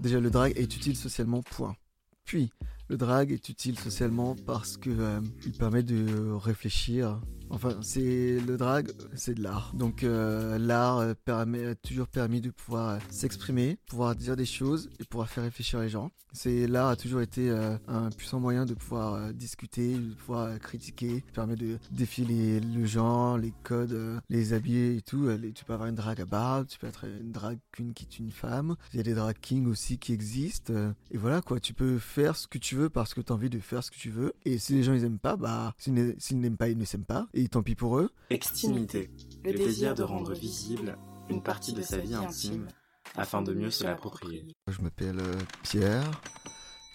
Déjà, 0.00 0.18
le 0.18 0.30
drag 0.30 0.54
est 0.56 0.76
utile 0.76 0.96
socialement, 0.96 1.42
point. 1.42 1.76
Puis, 2.24 2.50
le 2.88 2.96
drag 2.96 3.32
est 3.32 3.48
utile 3.50 3.78
socialement 3.78 4.34
parce 4.46 4.78
que 4.78 4.88
euh, 4.88 5.20
permet 5.58 5.82
de 5.82 6.32
réfléchir. 6.32 7.20
Enfin, 7.50 7.76
c'est 7.82 8.38
le 8.40 8.56
drag, 8.56 8.90
c'est 9.14 9.34
de 9.34 9.42
l'art. 9.42 9.72
Donc, 9.74 10.04
euh, 10.04 10.56
l'art 10.58 10.98
euh, 10.98 11.14
permet, 11.24 11.66
a 11.66 11.74
toujours 11.74 12.06
permis 12.06 12.40
de 12.40 12.50
pouvoir 12.50 12.88
euh, 12.90 12.98
s'exprimer, 13.10 13.78
pouvoir 13.86 14.14
dire 14.14 14.36
des 14.36 14.46
choses 14.46 14.88
et 15.00 15.04
pouvoir 15.04 15.28
faire 15.28 15.44
réfléchir 15.44 15.80
les 15.80 15.88
gens. 15.88 16.10
C'est 16.32 16.68
l'art 16.68 16.86
a 16.90 16.94
toujours 16.96 17.22
été 17.22 17.50
euh, 17.50 17.76
un 17.88 18.08
puissant 18.10 18.38
moyen 18.38 18.64
de 18.64 18.74
pouvoir 18.74 19.14
euh, 19.14 19.32
discuter, 19.32 19.94
de 19.94 20.14
pouvoir 20.14 20.44
euh, 20.46 20.58
critiquer. 20.58 21.24
Permet 21.34 21.56
de 21.56 21.76
défier 21.90 22.24
les- 22.24 22.60
le 22.60 22.86
genre, 22.86 23.36
les 23.36 23.52
codes, 23.64 23.90
euh, 23.94 24.20
les 24.28 24.52
habits 24.52 24.76
et 24.98 25.02
tout. 25.02 25.26
Euh, 25.26 25.36
tu 25.52 25.64
peux 25.64 25.72
avoir 25.72 25.88
une 25.88 25.96
drag 25.96 26.20
à 26.20 26.24
barbe, 26.26 26.68
tu 26.68 26.78
peux 26.78 26.86
être 26.86 27.04
une 27.20 27.32
drag 27.32 27.58
queen 27.72 27.92
qui 27.94 28.04
est 28.04 28.18
une 28.20 28.30
femme. 28.30 28.76
Il 28.92 28.98
y 28.98 29.00
a 29.00 29.02
des 29.02 29.14
drag 29.14 29.34
kings 29.40 29.66
aussi 29.66 29.98
qui 29.98 30.12
existent. 30.12 30.72
euh, 30.72 30.92
et 31.10 31.18
voilà 31.18 31.40
quoi, 31.42 31.58
tu 31.58 31.74
peux 31.74 31.98
faire 31.98 32.36
ce 32.36 32.46
que 32.46 32.58
tu 32.58 32.76
veux 32.76 32.90
parce 32.90 33.12
que 33.12 33.20
tu 33.20 33.32
as 33.32 33.34
envie 33.34 33.50
de 33.50 33.58
faire 33.58 33.82
ce 33.82 33.90
que 33.90 33.96
tu 33.98 34.10
veux. 34.10 34.32
Et 34.44 34.58
si 34.58 34.74
les 34.74 34.84
gens 34.84 34.92
ils 34.94 35.02
aiment 35.04 35.18
pas, 35.18 35.34
bah 35.36 35.74
s'ils 35.78 35.94
n'aiment 36.38 36.56
pas, 36.56 36.68
ils 36.68 36.78
ne 36.78 36.84
s'aiment 36.84 37.04
pas. 37.04 37.26
Tant 37.48 37.62
pis 37.62 37.74
pour 37.74 37.98
eux. 37.98 38.10
Extimité, 38.30 39.10
le 39.44 39.52
désir 39.52 39.94
de 39.94 40.02
rendre 40.02 40.32
visible 40.34 40.96
une 41.28 41.42
partie 41.42 41.72
de 41.72 41.82
sa 41.82 41.98
vie 41.98 42.14
intime 42.14 42.66
afin 43.16 43.42
de 43.42 43.52
mieux 43.52 43.70
se 43.70 43.84
l'approprier. 43.84 44.44
Je 44.68 44.80
m'appelle 44.82 45.18
euh, 45.20 45.34
Pierre. 45.62 46.10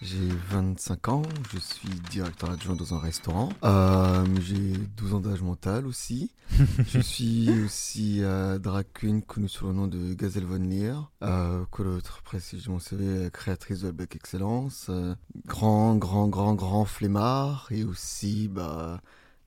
J'ai 0.01 0.27
25 0.49 1.07
ans, 1.07 1.21
je 1.53 1.57
suis 1.57 1.87
directeur 2.11 2.51
adjoint 2.51 2.75
dans 2.75 2.93
un 2.93 2.99
restaurant. 2.99 3.49
Euh, 3.63 4.25
j'ai 4.41 4.73
12 4.97 5.13
ans 5.15 5.19
d'âge 5.21 5.41
mental 5.41 5.87
aussi. 5.87 6.31
je 6.85 6.99
suis 6.99 7.49
aussi 7.63 8.21
euh, 8.21 8.59
drag 8.59 8.85
queen 8.93 9.21
connue 9.21 9.47
sous 9.47 9.65
le 9.65 9.73
nom 9.73 9.87
de 9.87 10.13
Gazelle 10.13 10.43
Von 10.43 10.59
Leer. 10.59 10.95
Euh, 11.23 11.63
quoi 11.71 11.85
d'autre 11.85 12.21
Précisément, 12.23 12.77
c'est 12.79 12.97
euh, 12.99 13.29
créatrice 13.29 13.81
de 13.81 13.91
Black 13.91 14.15
Excellence. 14.17 14.87
euh, 14.89 15.15
grand, 15.47 15.95
grand, 15.95 16.27
grand, 16.27 16.55
grand 16.55 16.83
flemmard. 16.85 17.67
Et 17.71 17.85
aussi, 17.85 18.49
bah, 18.49 19.01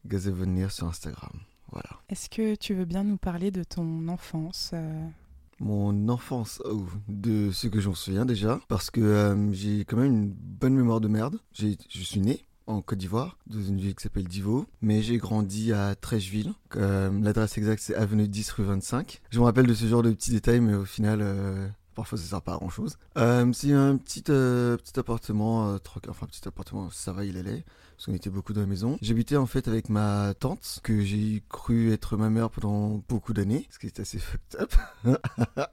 Leer 0.04 0.70
sur 0.70 0.86
Instagram. 0.86 1.30
Voilà. 1.72 1.90
Est-ce 2.08 2.30
que 2.30 2.54
tu 2.54 2.74
veux 2.74 2.84
bien 2.86 3.04
nous 3.04 3.18
parler 3.18 3.50
de 3.50 3.62
ton 3.62 4.08
enfance 4.08 4.70
euh, 4.74 5.06
Mon 5.60 6.08
enfance, 6.08 6.62
oh, 6.64 6.86
de 7.08 7.50
ce 7.50 7.66
que 7.68 7.80
j'en 7.80 7.94
souviens 7.94 8.24
déjà, 8.24 8.60
parce 8.68 8.90
que 8.90 9.00
euh, 9.00 9.52
j'ai 9.52 9.80
quand 9.84 9.96
même 9.98 10.12
une 10.12 10.28
bonne 10.32 10.74
mémoire 10.74 11.00
de 11.00 11.08
merde. 11.08 11.38
J'ai- 11.52 11.76
Je 11.90 12.02
suis 12.02 12.20
né 12.20 12.44
en 12.66 12.80
Côte 12.82 12.98
d'Ivoire, 12.98 13.38
dans 13.46 13.60
une 13.62 13.78
ville 13.78 13.94
qui 13.94 14.02
s'appelle 14.02 14.28
Divo, 14.28 14.66
mais 14.82 15.00
j'ai 15.02 15.16
grandi 15.18 15.72
à 15.72 15.94
Trècheville. 15.94 16.52
Euh, 16.76 17.10
L'adresse 17.22 17.56
exacte, 17.58 17.82
c'est 17.82 17.94
avenue 17.94 18.28
10 18.28 18.50
rue 18.52 18.64
25. 18.64 19.20
Je 19.30 19.38
me 19.40 19.44
rappelle 19.44 19.66
de 19.66 19.72
ce 19.74 19.86
genre 19.86 20.02
de 20.02 20.12
petits 20.12 20.30
détails, 20.32 20.60
mais 20.60 20.74
au 20.74 20.84
final, 20.84 21.20
parfois 21.94 22.16
ça 22.18 22.24
sert 22.24 22.42
pas 22.42 22.54
à 22.54 22.56
grand 22.58 22.68
chose. 22.70 22.96
c'est 23.16 23.72
un 23.72 23.96
petit, 23.96 24.22
euh, 24.28 24.76
petit 24.76 24.98
appartement, 25.00 25.68
euh, 25.70 25.78
troc- 25.78 26.08
enfin 26.08 26.26
petit 26.26 26.46
appartement, 26.46 26.88
ça 26.90 27.12
va, 27.12 27.24
il 27.24 27.36
allait, 27.38 27.64
parce 27.98 28.06
qu'on 28.06 28.14
était 28.14 28.30
beaucoup 28.30 28.52
dans 28.52 28.60
la 28.60 28.68
maison. 28.68 28.96
J'habitais 29.02 29.34
en 29.34 29.46
fait 29.46 29.66
avec 29.66 29.88
ma 29.88 30.32
tante, 30.38 30.78
que 30.84 31.00
j'ai 31.00 31.42
cru 31.48 31.92
être 31.92 32.16
ma 32.16 32.30
mère 32.30 32.48
pendant 32.48 33.02
beaucoup 33.08 33.32
d'années, 33.32 33.66
ce 33.70 33.80
qui 33.80 33.88
est 33.88 33.98
assez 33.98 34.18
fucked 34.18 34.60
up. 34.60 34.72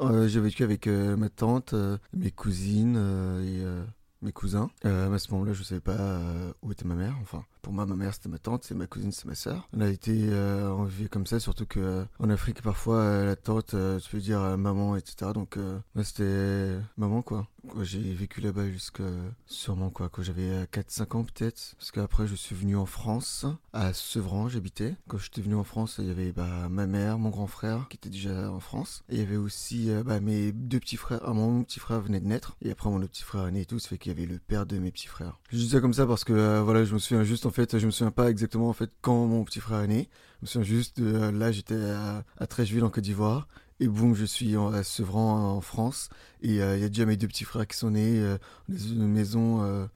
Euh, 0.00 0.26
j'ai 0.28 0.40
vécu 0.40 0.64
avec 0.64 0.86
euh, 0.86 1.14
ma 1.14 1.28
tante, 1.28 1.74
euh, 1.74 1.98
mes 2.14 2.30
cousines 2.30 2.96
euh, 2.96 3.42
et 3.42 4.24
mes 4.24 4.32
cousins. 4.32 4.70
À 4.82 5.18
ce 5.18 5.30
moment-là, 5.32 5.52
je 5.52 5.62
savais 5.62 5.82
pas 5.82 6.22
où 6.62 6.72
était 6.72 6.86
ma 6.86 6.94
mère. 6.94 7.14
Enfin, 7.20 7.44
pour 7.62 7.72
moi, 7.72 7.86
ma 7.86 7.96
mère 7.96 8.14
c'était 8.14 8.28
ma 8.28 8.38
tante, 8.38 8.70
et 8.70 8.74
ma 8.74 8.86
cousine 8.86 9.12
c'est 9.12 9.26
ma 9.26 9.34
sœur. 9.34 9.68
On 9.72 9.80
a 9.80 9.88
été 9.88 10.12
euh, 10.30 10.86
comme 11.10 11.26
ça, 11.26 11.40
surtout 11.40 11.66
que 11.66 11.80
euh, 11.80 12.04
en 12.18 12.30
Afrique 12.30 12.62
parfois 12.62 12.96
euh, 12.96 13.26
la 13.26 13.36
tante, 13.36 13.74
euh, 13.74 13.98
tu 13.98 14.10
peux 14.10 14.20
dire 14.20 14.40
euh, 14.40 14.56
maman, 14.56 14.96
etc. 14.96 15.32
Donc 15.34 15.56
moi 15.94 16.04
c'était 16.04 16.76
maman 16.96 17.22
quoi. 17.22 17.46
J'ai 17.82 18.14
vécu 18.14 18.40
là-bas 18.40 18.70
jusqu'à 18.70 19.04
sûrement 19.44 19.90
quoi, 19.90 20.08
quand 20.08 20.22
j'avais 20.22 20.64
4-5 20.72 21.16
ans 21.16 21.24
peut-être. 21.24 21.74
Parce 21.78 21.90
qu'après 21.90 22.26
je 22.26 22.34
suis 22.34 22.54
venu 22.54 22.76
en 22.76 22.86
France, 22.86 23.44
à 23.74 23.92
Sevran 23.92 24.48
j'habitais. 24.48 24.96
Quand 25.08 25.18
j'étais 25.18 25.42
venu 25.42 25.56
en 25.56 25.64
France, 25.64 25.96
il 25.98 26.06
y 26.06 26.10
avait 26.10 26.32
bah, 26.32 26.68
ma 26.70 26.86
mère, 26.86 27.18
mon 27.18 27.28
grand 27.28 27.46
frère 27.46 27.86
qui 27.90 27.96
était 27.96 28.08
déjà 28.08 28.50
en 28.50 28.60
France. 28.60 29.04
Et 29.10 29.16
il 29.16 29.20
y 29.20 29.22
avait 29.22 29.36
aussi 29.36 29.90
bah, 30.04 30.20
mes 30.20 30.52
deux 30.52 30.80
petits 30.80 30.96
frères. 30.96 31.20
Ah, 31.24 31.34
mon 31.34 31.62
petit 31.62 31.80
frère 31.80 32.00
venait 32.00 32.20
de 32.20 32.26
naître. 32.26 32.56
Et 32.62 32.70
après 32.70 32.88
mon 32.88 33.00
petit 33.00 33.24
frère 33.24 33.46
est 33.46 33.52
né 33.52 33.60
et 33.62 33.66
tout, 33.66 33.78
ça 33.78 33.88
fait 33.88 33.98
qu'il 33.98 34.12
y 34.12 34.14
avait 34.14 34.26
le 34.26 34.38
père 34.38 34.64
de 34.64 34.78
mes 34.78 34.90
petits 34.90 35.08
frères. 35.08 35.38
Je 35.50 35.58
dis 35.58 35.68
ça 35.68 35.80
comme 35.80 35.94
ça 35.94 36.06
parce 36.06 36.24
que 36.24 36.60
voilà, 36.60 36.84
je 36.84 36.94
me 36.94 36.98
souviens 36.98 37.24
juste 37.24 37.44
en 37.44 37.49
fait, 37.50 37.78
je 37.78 37.86
me 37.86 37.90
souviens 37.90 38.10
pas 38.10 38.30
exactement 38.30 38.68
en 38.68 38.72
fait 38.72 38.90
quand 39.00 39.26
mon 39.26 39.44
petit 39.44 39.60
frère 39.60 39.80
est 39.80 39.86
né. 39.88 40.08
Je 40.40 40.44
me 40.44 40.46
souviens 40.46 40.64
juste 40.66 41.00
de 41.00 41.14
euh, 41.14 41.32
là 41.32 41.52
j'étais 41.52 41.74
à, 41.80 42.24
à 42.38 42.46
Trècheville 42.46 42.82
en 42.84 42.90
Côte 42.90 43.04
d'Ivoire. 43.04 43.48
Et 43.82 43.88
boum, 43.88 44.14
je 44.14 44.24
suis 44.26 44.56
en- 44.58 44.72
à 44.72 44.82
Sevran 44.82 45.56
en 45.56 45.60
France. 45.62 46.10
Et 46.42 46.62
euh, 46.62 46.76
il 46.76 46.82
y 46.82 46.84
a 46.84 46.88
déjà 46.88 47.06
mes 47.06 47.16
deux 47.16 47.28
petits 47.28 47.44
frères 47.44 47.66
qui 47.66 47.76
sont 47.78 47.90
nés. 47.92 48.18
euh, 48.20 48.36
dans 48.68 48.76
une 48.78 49.06
maison 49.08 49.62
euh, 49.62 49.86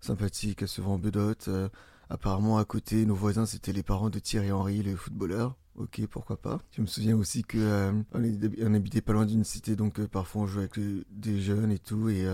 sympathique 0.00 0.62
à 0.62 0.66
Sevran-Bedotte. 0.66 1.48
Euh, 1.48 1.68
apparemment, 2.08 2.58
à 2.58 2.64
côté, 2.64 3.04
nos 3.06 3.14
voisins, 3.14 3.46
c'était 3.46 3.72
les 3.72 3.82
parents 3.82 4.10
de 4.10 4.18
Thierry 4.18 4.52
Henry, 4.52 4.82
le 4.82 4.96
footballeur. 4.96 5.56
Ok, 5.76 6.02
pourquoi 6.10 6.36
pas. 6.40 6.60
Je 6.76 6.82
me 6.82 6.86
souviens 6.86 7.16
aussi 7.16 7.42
que 7.44 7.58
euh, 7.58 7.92
on, 8.12 8.22
est- 8.22 8.62
on 8.64 8.74
habitait 8.74 9.00
pas 9.00 9.12
loin 9.14 9.24
d'une 9.26 9.42
cité, 9.44 9.74
donc 9.74 10.04
parfois 10.06 10.42
on 10.42 10.46
jouait 10.46 10.64
avec 10.72 10.78
des 11.10 11.40
jeunes 11.40 11.72
et 11.72 11.78
tout. 11.78 12.10
Et 12.10 12.26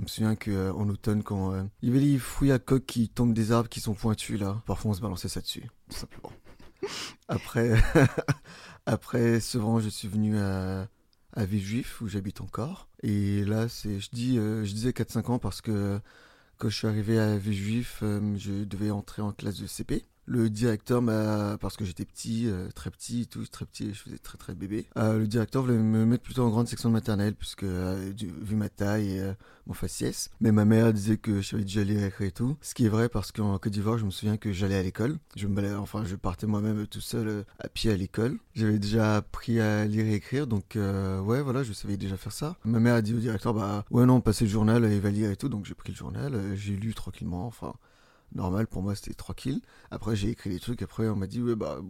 je 0.00 0.04
me 0.04 0.08
souviens 0.08 0.34
que 0.34 0.50
euh, 0.50 0.72
en 0.72 0.88
automne, 0.88 1.22
quand 1.22 1.52
euh, 1.52 1.62
il 1.82 1.90
y 1.90 1.92
avait 1.92 2.00
les 2.00 2.18
fruits 2.18 2.52
à 2.52 2.58
coque 2.58 2.86
qui 2.86 3.10
tombent 3.10 3.34
des 3.34 3.52
arbres 3.52 3.68
qui 3.68 3.80
sont 3.80 3.92
pointus 3.92 4.40
là, 4.40 4.62
parfois 4.64 4.92
on 4.92 4.94
se 4.94 5.02
balançait 5.02 5.28
ça 5.28 5.42
dessus, 5.42 5.68
tout 5.90 5.96
simplement. 5.96 6.32
Après, 7.28 7.74
après 8.86 9.40
Sevran, 9.40 9.78
je 9.78 9.90
suis 9.90 10.08
venu 10.08 10.38
à, 10.38 10.88
à 11.34 11.44
Villejuif 11.44 12.00
où 12.00 12.08
j'habite 12.08 12.40
encore. 12.40 12.88
Et 13.02 13.44
là, 13.44 13.68
c'est, 13.68 14.00
je 14.00 14.08
dis, 14.10 14.38
euh, 14.38 14.64
je 14.64 14.72
disais 14.72 14.90
4-5 14.90 15.32
ans 15.32 15.38
parce 15.38 15.60
que 15.60 16.00
quand 16.56 16.70
je 16.70 16.76
suis 16.76 16.86
arrivé 16.86 17.18
à 17.18 17.36
Villejuif, 17.36 17.98
je 18.00 18.64
devais 18.64 18.90
entrer 18.90 19.20
en 19.20 19.32
classe 19.32 19.60
de 19.60 19.66
CP. 19.66 20.06
Le 20.26 20.48
directeur 20.48 21.02
m'a, 21.02 21.58
parce 21.58 21.76
que 21.76 21.84
j'étais 21.84 22.04
petit, 22.04 22.46
euh, 22.46 22.68
très 22.74 22.90
petit, 22.90 23.22
et 23.22 23.26
tout, 23.26 23.44
très 23.46 23.64
petit, 23.64 23.92
je 23.92 24.00
faisais 24.00 24.18
très 24.18 24.38
très 24.38 24.54
bébé. 24.54 24.86
euh, 24.96 25.18
le 25.18 25.26
directeur 25.26 25.62
voulait 25.62 25.76
me 25.76 26.04
mettre 26.04 26.22
plutôt 26.22 26.44
en 26.44 26.50
grande 26.50 26.68
section 26.68 26.88
de 26.88 26.92
maternelle 26.92 27.34
puisque 27.34 27.64
euh, 27.64 28.12
vu 28.16 28.54
ma 28.54 28.68
taille 28.68 29.18
et 29.18 29.32
mon 29.66 29.74
faciès. 29.74 30.30
Mais 30.40 30.52
ma 30.52 30.64
mère 30.64 30.92
disait 30.92 31.16
que 31.16 31.40
je 31.40 31.48
savais 31.48 31.62
déjà 31.64 31.82
lire 31.82 32.00
et 32.00 32.06
écrire 32.06 32.28
et 32.28 32.32
tout. 32.32 32.56
Ce 32.60 32.74
qui 32.74 32.86
est 32.86 32.88
vrai 32.88 33.08
parce 33.08 33.32
qu'en 33.32 33.58
Côte 33.58 33.72
d'Ivoire, 33.72 33.98
je 33.98 34.04
me 34.04 34.10
souviens 34.10 34.36
que 34.36 34.52
j'allais 34.52 34.76
à 34.76 34.82
l'école. 34.82 35.18
Je 35.36 35.48
me 35.48 35.76
enfin, 35.78 36.04
je 36.04 36.16
partais 36.16 36.46
moi-même 36.46 36.86
tout 36.86 37.00
seul 37.00 37.44
à 37.58 37.68
pied 37.68 37.90
à 37.90 37.96
l'école. 37.96 38.38
J'avais 38.54 38.78
déjà 38.78 39.16
appris 39.16 39.60
à 39.60 39.84
lire 39.84 40.06
et 40.06 40.14
écrire, 40.14 40.46
donc 40.46 40.76
ouais, 40.76 41.42
voilà, 41.42 41.62
je 41.62 41.72
savais 41.72 41.96
déjà 41.96 42.16
faire 42.16 42.32
ça. 42.32 42.56
Ma 42.64 42.78
mère 42.78 42.94
a 42.94 43.02
dit 43.02 43.14
au 43.14 43.18
directeur, 43.18 43.52
bah 43.52 43.84
ouais, 43.90 44.06
non, 44.06 44.20
passez 44.20 44.44
le 44.44 44.50
journal, 44.50 44.88
il 44.90 45.00
va 45.00 45.10
lire 45.10 45.30
et 45.30 45.36
tout. 45.36 45.48
Donc 45.48 45.66
j'ai 45.66 45.74
pris 45.74 45.92
le 45.92 45.96
journal, 45.96 46.54
j'ai 46.54 46.76
lu 46.76 46.94
tranquillement, 46.94 47.46
enfin, 47.46 47.74
normal 48.34 48.66
pour 48.66 48.82
moi, 48.82 48.94
c'était 48.94 49.14
tranquille. 49.14 49.60
Après, 49.90 50.16
j'ai 50.16 50.30
écrit 50.30 50.50
des 50.50 50.60
trucs, 50.60 50.82
après, 50.82 51.08
on 51.08 51.16
m'a 51.16 51.26
dit, 51.26 51.42
ouais, 51.42 51.56
bah, 51.56 51.80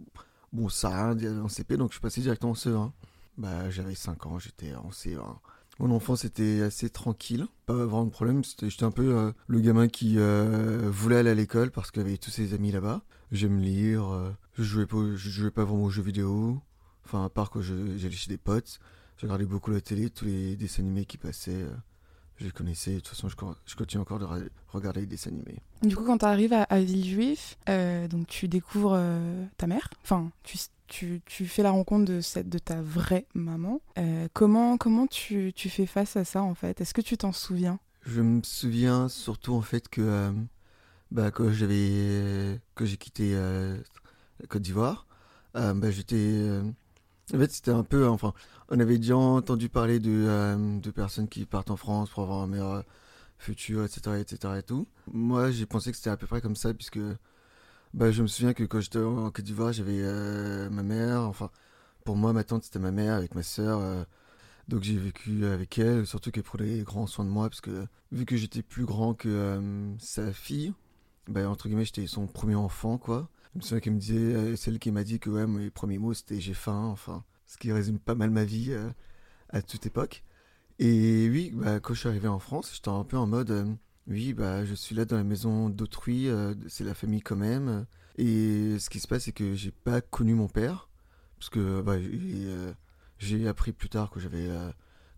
bon, 0.53 0.69
ça 0.69 0.89
a 0.89 1.05
rien 1.05 1.15
d'aller 1.15 1.39
en 1.39 1.47
CP, 1.47 1.77
donc 1.77 1.89
je 1.89 1.95
suis 1.95 2.01
passé 2.01 2.21
directement 2.21 2.51
en 2.51 2.55
CE1. 2.55 2.91
Bah, 3.37 3.69
j'avais 3.69 3.95
5 3.95 4.25
ans, 4.25 4.39
j'étais 4.39 4.75
en 4.75 4.89
CE1. 4.89 5.37
Mon 5.79 5.91
enfance 5.91 6.25
était 6.25 6.61
assez 6.61 6.89
tranquille, 6.89 7.47
pas 7.65 7.73
vraiment 7.73 8.05
de 8.05 8.11
problème. 8.11 8.43
J'étais 8.43 8.83
un 8.83 8.91
peu 8.91 9.15
euh, 9.15 9.31
le 9.47 9.59
gamin 9.61 9.87
qui 9.87 10.15
euh, 10.17 10.89
voulait 10.91 11.17
aller 11.17 11.31
à 11.31 11.33
l'école 11.33 11.71
parce 11.71 11.89
qu'il 11.89 12.01
avait 12.01 12.17
tous 12.17 12.29
ses 12.29 12.53
amis 12.53 12.71
là-bas. 12.71 13.01
J'aime 13.31 13.59
lire, 13.59 14.33
je 14.53 14.63
jouais 14.63 14.85
pas, 14.85 14.97
je 15.15 15.29
jouais 15.29 15.51
pas 15.51 15.63
vraiment 15.63 15.85
aux 15.85 15.89
jeux 15.89 16.03
vidéo. 16.03 16.61
Enfin, 17.05 17.25
à 17.25 17.29
part 17.29 17.49
quand 17.49 17.61
j'allais 17.61 18.11
chez 18.11 18.29
des 18.29 18.37
potes, 18.37 18.79
je 19.17 19.25
regardais 19.25 19.45
beaucoup 19.45 19.71
la 19.71 19.81
télé, 19.81 20.09
tous 20.09 20.25
les 20.25 20.55
dessins 20.55 20.83
animés 20.83 21.05
qui 21.05 21.17
passaient 21.17 21.65
je 22.41 22.47
les 22.47 22.51
connaissais. 22.51 22.95
De 22.95 22.99
toute 22.99 23.09
façon, 23.09 23.29
je, 23.29 23.75
continue 23.75 24.01
encore 24.01 24.19
de 24.19 24.25
regarder 24.69 25.01
les 25.01 25.05
dessins 25.05 25.29
animés. 25.29 25.59
Du 25.83 25.95
coup, 25.95 26.03
quand 26.03 26.17
tu 26.17 26.25
arrives 26.25 26.53
à, 26.53 26.79
Villejuif, 26.79 27.57
euh, 27.69 28.07
donc 28.07 28.27
tu 28.27 28.47
découvres 28.47 28.95
euh, 28.95 29.45
ta 29.57 29.67
mère. 29.67 29.89
Enfin, 30.03 30.31
tu, 30.43 30.57
tu, 30.87 31.21
tu, 31.25 31.45
fais 31.45 31.63
la 31.63 31.71
rencontre 31.71 32.05
de, 32.05 32.21
cette, 32.21 32.49
de 32.49 32.57
ta 32.57 32.81
vraie 32.81 33.25
maman. 33.35 33.81
Euh, 33.97 34.27
comment 34.33 34.77
comment 34.77 35.07
tu, 35.07 35.53
tu, 35.55 35.69
fais 35.69 35.85
face 35.85 36.17
à 36.17 36.25
ça, 36.25 36.41
en 36.41 36.55
fait? 36.55 36.81
Est-ce 36.81 36.93
que 36.93 37.01
tu 37.01 37.17
t'en 37.17 37.31
souviens? 37.31 37.79
Je 38.05 38.21
me 38.21 38.41
souviens 38.43 39.07
surtout, 39.07 39.53
en 39.53 39.61
fait, 39.61 39.87
que 39.87 40.33
bah, 41.11 41.29
quand 41.29 41.51
j'avais 41.51 42.59
que 42.75 42.85
j'ai 42.85 42.97
quitté 42.97 43.35
la 43.35 44.47
Côte 44.49 44.63
d'Ivoire, 44.63 45.05
bah, 45.53 45.91
j'étais 45.91 46.59
en 47.33 47.39
fait, 47.39 47.51
c'était 47.51 47.71
un 47.71 47.83
peu, 47.83 48.07
enfin, 48.07 48.33
on 48.69 48.79
avait 48.79 48.97
déjà 48.97 49.17
entendu 49.17 49.69
parler 49.69 49.99
de, 49.99 50.11
euh, 50.11 50.79
de 50.79 50.91
personnes 50.91 51.27
qui 51.27 51.45
partent 51.45 51.71
en 51.71 51.77
France 51.77 52.09
pour 52.09 52.23
avoir 52.23 52.41
un 52.41 52.47
meilleur 52.47 52.83
futur, 53.37 53.83
etc., 53.85 54.19
etc. 54.19 54.55
et 54.59 54.63
tout. 54.63 54.87
Moi, 55.11 55.51
j'ai 55.51 55.65
pensé 55.65 55.91
que 55.91 55.97
c'était 55.97 56.09
à 56.09 56.17
peu 56.17 56.27
près 56.27 56.41
comme 56.41 56.55
ça, 56.55 56.73
puisque 56.73 56.99
bah, 57.93 58.11
je 58.11 58.21
me 58.21 58.27
souviens 58.27 58.53
que 58.53 58.63
quand 58.63 58.79
j'étais 58.79 58.99
en 58.99 59.29
Côte 59.31 59.45
d'Ivoire, 59.45 59.73
j'avais 59.73 59.99
euh, 60.01 60.69
ma 60.69 60.83
mère, 60.83 61.21
enfin, 61.21 61.49
pour 62.05 62.17
moi, 62.17 62.33
ma 62.33 62.43
tante, 62.43 62.63
c'était 62.63 62.79
ma 62.79 62.91
mère 62.91 63.15
avec 63.15 63.35
ma 63.35 63.43
sœur. 63.43 63.79
Euh, 63.79 64.03
donc 64.67 64.83
j'ai 64.83 64.97
vécu 64.97 65.45
avec 65.45 65.77
elle, 65.79 66.05
surtout 66.07 66.31
qu'elle 66.31 66.43
prenait 66.43 66.79
grand 66.83 67.07
soin 67.07 67.25
de 67.25 67.29
moi, 67.29 67.49
parce 67.49 67.61
que 67.61 67.85
vu 68.11 68.25
que 68.25 68.37
j'étais 68.37 68.63
plus 68.63 68.85
grand 68.85 69.13
que 69.13 69.59
sa 69.99 70.31
fille, 70.33 70.73
bah, 71.27 71.49
entre 71.49 71.67
guillemets, 71.67 71.85
j'étais 71.85 72.07
son 72.07 72.27
premier 72.27 72.55
enfant, 72.55 72.97
quoi. 72.97 73.29
Je 73.59 73.75
me 73.75 73.91
me 73.91 73.99
disait, 73.99 74.15
euh, 74.15 74.55
celle 74.55 74.79
qui 74.79 74.91
m'a 74.91 75.03
dit 75.03 75.19
que 75.19 75.29
ouais, 75.29 75.45
mes 75.45 75.69
premiers 75.69 75.97
mots 75.97 76.13
c'était 76.13 76.39
j'ai 76.39 76.53
faim, 76.53 76.85
enfin, 76.85 77.25
ce 77.47 77.57
qui 77.57 77.71
résume 77.71 77.99
pas 77.99 78.15
mal 78.15 78.29
ma 78.29 78.45
vie 78.45 78.71
euh, 78.71 78.89
à 79.49 79.61
toute 79.61 79.85
époque. 79.85 80.23
Et 80.79 81.29
oui, 81.29 81.51
bah, 81.53 81.79
quand 81.79 81.93
je 81.93 81.99
suis 81.99 82.09
arrivé 82.09 82.27
en 82.27 82.39
France, 82.39 82.71
j'étais 82.73 82.89
un 82.89 83.03
peu 83.03 83.17
en 83.17 83.27
mode, 83.27 83.51
euh, 83.51 83.65
oui, 84.07 84.33
bah, 84.33 84.65
je 84.65 84.73
suis 84.73 84.95
là 84.95 85.05
dans 85.05 85.17
la 85.17 85.23
maison 85.23 85.69
d'autrui, 85.69 86.29
c'est 86.69 86.83
la 86.83 86.93
famille 86.93 87.21
quand 87.21 87.35
même. 87.35 87.85
Et 88.17 88.79
ce 88.79 88.89
qui 88.89 88.99
se 88.99 89.07
passe, 89.07 89.25
c'est 89.25 89.31
que 89.33 89.53
j'ai 89.53 89.71
pas 89.71 90.01
connu 90.01 90.33
mon 90.33 90.47
père, 90.47 90.89
parce 91.37 91.49
que 91.49 91.81
bah, 91.81 91.97
j'ai 93.19 93.47
appris 93.47 93.73
plus 93.73 93.89
tard 93.89 94.09
que 94.11 94.19
j'avais 94.19 94.49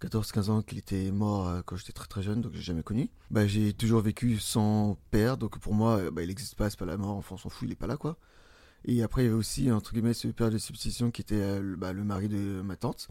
14-15 0.03 0.50
ans 0.50 0.61
qu'il 0.61 0.77
était 0.77 1.11
mort 1.11 1.47
euh, 1.47 1.61
quand 1.65 1.77
j'étais 1.77 1.94
très 1.94 2.07
très 2.07 2.21
jeune, 2.21 2.41
donc 2.41 2.53
j'ai 2.53 2.61
jamais 2.61 2.83
connu. 2.83 3.09
Bah, 3.31 3.47
j'ai 3.47 3.73
toujours 3.73 4.01
vécu 4.01 4.38
sans 4.38 4.97
père, 5.11 5.38
donc 5.38 5.57
pour 5.59 5.73
moi, 5.73 5.97
euh, 5.97 6.11
bah, 6.11 6.23
il 6.23 6.27
n'existe 6.27 6.55
pas, 6.55 6.69
c'est 6.69 6.79
pas 6.79 6.85
la 6.85 6.97
mort, 6.97 7.15
enfin 7.15 7.35
on 7.35 7.38
s'en 7.38 7.50
fout, 7.50 7.67
il 7.67 7.71
est 7.71 7.75
pas 7.75 7.88
là 7.88 7.97
quoi. 7.97 8.17
Et 8.85 9.01
après, 9.01 9.23
il 9.23 9.25
y 9.25 9.27
avait 9.29 9.38
aussi, 9.38 9.71
entre 9.71 9.94
guillemets, 9.94 10.13
ce 10.13 10.27
père 10.27 10.51
de 10.51 10.57
substitution 10.57 11.09
qui 11.09 11.21
était 11.21 11.35
euh, 11.41 11.75
bah, 11.77 11.94
le 11.94 12.03
mari 12.03 12.27
de 12.27 12.61
ma 12.61 12.75
tante. 12.75 13.07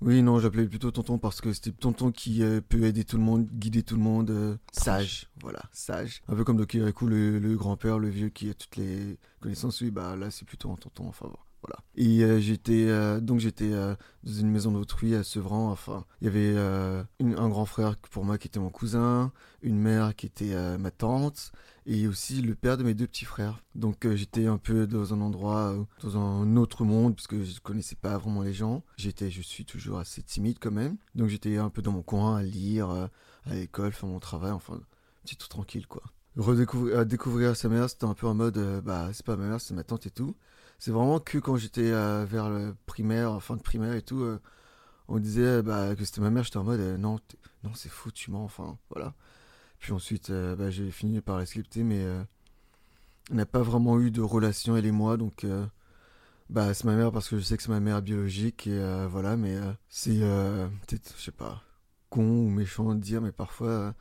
Oui, 0.00 0.22
non, 0.22 0.38
j'appelais 0.38 0.66
plutôt 0.66 0.90
tonton 0.90 1.18
parce 1.18 1.40
que 1.40 1.52
c'était 1.54 1.72
tonton 1.72 2.12
qui 2.12 2.42
peut 2.68 2.84
aider 2.84 3.02
tout 3.04 3.16
le 3.16 3.22
monde, 3.22 3.48
guider 3.50 3.82
tout 3.82 3.96
le 3.96 4.02
monde, 4.02 4.58
sage, 4.70 5.30
voilà, 5.40 5.62
sage. 5.72 6.22
Un 6.28 6.36
peu 6.36 6.44
comme 6.44 6.58
Doki 6.58 6.78
le, 6.78 7.38
le 7.38 7.56
grand-père, 7.56 7.98
le 7.98 8.10
vieux 8.10 8.28
qui 8.28 8.50
a 8.50 8.54
toutes 8.54 8.76
les 8.76 9.18
connaissances, 9.40 9.80
oui, 9.80 9.90
bah 9.90 10.14
là 10.14 10.30
c'est 10.30 10.44
plutôt 10.44 10.70
un 10.70 10.76
tonton, 10.76 11.08
enfin 11.08 11.28
bon. 11.28 11.38
Et 11.96 12.22
euh, 12.22 12.38
j'étais 12.40 12.86
euh, 12.88 13.20
donc 13.20 13.40
j'étais 13.40 13.72
euh, 13.72 13.94
dans 14.22 14.32
une 14.32 14.50
maison 14.50 14.70
d'autrui 14.70 15.14
à 15.14 15.24
Sevran. 15.24 15.70
Enfin, 15.70 16.04
il 16.20 16.26
y 16.26 16.28
avait 16.28 16.56
un 16.56 17.48
grand 17.48 17.64
frère 17.64 17.96
pour 18.10 18.24
moi 18.24 18.38
qui 18.38 18.48
était 18.48 18.60
mon 18.60 18.70
cousin, 18.70 19.32
une 19.62 19.78
mère 19.78 20.14
qui 20.14 20.26
était 20.26 20.54
ma 20.78 20.90
tante, 20.90 21.52
et 21.86 22.06
aussi 22.06 22.42
le 22.42 22.54
père 22.54 22.76
de 22.76 22.82
mes 22.82 22.94
deux 22.94 23.06
petits 23.06 23.24
frères. 23.24 23.62
Donc 23.74 24.06
j'étais 24.14 24.46
un 24.46 24.58
peu 24.58 24.86
dans 24.86 25.14
un 25.14 25.20
endroit, 25.20 25.74
dans 26.02 26.18
un 26.18 26.56
autre 26.56 26.84
monde, 26.84 27.14
parce 27.14 27.26
que 27.26 27.42
je 27.42 27.54
ne 27.54 27.60
connaissais 27.60 27.96
pas 27.96 28.18
vraiment 28.18 28.42
les 28.42 28.52
gens. 28.52 28.82
J'étais, 28.96 29.30
je 29.30 29.42
suis 29.42 29.64
toujours 29.64 29.98
assez 29.98 30.22
timide 30.22 30.58
quand 30.60 30.72
même. 30.72 30.96
Donc 31.14 31.28
j'étais 31.28 31.56
un 31.56 31.70
peu 31.70 31.82
dans 31.82 31.92
mon 31.92 32.02
coin 32.02 32.36
à 32.36 32.42
lire, 32.42 32.90
à 32.90 33.54
l'école, 33.54 33.92
faire 33.92 34.08
mon 34.08 34.20
travail, 34.20 34.52
enfin, 34.52 34.80
petit 35.24 35.36
tout 35.36 35.48
tranquille 35.48 35.86
quoi. 35.86 36.02
Redécouvrir 36.36 37.06
découvrir 37.06 37.56
sa 37.56 37.70
mère, 37.70 37.88
c'était 37.88 38.04
un 38.04 38.12
peu 38.12 38.26
en 38.26 38.34
mode, 38.34 38.82
bah 38.84 39.08
c'est 39.14 39.24
pas 39.24 39.36
ma 39.36 39.48
mère, 39.48 39.60
c'est 39.60 39.72
ma 39.72 39.84
tante 39.84 40.06
et 40.06 40.10
tout 40.10 40.36
c'est 40.78 40.90
vraiment 40.90 41.20
que 41.20 41.38
quand 41.38 41.56
j'étais 41.56 41.90
euh, 41.90 42.24
vers 42.24 42.50
le 42.50 42.74
primaire, 42.86 43.42
fin 43.42 43.56
de 43.56 43.62
primaire 43.62 43.94
et 43.94 44.02
tout, 44.02 44.20
euh, 44.20 44.40
on 45.08 45.18
disait 45.18 45.62
bah, 45.62 45.94
que 45.96 46.04
c'était 46.04 46.20
ma 46.20 46.30
mère, 46.30 46.44
j'étais 46.44 46.58
en 46.58 46.64
mode 46.64 46.80
euh, 46.80 46.96
non, 46.98 47.18
non 47.64 47.72
c'est 47.74 47.88
fou, 47.88 48.10
tu 48.10 48.30
mens, 48.30 48.44
enfin 48.44 48.78
voilà. 48.90 49.14
Puis 49.78 49.92
ensuite, 49.92 50.32
bah, 50.32 50.70
j'ai 50.70 50.90
fini 50.90 51.20
par 51.20 51.38
l'accepter, 51.38 51.84
mais 51.84 52.02
on 53.30 53.34
n'a 53.34 53.46
pas 53.46 53.62
vraiment 53.62 54.00
eu 54.00 54.10
de 54.10 54.22
relation, 54.22 54.76
elle 54.76 54.86
et 54.86 54.90
moi, 54.90 55.18
donc 55.18 55.46
bah, 56.48 56.72
c'est 56.72 56.84
ma 56.84 56.96
mère 56.96 57.12
parce 57.12 57.28
que 57.28 57.36
je 57.38 57.42
sais 57.42 57.56
que 57.58 57.62
c'est 57.62 57.68
ma 57.68 57.80
mère 57.80 58.00
biologique, 58.00 58.66
et 58.66 59.06
voilà, 59.06 59.36
mais 59.36 59.54
c'est 59.90 60.18
peut-être, 60.18 61.14
je 61.18 61.24
sais 61.24 61.30
pas, 61.30 61.62
con 62.08 62.26
ou 62.26 62.48
méchant 62.48 62.94
de 62.94 63.00
dire, 63.00 63.20
mais 63.20 63.32
parfois 63.32 63.94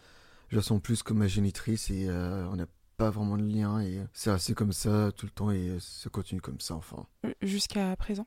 je 0.47 0.55
la 0.55 0.61
sens 0.61 0.81
plus 0.81 1.03
comme 1.03 1.17
ma 1.17 1.27
génitrice 1.27 1.89
et 1.89 2.09
on 2.09 2.55
n'a 2.55 2.67
pas 2.97 3.09
vraiment 3.09 3.37
de 3.37 3.43
lien 3.43 3.79
et 3.79 3.99
c'est 4.13 4.29
assez 4.29 4.53
comme 4.53 4.73
ça 4.73 5.11
tout 5.15 5.25
le 5.25 5.31
temps 5.31 5.51
et 5.51 5.77
ça 5.79 6.09
continue 6.09 6.41
comme 6.41 6.59
ça 6.59 6.75
enfin. 6.75 7.05
Jusqu'à 7.41 7.95
présent? 7.95 8.25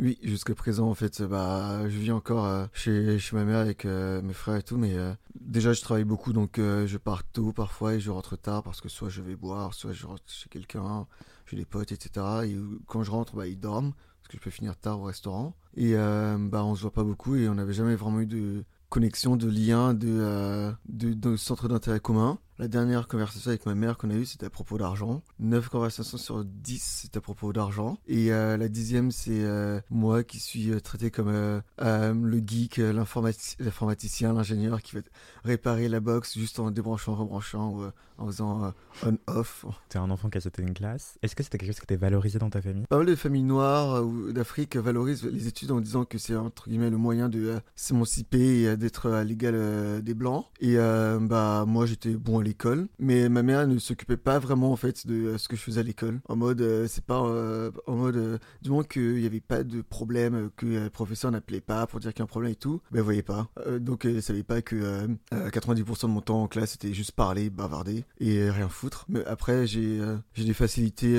Oui, 0.00 0.16
jusqu'à 0.22 0.54
présent 0.54 0.88
en 0.88 0.94
fait, 0.94 1.22
bah 1.22 1.88
je 1.88 1.98
vis 1.98 2.12
encore 2.12 2.44
euh, 2.44 2.66
chez, 2.72 3.18
chez 3.18 3.34
ma 3.34 3.44
mère 3.44 3.58
avec 3.58 3.84
euh, 3.84 4.22
mes 4.22 4.32
frères 4.32 4.54
et 4.54 4.62
tout, 4.62 4.76
mais 4.76 4.94
euh, 4.94 5.12
déjà 5.40 5.72
je 5.72 5.80
travaille 5.80 6.04
beaucoup 6.04 6.32
donc 6.32 6.58
je 6.58 6.96
pars 6.96 7.24
tôt 7.24 7.52
parfois 7.52 7.94
et 7.94 8.00
je 8.00 8.10
rentre 8.10 8.36
tard 8.36 8.62
parce 8.62 8.80
que 8.80 8.88
soit 8.88 9.08
je 9.08 9.22
vais 9.22 9.34
boire, 9.34 9.74
soit 9.74 9.92
je 9.92 10.06
rentre 10.06 10.22
chez 10.28 10.48
quelqu'un, 10.48 11.06
chez 11.46 11.56
des 11.56 11.64
potes, 11.64 11.90
etc. 11.90 12.24
Et 12.44 12.56
quand 12.86 13.02
je 13.02 13.10
rentre, 13.10 13.34
bah 13.34 13.48
ils 13.48 13.58
dorment 13.58 13.92
parce 13.92 14.28
que 14.28 14.36
je 14.36 14.42
peux 14.42 14.50
finir 14.50 14.76
tard 14.76 15.00
au 15.00 15.04
restaurant 15.04 15.56
et 15.76 15.94
bah 15.94 16.64
on 16.64 16.76
se 16.76 16.82
voit 16.82 16.92
pas 16.92 17.04
beaucoup 17.04 17.34
et 17.34 17.48
on 17.48 17.56
n'avait 17.56 17.72
jamais 17.72 17.96
vraiment 17.96 18.20
eu 18.20 18.26
de 18.26 18.64
connexion, 18.90 19.36
de 19.36 19.48
lien, 19.50 19.94
de, 19.94 20.72
de, 20.88 21.12
de 21.12 21.36
centre 21.36 21.66
d'intérêt 21.66 21.98
commun. 21.98 22.38
La 22.60 22.66
dernière 22.66 23.06
conversation 23.06 23.50
avec 23.50 23.66
ma 23.66 23.76
mère 23.76 23.96
qu'on 23.96 24.10
a 24.10 24.14
eue, 24.14 24.26
c'était 24.26 24.46
à 24.46 24.50
propos 24.50 24.78
d'argent. 24.78 25.22
9 25.38 25.68
conversations 25.68 26.18
sur 26.18 26.44
10, 26.44 27.02
c'est 27.02 27.16
à 27.16 27.20
propos 27.20 27.52
d'argent. 27.52 27.98
Et 28.08 28.32
euh, 28.32 28.56
la 28.56 28.68
dixième, 28.68 29.12
c'est 29.12 29.44
euh, 29.44 29.80
moi 29.90 30.24
qui 30.24 30.40
suis 30.40 30.72
euh, 30.72 30.80
traité 30.80 31.12
comme 31.12 31.30
le 31.30 32.42
geek, 32.44 32.78
l'informaticien, 32.78 34.32
l'ingénieur 34.32 34.82
qui 34.82 34.96
va 34.96 35.02
réparer 35.44 35.88
la 35.88 36.00
box 36.00 36.36
juste 36.36 36.58
en 36.58 36.72
débranchant, 36.72 37.14
rebranchant 37.14 37.70
ou 37.70 37.84
en 38.20 38.26
faisant 38.26 38.74
on-off. 39.06 39.64
T'es 39.88 39.98
un 39.98 40.10
enfant 40.10 40.28
qui 40.28 40.38
a 40.38 40.40
sauté 40.40 40.62
une 40.62 40.74
classe. 40.74 41.16
Est-ce 41.22 41.36
que 41.36 41.44
c'était 41.44 41.58
quelque 41.58 41.70
chose 41.70 41.78
qui 41.78 41.84
était 41.84 41.94
valorisé 41.94 42.40
dans 42.40 42.50
ta 42.50 42.60
famille? 42.60 42.86
Pas 42.88 42.96
mal 42.96 43.06
de 43.06 43.14
familles 43.14 43.44
noires 43.44 44.04
ou 44.04 44.32
d'Afrique 44.32 44.76
valorisent 44.76 45.22
les 45.22 45.46
études 45.46 45.70
en 45.70 45.80
disant 45.80 46.04
que 46.04 46.18
c'est 46.18 46.34
entre 46.34 46.68
guillemets 46.68 46.90
le 46.90 46.96
moyen 46.96 47.28
de 47.28 47.60
s'émanciper 47.76 48.62
et 48.62 48.76
d'être 48.76 49.08
à 49.12 49.22
l'égal 49.22 50.02
des 50.02 50.14
blancs. 50.14 50.46
Et 50.58 50.76
bah 50.76 51.64
moi 51.64 51.86
j'étais 51.86 52.14
bon 52.14 52.40
à 52.40 52.47
l'école, 52.48 52.88
mais 52.98 53.28
ma 53.28 53.42
mère 53.42 53.66
ne 53.66 53.78
s'occupait 53.78 54.16
pas 54.16 54.38
vraiment 54.38 54.72
en 54.72 54.76
fait 54.76 55.06
de 55.06 55.14
euh, 55.14 55.38
ce 55.38 55.48
que 55.48 55.56
je 55.56 55.62
faisais 55.62 55.80
à 55.80 55.84
l'école. 55.84 56.20
En 56.28 56.36
mode, 56.36 56.60
euh, 56.60 56.86
c'est 56.88 57.04
pas 57.04 57.22
euh, 57.22 57.70
en 57.86 57.94
mode 57.94 58.40
du 58.62 58.70
moment 58.70 58.82
qu'il 58.82 59.14
n'y 59.14 59.26
avait 59.26 59.40
pas 59.40 59.62
de 59.62 59.82
problème, 59.82 60.50
que 60.56 60.66
le 60.66 60.90
professeur 60.90 61.30
n'appelait 61.30 61.60
pas 61.60 61.86
pour 61.86 62.00
dire 62.00 62.12
qu'il 62.12 62.20
y 62.20 62.22
a 62.22 62.24
un 62.24 62.26
problème 62.26 62.52
et 62.52 62.56
tout, 62.56 62.80
ben 62.90 63.02
voyait 63.02 63.22
pas. 63.22 63.48
donc 63.80 64.04
elle 64.04 64.22
savait 64.22 64.42
pas 64.42 64.62
que 64.62 65.08
90% 65.32 66.02
de 66.02 66.06
mon 66.08 66.20
temps 66.20 66.42
en 66.42 66.48
classe 66.48 66.72
c'était 66.72 66.92
juste 66.94 67.12
parler, 67.12 67.50
bavarder 67.50 68.04
et 68.20 68.50
rien 68.50 68.68
foutre. 68.68 69.04
Mais 69.08 69.24
après 69.26 69.66
j'ai 69.66 70.00
j'ai 70.34 70.44
des 70.44 70.54
facilités 70.54 71.18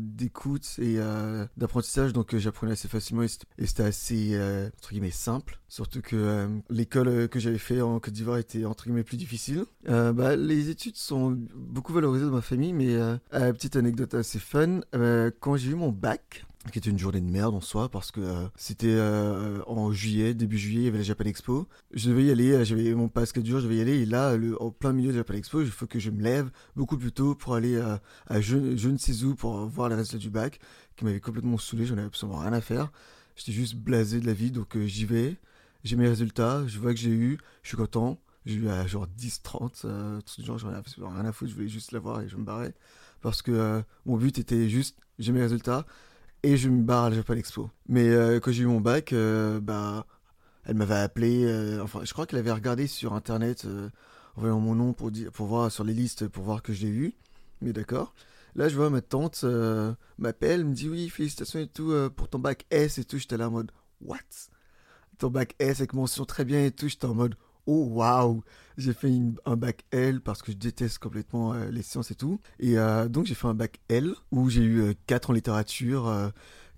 d'écoute 0.00 0.76
et 0.78 0.98
d'apprentissage, 1.56 2.12
donc 2.12 2.36
j'apprenais 2.36 2.72
assez 2.72 2.88
facilement 2.88 3.22
et 3.22 3.66
c'était 3.66 3.82
assez 3.82 4.36
entre 4.78 4.90
guillemets 4.90 5.10
simple. 5.10 5.60
Surtout 5.68 6.02
que 6.02 6.48
l'école 6.70 7.28
que 7.28 7.38
j'avais 7.38 7.58
fait 7.58 7.80
en 7.80 7.98
Côte 8.00 8.14
d'Ivoire 8.14 8.38
était 8.38 8.64
entre 8.64 8.84
guillemets 8.84 9.04
plus 9.04 9.16
difficile. 9.16 9.64
bah 9.86 10.36
les 10.62 10.70
études 10.70 10.96
sont 10.96 11.36
beaucoup 11.54 11.92
valorisées 11.92 12.26
dans 12.26 12.32
ma 12.32 12.40
famille, 12.40 12.72
mais 12.72 12.94
euh, 12.94 13.16
euh, 13.34 13.52
petite 13.52 13.76
anecdote 13.76 14.14
assez 14.14 14.38
fun. 14.38 14.80
Euh, 14.94 15.30
quand 15.40 15.56
j'ai 15.56 15.72
eu 15.72 15.74
mon 15.74 15.90
bac, 15.90 16.46
qui 16.70 16.78
était 16.78 16.90
une 16.90 16.98
journée 16.98 17.20
de 17.20 17.26
merde 17.26 17.52
en 17.56 17.60
soi 17.60 17.88
parce 17.88 18.12
que 18.12 18.20
c'était 18.54 18.96
en 19.66 19.90
juillet, 19.90 20.32
début 20.32 20.58
juillet, 20.58 20.82
il 20.82 20.84
y 20.84 20.88
avait 20.88 20.98
la 20.98 21.04
Japan 21.04 21.24
Expo. 21.24 21.66
Je 21.92 22.08
devais 22.08 22.22
y 22.26 22.30
aller, 22.30 22.64
j'avais 22.64 22.94
mon 22.94 23.08
passe 23.08 23.32
4 23.32 23.44
jours, 23.44 23.58
je 23.58 23.64
devais 23.64 23.78
y 23.78 23.80
aller 23.80 24.02
et 24.02 24.06
là, 24.06 24.36
en 24.60 24.70
plein 24.70 24.92
milieu 24.92 25.08
de 25.08 25.14
la 25.14 25.20
Japan 25.22 25.34
Expo, 25.34 25.60
il 25.60 25.72
faut 25.72 25.88
que 25.88 25.98
je 25.98 26.10
me 26.10 26.22
lève 26.22 26.52
beaucoup 26.76 26.96
plus 26.96 27.10
tôt 27.10 27.34
pour 27.34 27.56
aller 27.56 27.80
à 28.28 28.40
je, 28.40 28.76
je, 28.76 28.88
ne 28.88 28.96
sais 28.96 29.24
où 29.24 29.34
pour 29.34 29.66
voir 29.66 29.88
les 29.88 29.96
résultats 29.96 30.18
du 30.18 30.30
bac, 30.30 30.60
qui 30.94 31.04
m'avait 31.04 31.18
complètement 31.18 31.58
saoulé, 31.58 31.84
j'en 31.84 31.96
avais 31.96 32.06
absolument 32.06 32.38
rien 32.38 32.52
à 32.52 32.60
faire. 32.60 32.92
J'étais 33.34 33.50
juste 33.50 33.74
blasé 33.74 34.20
de 34.20 34.26
la 34.26 34.32
vie, 34.32 34.52
donc 34.52 34.78
j'y 34.78 35.04
vais, 35.04 35.38
j'ai 35.82 35.96
mes 35.96 36.06
résultats, 36.06 36.64
je 36.68 36.78
vois 36.78 36.94
que 36.94 37.00
j'ai 37.00 37.10
eu, 37.10 37.38
je 37.64 37.70
suis 37.70 37.76
content. 37.76 38.20
J'ai 38.44 38.56
eu 38.56 38.68
à 38.68 38.86
genre 38.86 39.06
10, 39.06 39.42
30, 39.42 39.82
euh, 39.84 40.20
genre, 40.38 40.58
j'en 40.58 40.68
rien 40.68 41.24
à 41.24 41.32
foutre, 41.32 41.50
je 41.50 41.54
voulais 41.54 41.68
juste 41.68 41.92
l'avoir 41.92 42.20
et 42.20 42.28
je 42.28 42.36
me 42.36 42.44
barrais. 42.44 42.74
Parce 43.20 43.40
que 43.42 43.52
euh, 43.52 43.82
mon 44.04 44.16
but 44.16 44.38
était 44.38 44.68
juste, 44.68 44.98
j'ai 45.18 45.32
mes 45.32 45.42
résultats 45.42 45.86
et 46.42 46.56
je 46.56 46.68
me 46.68 46.82
barre 46.82 47.04
à 47.04 47.10
la 47.10 47.16
Japan 47.16 47.34
Expo. 47.34 47.70
Mais 47.88 48.08
euh, 48.08 48.40
quand 48.40 48.50
j'ai 48.50 48.64
eu 48.64 48.66
mon 48.66 48.80
bac, 48.80 49.14
bah, 49.62 50.06
elle 50.64 50.76
m'avait 50.76 50.94
appelé, 50.94 51.44
euh, 51.44 51.82
enfin, 51.82 52.00
je 52.04 52.12
crois 52.12 52.26
qu'elle 52.26 52.38
avait 52.38 52.52
regardé 52.52 52.86
sur 52.86 53.14
internet 53.14 53.64
euh, 53.64 53.88
en 54.36 54.40
voyant 54.42 54.60
mon 54.60 54.74
nom 54.74 54.92
pour, 54.92 55.10
dire, 55.10 55.32
pour 55.32 55.46
voir 55.46 55.70
sur 55.72 55.84
les 55.84 55.94
listes, 55.94 56.28
pour 56.28 56.44
voir 56.44 56.62
que 56.62 56.72
je 56.72 56.86
l'ai 56.86 56.92
eu. 56.92 57.14
Mais 57.60 57.72
d'accord. 57.72 58.14
Là, 58.54 58.68
je 58.68 58.76
vois 58.76 58.90
ma 58.90 59.00
tante 59.00 59.40
euh, 59.44 59.92
m'appelle, 60.18 60.64
me 60.64 60.74
dit 60.74 60.88
oui, 60.88 61.08
félicitations 61.08 61.60
et 61.60 61.66
tout 61.66 61.92
pour 62.16 62.28
ton 62.28 62.38
bac 62.38 62.66
S 62.70 62.98
et 62.98 63.04
tout. 63.04 63.18
J'étais 63.18 63.36
là 63.36 63.48
en 63.48 63.52
mode, 63.52 63.72
what? 64.00 64.18
Ton 65.18 65.30
bac 65.30 65.54
S 65.58 65.80
avec 65.80 65.94
mention 65.94 66.24
très 66.24 66.44
bien 66.44 66.64
et 66.64 66.70
tout. 66.70 66.88
J'étais 66.88 67.06
en 67.06 67.14
mode, 67.14 67.34
oh 67.66 67.86
waouh 67.90 68.42
J'ai 68.76 68.92
fait 68.92 69.10
un 69.44 69.56
bac 69.56 69.84
L 69.90 70.20
parce 70.20 70.42
que 70.42 70.52
je 70.52 70.56
déteste 70.56 70.98
complètement 70.98 71.54
les 71.54 71.82
sciences 71.82 72.10
et 72.10 72.14
tout. 72.14 72.40
Et 72.58 72.76
donc, 73.08 73.26
j'ai 73.26 73.34
fait 73.34 73.48
un 73.48 73.54
bac 73.54 73.80
L 73.88 74.14
où 74.30 74.48
j'ai 74.50 74.62
eu 74.62 74.94
4 75.06 75.30
en 75.30 75.32
littérature, 75.32 76.32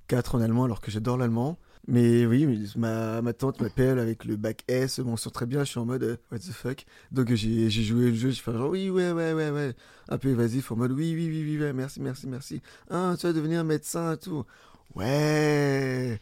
4 0.09 0.35
en 0.35 0.41
allemand 0.41 0.65
alors 0.65 0.81
que 0.81 0.91
j'adore 0.91 1.17
l'allemand. 1.17 1.59
Mais 1.87 2.25
oui, 2.25 2.73
ma, 2.77 3.21
tante 3.35 3.61
m'appelle 3.61 3.99
avec 3.99 4.25
le 4.25 4.37
bac 4.37 4.65
S, 4.69 5.01
bon, 5.01 5.17
sent 5.17 5.31
très 5.31 5.45
bien, 5.45 5.65
je 5.65 5.71
suis 5.71 5.79
en 5.79 5.85
mode 5.85 6.03
euh, 6.03 6.17
what 6.33 6.39
the 6.39 6.53
fuck. 6.53 6.87
Donc 7.13 7.33
j'ai 7.35 7.69
joué 7.71 8.11
le 8.11 8.15
jeu, 8.15 8.31
je 8.31 8.41
fais 8.41 8.53
genre 8.53 8.71
oui, 8.71 8.89
ouais, 8.89 9.13
ouais, 9.13 9.35
ouais, 9.35 9.51
ouais. 9.51 9.75
Un 10.09 10.17
peu 10.17 10.31
évasif, 10.31 10.73
en 10.73 10.77
mode 10.77 10.93
oui, 10.93 11.13
oui, 11.15 11.29
oui, 11.29 11.59
oui, 11.61 11.73
merci, 11.75 12.01
merci, 12.01 12.27
merci. 12.27 12.63
Ah, 12.91 13.15
tu 13.19 13.27
vas 13.27 13.35
devenir 13.35 13.65
médecin 13.65 14.15
et 14.15 14.17
tout. 14.17 14.45
Ouais, 14.95 16.21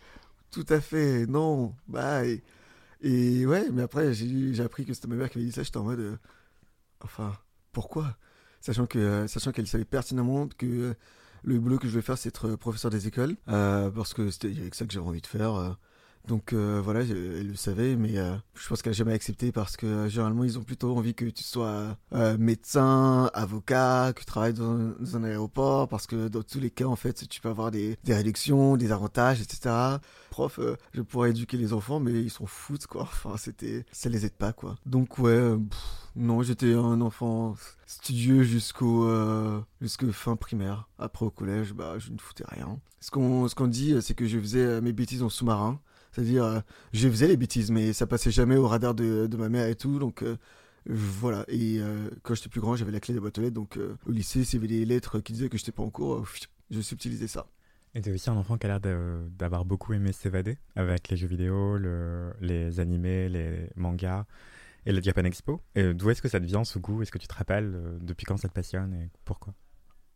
tout 0.50 0.66
à 0.68 0.80
fait, 0.80 1.26
non, 1.26 1.74
bye. 1.86 2.42
Et 3.02 3.44
ouais, 3.46 3.68
mais 3.72 3.82
après, 3.82 4.14
j'ai 4.14 4.62
appris 4.62 4.84
que 4.84 4.94
c'était 4.94 5.08
ma 5.08 5.16
mère 5.16 5.28
qui 5.28 5.38
avait 5.38 5.46
dit 5.46 5.52
ça, 5.52 5.62
j'étais 5.64 5.76
en 5.76 5.82
mode 5.82 5.98
euh, 6.00 6.16
enfin, 7.00 7.32
pourquoi? 7.72 8.16
Sachant 8.60 8.86
euh, 8.94 9.26
sachant 9.26 9.50
qu'elle 9.50 9.66
savait 9.66 9.84
pertinemment 9.84 10.48
que 10.56 10.94
le 11.42 11.58
boulot 11.58 11.78
que 11.78 11.88
je 11.88 11.94
vais 11.94 12.02
faire, 12.02 12.16
c'est 12.16 12.28
être 12.28 12.54
professeur 12.54 12.92
des 12.92 13.08
écoles, 13.08 13.36
euh, 13.48 13.90
parce 13.90 14.14
que 14.14 14.30
c'était 14.30 14.48
avec 14.48 14.76
ça 14.76 14.86
que 14.86 14.92
j'avais 14.92 15.06
envie 15.06 15.20
de 15.20 15.26
faire. 15.26 15.76
Euh. 16.24 16.28
Donc 16.28 16.52
euh, 16.52 16.80
voilà, 16.82 17.00
elle 17.00 17.48
le 17.48 17.56
savait, 17.56 17.96
mais 17.96 18.14
je 18.54 18.68
pense 18.68 18.82
qu'elle 18.82 18.92
n'a 18.92 18.96
jamais 18.96 19.12
accepté 19.12 19.52
parce 19.52 19.76
que 19.76 20.08
généralement 20.08 20.44
ils 20.44 20.58
ont 20.58 20.62
plutôt 20.62 20.96
envie 20.96 21.14
que 21.14 21.24
tu 21.26 21.42
sois 21.42 21.96
médecin, 22.38 23.30
avocat, 23.34 24.12
que 24.14 24.20
tu 24.20 24.26
travailles 24.26 24.54
dans, 24.54 24.92
un 25.14 25.24
aéroport, 25.24 25.88
parce 25.88 26.06
que 26.06 26.28
dans 26.28 26.42
tous 26.42 26.60
les 26.60 26.70
cas 26.70 26.86
en 26.86 26.96
fait 26.96 27.28
tu 27.28 27.40
peux 27.40 27.48
avoir 27.48 27.70
des, 27.70 27.98
réductions, 28.06 28.76
des 28.76 28.92
avantages, 28.92 29.40
etc. 29.40 29.98
Prof, 30.30 30.60
je 30.92 31.02
pourrais 31.02 31.30
éduquer 31.30 31.56
les 31.56 31.72
enfants, 31.72 32.00
mais 32.00 32.12
ils 32.12 32.30
s'en 32.30 32.46
foutent 32.46 32.86
quoi. 32.86 33.02
Enfin 33.12 33.36
c'était, 33.36 33.84
ça 33.92 34.08
les 34.08 34.24
aide 34.24 34.34
pas 34.34 34.52
quoi. 34.52 34.76
Donc 34.86 35.18
ouais. 35.18 35.56
Non, 36.14 36.42
j'étais 36.42 36.74
un 36.74 37.00
enfant 37.00 37.54
studieux 37.86 38.42
jusqu'au 38.42 39.06
euh, 39.06 39.62
fin 40.12 40.36
primaire. 40.36 40.88
Après 40.98 41.24
au 41.24 41.30
collège, 41.30 41.72
bah 41.72 41.94
je 41.98 42.10
ne 42.10 42.18
foutais 42.18 42.44
rien. 42.46 42.78
Ce 43.00 43.10
qu'on 43.10 43.48
ce 43.48 43.54
qu'on 43.54 43.66
dit, 43.66 43.96
c'est 44.02 44.14
que 44.14 44.26
je 44.26 44.38
faisais 44.38 44.64
euh, 44.64 44.80
mes 44.82 44.92
bêtises 44.92 45.22
en 45.22 45.30
sous-marin. 45.30 45.80
C'est-à-dire, 46.12 46.44
euh, 46.44 46.60
je 46.92 47.08
faisais 47.08 47.26
les 47.26 47.36
bêtises, 47.36 47.70
mais 47.70 47.92
ça 47.92 48.06
passait 48.06 48.30
jamais 48.30 48.56
au 48.56 48.68
radar 48.68 48.94
de, 48.94 49.26
de 49.26 49.36
ma 49.36 49.48
mère 49.48 49.66
et 49.66 49.74
tout. 49.74 49.98
Donc 49.98 50.24
voilà. 50.86 51.44
Et 51.48 51.80
quand 52.22 52.34
j'étais 52.34 52.48
plus 52.48 52.60
grand, 52.60 52.76
j'avais 52.76 52.92
la 52.92 53.00
clé 53.00 53.14
des 53.14 53.20
boîtes 53.20 53.38
aux 53.38 53.42
lettres. 53.42 53.54
Donc 53.54 53.78
au 54.06 54.10
lycée, 54.10 54.44
s'il 54.44 54.60
y 54.60 54.64
avait 54.64 54.68
des 54.68 54.84
lettres 54.84 55.20
qui 55.20 55.32
disaient 55.32 55.48
que 55.48 55.56
j'étais 55.56 55.72
pas 55.72 55.82
en 55.82 55.90
cours, 55.90 56.26
je 56.70 56.80
subtilisais 56.80 57.28
ça. 57.28 57.46
Et 57.94 58.00
t'es 58.00 58.10
aussi 58.10 58.30
un 58.30 58.36
enfant 58.36 58.56
qui 58.56 58.66
a 58.66 58.78
l'air 58.78 58.80
d'avoir 59.38 59.64
beaucoup 59.64 59.92
aimé 59.92 60.12
s'évader 60.12 60.56
avec 60.76 61.08
les 61.10 61.16
jeux 61.16 61.26
vidéo, 61.26 61.76
le, 61.76 62.32
les 62.40 62.80
animés, 62.80 63.28
les 63.28 63.68
mangas 63.76 64.24
et 64.86 64.92
le 64.92 65.02
Japan 65.02 65.24
Expo. 65.24 65.60
D'où 65.76 66.10
est-ce 66.10 66.22
que 66.22 66.28
ça 66.28 66.40
te 66.40 66.46
vient 66.46 66.64
ce 66.64 66.78
goût? 66.78 67.02
Est-ce 67.02 67.12
que 67.12 67.18
tu 67.18 67.28
te 67.28 67.34
rappelles 67.34 67.72
euh, 67.74 67.98
depuis 68.00 68.24
quand 68.24 68.36
ça 68.38 68.48
te 68.48 68.54
passionne 68.54 68.94
et 68.94 69.10
pourquoi? 69.24 69.54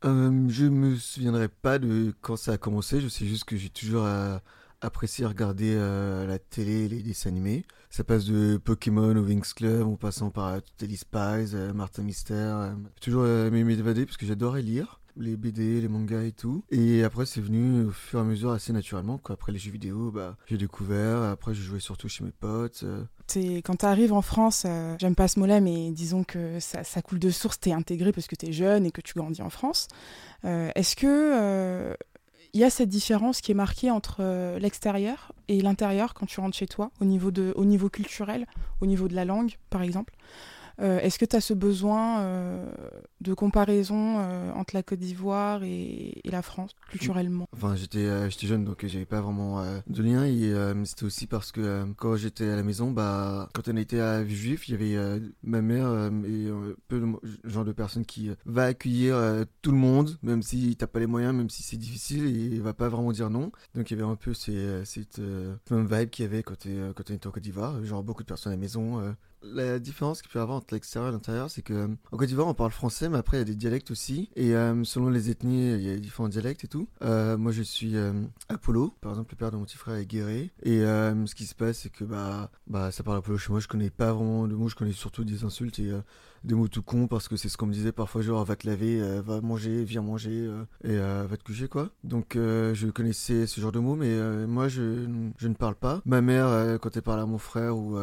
Euh, 0.05 0.49
Je 0.49 0.65
me 0.65 0.97
souviendrai 0.97 1.49
pas 1.49 1.79
de 1.79 2.15
quand 2.23 2.37
ça 2.37 2.53
a 2.53 2.59
commencé. 2.59 3.01
Je 3.01 3.09
sais 3.09 3.27
juste 3.27 3.45
que 3.45 3.57
j'ai 3.57 3.69
toujours 3.69 4.05
euh, 4.05 4.39
apprécié 4.81 5.27
regarder 5.27 5.75
euh, 5.75 6.27
la 6.27 6.39
télé, 6.39 6.89
les 6.89 7.03
dessins 7.03 7.31
animés. 7.31 7.65
Ça 7.91 8.05
passe 8.05 8.27
de 8.27 8.57
Pokémon 8.59 9.17
au 9.17 9.25
Wings 9.25 9.55
Club, 9.55 9.87
en 9.87 9.97
passant 9.97 10.31
par 10.31 10.59
Telly 10.77 10.97
Spies, 10.97 11.55
Martin 11.75 12.03
Mystère. 12.03 12.77
J'ai 12.95 13.01
toujours 13.01 13.27
aimé 13.27 13.65
m'évader 13.65 14.05
parce 14.05 14.17
que 14.17 14.27
j'adorais 14.27 14.63
lire 14.63 15.01
les 15.17 15.37
BD, 15.37 15.81
les 15.81 15.89
mangas 15.89 16.23
et 16.23 16.33
tout. 16.33 16.63
Et 16.71 17.03
après, 17.05 17.27
c'est 17.27 17.41
venu 17.41 17.87
au 17.87 17.91
fur 17.91 18.19
et 18.19 18.23
à 18.23 18.25
mesure 18.25 18.51
assez 18.51 18.73
naturellement. 18.73 19.21
Après 19.29 19.53
les 19.53 19.59
jeux 19.59 19.71
vidéo, 19.71 20.11
bah, 20.11 20.37
j'ai 20.47 20.59
découvert. 20.59 21.23
Après, 21.23 21.55
je 21.55 21.63
jouais 21.63 21.81
surtout 21.81 22.09
chez 22.09 22.25
mes 22.25 22.33
potes. 22.33 22.83
Euh. 22.85 23.05
Es, 23.35 23.63
quand 23.63 23.77
tu 23.77 23.87
arrives 23.87 24.13
en 24.13 24.23
France, 24.23 24.65
euh, 24.67 24.95
j'aime 25.01 25.15
pas 25.15 25.29
ce 25.29 25.41
mot-là, 25.41 25.61
mais 25.61 25.91
disons 25.91 26.23
que 26.25 26.61
ça, 26.61 26.85
coule 27.03 27.19
de 27.19 27.31
source, 27.31 27.59
tu 27.59 27.71
es 27.71 27.73
intégré 27.73 28.13
parce 28.13 28.27
que 28.27 28.37
tu 28.37 28.47
es 28.47 28.53
jeune 28.53 28.87
et 28.87 28.91
que 28.91 29.01
tu 29.01 29.15
grandis 29.15 29.43
en 29.43 29.51
France. 29.51 29.89
Euh, 30.45 30.71
est-ce 30.75 30.97
que 30.97 31.97
il 32.55 32.61
y 32.61 32.65
a 32.65 32.71
cette 32.71 32.89
différence 32.89 33.41
qui 33.41 33.53
est 33.53 33.55
marquée 33.55 33.91
entre 33.91 34.23
l'extérieur 34.59 35.33
et 35.49 35.61
l'intérieur 35.61 36.15
quand 36.15 36.27
tu 36.27 36.41
rentres 36.41 36.57
chez 36.57 36.67
toi, 36.67 36.91
au 37.01 37.05
niveau, 37.05 37.89
culturel, 37.89 38.47
au 38.81 38.87
niveau 38.87 39.09
de 39.09 39.15
la 39.15 39.25
langue, 39.25 39.57
par 39.71 39.83
exemple. 39.83 40.15
euh, 40.15 40.56
est-ce 40.79 41.19
que 41.19 41.25
tu 41.25 41.37
as 41.37 41.41
ce 41.41 41.55
besoin 41.55 42.21
euh, 42.21 42.71
de 43.21 43.35
comparaison 43.35 44.19
euh, 44.19 44.53
entre 44.53 44.75
la 44.75 44.83
Côte 44.83 44.99
d'Ivoire 44.99 45.63
et, 45.65 46.21
la 46.25 46.43
France, 46.43 46.73
culturellement? 46.91 47.49
Enfin, 47.53 47.77
j'étais 47.77 48.47
jeune, 48.47 48.65
donc 48.65 48.85
j'avais 48.87 49.07
pas 49.07 49.21
vraiment 49.21 49.65
de 49.87 50.03
lien. 50.03 50.85
C'était 50.85 51.05
aussi 51.05 51.27
parce 51.27 51.53
que 51.53 51.85
quand 51.97 52.17
j'étais 52.17 52.49
à 52.49 52.57
la 52.57 52.63
maison, 52.63 52.91
bah, 52.91 53.49
quand 53.55 53.69
on 53.69 53.77
était 53.77 54.01
à 54.01 54.23
Villejuif, 54.23 54.69
il 54.69 54.73
y 54.73 54.97
avait 54.97 55.21
ma 55.43 55.63
mère 55.63 56.11
et 56.27 56.49
peu 56.89 56.99
le 56.99 57.15
genre 57.45 57.65
de 57.65 57.73
personne 57.73 58.05
qui 58.05 58.31
va 58.45 58.65
accueillir 58.67 59.17
tout 59.63 59.71
le 59.71 59.79
monde, 59.79 60.19
même 60.23 60.43
si 60.43 60.77
t'as 60.77 60.87
pas 60.87 61.01
les 61.01 61.07
moyens, 61.07 61.35
même 61.35 61.51
si 61.51 61.63
c'est 61.63 61.77
difficile, 61.77 62.27
et 62.27 62.57
il 62.57 62.63
va 62.63 62.75
pas 62.75 62.89
vraiment 62.89 63.13
dire 63.13 63.31
non. 63.31 63.51
Donc 63.75 63.91
il 63.91 63.97
y 63.97 64.01
avait 64.01 64.11
un 64.11 64.17
peu 64.17 64.35
cette 64.35 65.21
même 65.71 65.87
vibe 65.87 66.11
qu'il 66.11 66.25
y 66.25 66.29
avait 66.29 66.43
quand, 66.43 66.67
quand 66.95 67.11
on 67.11 67.15
était 67.15 67.27
en 67.27 67.31
Côte 67.31 67.43
d'Ivoire, 67.43 67.83
genre 67.85 68.03
beaucoup 68.03 68.23
de 68.23 68.29
personnes 68.29 68.53
à 68.53 68.57
la 68.57 68.61
maison, 68.61 69.01
la 69.43 69.79
différence 69.79 70.23
qu'il 70.23 70.31
peut 70.31 70.39
y 70.39 70.43
avoir 70.43 70.59
entre 70.59 70.75
l'extérieur 70.75 71.11
et 71.11 71.13
l'intérieur, 71.13 71.51
c'est 71.51 71.63
que 71.63 71.73
euh, 71.73 71.89
en 72.13 72.17
Côte 72.17 72.29
d'Ivoire, 72.29 72.49
on 72.49 72.55
parle 72.55 72.73
français, 72.73 73.09
mais 73.09 73.19
après, 73.19 73.37
il 73.37 73.41
y 73.41 73.43
a 73.43 73.45
des 73.45 73.55
dialectes 73.55 73.91
aussi. 73.91 74.31
Et 74.37 74.55
euh, 74.55 74.85
selon 74.85 75.09
les 75.09 75.31
ethnies, 75.31 75.73
il 75.75 75.83
y 75.83 75.91
a 75.91 75.97
différents 75.97 76.29
dialectes 76.29 76.65
et 76.65 76.69
tout. 76.69 76.89
Euh, 77.03 77.37
moi, 77.37 77.53
je 77.53 77.63
suis 77.63 77.95
Apollo. 78.49 78.95
Par 79.01 79.13
exemple, 79.13 79.33
le 79.33 79.37
père 79.37 79.51
de 79.51 79.57
mon 79.57 79.65
petit 79.65 79.77
frère 79.77 79.97
est 79.97 80.07
Guéré. 80.07 80.51
Et 80.63 80.81
ce 80.81 81.35
qui 81.35 81.47
se 81.47 81.55
passe, 81.55 81.79
c'est 81.79 81.91
que 81.91 82.05
bah, 82.05 82.51
bah, 82.67 82.91
ça 82.91 83.03
parle 83.03 83.19
Apollo 83.19 83.39
chez 83.39 83.51
moi. 83.51 83.61
Je 83.61 83.69
connais 83.69 83.91
pas 83.91 84.13
vraiment 84.13 84.47
de 84.47 84.55
mots, 84.55 84.69
je 84.69 84.75
connais 84.75 84.93
surtout 84.93 85.25
des 85.25 85.45
insultes 85.45 85.79
et 85.79 85.93
des 86.47 86.55
mots 86.55 86.69
tout 86.69 86.83
cons 86.83 87.09
parce 87.09 87.29
que 87.29 87.37
c'est 87.37 87.49
ce 87.49 87.57
qu'on 87.57 87.67
me 87.67 87.73
disait 87.73 87.93
parfois, 87.93 88.23
genre 88.23 88.45
va 88.45 88.57
te 88.57 88.67
laver, 88.67 89.01
euh, 89.01 89.21
va 89.21 89.41
manger, 89.41 89.85
viens 89.85 90.01
manger 90.01 90.31
euh, 90.47 90.63
et 90.85 90.97
euh, 90.97 91.27
va 91.29 91.37
te 91.37 91.43
coucher 91.43 91.69
quoi. 91.69 91.91
Donc 92.05 92.35
je 92.37 92.87
connaissais 92.91 93.47
ce 93.47 93.61
genre 93.61 93.73
de 93.73 93.81
mots, 93.81 93.97
mais 93.97 94.47
moi 94.47 94.69
je, 94.69 95.07
je, 95.39 95.49
ne 95.49 95.55
parle 95.55 95.75
pas. 95.75 96.01
Ma 96.07 96.21
mère, 96.21 96.79
quand 96.81 96.97
elle 96.97 97.03
parle 97.03 97.21
à 97.21 97.27
mon 97.27 97.39
frère 97.39 97.77
ou 97.77 97.99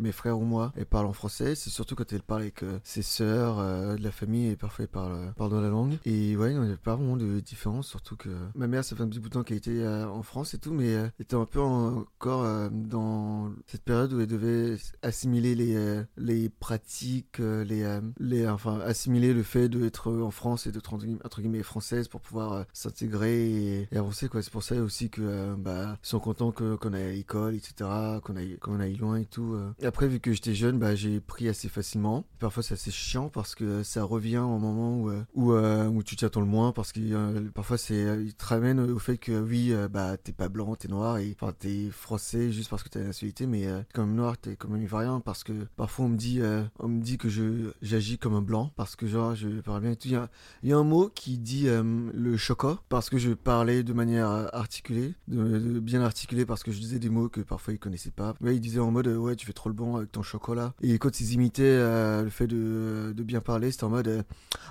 mes 0.00 0.12
frères 0.12 0.38
ou 0.38 0.44
moi, 0.44 0.72
elle 0.76 0.86
parle 0.86 1.06
en 1.06 1.12
français. 1.12 1.54
C'est 1.54 1.70
surtout 1.70 1.94
quand 1.94 2.12
elle 2.12 2.22
parle 2.22 2.42
avec 2.42 2.64
ses 2.82 3.02
sœurs 3.02 3.58
de 3.96 4.02
la 4.02 4.10
famille 4.10 4.48
et 4.48 4.56
parfois 4.56 4.84
elle 4.84 4.88
parle, 4.88 5.32
parle 5.36 5.50
dans 5.50 5.60
la 5.60 5.68
langue. 5.68 5.98
Et 6.04 6.36
ouais, 6.36 6.52
il 6.52 6.60
n'y 6.60 6.72
a 6.72 6.76
pas 6.76 6.96
vraiment 6.96 7.16
de 7.16 7.40
différence, 7.40 7.86
surtout 7.88 8.16
que 8.16 8.30
ma 8.54 8.66
mère, 8.66 8.84
ça 8.84 8.96
fait 8.96 9.02
un 9.02 9.08
petit 9.08 9.20
bout 9.20 9.28
de 9.28 9.34
temps 9.34 9.44
qu'elle 9.44 9.58
était 9.58 9.86
en 9.86 10.22
France 10.22 10.54
et 10.54 10.58
tout, 10.58 10.72
mais 10.72 10.88
elle 10.88 11.12
était 11.20 11.36
un 11.36 11.46
peu 11.46 11.60
encore 11.60 12.70
dans 12.70 13.52
cette 13.66 13.84
période 13.84 14.12
où 14.12 14.20
elle 14.20 14.26
devait 14.26 14.76
assimiler 15.02 15.54
les, 15.54 16.02
les 16.16 16.48
pratiques 16.48 17.40
les, 17.64 17.82
euh, 17.82 18.00
les, 18.18 18.48
enfin, 18.48 18.80
assimiler 18.80 19.32
le 19.32 19.42
fait 19.42 19.68
d'être 19.68 20.12
en 20.12 20.30
France 20.30 20.66
et 20.66 20.72
d'être 20.72 20.92
entre 20.92 21.40
guillemets 21.40 21.62
française 21.62 22.08
pour 22.08 22.20
pouvoir 22.20 22.52
euh, 22.52 22.62
s'intégrer 22.72 23.86
et, 23.90 23.96
avancer. 23.96 24.28
Quoi. 24.28 24.42
C'est 24.42 24.52
pour 24.52 24.62
ça 24.62 24.76
aussi 24.76 25.10
que 25.10 25.22
euh, 25.22 25.54
bah, 25.56 25.98
ils 26.02 26.06
sont 26.06 26.20
contents 26.20 26.52
qu'on 26.52 26.92
aille 26.92 27.08
à 27.08 27.12
l'école, 27.12 27.54
etc., 27.54 27.90
qu'on 28.22 28.36
aille, 28.36 28.58
qu'on 28.58 28.80
aille 28.80 28.96
loin 28.96 29.16
et 29.16 29.26
tout. 29.26 29.56
Et 29.80 29.86
après, 29.86 30.08
vu 30.08 30.20
que 30.20 30.32
j'étais 30.32 30.54
jeune, 30.54 30.78
bah, 30.78 30.94
j'ai 30.94 31.20
pris 31.20 31.48
assez 31.48 31.68
facilement. 31.68 32.24
Parfois, 32.38 32.62
c'est 32.62 32.74
assez 32.74 32.90
chiant 32.90 33.28
parce 33.28 33.54
que 33.54 33.82
ça 33.82 34.04
revient 34.04 34.38
au 34.38 34.58
moment 34.58 34.96
où, 34.96 35.10
où, 35.34 35.52
où 35.52 36.02
tu 36.02 36.16
t'attends 36.16 36.40
le 36.40 36.46
moins 36.46 36.72
parce 36.72 36.92
que 36.92 37.48
parfois, 37.50 37.78
c'est, 37.78 38.02
ils 38.22 38.34
te 38.34 38.44
ramènent 38.44 38.80
au 38.80 38.98
fait 38.98 39.18
que 39.18 39.40
oui, 39.40 39.72
bah, 39.90 40.16
t'es 40.16 40.32
pas 40.32 40.48
blanc, 40.48 40.74
t'es 40.74 40.88
noir 40.88 41.18
et 41.18 41.36
t'es 41.58 41.90
français 41.90 42.50
juste 42.52 42.70
parce 42.70 42.82
que 42.82 42.88
t'as 42.88 43.00
la 43.00 43.06
nationalité, 43.06 43.46
mais 43.46 43.66
même 43.96 44.14
noir, 44.14 44.38
t'es 44.38 44.56
quand 44.56 44.68
même 44.68 44.82
ivoirien 44.82 45.20
parce 45.20 45.44
que 45.44 45.52
parfois 45.76 46.06
on 46.06 46.10
me 46.10 46.16
dit, 46.16 46.40
on 46.78 46.88
me 46.88 47.00
dit 47.00 47.18
que 47.18 47.28
je 47.28 47.42
j'agis 47.82 48.18
comme 48.18 48.34
un 48.34 48.42
blanc 48.42 48.70
parce 48.76 48.96
que 48.96 49.06
genre 49.06 49.34
je 49.34 49.48
parle 49.60 49.82
bien 49.82 49.94
tout. 49.94 50.08
Il 50.08 50.68
y 50.68 50.72
a, 50.72 50.76
un 50.76 50.84
mot 50.84 51.10
qui 51.14 51.38
dit 51.38 51.68
euh, 51.68 51.82
le 52.12 52.36
chocolat 52.36 52.78
parce 52.88 53.10
que 53.10 53.18
je 53.18 53.32
parlais 53.32 53.82
de 53.82 53.92
manière 53.92 54.28
articulée, 54.54 55.14
de, 55.28 55.80
bien 55.80 56.02
articulée 56.02 56.46
parce 56.46 56.62
que 56.62 56.72
je 56.72 56.78
disais 56.78 56.98
des 56.98 57.08
mots 57.08 57.28
que 57.28 57.40
parfois 57.40 57.74
ils 57.74 57.78
connaissaient 57.78 58.10
pas. 58.10 58.34
Ouais, 58.40 58.56
ils 58.56 58.60
disaient 58.60 58.80
en 58.80 58.90
mode 58.90 59.08
ouais 59.08 59.36
tu 59.36 59.46
fais 59.46 59.52
trop 59.52 59.68
le 59.68 59.74
bon 59.74 59.96
avec 59.96 60.12
ton 60.12 60.22
chocolat. 60.22 60.74
Et 60.82 60.98
quand 60.98 61.20
ils 61.20 61.32
imitaient 61.32 61.62
euh, 61.64 62.22
le 62.22 62.30
fait 62.30 62.46
de, 62.46 63.14
bien 63.22 63.40
parler, 63.40 63.70
c'était 63.70 63.84
en 63.84 63.90
mode 63.90 64.08
euh, 64.08 64.22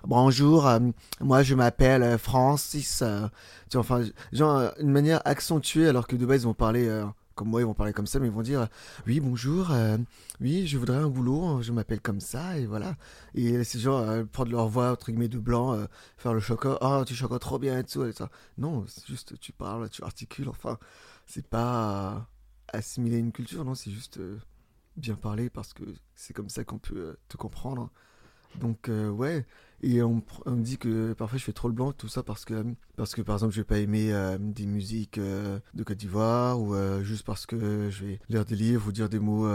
bonjour, 0.06 0.70
moi 1.22 1.44
je 1.44 1.56
m'appelle 1.56 2.18
Francis. 2.18 3.04
enfin 3.76 4.04
genre 4.32 4.72
une 4.80 4.92
manière 4.92 5.22
accentuée 5.26 5.88
alors 5.88 6.08
que 6.08 6.16
de 6.16 6.26
base 6.26 6.42
ils 6.42 6.46
vont 6.46 6.54
parler 6.54 6.90
comme 7.40 7.48
moi, 7.48 7.62
ils 7.62 7.66
vont 7.66 7.74
parler 7.74 7.94
comme 7.94 8.06
ça, 8.06 8.20
mais 8.20 8.28
ils 8.28 8.34
vont 8.34 8.42
dire 8.42 8.68
oui, 9.08 9.22
bonjour, 9.22 9.72
euh, 9.72 9.98
oui, 10.42 10.68
je 10.68 10.78
voudrais 10.78 10.98
un 10.98 11.08
boulot, 11.08 11.62
je 11.62 11.72
m'appelle 11.72 12.02
comme 12.02 12.20
ça, 12.20 12.60
et 12.60 12.66
voilà. 12.66 12.98
Et 13.34 13.64
c'est 13.64 13.80
genre 13.80 14.02
euh, 14.02 14.26
prendre 14.26 14.52
leur 14.52 14.68
voix, 14.68 14.92
entre 14.92 15.10
guillemets, 15.10 15.30
de 15.30 15.40
blanc, 15.40 15.74
euh, 15.74 15.86
faire 16.18 16.34
le 16.34 16.42
chocolat, 16.42 16.78
oh, 16.82 17.06
tu 17.06 17.16
chocolat 17.16 17.40
trop 17.40 17.58
bien 17.58 17.80
et 17.80 17.86
tout, 17.86 18.04
et 18.04 18.12
ça. 18.12 18.30
Non, 18.58 18.84
c'est 18.88 19.08
juste, 19.08 19.40
tu 19.40 19.54
parles, 19.54 19.90
tu 19.90 20.04
articules, 20.04 20.50
enfin, 20.50 20.78
c'est 21.28 21.48
pas. 21.48 22.28
assimiler 22.74 23.20
une 23.20 23.32
culture, 23.32 23.64
non, 23.64 23.74
c'est 23.74 23.92
juste 23.92 24.20
bien 24.98 25.16
parler 25.16 25.50
parce 25.50 25.74
que 25.74 25.84
c'est 26.16 26.34
comme 26.34 26.50
ça 26.50 26.66
qu'on 26.66 26.78
peut 26.80 27.16
te 27.30 27.38
comprendre. 27.38 27.90
Donc, 28.60 28.90
ouais, 28.90 29.46
et 29.82 30.04
on, 30.04 30.22
me 30.46 30.62
dit 30.62 30.78
que 30.78 31.14
parfois 31.14 31.38
je 31.38 31.44
fais 31.44 31.54
trop 31.54 31.70
le 31.70 31.74
blanc, 31.74 31.94
tout 31.94 32.10
ça 32.10 32.22
parce 32.22 32.44
que, 32.44 32.66
parce 32.98 33.16
que 33.16 33.22
par 33.22 33.36
exemple 33.36 33.54
je 33.54 33.62
vais 33.62 33.66
pas 33.66 33.78
aimer 33.78 34.12
euh, 34.12 34.38
des 34.38 34.66
musiques 34.66 35.18
euh, 35.18 35.60
de 35.74 35.84
Côte 35.84 35.98
d'Ivoire 35.98 36.60
ou 36.60 36.76
euh, 36.76 37.02
juste 37.02 37.26
parce 37.26 37.46
que 37.46 37.90
je 37.90 38.06
vais 38.06 38.20
lire 38.30 38.44
des 38.44 38.56
livres 38.56 38.88
ou 38.88 38.92
dire 38.92 39.08
des 39.08 39.20
mots 39.20 39.48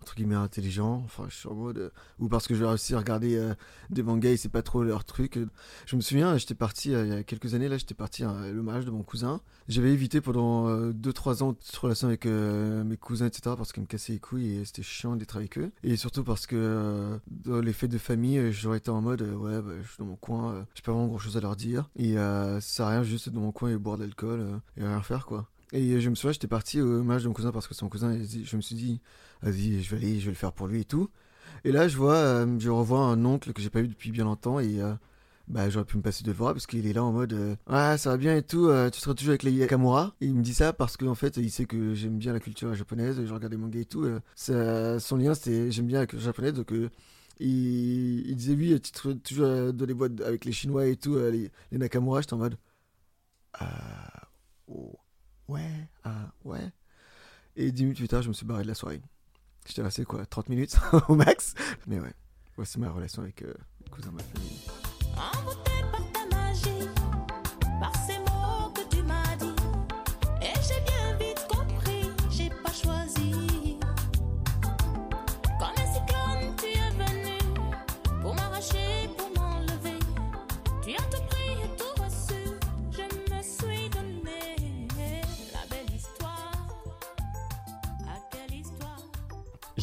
entre 0.00 0.14
guillemets 0.14 0.34
intelligents. 0.34 1.02
Enfin, 1.04 1.24
je 1.28 1.34
suis 1.34 1.48
en 1.48 1.54
mode. 1.54 1.92
ou 2.18 2.28
parce 2.28 2.46
que 2.46 2.54
je 2.54 2.64
vais 2.64 2.70
aussi 2.70 2.94
regarder 2.94 3.52
des 3.90 4.02
mangas 4.02 4.30
et 4.30 4.36
c'est 4.36 4.48
pas 4.48 4.62
trop 4.62 4.82
leur 4.82 5.04
truc. 5.04 5.38
Je 5.84 5.96
me 5.96 6.00
souviens, 6.00 6.36
j'étais 6.38 6.54
parti 6.54 6.90
il 6.92 7.08
y 7.08 7.12
a 7.12 7.22
quelques 7.22 7.54
années 7.54 7.68
là, 7.68 7.76
j'étais 7.76 7.94
parti 7.94 8.24
à 8.24 8.50
l'hommage 8.50 8.86
de 8.86 8.90
mon 8.90 9.02
cousin. 9.02 9.40
J'avais 9.68 9.92
évité 9.92 10.20
pendant 10.20 10.70
2-3 10.90 11.42
ans 11.42 11.52
toute 11.52 11.76
relation 11.76 12.08
avec 12.08 12.24
mes 12.24 12.96
cousins, 12.96 13.26
etc. 13.26 13.56
parce 13.56 13.72
qu'ils 13.72 13.82
me 13.82 13.88
cassaient 13.88 14.14
les 14.14 14.20
couilles 14.20 14.58
et 14.58 14.64
c'était 14.64 14.82
chiant 14.82 15.16
d'être 15.16 15.36
avec 15.36 15.58
eux. 15.58 15.70
Et 15.82 15.96
surtout 15.96 16.24
parce 16.24 16.46
que 16.46 17.18
dans 17.26 17.60
les 17.60 17.72
fêtes 17.72 17.90
de 17.90 17.98
famille, 17.98 18.52
j'aurais 18.52 18.78
été 18.78 18.90
en 18.90 19.02
mode 19.02 19.22
ouais, 19.22 19.60
bah, 19.66 19.72
je 19.82 19.88
suis 19.88 19.98
dans 19.98 20.06
mon 20.06 20.16
coin, 20.16 20.52
euh, 20.52 20.62
j'ai 20.74 20.82
pas 20.82 20.92
vraiment 20.92 21.08
grand 21.08 21.18
chose 21.18 21.36
à 21.36 21.40
leur 21.40 21.56
dire. 21.56 21.88
Et 21.96 22.16
euh, 22.18 22.60
ça 22.60 22.68
sert 22.68 22.86
à 22.86 22.90
rien 22.90 23.02
juste 23.02 23.28
être 23.28 23.34
dans 23.34 23.40
mon 23.40 23.52
coin 23.52 23.70
et 23.70 23.76
boire 23.76 23.96
de 23.96 24.02
l'alcool 24.02 24.40
euh, 24.40 24.56
et 24.76 24.84
rien 24.84 25.02
faire 25.02 25.26
quoi. 25.26 25.46
Et 25.72 26.00
je 26.00 26.10
me 26.10 26.14
souviens, 26.14 26.32
j'étais 26.32 26.46
parti 26.46 26.80
au 26.80 27.02
match 27.02 27.22
de 27.22 27.28
mon 27.28 27.34
cousin 27.34 27.50
parce 27.50 27.66
que 27.66 27.74
son 27.74 27.88
cousin, 27.88 28.16
je 28.22 28.56
me 28.56 28.60
suis 28.60 28.76
dit, 28.76 29.00
vas-y, 29.42 29.82
je 29.82 29.90
vais 29.90 29.96
aller, 29.96 30.20
je 30.20 30.26
vais 30.26 30.30
le 30.30 30.36
faire 30.36 30.52
pour 30.52 30.68
lui 30.68 30.82
et 30.82 30.84
tout. 30.84 31.10
Et 31.64 31.72
là, 31.72 31.88
je 31.88 31.96
vois, 31.96 32.46
je 32.58 32.70
revois 32.70 33.00
un 33.00 33.24
oncle 33.24 33.52
que 33.52 33.60
j'ai 33.60 33.70
pas 33.70 33.80
vu 33.80 33.88
depuis 33.88 34.12
bien 34.12 34.24
longtemps 34.24 34.60
et 34.60 34.80
bah, 35.48 35.68
j'aurais 35.68 35.84
pu 35.84 35.96
me 35.96 36.02
passer 36.02 36.22
de 36.22 36.30
voir 36.30 36.52
parce 36.52 36.66
qu'il 36.66 36.86
est 36.86 36.92
là 36.92 37.02
en 37.02 37.10
mode 37.12 37.56
ah 37.66 37.98
ça 37.98 38.10
va 38.10 38.16
bien 38.16 38.36
et 38.36 38.42
tout 38.42 38.70
tu 38.92 39.00
seras 39.00 39.14
toujours 39.14 39.30
avec 39.30 39.42
les 39.42 39.52
Yakamura 39.52 40.14
et 40.20 40.26
il 40.26 40.34
me 40.34 40.42
dit 40.42 40.54
ça 40.54 40.72
parce 40.72 40.96
qu'en 40.96 41.14
fait 41.14 41.36
il 41.36 41.50
sait 41.50 41.66
que 41.66 41.94
j'aime 41.94 42.18
bien 42.18 42.32
la 42.32 42.40
culture 42.40 42.72
japonaise 42.74 43.20
je 43.24 43.32
regarde 43.32 43.52
des 43.52 43.56
mangas 43.56 43.80
et 43.80 43.84
tout 43.84 44.06
son 44.34 45.16
lien 45.16 45.34
c'était 45.34 45.70
j'aime 45.70 45.86
bien 45.86 46.00
la 46.00 46.06
culture 46.06 46.26
japonaise 46.26 46.54
donc 46.54 46.72
il, 47.38 48.34
disait, 48.36 48.54
oui, 48.54 48.80
tu 48.80 48.92
te, 48.92 49.12
toujours 49.12 49.72
dans 49.72 49.86
les 49.86 49.94
boîtes 49.94 50.20
avec 50.20 50.44
les 50.44 50.52
Chinois 50.52 50.86
et 50.86 50.96
tout, 50.96 51.16
euh, 51.16 51.30
les, 51.30 51.78
Nakamura, 51.78 52.20
j'étais 52.20 52.34
en 52.34 52.38
mode. 52.38 52.56
Ah, 53.54 54.28
ouais, 55.48 55.88
ah, 56.04 56.32
ouais. 56.44 56.70
Et 57.56 57.72
10 57.72 57.82
minutes 57.82 57.98
plus 57.98 58.08
tard, 58.08 58.22
je 58.22 58.28
me 58.28 58.34
suis 58.34 58.46
barré 58.46 58.62
de 58.62 58.68
la 58.68 58.74
soirée. 58.74 59.00
J'étais 59.66 59.82
resté 59.82 60.04
quoi, 60.04 60.24
30 60.26 60.48
minutes 60.48 60.76
au 61.08 61.14
max. 61.14 61.54
Mais 61.86 61.98
ouais, 61.98 62.14
voici 62.56 62.78
ma 62.78 62.90
relation 62.90 63.22
avec 63.22 63.42
euh, 63.42 63.54
les 63.84 63.90
cousins 63.90 64.10
de 64.10 64.16
ma 64.16 64.22
famille. 64.22 64.75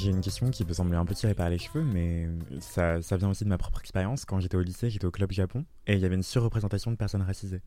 J'ai 0.04 0.10
une 0.10 0.20
question 0.20 0.52
qui 0.52 0.66
peut 0.66 0.74
sembler 0.74 0.98
un 0.98 1.06
peu 1.06 1.16
tirée 1.16 1.34
par 1.34 1.50
les 1.50 1.58
cheveux, 1.58 1.82
mais 1.82 2.28
ça, 2.60 3.02
ça 3.02 3.16
vient 3.16 3.30
aussi 3.30 3.46
de 3.46 3.50
ma 3.50 3.58
propre 3.58 3.80
expérience. 3.80 4.26
Quand 4.26 4.42
j'étais 4.42 4.58
au 4.58 4.62
lycée, 4.62 4.90
j'étais 4.90 5.06
au 5.06 5.12
club 5.12 5.32
Japon 5.32 5.64
et 5.88 5.94
il 5.94 6.00
y 6.02 6.06
avait 6.06 6.16
une 6.16 6.24
surreprésentation 6.24 6.92
de 6.92 6.98
personnes 6.98 7.22
racisées. 7.22 7.62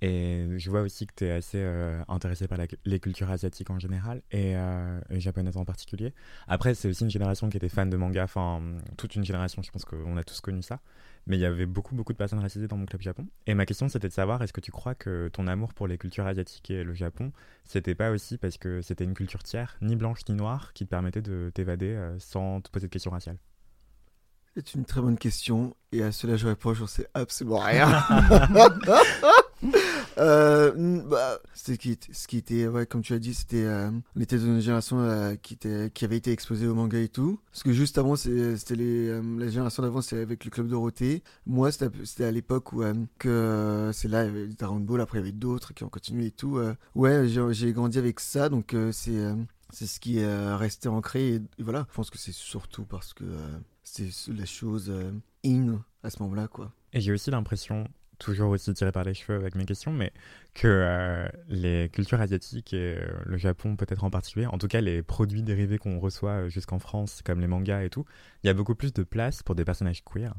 Et 0.00 0.46
je 0.58 0.70
vois 0.70 0.82
aussi 0.82 1.08
que 1.08 1.12
tu 1.16 1.24
es 1.24 1.32
assez 1.32 1.58
euh, 1.58 2.00
intéressé 2.06 2.46
par 2.46 2.58
les 2.84 3.00
cultures 3.00 3.28
asiatiques 3.32 3.70
en 3.70 3.80
général 3.80 4.22
et, 4.30 4.54
euh, 4.54 5.00
japonaises 5.10 5.56
en 5.56 5.64
particulier. 5.64 6.14
Après, 6.46 6.76
c'est 6.76 6.86
aussi 6.86 7.02
une 7.02 7.10
génération 7.10 7.48
qui 7.48 7.56
était 7.56 7.68
fan 7.68 7.90
de 7.90 7.96
manga, 7.96 8.22
enfin, 8.22 8.62
toute 8.96 9.16
une 9.16 9.24
génération, 9.24 9.60
je 9.60 9.72
pense 9.72 9.84
qu'on 9.84 10.16
a 10.16 10.22
tous 10.22 10.40
connu 10.40 10.62
ça. 10.62 10.78
Mais 11.26 11.36
il 11.36 11.40
y 11.40 11.44
avait 11.44 11.66
beaucoup, 11.66 11.94
beaucoup 11.94 12.12
de 12.12 12.18
personnes 12.18 12.40
racisées 12.40 12.66
dans 12.66 12.76
mon 12.76 12.86
club 12.86 13.00
Japon. 13.00 13.26
Et 13.46 13.54
ma 13.54 13.64
question, 13.64 13.88
c'était 13.88 14.08
de 14.08 14.12
savoir 14.12 14.42
est-ce 14.42 14.52
que 14.52 14.60
tu 14.60 14.72
crois 14.72 14.94
que 14.94 15.28
ton 15.32 15.46
amour 15.46 15.72
pour 15.72 15.86
les 15.86 15.98
cultures 15.98 16.26
asiatiques 16.26 16.70
et 16.70 16.82
le 16.82 16.94
Japon, 16.94 17.32
c'était 17.64 17.94
pas 17.94 18.10
aussi 18.10 18.38
parce 18.38 18.58
que 18.58 18.82
c'était 18.82 19.04
une 19.04 19.14
culture 19.14 19.42
tiers, 19.42 19.76
ni 19.80 19.94
blanche 19.94 20.20
ni 20.28 20.34
noire, 20.34 20.72
qui 20.72 20.84
te 20.84 20.90
permettait 20.90 21.22
de 21.22 21.50
t'évader 21.54 21.94
euh, 21.94 22.18
sans 22.18 22.60
te 22.60 22.70
poser 22.70 22.88
de 22.88 22.92
questions 22.92 23.12
raciales? 23.12 23.38
C'est 24.54 24.74
une 24.74 24.84
très 24.84 25.00
bonne 25.00 25.16
question 25.16 25.76
et 25.92 26.02
à 26.02 26.12
cela 26.12 26.36
je 26.36 26.46
réponds, 26.46 26.74
j'en 26.74 26.86
sais 26.86 27.06
absolument 27.14 27.58
rien. 27.60 27.88
euh, 30.18 31.02
bah, 31.06 31.38
ce 31.54 31.72
qui, 31.72 31.98
ce 32.12 32.26
qui 32.28 32.38
était, 32.38 32.66
ouais, 32.66 32.86
comme 32.86 33.02
tu 33.02 33.12
as 33.12 33.18
dit, 33.18 33.34
c'était, 33.34 33.64
euh, 33.64 33.90
on 34.16 34.20
était 34.20 34.36
dans 34.36 34.46
une 34.46 34.60
génération 34.60 35.00
euh, 35.00 35.34
qui 35.36 35.54
était, 35.54 35.90
qui 35.92 36.04
avait 36.04 36.16
été 36.16 36.32
exposée 36.32 36.66
au 36.66 36.74
manga 36.74 36.98
et 36.98 37.08
tout. 37.08 37.40
Parce 37.50 37.62
que 37.62 37.72
juste 37.72 37.98
avant, 37.98 38.16
c'était 38.16 38.76
les, 38.76 39.08
euh, 39.08 39.22
la 39.38 39.48
génération 39.48 39.82
d'avant, 39.82 40.02
c'était 40.02 40.22
avec 40.22 40.44
le 40.44 40.50
club 40.50 40.68
Dorothée. 40.68 41.22
Moi, 41.46 41.70
c'était 41.72 42.24
à 42.24 42.30
l'époque 42.30 42.72
où 42.72 42.82
que 43.18 43.90
c'est 43.92 44.08
là, 44.08 44.24
il 44.24 44.26
y 44.26 44.30
avait 44.30 44.46
Dragon 44.48 44.80
Ball. 44.80 45.00
Après, 45.00 45.18
il 45.18 45.22
y 45.22 45.24
avait 45.24 45.32
d'autres 45.32 45.74
qui 45.74 45.84
ont 45.84 45.88
continué 45.88 46.26
et 46.26 46.30
tout. 46.30 46.60
ouais, 46.94 47.28
j'ai 47.28 47.72
grandi 47.72 47.98
avec 47.98 48.20
ça, 48.20 48.48
donc 48.48 48.74
c'est 48.92 49.22
c'est 49.74 49.86
ce 49.86 50.00
qui 50.00 50.18
est 50.18 50.54
resté 50.54 50.88
ancré. 50.88 51.34
Et, 51.34 51.40
voilà, 51.60 51.86
je 51.88 51.94
pense 51.94 52.10
que 52.10 52.18
c'est 52.18 52.32
surtout 52.32 52.84
parce 52.84 53.14
que 53.14 53.24
c'est 53.82 54.08
la 54.28 54.46
chose 54.46 54.90
euh, 54.90 55.12
in 55.44 55.82
à 56.02 56.10
ce 56.10 56.22
moment-là, 56.22 56.48
quoi. 56.48 56.72
Et 56.92 57.00
j'ai 57.00 57.12
aussi 57.12 57.30
l'impression, 57.30 57.86
toujours 58.22 58.50
aussi 58.50 58.72
tiré 58.74 58.92
par 58.92 59.04
les 59.04 59.14
cheveux 59.14 59.38
avec 59.38 59.54
mes 59.54 59.64
questions, 59.64 59.92
mais 59.92 60.12
que 60.54 60.68
euh, 60.68 61.28
les 61.48 61.88
cultures 61.92 62.20
asiatiques 62.20 62.72
et 62.72 62.96
euh, 62.98 63.06
le 63.24 63.36
Japon 63.36 63.76
peut-être 63.76 64.04
en 64.04 64.10
particulier, 64.10 64.46
en 64.46 64.58
tout 64.58 64.68
cas 64.68 64.80
les 64.80 65.02
produits 65.02 65.42
dérivés 65.42 65.78
qu'on 65.78 65.98
reçoit 65.98 66.48
jusqu'en 66.48 66.78
France, 66.78 67.22
comme 67.22 67.40
les 67.40 67.46
mangas 67.46 67.82
et 67.82 67.90
tout, 67.90 68.04
il 68.42 68.46
y 68.46 68.50
a 68.50 68.54
beaucoup 68.54 68.74
plus 68.74 68.92
de 68.92 69.02
place 69.02 69.42
pour 69.42 69.54
des 69.54 69.64
personnages 69.64 70.02
queer 70.04 70.34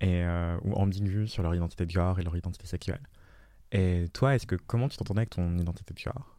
et 0.00 0.24
ou 0.62 0.74
ambigus 0.74 1.28
sur 1.28 1.42
leur 1.42 1.54
identité 1.56 1.84
de 1.84 1.90
genre 1.90 2.20
et 2.20 2.22
leur 2.22 2.36
identité 2.36 2.66
sexuelle. 2.66 3.02
Et 3.72 4.06
toi, 4.12 4.36
est-ce 4.36 4.46
que 4.46 4.54
comment 4.54 4.88
tu 4.88 4.96
t'entendais 4.96 5.20
avec 5.20 5.30
ton 5.30 5.58
identité 5.58 5.92
de 5.92 5.98
genre? 5.98 6.37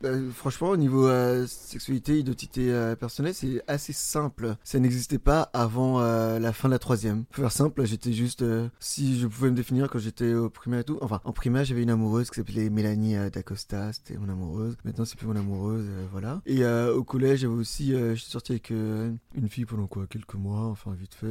Bah, 0.00 0.10
franchement, 0.32 0.68
au 0.68 0.76
niveau 0.76 1.08
euh, 1.08 1.46
sexualité, 1.46 2.18
identité 2.18 2.72
euh, 2.72 2.94
personnelle, 2.94 3.34
c'est 3.34 3.62
assez 3.66 3.92
simple. 3.92 4.56
Ça 4.62 4.78
n'existait 4.78 5.18
pas 5.18 5.50
avant 5.52 6.00
euh, 6.00 6.38
la 6.38 6.52
fin 6.52 6.68
de 6.68 6.72
la 6.72 6.78
troisième. 6.78 7.24
Pour 7.24 7.42
faire 7.42 7.52
simple, 7.52 7.84
j'étais 7.84 8.12
juste... 8.12 8.44
si 8.78 9.18
je 9.18 9.26
pouvais 9.26 9.50
me 9.50 9.56
définir 9.56 9.88
quand 9.90 9.98
j'étais 9.98 10.34
au 10.34 10.50
primaire 10.50 10.80
et 10.80 10.84
tout... 10.84 10.98
Enfin, 11.00 11.20
en 11.24 11.32
primaire, 11.32 11.64
j'avais 11.64 11.82
une 11.82 11.90
amoureuse 11.90 12.30
qui 12.30 12.36
s'appelait 12.36 12.70
Mélanie 12.70 13.16
D'Acosta. 13.30 13.92
C'était 13.92 14.16
mon 14.16 14.28
amoureuse. 14.28 14.76
Maintenant, 14.84 15.04
c'est 15.04 15.16
plus 15.16 15.26
mon 15.26 15.36
amoureuse. 15.36 15.86
voilà. 16.12 16.40
Et 16.46 16.64
au 16.64 17.02
collège, 17.02 17.40
j'avais 17.40 17.54
aussi... 17.54 17.92
je 17.92 18.14
sorti 18.16 18.52
avec 18.52 18.70
une 18.70 19.48
fille 19.48 19.64
pendant 19.64 19.86
quoi 19.86 20.06
Quelques 20.06 20.34
mois. 20.34 20.66
Enfin, 20.66 20.92
vite 20.98 21.14
fait. 21.14 21.26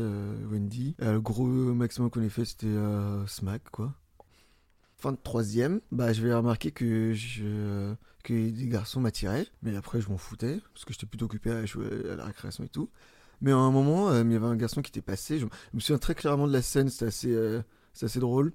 Wendy. 0.51 0.95
le 0.99 1.19
gros 1.21 1.45
maximum 1.45 2.09
qu'on 2.09 2.21
ait 2.21 2.29
fait, 2.29 2.45
c'était 2.45 2.75
Smack, 3.27 3.63
quoi 3.71 3.93
fin 4.97 5.11
de 5.11 5.17
troisième, 5.17 5.79
bah, 5.91 6.11
je 6.11 6.21
vais 6.21 6.33
remarquer 6.33 6.71
que, 6.71 7.13
je, 7.13 7.93
que 8.23 8.49
des 8.49 8.67
garçons 8.67 8.99
m'attiraient. 8.99 9.47
Mais 9.61 9.75
après, 9.75 10.01
je 10.01 10.09
m'en 10.09 10.17
foutais, 10.17 10.59
parce 10.73 10.85
que 10.85 10.93
j'étais 10.93 11.05
plutôt 11.05 11.25
occupé 11.25 11.51
à 11.51 11.65
jouer 11.65 11.87
à 12.11 12.15
la 12.15 12.25
récréation 12.25 12.63
et 12.63 12.69
tout. 12.69 12.89
Mais 13.41 13.51
à 13.51 13.57
un 13.57 13.71
moment, 13.71 14.09
euh, 14.09 14.23
il 14.23 14.31
y 14.31 14.35
avait 14.35 14.47
un 14.47 14.55
garçon 14.55 14.81
qui 14.81 14.89
était 14.89 15.01
passé. 15.01 15.39
Je, 15.39 15.45
me 15.73 15.79
souviens 15.79 15.99
très 15.99 16.15
clairement 16.15 16.47
de 16.47 16.53
la 16.53 16.63
scène, 16.63 16.89
c'était 16.89 17.05
assez, 17.05 17.31
euh, 17.33 17.61
assez 18.01 18.19
drôle. 18.19 18.53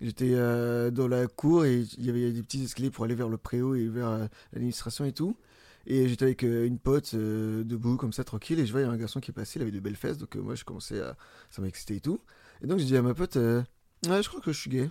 J'étais 0.00 0.32
euh, 0.34 0.90
dans 0.90 1.06
la 1.06 1.28
cour 1.28 1.64
et 1.64 1.82
il 1.98 2.04
y 2.04 2.10
avait 2.10 2.32
des 2.32 2.42
petits 2.42 2.64
escaliers 2.64 2.90
pour 2.90 3.04
aller 3.04 3.14
vers 3.14 3.28
le 3.28 3.38
préau 3.38 3.76
et 3.76 3.86
vers 3.86 4.28
l'administration 4.52 5.04
et 5.04 5.12
tout. 5.12 5.36
Et 5.86 6.08
j'étais 6.08 6.24
avec 6.24 6.42
une 6.42 6.78
pote 6.78 7.14
debout 7.14 7.96
comme 7.96 8.12
ça 8.12 8.24
tranquille 8.24 8.58
et 8.58 8.66
je 8.66 8.72
voyais 8.72 8.86
un 8.86 8.96
garçon 8.96 9.20
qui 9.20 9.30
est 9.30 9.34
passé, 9.34 9.58
il 9.58 9.62
avait 9.62 9.70
de 9.70 9.80
belles 9.80 9.96
fesses 9.96 10.16
donc 10.16 10.34
moi 10.36 10.54
je 10.54 10.64
commençais 10.64 10.98
à 11.00 11.14
ça 11.50 11.60
m'excitait 11.60 11.96
et 11.96 12.00
tout. 12.00 12.20
Et 12.62 12.66
donc 12.66 12.78
j'ai 12.78 12.86
dit 12.86 12.96
à 12.96 13.02
ma 13.02 13.12
pote 13.12 13.36
ouais 13.36 14.22
je 14.22 14.28
crois 14.28 14.40
que 14.40 14.50
je 14.50 14.58
suis 14.58 14.70
gay. 14.70 14.90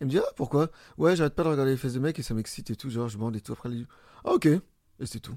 Elle 0.00 0.06
me 0.06 0.10
dit, 0.10 0.18
ah, 0.18 0.32
pourquoi? 0.34 0.70
Ouais, 0.96 1.14
j'arrête 1.14 1.34
pas 1.34 1.44
de 1.44 1.48
regarder 1.48 1.72
les 1.72 1.76
fesses 1.76 1.92
de 1.92 2.00
mecs 2.00 2.18
et 2.18 2.22
ça 2.22 2.34
m'excite 2.34 2.70
et 2.70 2.76
tout. 2.76 2.90
Genre, 2.90 3.08
je 3.08 3.18
bande 3.18 3.36
et 3.36 3.40
tout. 3.40 3.52
Après, 3.52 3.68
elle 3.68 3.76
dit, 3.76 3.86
ah, 4.24 4.32
ok. 4.32 4.46
Et 4.46 4.60
c'est 5.04 5.20
tout. 5.20 5.36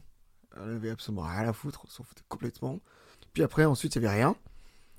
Elle 0.55 0.71
avait 0.75 0.91
absolument 0.91 1.23
rien 1.23 1.49
à 1.49 1.53
foutre, 1.53 1.81
on 1.85 1.89
s'en 1.89 2.03
foutait 2.03 2.23
complètement. 2.29 2.79
Puis 3.33 3.43
après, 3.43 3.65
ensuite, 3.65 3.95
il 3.95 4.01
n'y 4.01 4.07
avait 4.07 4.15
rien. 4.15 4.35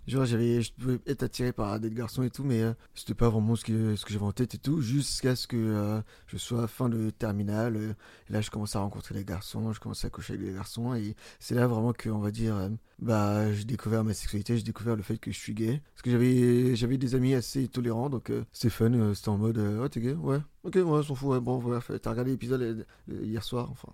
Genre, 0.06 0.26
j'avais, 0.26 0.60
je 0.60 0.72
pouvais 0.74 0.98
être 1.06 1.22
attiré 1.22 1.52
par 1.52 1.80
des 1.80 1.90
garçons 1.90 2.22
et 2.22 2.30
tout, 2.30 2.44
mais 2.44 2.60
euh, 2.60 2.74
c'était 2.94 3.14
pas 3.14 3.30
vraiment 3.30 3.56
ce 3.56 3.64
que, 3.64 3.96
ce 3.96 4.04
que 4.04 4.12
j'avais 4.12 4.24
en 4.24 4.32
tête 4.32 4.54
et 4.54 4.58
tout, 4.58 4.82
jusqu'à 4.82 5.34
ce 5.34 5.46
que 5.46 5.56
euh, 5.56 6.02
je 6.26 6.36
sois 6.36 6.66
fin 6.66 6.90
de 6.90 7.08
terminale. 7.08 7.76
Euh, 7.76 7.94
là, 8.28 8.42
je 8.42 8.50
commençais 8.50 8.76
à 8.76 8.82
rencontrer 8.82 9.14
des 9.14 9.24
garçons, 9.24 9.72
je 9.72 9.80
commençais 9.80 10.06
à 10.06 10.10
coucher 10.10 10.34
avec 10.34 10.44
des 10.44 10.52
garçons, 10.52 10.94
et 10.94 11.16
c'est 11.40 11.54
là 11.54 11.66
vraiment 11.66 11.94
que, 11.94 12.10
on 12.10 12.18
va 12.18 12.30
dire, 12.30 12.70
bah, 12.98 13.50
j'ai 13.54 13.64
découvert 13.64 14.04
ma 14.04 14.12
sexualité, 14.12 14.58
j'ai 14.58 14.62
découvert 14.62 14.94
le 14.94 15.02
fait 15.02 15.16
que 15.16 15.32
je 15.32 15.38
suis 15.38 15.54
gay. 15.54 15.80
Parce 15.94 16.02
que 16.02 16.10
j'avais, 16.10 16.76
j'avais 16.76 16.98
des 16.98 17.14
amis 17.14 17.34
assez 17.34 17.66
tolérants, 17.68 18.10
donc 18.10 18.30
c'est 18.52 18.70
fun, 18.70 19.14
c'était 19.14 19.30
en 19.30 19.38
mode, 19.38 19.58
oh, 19.58 19.88
t'es 19.88 20.00
gay? 20.00 20.12
Ouais, 20.12 20.40
ok, 20.64 20.74
ouais, 20.74 20.82
on 20.82 21.02
s'en 21.02 21.14
fout, 21.14 21.30
ouais, 21.30 21.40
bon, 21.40 21.58
voilà, 21.58 21.80
t'as 21.80 22.10
regardé 22.10 22.32
l'épisode 22.32 22.86
hier 23.08 23.42
soir, 23.42 23.70
enfin, 23.70 23.88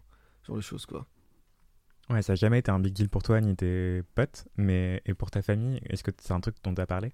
genre 0.45 0.57
les 0.57 0.63
choses, 0.63 0.87
quoi. 0.87 1.07
Ouais, 2.11 2.23
ça 2.23 2.33
n'a 2.33 2.37
jamais 2.37 2.59
été 2.59 2.71
un 2.71 2.81
big 2.81 2.93
deal 2.93 3.09
pour 3.09 3.23
toi 3.23 3.41
ni 3.41 3.55
tes 3.57 4.03
potes, 4.15 4.47
mais 4.57 5.01
et 5.07 5.15
pour 5.15 5.31
ta 5.31 5.43
famille, 5.43 5.81
est-ce 5.89 6.03
que 6.03 6.11
c'est 6.21 6.33
un 6.33 6.41
truc 6.41 6.57
dont 6.63 6.75
tu 6.75 6.85
parlé? 6.87 7.13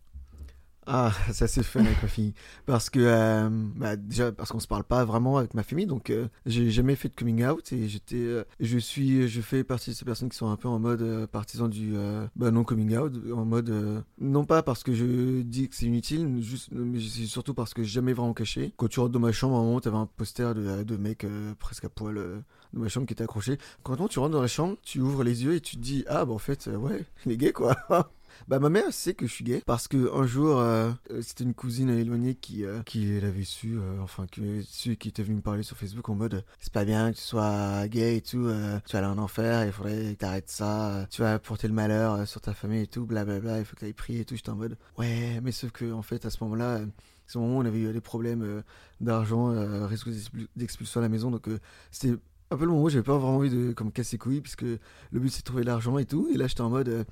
Ah, 0.89 1.11
ça 1.33 1.49
c'est 1.49 1.65
fun 1.65 1.81
avec 1.85 2.01
ma 2.01 2.09
fille. 2.09 2.33
Parce 2.65 2.91
que, 2.91 3.01
euh, 3.01 3.49
bah, 3.51 3.97
déjà, 3.97 4.31
parce 4.31 4.53
qu'on 4.53 4.61
se 4.61 4.69
parle 4.69 4.85
pas 4.85 5.05
vraiment 5.05 5.37
avec 5.37 5.55
ma 5.55 5.65
famille, 5.65 5.87
donc 5.87 6.11
euh, 6.11 6.29
j'ai 6.47 6.71
jamais 6.71 6.95
fait 6.95 7.09
de 7.09 7.15
coming 7.15 7.45
out 7.45 7.73
et 7.73 7.89
j'étais, 7.89 8.17
euh, 8.17 8.45
je 8.61 8.79
suis, 8.79 9.27
je 9.27 9.41
fais 9.41 9.65
partie 9.65 9.91
de 9.91 9.97
ces 9.97 10.05
personnes 10.05 10.29
qui 10.29 10.37
sont 10.37 10.49
un 10.49 10.55
peu 10.55 10.69
en 10.69 10.79
mode 10.79 11.27
partisan 11.27 11.67
du 11.67 11.95
bah, 12.37 12.53
non 12.53 12.63
coming 12.63 12.97
out, 12.97 13.13
en 13.35 13.45
mode, 13.45 14.05
non 14.21 14.45
pas 14.45 14.63
parce 14.63 14.85
que 14.85 14.95
je 14.95 15.43
dis 15.43 15.69
que 15.69 15.75
c'est 15.75 15.87
inutile, 15.87 16.41
juste, 16.41 16.69
mais 16.71 17.01
c'est 17.01 17.27
surtout 17.27 17.55
parce 17.55 17.75
que 17.75 17.83
j'ai 17.83 17.91
jamais 17.91 18.13
vraiment 18.13 18.35
caché. 18.35 18.73
Quand 18.77 18.89
tu 18.89 19.01
rentres 19.01 19.13
dans 19.13 19.21
ma 19.21 19.33
chambre, 19.33 19.57
à 19.57 19.59
un 19.59 19.63
moment, 19.63 19.81
t'avais 19.81 19.97
un 19.97 20.07
poster 20.07 20.55
de, 20.55 20.85
de 20.85 20.97
mec 20.97 21.27
presque 21.59 21.85
à 21.85 21.89
poil 21.89 22.45
dans 22.73 22.81
ma 22.81 22.89
chambre 22.89 23.07
qui 23.07 23.13
était 23.13 23.25
accroché. 23.25 23.59
Quand 23.83 23.97
tu 24.07 24.21
rentres 24.21 24.33
dans 24.33 24.43
la 24.43 24.47
chambre, 24.47 24.77
tu 24.85 25.01
ouvres 25.01 25.25
les 25.25 25.43
yeux 25.43 25.55
et 25.55 25.61
tu 25.61 25.77
te 25.77 25.83
dis, 25.83 26.05
ah, 26.07 26.25
bah 26.25 26.33
en 26.33 26.39
fait, 26.39 26.69
ouais, 26.69 27.05
il 27.25 27.33
est 27.33 27.37
gay 27.37 27.53
quoi. 27.53 27.77
Bah 28.49 28.59
ma 28.59 28.69
mère 28.69 28.93
sait 28.93 29.15
que 29.15 29.27
je 29.27 29.33
suis 29.33 29.45
gay 29.45 29.63
parce 29.67 29.89
que 29.89 30.15
un 30.15 30.27
jour 30.27 30.59
euh, 30.59 30.91
euh, 31.11 31.21
c'était 31.23 31.45
une 31.45 31.55
cousine 31.55 31.91
éloignée 31.91 32.35
qui 32.35 32.65
euh, 32.65 32.83
qui 32.83 33.21
l'avait 33.21 33.45
su 33.45 33.79
enfin 34.01 34.27
qui 34.27 34.63
su 34.69 34.97
qui 34.97 35.09
était 35.09 35.23
venue 35.23 35.37
me 35.37 35.41
parler 35.41 35.63
sur 35.63 35.77
Facebook 35.77 36.09
en 36.09 36.15
mode 36.15 36.45
c'est 36.61 36.73
pas 36.73 36.85
bien 36.85 37.13
que 37.13 37.17
tu 37.17 37.23
sois 37.23 37.89
gay 37.89 38.17
et 38.17 38.21
tout 38.21 38.49
tu 38.87 38.93
vas 38.93 38.99
aller 38.99 39.07
en 39.07 39.19
enfer 39.19 39.65
il 39.65 39.73
faudrait 39.73 40.15
que 40.15 40.19
t'arrêtes 40.19 40.49
ça 40.49 41.07
tu 41.11 41.23
vas 41.23 41.39
porter 41.39 41.69
le 41.69 41.75
malheur 41.75 42.27
sur 42.27 42.41
ta 42.41 42.55
famille 42.55 42.83
et 42.83 42.87
tout 42.87 43.05
blablabla 43.05 43.59
il 43.59 43.65
faut 43.65 43.75
que 43.75 43.81
t'ailles 43.81 43.93
prier 43.93 44.21
et 44.21 44.25
tout. 44.25 44.37
J'étais 44.37 44.51
en 44.51 44.57
mode 44.57 44.77
ouais 44.99 45.41
mais 45.43 45.53
sauf 45.53 45.73
que 45.73 45.93
en 45.93 46.03
fait 46.03 46.25
à 46.25 46.31
ce 46.31 46.43
moment-là 46.45 46.77
à 46.77 46.81
ce 47.27 47.39
moment 47.39 47.59
on 47.59 47.65
avait 47.65 47.81
eu 47.81 47.93
des 47.93 48.01
problèmes 48.01 48.63
d'argent 49.01 49.49
risque 49.87 50.09
d'expulsion 50.57 51.01
à 51.01 51.03
la 51.03 51.09
maison 51.09 51.31
donc 51.31 51.49
c'était 51.91 52.17
un 52.51 52.57
peu 52.57 52.65
le 52.65 52.71
moment 52.71 52.85
où 52.85 52.89
j'avais 52.89 53.03
pas 53.03 53.17
vraiment 53.19 53.37
envie 53.37 53.51
de 53.51 53.73
comme 53.73 53.91
casser 53.91 54.19
couilles 54.19 54.41
puisque 54.41 54.63
le 54.63 54.81
but 55.21 55.31
c'est 55.31 55.41
de 55.41 55.45
trouver 55.45 55.65
l'argent 55.65 55.99
et 55.99 56.05
tout. 56.05 56.29
Et 56.33 56.37
là 56.37 56.47
j'étais 56.47 56.61
en 56.61 56.71
mode 56.71 57.07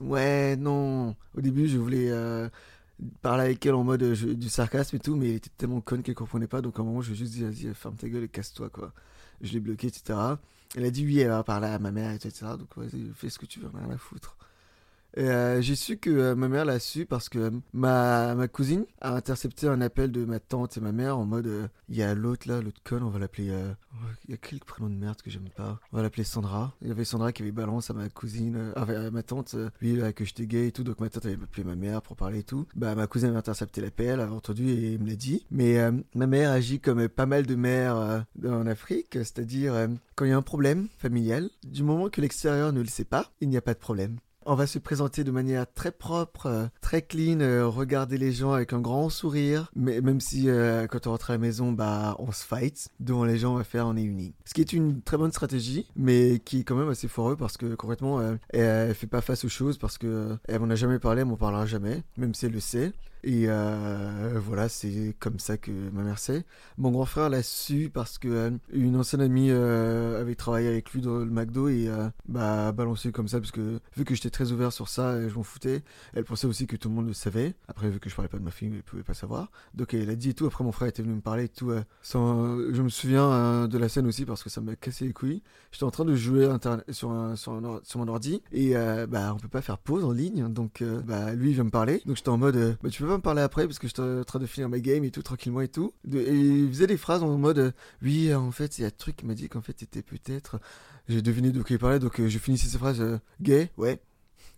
Ouais, 0.00 0.56
non. 0.56 1.14
Au 1.36 1.40
début, 1.40 1.68
je 1.68 1.78
voulais 1.78 2.10
euh, 2.10 2.48
parler 3.22 3.44
avec 3.44 3.64
elle 3.66 3.74
en 3.74 3.84
mode 3.84 4.02
euh, 4.02 4.34
du 4.34 4.48
sarcasme 4.48 4.96
et 4.96 4.98
tout, 4.98 5.16
mais 5.16 5.30
elle 5.30 5.36
était 5.36 5.50
tellement 5.56 5.80
conne 5.80 6.02
qu'elle 6.02 6.14
comprenait 6.14 6.46
pas. 6.46 6.60
Donc 6.60 6.78
à 6.78 6.82
un 6.82 6.84
moment, 6.84 7.00
je 7.00 7.08
lui 7.08 7.14
ai 7.14 7.18
juste 7.18 7.32
dit, 7.32 7.44
vas-y, 7.44 7.74
ferme 7.74 7.96
ta 7.96 8.08
gueule 8.08 8.24
et 8.24 8.28
casse-toi, 8.28 8.70
quoi. 8.70 8.92
Je 9.40 9.52
l'ai 9.52 9.60
bloqué, 9.60 9.88
etc. 9.88 10.18
Elle 10.76 10.84
a 10.84 10.90
dit 10.90 11.04
oui, 11.04 11.20
elle 11.20 11.28
va 11.28 11.44
parler 11.44 11.68
à 11.68 11.78
ma 11.78 11.92
mère, 11.92 12.10
etc. 12.12 12.46
Donc 12.58 12.68
vas-y, 12.76 13.10
fais 13.14 13.30
ce 13.30 13.38
que 13.38 13.46
tu 13.46 13.60
veux, 13.60 13.70
rien 13.72 13.90
à 13.90 13.98
foutre. 13.98 14.36
Euh, 15.18 15.60
j'ai 15.60 15.76
su 15.76 15.96
que 15.96 16.10
euh, 16.10 16.34
ma 16.34 16.48
mère 16.48 16.64
l'a 16.64 16.78
su 16.78 17.06
parce 17.06 17.28
que 17.28 17.38
euh, 17.38 17.50
ma, 17.72 18.34
ma 18.34 18.48
cousine 18.48 18.84
a 19.00 19.14
intercepté 19.14 19.68
un 19.68 19.80
appel 19.80 20.10
de 20.10 20.24
ma 20.24 20.40
tante 20.40 20.76
et 20.76 20.80
ma 20.80 20.92
mère 20.92 21.18
en 21.18 21.24
mode 21.24 21.70
il 21.88 21.96
y 21.96 22.02
a 22.02 22.14
l'autre 22.14 22.48
là, 22.48 22.60
l'autre 22.60 22.80
conne, 22.82 23.02
on 23.02 23.10
va 23.10 23.18
l'appeler. 23.18 23.52
Il 24.26 24.30
y 24.30 24.34
a 24.34 24.36
quel 24.38 24.58
prénom 24.60 24.90
de 24.90 24.94
merde 24.94 25.20
que 25.22 25.30
j'aime 25.30 25.48
pas 25.54 25.78
On 25.92 25.98
va 25.98 26.02
l'appeler 26.02 26.24
Sandra. 26.24 26.74
Il 26.82 26.88
y 26.88 26.90
avait 26.90 27.04
Sandra 27.04 27.32
qui 27.32 27.42
avait 27.42 27.52
balance 27.52 27.90
à 27.90 27.94
ma 27.94 28.08
cousine, 28.08 28.72
à 28.74 29.10
ma 29.10 29.22
tante, 29.22 29.54
oui, 29.82 30.00
que 30.14 30.24
j'étais 30.24 30.46
gay 30.46 30.68
et 30.68 30.72
tout, 30.72 30.82
donc 30.82 31.00
ma 31.00 31.10
tante 31.10 31.26
avait 31.26 31.34
appelé 31.34 31.64
ma 31.64 31.76
mère 31.76 32.02
pour 32.02 32.16
parler 32.16 32.40
et 32.40 32.42
tout. 32.42 32.66
Bah, 32.74 32.94
ma 32.94 33.06
cousine 33.06 33.28
avait 33.28 33.38
intercepté 33.38 33.80
l'appel, 33.80 34.20
avait 34.20 34.32
entendu 34.32 34.68
et 34.70 34.98
me 34.98 35.06
l'a 35.06 35.16
dit. 35.16 35.46
Mais 35.50 35.78
ma 36.14 36.26
mère 36.26 36.50
agit 36.50 36.80
comme 36.80 37.08
pas 37.08 37.26
mal 37.26 37.46
de 37.46 37.54
mères 37.54 38.24
en 38.44 38.66
Afrique, 38.66 39.12
c'est-à-dire 39.12 39.88
quand 40.16 40.24
il 40.24 40.30
y 40.30 40.32
a 40.34 40.36
un 40.36 40.42
problème 40.42 40.88
familial, 40.98 41.50
du 41.64 41.82
moment 41.82 42.08
que 42.08 42.20
l'extérieur 42.20 42.72
ne 42.72 42.80
le 42.80 42.88
sait 42.88 43.04
pas, 43.04 43.30
il 43.40 43.48
n'y 43.48 43.56
a 43.56 43.62
pas 43.62 43.74
de 43.74 43.78
problème. 43.78 44.16
On 44.46 44.56
va 44.56 44.66
se 44.66 44.78
présenter 44.78 45.24
de 45.24 45.30
manière 45.30 45.64
très 45.72 45.90
propre, 45.90 46.46
euh, 46.46 46.66
très 46.82 47.00
clean, 47.00 47.40
euh, 47.40 47.66
regarder 47.66 48.18
les 48.18 48.30
gens 48.30 48.52
avec 48.52 48.74
un 48.74 48.80
grand 48.80 49.08
sourire. 49.08 49.70
Mais 49.74 50.02
même 50.02 50.20
si 50.20 50.50
euh, 50.50 50.86
quand 50.86 51.06
on 51.06 51.12
rentre 51.12 51.30
à 51.30 51.34
la 51.34 51.38
maison, 51.38 51.72
bah 51.72 52.14
on 52.18 52.30
se 52.30 52.44
fight, 52.44 52.88
devant 53.00 53.24
les 53.24 53.38
gens 53.38 53.54
on 53.54 53.56
va 53.56 53.64
faire 53.64 53.86
on 53.86 53.96
est 53.96 54.02
unis. 54.02 54.34
Ce 54.44 54.52
qui 54.52 54.60
est 54.60 54.74
une 54.74 55.00
très 55.00 55.16
bonne 55.16 55.32
stratégie, 55.32 55.88
mais 55.96 56.40
qui 56.40 56.60
est 56.60 56.64
quand 56.64 56.76
même 56.76 56.90
assez 56.90 57.08
foireux 57.08 57.36
parce 57.36 57.56
que 57.56 57.74
concrètement 57.74 58.20
elle, 58.20 58.38
elle, 58.50 58.94
fait 58.94 59.06
pas 59.06 59.22
face 59.22 59.46
aux 59.46 59.48
choses 59.48 59.78
parce 59.78 59.96
que 59.96 60.36
elle 60.46 60.60
m'en 60.60 60.68
a 60.68 60.74
jamais 60.74 60.98
parlé, 60.98 61.22
elle 61.22 61.28
m'en 61.28 61.36
parlera 61.36 61.64
jamais, 61.64 62.02
même 62.18 62.34
si 62.34 62.44
elle 62.44 62.52
le 62.52 62.60
sait. 62.60 62.92
Et 63.26 63.46
euh, 63.48 64.38
voilà, 64.38 64.68
c'est 64.68 65.16
comme 65.18 65.38
ça 65.38 65.56
que 65.56 65.70
ma 65.70 66.02
mère 66.02 66.18
sait. 66.18 66.44
Mon 66.76 66.90
grand 66.90 67.06
frère 67.06 67.30
l'a 67.30 67.42
su 67.42 67.88
parce 67.92 68.18
que 68.18 68.28
euh, 68.28 68.50
une 68.70 68.96
ancienne 68.96 69.22
amie 69.22 69.48
euh, 69.50 70.20
avait 70.20 70.34
travaillé 70.34 70.68
avec 70.68 70.92
lui 70.92 71.00
dans 71.00 71.20
le 71.20 71.24
McDo 71.24 71.68
et 71.68 71.88
bah 72.28 72.70
balancé 72.72 73.12
comme 73.12 73.26
ça 73.26 73.40
parce 73.40 73.50
que 73.50 73.80
vu 73.96 74.04
que 74.04 74.14
j'étais 74.14 74.28
très 74.28 74.52
ouvert 74.52 74.74
sur 74.74 74.88
ça, 74.88 75.26
je 75.26 75.34
m'en 75.34 75.42
foutais. 75.42 75.82
Elle 76.12 76.24
pensait 76.24 76.46
aussi 76.46 76.66
que 76.66 76.76
tout 76.76 76.90
le 76.90 76.94
monde 76.94 77.06
le 77.06 77.14
savait. 77.14 77.54
Après, 77.66 77.88
vu 77.88 77.98
que 77.98 78.10
je 78.10 78.14
parlais 78.14 78.28
pas 78.28 78.36
de 78.38 78.42
ma 78.42 78.50
fille, 78.50 78.70
elle 78.74 78.82
pouvait 78.82 79.02
pas 79.02 79.14
savoir. 79.14 79.50
Donc 79.72 79.94
elle 79.94 80.10
a 80.10 80.16
dit 80.16 80.30
et 80.30 80.34
tout. 80.34 80.44
Après, 80.44 80.62
mon 80.62 80.72
frère 80.72 80.88
était 80.88 81.02
venu 81.02 81.14
me 81.14 81.22
parler 81.22 81.44
et 81.44 81.48
tout. 81.48 81.72
Je 82.02 82.82
me 82.82 82.88
souviens 82.90 83.66
de 83.68 83.78
la 83.78 83.88
scène 83.88 84.06
aussi 84.06 84.26
parce 84.26 84.42
que 84.42 84.50
ça 84.50 84.60
m'a 84.60 84.76
cassé 84.76 85.06
les 85.06 85.14
couilles. 85.14 85.42
J'étais 85.72 85.84
en 85.84 85.90
train 85.90 86.04
de 86.04 86.14
jouer 86.14 86.46
sur, 86.90 87.08
mon 87.08 88.08
ordi 88.08 88.42
et 88.52 88.74
bah 89.08 89.32
on 89.34 89.38
peut 89.38 89.48
pas 89.48 89.62
faire 89.62 89.78
pause 89.78 90.04
en 90.04 90.12
ligne. 90.12 90.52
Donc 90.52 90.84
bah 91.06 91.32
lui 91.32 91.50
il 91.50 91.54
vient 91.54 91.64
me 91.64 91.70
parler. 91.70 92.02
Donc 92.04 92.16
j'étais 92.16 92.28
en 92.28 92.36
mode 92.36 92.76
bah 92.82 92.90
tu 92.90 93.02
peux 93.02 93.13
parler 93.22 93.42
après 93.42 93.66
parce 93.66 93.78
que 93.78 93.86
j'étais 93.86 94.02
en 94.02 94.24
train 94.24 94.38
de 94.38 94.46
finir 94.46 94.68
ma 94.68 94.80
game 94.80 95.04
et 95.04 95.10
tout 95.10 95.22
tranquillement 95.22 95.60
et 95.60 95.68
tout. 95.68 95.92
et 96.12 96.18
il 96.34 96.68
faisait 96.68 96.86
des 96.86 96.96
phrases 96.96 97.22
en 97.22 97.36
mode 97.38 97.74
oui 98.02 98.34
en 98.34 98.50
fait 98.50 98.78
il 98.78 98.82
y 98.82 98.84
a 98.84 98.88
un 98.88 98.90
truc 98.90 99.16
qui 99.16 99.26
m'a 99.26 99.34
dit 99.34 99.48
qu'en 99.48 99.62
fait 99.62 99.76
c'était 99.78 100.02
peut-être 100.02 100.60
j'ai 101.08 101.22
deviné 101.22 101.50
de 101.50 101.60
quoi 101.60 101.70
il 101.70 101.78
parlait 101.78 101.98
donc 101.98 102.20
euh, 102.20 102.28
je 102.28 102.38
finissais 102.38 102.68
ces 102.68 102.78
phrases 102.78 103.00
euh, 103.00 103.18
gay 103.40 103.70
ouais 103.76 104.00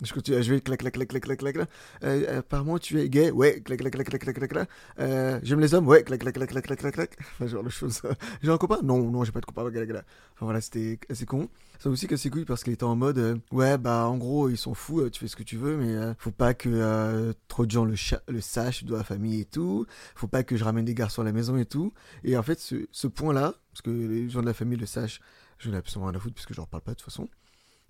je 0.03 0.13
continue 0.13 0.37
à 0.37 0.43
jouer, 0.43 0.61
clac, 0.61 0.81
clac, 0.81 0.93
clac, 0.93 1.09
clac, 1.09 1.23
clac, 1.23 1.39
clac, 1.39 1.55
clac. 1.55 1.69
Euh, 2.05 2.39
apparemment, 2.41 2.79
tu 2.79 3.01
es 3.01 3.09
gay, 3.09 3.31
ouais, 3.31 3.61
clac, 3.61 3.79
clac, 3.79 3.93
clac, 3.93 4.07
clac, 4.07 4.23
clac, 4.23 4.37
clac, 4.37 4.51
clac. 4.51 4.69
Euh, 4.99 5.41
j'aime 5.43 5.61
les 5.61 5.75
hommes, 5.75 5.87
ouais, 5.89 6.03
clac, 6.03 6.21
clac, 6.21 6.35
clac, 6.35 6.49
clac, 6.49 6.79
clac, 6.79 6.95
clac. 6.95 7.19
Enfin, 7.21 7.47
genre 7.47 7.65
de 7.65 7.71
choses. 7.71 8.03
j'ai 8.43 8.51
un 8.51 8.59
copain 8.59 8.79
Non, 8.83 9.11
non, 9.11 9.25
j'ai 9.25 9.33
pas 9.33 9.41
de 9.41 9.47
copain, 9.47 9.71
clac, 9.71 9.89
clac. 9.89 10.05
Enfin, 10.35 10.47
voilà, 10.47 10.61
c'était 10.61 10.99
assez 11.09 11.25
con. 11.27 11.49
Ça 11.79 11.91
aussi 11.91 12.07
cassé 12.07 12.31
couilles 12.31 12.45
parce 12.47 12.65
qu'il 12.65 12.73
était 12.73 12.85
en 12.85 12.97
mode, 12.97 13.19
euh, 13.19 13.37
ouais, 13.53 13.77
bah, 13.77 14.07
en 14.07 14.17
gros, 14.17 14.49
ils 14.49 14.57
sont 14.57 14.75
fous, 14.75 15.01
euh, 15.01 15.11
tu 15.11 15.21
fais 15.21 15.29
ce 15.29 15.37
que 15.37 15.43
tu 15.43 15.57
veux, 15.57 15.77
mais 15.77 15.95
euh, 15.95 16.15
faut 16.19 16.31
pas 16.31 16.55
que 16.55 16.71
euh, 16.71 17.33
trop 17.49 17.67
de 17.67 17.71
gens 17.71 17.85
le, 17.85 17.95
le 18.29 18.41
sachent 18.41 18.85
de 18.85 18.95
la 18.95 19.05
famille 19.05 19.41
et 19.41 19.45
tout. 19.45 19.87
Faut 20.15 20.29
pas 20.29 20.43
que 20.43 20.57
je 20.57 20.65
ramène 20.65 20.85
des 20.87 20.95
garçons 20.95 21.23
à 21.23 21.25
la 21.25 21.33
maison 21.33 21.57
et 21.57 21.67
tout. 21.67 21.93
Et 22.25 22.37
en 22.37 22.43
fait, 22.43 22.59
ce, 22.61 22.87
ce 22.93 23.07
point-là, 23.07 23.55
parce 23.73 23.83
que 23.83 23.91
les 23.91 24.29
gens 24.31 24.41
de 24.41 24.47
la 24.47 24.55
famille 24.55 24.79
le 24.79 24.87
sachent, 24.87 25.21
je 25.59 25.71
n'ai 25.71 25.77
absolument 25.77 26.07
rien 26.09 26.17
à 26.17 26.21
foutre 26.21 26.35
puisque 26.35 26.53
je 26.53 26.57
leur 26.57 26.69
parle 26.69 26.83
pas 26.83 26.93
de 26.93 26.97
toute 26.97 27.05
façon. 27.05 27.29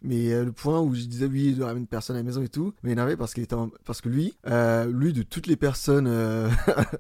Mais 0.03 0.33
euh, 0.33 0.45
le 0.45 0.53
point 0.53 0.81
où 0.81 0.95
je 0.95 1.05
disais 1.05 1.27
oui, 1.27 1.55
de 1.55 1.63
ramener 1.63 1.87
personne 1.87 2.17
à 2.17 2.19
la 2.19 2.23
maison 2.23 2.43
et 2.43 2.49
tout, 2.49 2.75
m'énervait 2.83 3.17
parce 3.17 3.33
qu'il 3.33 3.43
était 3.43 3.57
parce 3.85 4.01
que 4.01 4.09
lui, 4.09 4.35
euh, 4.47 4.85
lui 4.87 5.13
de 5.13 5.23
toutes 5.23 5.47
les 5.47 5.57
personnes 5.57 6.07
euh, 6.07 6.51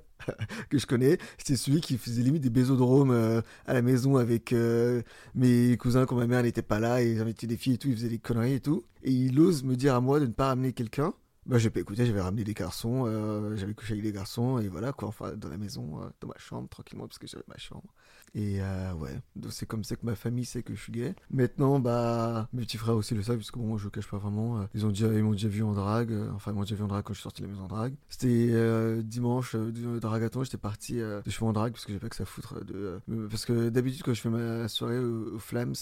que 0.70 0.78
je 0.78 0.86
connais, 0.86 1.18
c'était 1.36 1.56
celui 1.56 1.80
qui 1.80 1.98
faisait 1.98 2.22
limite 2.22 2.42
des 2.42 2.50
bésodromes 2.50 3.42
à 3.66 3.74
la 3.74 3.82
maison 3.82 4.16
avec 4.16 4.54
mes 5.34 5.76
cousins 5.76 6.06
quand 6.06 6.16
ma 6.16 6.26
mère 6.26 6.42
n'était 6.42 6.62
pas 6.62 6.80
là 6.80 7.02
et 7.02 7.12
ils 7.12 7.20
invitaient 7.20 7.46
des 7.46 7.56
filles 7.56 7.74
et 7.74 7.78
tout, 7.78 7.88
ils 7.88 7.96
faisaient 7.96 8.08
des 8.08 8.18
conneries 8.18 8.54
et 8.54 8.60
tout. 8.60 8.84
Et 9.02 9.12
il 9.12 9.38
ose 9.40 9.62
me 9.62 9.76
dire 9.76 9.94
à 9.94 10.00
moi 10.00 10.18
de 10.18 10.26
ne 10.26 10.32
pas 10.32 10.48
ramener 10.48 10.72
quelqu'un. 10.72 11.12
Bah 11.44 11.58
j'ai 11.58 11.70
pas 11.70 11.78
écouté, 11.78 12.04
j'avais 12.04 12.20
ramené 12.20 12.42
des 12.42 12.54
garçons, 12.54 13.06
j'avais 13.54 13.74
couché 13.74 13.92
avec 13.92 14.02
des 14.02 14.10
garçons 14.10 14.58
et 14.58 14.66
voilà 14.66 14.92
quoi, 14.92 15.08
enfin 15.08 15.36
dans 15.36 15.48
la 15.48 15.58
maison, 15.58 16.00
dans 16.20 16.28
ma 16.28 16.38
chambre 16.38 16.68
tranquillement 16.68 17.06
parce 17.06 17.18
que 17.18 17.28
j'avais 17.28 17.44
ma 17.46 17.58
chambre. 17.58 17.94
Et 18.34 18.60
euh, 18.60 18.92
ouais, 18.94 19.18
donc 19.34 19.52
c'est 19.52 19.66
comme 19.66 19.84
ça 19.84 19.96
que 19.96 20.04
ma 20.04 20.14
famille 20.14 20.44
sait 20.44 20.62
que 20.62 20.74
je 20.74 20.80
suis 20.80 20.92
gay. 20.92 21.14
Maintenant, 21.30 21.78
bah, 21.78 22.48
mes 22.52 22.62
petits 22.62 22.76
frères 22.76 22.96
aussi 22.96 23.14
le 23.14 23.22
savent, 23.22 23.36
puisque 23.36 23.56
bon, 23.56 23.66
moi 23.66 23.78
je 23.78 23.84
le 23.84 23.90
cache 23.90 24.08
pas 24.08 24.18
vraiment. 24.18 24.66
Ils 24.74 24.84
ont 24.84 24.90
déjà, 24.90 25.06
ils 25.06 25.22
m'ont 25.22 25.32
déjà 25.32 25.48
vu 25.48 25.62
en 25.62 25.72
drague, 25.72 26.12
euh, 26.12 26.30
enfin, 26.34 26.52
ils 26.52 26.54
m'ont 26.54 26.62
déjà 26.62 26.74
vu 26.74 26.82
en 26.82 26.88
drague 26.88 27.04
quand 27.04 27.14
je 27.14 27.18
suis 27.18 27.22
sorti 27.22 27.42
de 27.42 27.46
la 27.46 27.52
maison 27.52 27.64
en 27.64 27.68
drague. 27.68 27.94
C'était 28.08 28.50
euh, 28.52 29.02
dimanche, 29.02 29.54
euh, 29.54 30.00
dragaton, 30.00 30.44
j'étais 30.44 30.58
parti 30.58 30.96
de 30.96 31.22
cheveux 31.28 31.46
en 31.46 31.52
drague, 31.52 31.72
parce 31.72 31.84
que 31.84 31.92
j'ai 31.92 31.98
pas 31.98 32.08
que 32.08 32.16
ça 32.16 32.24
foutre 32.24 32.64
de. 32.64 33.00
parce 33.30 33.46
que 33.46 33.68
d'habitude, 33.68 34.02
quand 34.02 34.14
je 34.14 34.20
fais 34.20 34.28
ma 34.28 34.68
soirée 34.68 34.98
aux, 34.98 35.38
Flams, 35.38 35.74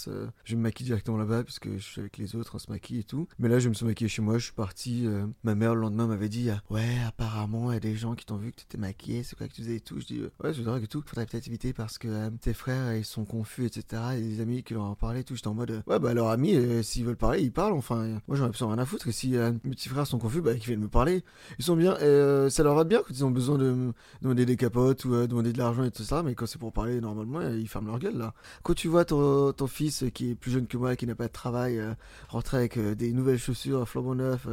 je 0.45 0.57
me 0.57 0.61
maquille 0.61 0.87
directement 0.87 1.17
là-bas, 1.17 1.45
puisque 1.45 1.71
je 1.73 1.79
suis 1.79 2.01
avec 2.01 2.19
les 2.19 2.37
autres, 2.37 2.55
on 2.55 2.59
se 2.59 2.71
maquille 2.71 3.01
et 3.01 3.05
tout. 3.05 3.29
Mais 3.39 3.49
là, 3.49 3.59
je 3.59 3.69
me 3.69 3.75
suis 3.75 3.87
maquillé 3.87 4.09
chez 4.09 4.23
moi, 4.23 4.39
je 4.39 4.45
suis 4.45 4.53
parti. 4.53 5.09
ma 5.43 5.55
mère, 5.55 5.75
le 5.75 5.81
lendemain, 5.81 6.07
m'avait 6.07 6.29
dit 6.29 6.51
Ouais, 6.71 6.99
apparemment, 7.07 7.73
il 7.73 7.75
y 7.75 7.77
a 7.79 7.81
des 7.81 7.97
gens 7.97 8.15
qui 8.15 8.27
t'ont 8.27 8.37
vu 8.37 8.53
que 8.53 8.57
tu 8.57 8.65
étais 8.65 8.79
maquillé, 8.79 9.23
c'est 9.23 9.37
quoi 9.37 9.49
que 9.49 9.55
tu 9.55 9.63
faisais 9.63 9.77
et 9.77 9.81
tout. 9.81 9.99
Je 10.01 10.07
dis 10.07 10.23
Ouais, 10.43 10.55
je 10.55 10.63
drague 10.63 10.85
et 10.85 10.87
tout. 10.87 11.03
Faudrait 11.05 11.27
peut-être 11.27 11.47
éviter 11.47 11.73
parce 11.73 11.99
que 11.99 12.31
tes 12.45 12.53
frères, 12.53 12.95
ils 12.95 13.07
sont 13.07 13.25
confus, 13.25 13.65
etc. 13.65 14.03
Et 14.17 14.21
des 14.21 14.41
amis 14.43 14.63
qui 14.63 14.75
leur 14.75 14.85
ont 14.85 14.95
parlé, 14.95 15.25
tout. 15.25 15.35
J'étais 15.35 15.49
en 15.49 15.55
mode, 15.55 15.83
ouais, 15.87 15.99
bah, 15.99 16.13
leurs 16.13 16.29
amis, 16.29 16.55
euh, 16.55 16.83
s'ils 16.83 17.05
veulent 17.05 17.17
parler, 17.17 17.41
ils 17.41 17.53
parlent. 17.53 17.73
Enfin, 17.73 18.21
moi, 18.29 18.37
j'en 18.37 18.45
ai 18.45 18.49
absolument 18.49 18.75
rien 18.75 18.83
à 18.83 18.87
foutre. 18.87 19.09
Et 19.09 19.13
si 19.13 19.35
euh, 19.37 19.53
mes 19.65 19.71
petits 19.71 19.89
frères 19.89 20.07
sont 20.07 20.19
confus, 20.19 20.43
bah, 20.43 20.53
qu'ils 20.55 20.67
viennent 20.67 20.81
me 20.81 20.89
parler. 20.89 21.25
Ils 21.59 21.65
sont 21.65 21.75
bien, 21.75 21.97
euh, 22.03 22.51
ça 22.51 22.63
leur 22.63 22.75
va 22.75 22.85
bien 22.85 22.99
quand 22.99 23.15
ils 23.15 23.25
ont 23.25 23.31
besoin 23.31 23.57
de 23.57 23.93
demander 24.21 24.45
des 24.45 24.57
capotes 24.57 25.07
ou 25.07 25.27
demander 25.27 25.55
de 25.55 25.59
l'argent 25.59 25.85
et 25.85 25.91
tout 25.91 26.03
ça. 26.03 26.23
Mais 26.23 26.35
quand 26.35 26.45
c'est 26.45 26.59
pour 26.59 26.73
parler 26.73 27.01
normalement, 27.01 27.41
ils 27.41 27.67
ferment 27.67 27.89
leur 27.89 27.99
gueule, 27.99 28.19
là. 28.19 28.35
Quand 28.63 28.75
tu 28.75 28.89
vois 28.89 29.07
ton, 29.07 29.53
ton 29.55 29.67
fils 29.67 30.05
qui 30.13 30.31
est 30.31 30.35
plus 30.35 30.51
jeune 30.51 30.67
que 30.67 30.77
moi, 30.77 30.97
qui 30.97 31.07
n'a 31.07 31.15
pas 31.15 31.29
de 31.29 31.33
travail, 31.33 31.83
rentrer 32.29 32.59
avec 32.59 32.79
des 32.79 33.13
nouvelles 33.13 33.39
chaussures, 33.39 33.89
flambant 33.89 34.15
neuf, 34.15 34.47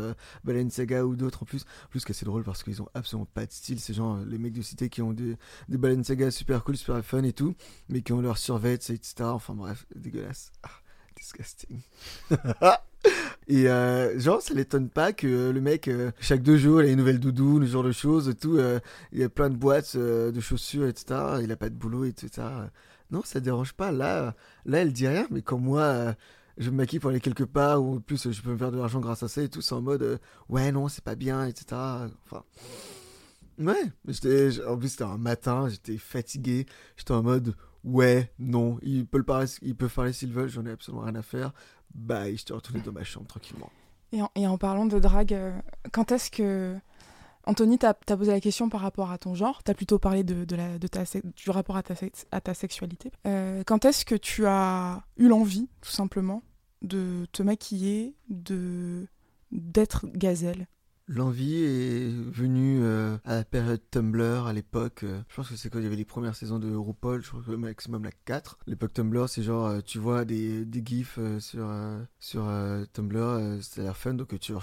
Balenciaga 0.46 1.06
ou 1.06 1.18
d'autres 1.18 1.44
en 1.44 1.46
plus. 1.46 1.64
En 1.86 1.90
plus, 1.90 2.02
c'est 2.10 2.26
drôle 2.26 2.44
parce 2.44 2.64
qu'ils 2.64 2.82
ont 2.82 2.88
absolument 2.94 3.28
pas 3.34 3.46
de 3.46 3.52
style. 3.52 3.82
Ces 3.82 3.94
gens, 3.94 4.18
les 4.26 4.38
mecs 4.38 4.54
de 4.54 4.62
cité 4.62 4.88
qui 4.88 5.02
ont 5.02 5.12
des, 5.12 5.36
des 5.68 5.78
Balenciaga 5.78 6.32
super 6.32 6.64
cool, 6.64 6.78
super 6.78 7.04
fun 7.04 7.24
et 7.24 7.34
tout, 7.34 7.54
mais 7.90 8.02
qui 8.02 8.14
ont 8.14 8.22
leur 8.22 8.38
survêt, 8.38 8.74
etc. 8.74 9.14
Enfin 9.20 9.54
bref, 9.54 9.86
dégueulasse. 9.96 10.52
Ah, 10.64 10.70
disgusting. 11.16 11.82
Et 13.48 13.68
euh, 13.68 14.18
genre, 14.20 14.42
ça 14.42 14.54
l'étonne 14.54 14.90
pas 14.90 15.14
que 15.14 15.50
le 15.50 15.62
mec, 15.62 15.88
euh, 15.88 16.12
chaque 16.20 16.42
deux 16.42 16.58
jours, 16.58 16.82
il 16.82 16.90
a 16.90 16.92
une 16.92 16.98
nouvelle 16.98 17.20
doudoune, 17.20 17.66
ce 17.66 17.72
genre 17.72 17.84
de 17.84 17.92
choses, 17.92 18.34
tout. 18.40 18.58
Euh, 18.58 18.80
il 19.12 19.20
y 19.20 19.24
a 19.24 19.30
plein 19.30 19.50
de 19.50 19.56
boîtes 19.56 19.98
de 19.98 20.40
chaussures, 20.40 20.88
etc. 20.88 21.20
Il 21.42 21.52
a 21.52 21.58
pas 21.58 21.70
de 21.70 21.76
boulot, 21.76 22.06
etc. 22.06 22.48
Non, 23.10 23.22
ça 23.26 23.40
dérange 23.40 23.74
pas. 23.74 23.92
Là, 23.92 24.36
là, 24.66 24.80
elle 24.80 24.94
dit 24.94 25.08
rien, 25.08 25.28
mais 25.32 25.42
quand 25.42 25.58
moi, 25.58 26.16
je 26.58 26.70
me 26.70 26.78
maquille 26.78 27.00
pour 27.00 27.10
aller 27.10 27.20
quelque 27.20 27.44
part, 27.44 27.84
ou 27.84 27.98
en 27.98 28.00
plus, 28.00 28.32
je 28.32 28.42
peux 28.42 28.52
me 28.52 28.58
faire 28.58 28.72
de 28.72 28.78
l'argent 28.78 29.00
grâce 29.00 29.24
à 29.24 29.28
ça 29.28 29.42
et 29.42 29.50
tout, 29.50 29.62
c'est 29.62 29.76
en 29.76 29.82
mode, 29.82 30.20
ouais, 30.50 30.72
non, 30.72 30.88
c'est 30.88 31.04
pas 31.04 31.16
bien, 31.16 31.46
etc. 31.46 31.66
Enfin. 32.26 32.44
Ouais, 33.60 33.92
j'étais, 34.08 34.66
en 34.66 34.78
plus 34.78 34.90
c'était 34.90 35.04
un 35.04 35.18
matin, 35.18 35.70
j'étais 35.70 35.98
fatigué, 35.98 36.66
j'étais 36.98 37.12
en 37.12 37.24
mode 37.24 37.56
ouais, 37.84 38.32
non, 38.40 38.78
ils 38.82 39.06
peuvent 39.06 39.24
parler, 39.24 39.48
ils 39.62 39.76
peuvent 39.76 39.94
parler 39.94 40.14
s'ils 40.14 40.34
veulent, 40.34 40.50
j'en 40.50 40.66
ai 40.66 40.72
absolument 40.72 41.04
rien 41.04 41.16
à 41.16 41.22
faire. 41.22 41.54
Bye, 41.94 42.38
je 42.38 42.44
suis 42.46 42.54
retourné 42.54 42.82
dans 42.82 42.92
ma 42.92 43.04
chambre 43.04 43.28
tranquillement. 43.28 43.70
Et 44.12 44.22
en, 44.22 44.32
et 44.36 44.48
en 44.48 44.58
parlant 44.58 44.86
de 44.86 45.00
drague, 45.00 45.34
euh, 45.34 45.58
quand 45.92 46.12
est-ce 46.12 46.32
que 46.32 46.76
Anthony 47.46 47.78
t'a 47.78 47.90
as 48.08 48.18
posé 48.18 48.32
la 48.32 48.40
question 48.40 48.70
par 48.70 48.82
rapport 48.82 49.12
à 49.12 49.18
ton 49.18 49.34
genre? 49.36 49.64
T'as 49.64 49.74
plutôt 49.74 50.00
parlé 50.00 50.24
de 50.24 50.46
ta, 50.88 51.04
du 51.36 51.50
rapport 51.50 51.78
à 51.78 51.84
ta, 51.84 51.96
à 52.32 52.42
ta 52.42 52.54
sexualité. 52.54 53.12
Euh, 53.26 53.64
quand 53.66 53.86
est-ce 53.86 54.06
que 54.06 54.16
tu 54.16 54.46
as 54.46 55.04
eu 55.18 55.28
l'envie, 55.28 55.70
tout 55.82 55.90
simplement, 55.92 56.44
de 56.82 57.26
te 57.32 57.44
maquiller, 57.44 58.16
de 58.30 59.08
d'être 59.52 60.06
gazelle? 60.08 60.68
L'envie 61.14 61.62
est 61.62 62.10
venue 62.10 62.80
euh, 62.84 63.18
à 63.26 63.36
la 63.36 63.44
période 63.44 63.82
Tumblr 63.92 64.48
à 64.48 64.54
l'époque. 64.54 65.04
Euh, 65.04 65.20
je 65.28 65.36
pense 65.36 65.50
que 65.50 65.58
c'est 65.58 65.70
quand 65.70 65.80
il 65.80 65.84
y 65.84 65.88
avait 65.88 65.98
les 65.98 66.06
premières 66.06 66.38
saisons 66.38 66.58
de 66.58 66.74
RuPaul, 66.74 67.22
je 67.22 67.28
crois 67.28 67.42
que 67.46 67.52
maximum 67.52 68.06
la 68.06 68.12
4. 68.24 68.60
L'époque 68.66 68.94
Tumblr, 68.94 69.28
c'est 69.28 69.44
genre, 69.44 69.68
euh, 69.68 69.82
tu 69.82 70.00
vois 70.00 70.24
des, 70.24 70.64
des 70.64 70.82
gifs 70.86 71.20
sur, 71.40 71.70
sur 72.18 72.50
Tumblr, 72.94 73.60
ça 73.62 73.82
a 73.82 73.84
l'air 73.84 73.98
fun, 73.98 74.14
donc 74.14 74.40
tu 74.40 74.54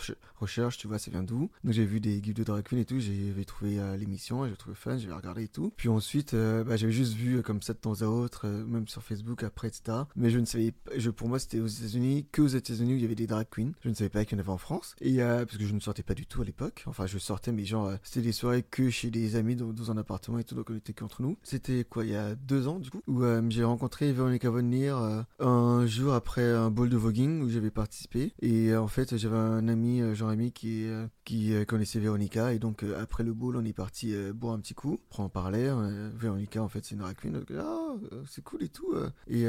recherches, 0.41 0.79
tu 0.79 0.89
vois, 0.89 0.99
ça 0.99 1.11
vient 1.11 1.23
d'où. 1.23 1.51
Donc 1.65 1.75
j'ai 1.75 1.85
vu 1.85 2.01
des 2.01 2.23
gifs 2.23 2.33
de 2.33 2.45
drag 2.45 2.65
queen 2.65 2.81
et 2.81 2.87
tout, 2.87 2.99
j'avais 2.99 3.45
trouvé 3.45 3.79
l'émission, 3.99 4.49
j'ai 4.49 4.57
trouvé 4.57 4.75
fun, 4.75 4.97
j'avais 4.97 5.13
regardé 5.13 5.43
et 5.43 5.49
tout. 5.49 5.75
Puis 5.77 5.91
ensuite, 5.91 6.35
bah, 6.35 6.77
j'avais 6.77 6.93
juste 6.93 7.13
vu 7.13 7.43
comme 7.43 7.61
ça 7.61 7.75
de 7.75 7.79
temps 7.79 8.01
à 8.01 8.07
autre, 8.07 8.49
même 8.49 8.89
sur 8.89 9.03
Facebook 9.03 9.43
après, 9.43 9.69
etc. 9.69 9.99
Mais 10.17 10.31
je 10.31 10.39
ne 10.39 10.47
savais 10.47 10.73
pas, 10.73 10.93
pour 11.15 11.29
moi 11.29 11.39
c'était 11.39 11.61
aux 11.61 11.67
États-Unis, 11.67 12.27
que 12.33 12.41
aux 12.41 12.47
États-Unis 12.47 12.95
où 12.95 12.97
il 12.97 13.03
y 13.03 13.05
avait 13.05 13.15
des 13.15 13.27
drag 13.27 13.47
queens. 13.51 13.73
Je 13.83 13.91
ne 13.91 13.95
savais 13.95 14.09
pas 14.09 14.25
qu'il 14.25 14.39
y 14.39 14.41
en 14.41 14.43
avait 14.43 14.53
en 14.53 14.59
France. 14.59 14.97
Et 15.03 15.19
parce 15.19 15.59
que 15.59 15.67
je 15.67 15.75
ne 15.75 15.81
sortais 15.81 16.03
pas 16.03 16.15
du 16.15 16.25
tout 16.25 16.38
à 16.42 16.44
l'époque. 16.44 16.85
Enfin, 16.87 17.07
je 17.07 17.18
sortais, 17.18 17.53
mais 17.53 17.64
genre, 17.64 17.87
euh, 17.87 17.96
c'était 18.03 18.22
des 18.22 18.33
soirées 18.33 18.62
que 18.62 18.90
chez 18.90 19.11
des 19.11 19.37
amis 19.37 19.57
dans, 19.57 19.90
un 19.90 19.96
appartement 19.96 20.38
et 20.38 20.44
tout, 20.44 20.55
donc 20.55 20.70
on 20.70 20.77
était 20.77 20.92
qu'entre 20.92 21.22
nous. 21.22 21.37
C'était 21.42 21.85
quoi, 21.85 22.05
il 22.05 22.12
y 22.12 22.16
a 22.16 22.35
deux 22.35 22.68
ans, 22.68 22.79
du 22.79 22.90
coup, 22.90 23.03
où 23.07 23.22
euh, 23.22 23.42
j'ai 23.48 23.64
rencontré 23.64 24.12
Veronica 24.12 24.51
Von 24.51 24.70
euh, 24.72 25.22
un 25.38 25.87
jour 25.87 26.12
après 26.12 26.53
un 26.53 26.70
ball 26.70 26.88
de 26.88 26.96
voguing 26.96 27.42
où 27.42 27.48
j'avais 27.48 27.70
participé. 27.70 28.33
Et 28.42 28.74
en 28.77 28.88
fait, 28.88 29.16
j'avais 29.16 29.37
un 29.37 29.68
ami, 29.68 30.03
Jean-Rémy, 30.14 30.53
qui, 30.53 30.87
qui 31.24 31.55
connaissait 31.66 32.01
Veronica. 32.01 32.53
Et 32.53 32.59
donc, 32.59 32.85
après 33.01 33.22
le 33.22 33.33
ball, 33.33 33.57
on 33.57 33.64
est 33.64 33.72
parti 33.72 34.14
boire 34.35 34.55
un 34.55 34.61
petit 34.61 34.74
coup, 34.74 35.01
pour 35.11 35.20
en 35.20 35.29
parler. 35.29 35.72
Veronica, 36.14 36.62
en 36.62 36.68
fait, 36.68 36.85
c'est 36.85 36.94
une 36.94 37.01
drag. 37.01 37.16
Donc, 37.24 37.51
ah, 37.57 37.94
c'est 38.27 38.44
cool 38.44 38.62
et 38.62 38.68
tout. 38.68 38.94
Et 39.27 39.44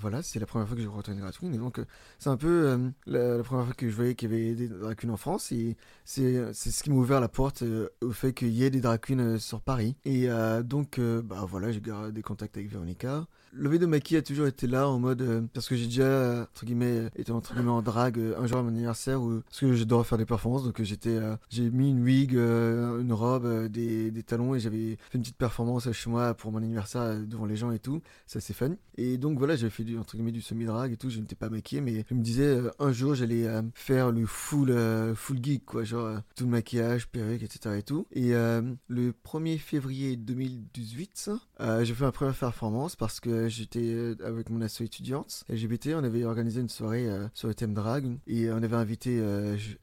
voilà, 0.00 0.22
c'est 0.22 0.40
la 0.40 0.46
première 0.46 0.66
fois 0.66 0.76
que 0.76 0.82
j'ai 0.82 0.88
rencontré 0.88 1.12
une 1.12 1.20
drag. 1.20 1.34
Et 1.42 1.58
donc, 1.58 1.80
c'est 2.18 2.30
un 2.30 2.36
peu 2.36 2.92
la, 3.06 3.42
première 3.42 3.66
fois 3.66 3.74
que 3.74 3.88
je 3.88 3.94
voyais 3.94 4.14
qu'il 4.14 4.30
y 4.30 4.34
avait 4.34 4.54
des 4.54 4.68
drag 4.68 4.96
queens 4.96 5.10
en 5.10 5.16
France. 5.16 5.52
Et 5.52 5.76
c'est 6.04 6.52
ce 6.54 6.82
qui 6.82 6.90
m'a 6.90 6.96
ouvert 6.96 7.20
la 7.20 7.28
porte 7.28 7.62
euh, 7.62 7.88
au 8.00 8.10
fait 8.10 8.32
qu'il 8.32 8.50
y 8.50 8.64
ait 8.64 8.70
des 8.70 8.80
drag 8.80 9.00
euh, 9.10 9.38
sur 9.38 9.60
Paris. 9.60 9.96
Et 10.04 10.28
euh, 10.28 10.62
donc, 10.62 11.00
bah 11.00 11.44
voilà, 11.48 11.70
j'ai 11.72 11.80
des 11.80 12.22
contacts 12.22 12.56
avec 12.56 12.70
Véronica. 12.70 13.26
Le 13.52 13.78
de 13.78 13.86
maquille 13.86 14.18
a 14.18 14.22
toujours 14.22 14.46
été 14.46 14.66
là 14.66 14.88
en 14.88 14.98
mode 14.98 15.48
parce 15.54 15.68
que 15.68 15.76
j'ai 15.76 15.86
déjà 15.86 16.42
entre 16.42 16.64
guillemets 16.66 17.08
été 17.16 17.32
entre 17.32 17.54
guillemets 17.54 17.70
en 17.70 17.82
drague 17.82 18.20
un 18.38 18.46
jour 18.46 18.58
à 18.58 18.62
mon 18.62 18.68
anniversaire 18.68 19.20
où 19.22 19.40
parce 19.40 19.60
que 19.60 19.72
j'adore 19.72 20.06
faire 20.06 20.18
des 20.18 20.26
performances 20.26 20.62
donc 20.62 20.80
j'étais 20.82 21.18
j'ai 21.48 21.70
mis 21.70 21.88
une 21.88 22.02
wig 22.02 22.34
une 22.34 23.12
robe 23.12 23.68
des, 23.68 24.10
des, 24.10 24.22
talons 24.22 24.54
et 24.54 24.60
j'avais 24.60 24.96
fait 25.10 25.16
une 25.16 25.22
petite 25.22 25.38
performance 25.38 25.90
chez 25.90 26.10
moi 26.10 26.34
pour 26.34 26.52
mon 26.52 26.58
anniversaire 26.58 27.18
devant 27.26 27.46
les 27.46 27.56
gens 27.56 27.72
et 27.72 27.78
tout 27.78 28.02
ça 28.26 28.40
c'est 28.40 28.52
fun 28.52 28.72
et 28.96 29.16
donc 29.16 29.38
voilà 29.38 29.56
j'avais 29.56 29.70
fait 29.70 29.84
du 29.84 29.98
entre 29.98 30.16
guillemets 30.16 30.32
du 30.32 30.42
semi 30.42 30.66
drague 30.66 30.92
et 30.92 30.96
tout 30.98 31.08
je 31.08 31.18
n'étais 31.18 31.34
pas 31.34 31.48
maquillé 31.48 31.80
mais 31.80 32.04
je 32.08 32.14
me 32.14 32.22
disais 32.22 32.60
un 32.78 32.92
jour 32.92 33.14
j'allais 33.14 33.48
faire 33.74 34.12
le 34.12 34.26
full 34.26 34.74
full 35.14 35.42
geek 35.42 35.64
quoi 35.64 35.82
genre 35.84 36.12
euh, 36.12 36.18
tout 36.36 36.44
le 36.44 36.50
maquillage, 36.50 37.08
perruque, 37.08 37.42
etc. 37.42 37.76
et 37.78 37.82
tout. 37.82 38.06
Et 38.12 38.34
euh, 38.34 38.62
le 38.88 39.12
1er 39.12 39.58
février 39.58 40.16
2018, 40.16 41.30
euh, 41.60 41.84
j'ai 41.84 41.94
fait 41.94 42.04
ma 42.04 42.12
première 42.12 42.34
performance 42.34 42.96
parce 42.96 43.20
que 43.20 43.41
j'étais 43.48 44.14
avec 44.24 44.50
mon 44.50 44.60
asso 44.60 44.82
étudiante 44.82 45.44
LGBT, 45.48 45.90
on 45.96 46.04
avait 46.04 46.24
organisé 46.24 46.60
une 46.60 46.68
soirée 46.68 47.08
sur 47.34 47.48
le 47.48 47.54
thème 47.54 47.74
drag 47.74 48.18
et 48.26 48.50
on 48.50 48.62
avait 48.62 48.76
invité 48.76 49.22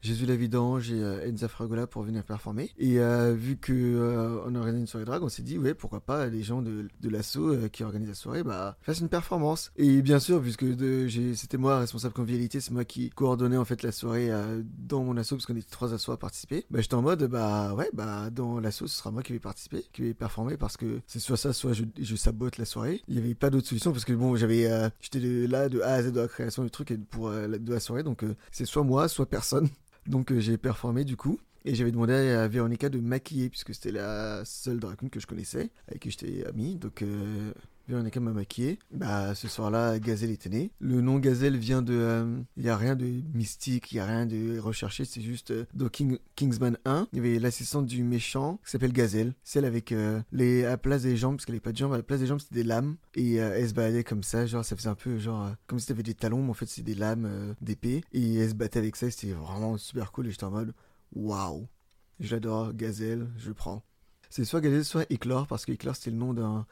Jésus 0.00 0.26
la 0.26 0.36
Vidange 0.36 0.90
et 0.92 1.30
Enza 1.30 1.48
Fragola 1.48 1.86
pour 1.86 2.02
venir 2.02 2.24
performer. 2.24 2.70
Et 2.78 2.98
vu 3.34 3.56
que 3.56 4.42
on 4.46 4.54
organisé 4.54 4.80
une 4.80 4.86
soirée 4.86 5.04
drag, 5.04 5.22
on 5.22 5.28
s'est 5.28 5.42
dit 5.42 5.58
ouais 5.58 5.74
pourquoi 5.74 6.00
pas 6.00 6.26
les 6.26 6.42
gens 6.42 6.62
de, 6.62 6.88
de 7.00 7.08
l'asso 7.08 7.38
qui 7.72 7.84
organisent 7.84 8.08
la 8.08 8.14
soirée 8.14 8.42
bah 8.42 8.76
fassent 8.82 9.00
une 9.00 9.08
performance. 9.08 9.72
Et 9.76 10.02
bien 10.02 10.18
sûr 10.18 10.40
puisque 10.40 10.66
c'était 11.34 11.58
moi 11.58 11.78
responsable 11.78 12.14
convivialité, 12.14 12.60
c'est 12.60 12.72
moi 12.72 12.84
qui 12.84 13.10
coordonnais 13.10 13.56
en 13.56 13.64
fait 13.64 13.82
la 13.82 13.92
soirée 13.92 14.30
dans 14.78 15.04
mon 15.04 15.16
asso 15.16 15.30
parce 15.30 15.46
qu'on 15.46 15.56
était 15.56 15.70
trois 15.70 15.94
assos 15.94 16.12
à 16.12 16.18
participer, 16.18 16.64
bah, 16.70 16.80
j'étais 16.80 16.94
en 16.94 17.02
mode, 17.02 17.24
bah 17.24 17.74
ouais, 17.74 17.90
bah 17.92 18.30
dans 18.30 18.60
l'assaut, 18.60 18.86
ce 18.86 18.96
sera 18.96 19.10
moi 19.10 19.22
qui 19.22 19.32
vais 19.32 19.38
participer, 19.38 19.84
qui 19.92 20.02
vais 20.02 20.14
performer 20.14 20.56
parce 20.56 20.76
que 20.76 21.00
c'est 21.06 21.18
soit 21.18 21.36
ça, 21.36 21.52
soit 21.52 21.72
je, 21.72 22.16
sabote 22.16 22.58
la 22.58 22.64
soirée. 22.64 23.02
Il 23.08 23.14
n'y 23.14 23.20
avait 23.20 23.34
pas 23.34 23.49
d'autre 23.50 23.66
solution 23.66 23.92
parce 23.92 24.04
que 24.04 24.12
bon, 24.12 24.36
j'avais, 24.36 24.70
euh, 24.70 24.88
j'étais 25.00 25.20
là 25.46 25.68
de 25.68 25.80
A 25.80 25.94
à 25.94 26.02
Z 26.02 26.12
de 26.12 26.20
la 26.20 26.28
création 26.28 26.64
du 26.64 26.70
truc 26.70 26.90
et 26.90 26.98
pour 26.98 27.28
euh, 27.28 27.46
de 27.46 27.72
la 27.72 27.80
soirée, 27.80 28.02
donc 28.02 28.24
euh, 28.24 28.34
c'est 28.50 28.64
soit 28.64 28.84
moi, 28.84 29.08
soit 29.08 29.26
personne. 29.26 29.68
Donc 30.06 30.32
j'ai 30.38 30.56
performé 30.56 31.04
du 31.04 31.16
coup. 31.16 31.38
Et 31.64 31.74
j'avais 31.74 31.92
demandé 31.92 32.12
à 32.12 32.48
Véronica 32.48 32.88
de 32.88 33.00
maquiller, 33.00 33.50
puisque 33.50 33.74
c'était 33.74 33.92
la 33.92 34.44
seule 34.44 34.80
drag 34.80 34.96
que 35.10 35.20
je 35.20 35.26
connaissais, 35.26 35.70
avec 35.88 36.02
qui 36.02 36.10
j'étais 36.10 36.46
ami. 36.46 36.76
Donc 36.76 37.02
Véronica 37.90 38.20
m'a 38.20 38.32
maquillé. 38.32 38.78
Bah, 38.92 39.34
ce 39.34 39.48
soir-là, 39.48 39.98
Gazelle 39.98 40.30
était 40.30 40.48
né. 40.48 40.70
Le 40.78 41.00
nom 41.00 41.18
Gazelle 41.18 41.56
vient 41.56 41.82
de. 41.82 42.24
Il 42.56 42.62
n'y 42.62 42.68
a 42.68 42.76
rien 42.76 42.94
de 42.94 43.04
mystique, 43.34 43.90
il 43.90 43.96
n'y 43.96 44.00
a 44.00 44.06
rien 44.06 44.26
de 44.26 44.58
recherché, 44.58 45.04
c'est 45.04 45.20
juste 45.20 45.50
euh, 45.50 45.66
dans 45.74 45.88
Kingsman 46.36 46.78
1. 46.84 47.08
Il 47.12 47.16
y 47.16 47.20
avait 47.20 47.38
l'assistante 47.38 47.86
du 47.86 48.04
méchant 48.04 48.60
qui 48.64 48.70
s'appelle 48.70 48.92
Gazelle. 48.92 49.34
Celle 49.42 49.64
avec 49.64 49.90
euh, 49.90 50.20
les. 50.32 50.64
à 50.64 50.70
la 50.70 50.78
place 50.78 51.02
des 51.02 51.16
jambes, 51.16 51.36
parce 51.36 51.46
qu'elle 51.46 51.54
n'avait 51.54 51.60
pas 51.60 51.72
de 51.72 51.78
jambes, 51.78 51.92
à 51.92 51.96
la 51.96 52.02
place 52.02 52.20
des 52.20 52.26
jambes, 52.26 52.40
c'était 52.40 52.54
des 52.54 52.64
lames. 52.64 52.96
Et 53.16 53.40
euh, 53.40 53.56
elle 53.56 53.68
se 53.68 53.74
baladait 53.74 54.04
comme 54.04 54.22
ça, 54.22 54.46
genre, 54.46 54.64
ça 54.64 54.76
faisait 54.76 54.88
un 54.88 54.94
peu 54.94 55.18
genre. 55.18 55.50
comme 55.66 55.80
si 55.80 55.88
t'avais 55.88 56.04
des 56.04 56.14
talons, 56.14 56.44
mais 56.44 56.50
en 56.50 56.54
fait, 56.54 56.66
c'est 56.66 56.82
des 56.82 56.94
lames 56.94 57.54
d'épée. 57.60 58.04
Et 58.12 58.36
elle 58.36 58.50
se 58.50 58.54
battait 58.54 58.78
avec 58.78 58.94
ça, 58.94 59.10
c'était 59.10 59.32
vraiment 59.32 59.76
super 59.78 60.12
cool. 60.12 60.28
Et 60.28 60.30
j'étais 60.30 60.44
en 60.44 60.52
mode. 60.52 60.72
Waouh! 61.12 61.68
J'adore 62.18 62.74
Gazelle, 62.74 63.28
je 63.36 63.52
prends 63.52 63.82
c'est 64.32 64.44
soit 64.44 64.60
Gazelle, 64.60 64.84
soit 64.84 65.06
Éclore, 65.10 65.48
parce 65.48 65.66
que 65.66 65.72
c'était 65.72 66.10
le 66.12 66.16
nom 66.16 66.64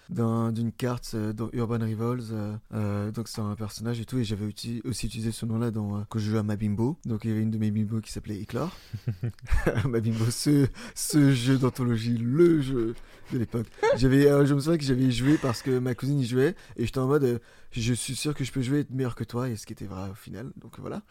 d'une 0.52 0.70
carte 0.70 1.10
euh, 1.14 1.32
dans 1.32 1.50
Urban 1.52 1.80
Rivals. 1.80 2.20
Euh, 2.30 2.56
euh, 2.72 3.10
donc 3.10 3.26
c'est 3.26 3.40
un 3.40 3.56
personnage 3.56 3.98
et 3.98 4.04
tout, 4.04 4.16
et 4.18 4.22
j'avais 4.22 4.46
aussi 4.46 4.80
utilisé 4.84 5.32
ce 5.32 5.44
nom-là 5.44 5.72
dans, 5.72 6.04
quand 6.08 6.20
je 6.20 6.30
jouais 6.30 6.38
à 6.38 6.44
Mabimbo. 6.44 6.96
Donc 7.04 7.24
il 7.24 7.30
y 7.30 7.32
avait 7.32 7.42
une 7.42 7.50
de 7.50 7.58
mes 7.58 7.72
bimbo 7.72 8.00
qui 8.00 8.12
s'appelait 8.12 8.38
Éclore. 8.38 8.76
Mabimbo, 9.84 10.30
ce, 10.30 10.68
ce 10.94 11.32
jeu 11.32 11.58
d'anthologie, 11.58 12.16
le 12.16 12.60
jeu 12.60 12.94
de 13.32 13.38
l'époque. 13.38 13.66
J'avais, 13.96 14.22
je 14.46 14.54
me 14.54 14.60
souviens 14.60 14.78
que 14.78 14.84
j'avais 14.84 15.10
joué 15.10 15.36
parce 15.36 15.60
que 15.60 15.80
ma 15.80 15.96
cousine 15.96 16.20
y 16.20 16.26
jouait, 16.26 16.54
et 16.76 16.86
j'étais 16.86 17.00
en 17.00 17.08
mode, 17.08 17.40
je 17.72 17.92
suis 17.92 18.14
sûr 18.14 18.36
que 18.36 18.44
je 18.44 18.52
peux 18.52 18.62
jouer 18.62 18.78
et 18.78 18.80
être 18.82 18.90
meilleur 18.90 19.16
que 19.16 19.24
toi, 19.24 19.48
et 19.48 19.56
ce 19.56 19.66
qui 19.66 19.72
était 19.72 19.86
vrai 19.86 20.10
au 20.10 20.14
final. 20.14 20.52
Donc 20.58 20.78
voilà. 20.78 21.02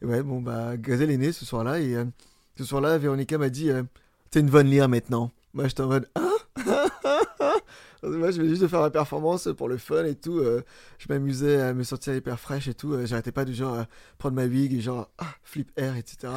Et 0.00 0.06
ouais, 0.06 0.22
bon, 0.22 0.40
bah, 0.40 0.76
Gazelle 0.76 1.10
est 1.10 1.16
née 1.16 1.32
ce 1.32 1.44
soir-là, 1.44 1.80
et 1.80 1.96
ce 2.58 2.64
soir-là, 2.64 2.98
Véronica 2.98 3.38
m'a 3.38 3.48
dit, 3.48 3.70
t'es 4.30 4.40
une 4.40 4.50
bonne 4.50 4.68
lire 4.68 4.88
maintenant. 4.88 5.30
Moi, 5.54 5.68
j'étais 5.68 5.82
en 5.82 5.88
mode 5.88 6.08
Hein? 6.14 6.28
Moi, 8.02 8.30
je 8.30 8.38
venais 8.38 8.50
juste 8.50 8.62
de 8.62 8.68
faire 8.68 8.80
ma 8.80 8.90
performance 8.90 9.48
pour 9.56 9.68
le 9.68 9.78
fun 9.78 10.04
et 10.04 10.14
tout. 10.14 10.38
Euh, 10.38 10.62
je 10.98 11.06
m'amusais 11.08 11.60
à 11.60 11.74
me 11.74 11.82
sentir 11.82 12.14
hyper 12.14 12.38
fraîche 12.38 12.68
et 12.68 12.74
tout. 12.74 12.92
Euh, 12.92 13.06
j'arrêtais 13.06 13.32
pas 13.32 13.44
de 13.44 13.52
genre 13.52 13.74
euh, 13.74 13.84
prendre 14.18 14.36
ma 14.36 14.46
wig 14.46 14.72
et 14.72 14.80
genre 14.80 15.10
ah, 15.18 15.34
flip 15.42 15.70
air, 15.76 15.96
etc. 15.96 16.32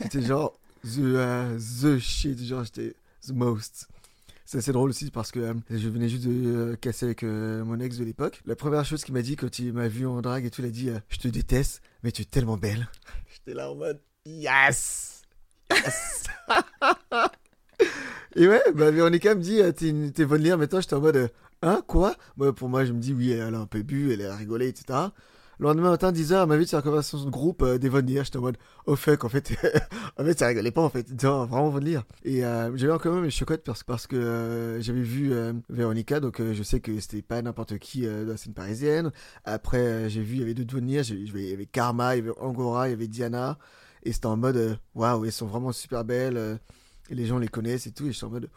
C'était 0.00 0.22
genre 0.26 0.58
the, 0.84 1.58
the 1.82 1.98
shit. 1.98 2.42
Genre, 2.42 2.64
j'étais 2.64 2.94
the 3.26 3.32
most. 3.32 3.88
C'est 4.44 4.58
assez 4.58 4.72
drôle 4.72 4.90
aussi 4.90 5.10
parce 5.10 5.32
que 5.32 5.54
je 5.70 5.88
venais 5.88 6.08
juste 6.08 6.24
de 6.24 6.76
casser 6.80 7.06
avec 7.06 7.24
mon 7.24 7.80
ex 7.80 7.96
de 7.98 8.04
l'époque. 8.04 8.40
La 8.46 8.54
première 8.54 8.84
chose 8.84 9.02
qu'il 9.02 9.12
m'a 9.12 9.22
dit 9.22 9.34
quand 9.34 9.58
il 9.58 9.72
m'a 9.72 9.88
vu 9.88 10.06
en 10.06 10.20
drague 10.22 10.44
et 10.44 10.50
tout, 10.50 10.62
il 10.62 10.68
a 10.68 10.70
dit 10.70 10.88
Je 11.08 11.16
te 11.16 11.26
déteste, 11.26 11.82
mais 12.04 12.12
tu 12.12 12.22
es 12.22 12.26
tellement 12.26 12.56
belle. 12.56 12.88
J'étais 13.34 13.54
là 13.54 13.72
en 13.72 13.74
mode 13.74 14.00
Yes 14.24 15.15
Yes 15.70 16.24
Et 18.36 18.46
ouais, 18.48 18.62
bah, 18.74 18.90
Véronica 18.90 19.34
me 19.34 19.40
dit, 19.40 19.60
euh, 19.60 19.72
t'es 19.72 20.24
bonne 20.26 20.42
lire 20.42 20.58
maintenant, 20.58 20.80
j'étais 20.80 20.94
en 20.94 21.00
mode, 21.00 21.16
euh, 21.16 21.28
hein, 21.62 21.82
quoi? 21.86 22.14
Bah, 22.36 22.52
Pour 22.52 22.68
moi, 22.68 22.84
je 22.84 22.92
me 22.92 23.00
dis, 23.00 23.14
oui, 23.14 23.30
elle 23.32 23.54
a 23.54 23.58
un 23.58 23.66
peu 23.66 23.82
bu, 23.82 24.12
elle 24.12 24.26
a 24.26 24.36
rigolé, 24.36 24.68
etc. 24.68 24.98
Le 25.58 25.68
lendemain 25.68 25.88
matin, 25.88 26.12
10h, 26.12 26.42
elle 26.42 26.48
m'a 26.48 26.58
vu 26.58 26.66
sur 26.66 26.76
la 26.76 26.82
conversation 26.82 27.24
de 27.24 27.30
groupe 27.30 27.62
euh, 27.62 27.78
des 27.78 27.88
Von 27.88 28.00
Lire. 28.00 28.24
J'étais 28.24 28.36
en 28.36 28.42
mode, 28.42 28.58
oh 28.84 28.94
fuck, 28.94 29.24
en 29.24 29.30
fait, 29.30 29.54
en 30.18 30.24
fait, 30.24 30.38
ça 30.38 30.48
rigolait 30.48 30.70
pas, 30.70 30.82
en 30.82 30.90
fait. 30.90 31.18
Genre, 31.18 31.46
vraiment 31.46 31.70
Von 31.70 31.78
Lire. 31.78 32.04
Et 32.24 32.40
j'avais 32.40 32.98
quand 32.98 33.14
même 33.14 33.24
une 33.24 33.30
chocotte 33.30 33.62
parce, 33.64 33.82
parce 33.82 34.06
que 34.06 34.76
j'avais 34.80 35.00
vu 35.00 35.32
Véronica, 35.70 36.20
donc 36.20 36.42
je 36.42 36.62
sais 36.62 36.80
que 36.80 37.00
c'était 37.00 37.22
pas 37.22 37.40
n'importe 37.40 37.78
qui 37.78 38.02
dans 38.06 38.28
la 38.28 38.36
scène 38.36 38.52
parisienne. 38.52 39.12
Après, 39.46 40.10
j'ai 40.10 40.20
vu, 40.20 40.34
il 40.34 40.40
y 40.40 40.42
avait 40.42 40.52
deux 40.52 40.66
Von 40.70 40.84
Lire. 40.84 41.04
Il 41.10 41.48
y 41.48 41.54
avait 41.54 41.64
Karma, 41.64 42.16
il 42.16 42.18
y 42.18 42.28
avait 42.28 42.38
Angora, 42.38 42.88
il 42.88 42.90
y 42.90 42.94
avait 42.94 43.08
Diana. 43.08 43.56
Et 44.06 44.12
c'était 44.12 44.26
en 44.26 44.36
mode, 44.36 44.78
waouh, 44.94 45.24
elles 45.24 45.32
sont 45.32 45.46
vraiment 45.46 45.72
super 45.72 46.04
belles. 46.04 46.60
Et 47.10 47.14
les 47.14 47.26
gens 47.26 47.38
les 47.38 47.48
connaissent 47.48 47.86
et 47.86 47.92
tout. 47.92 48.04
Et 48.04 48.12
je 48.12 48.16
suis 48.16 48.24
en 48.24 48.30
mode, 48.30 48.48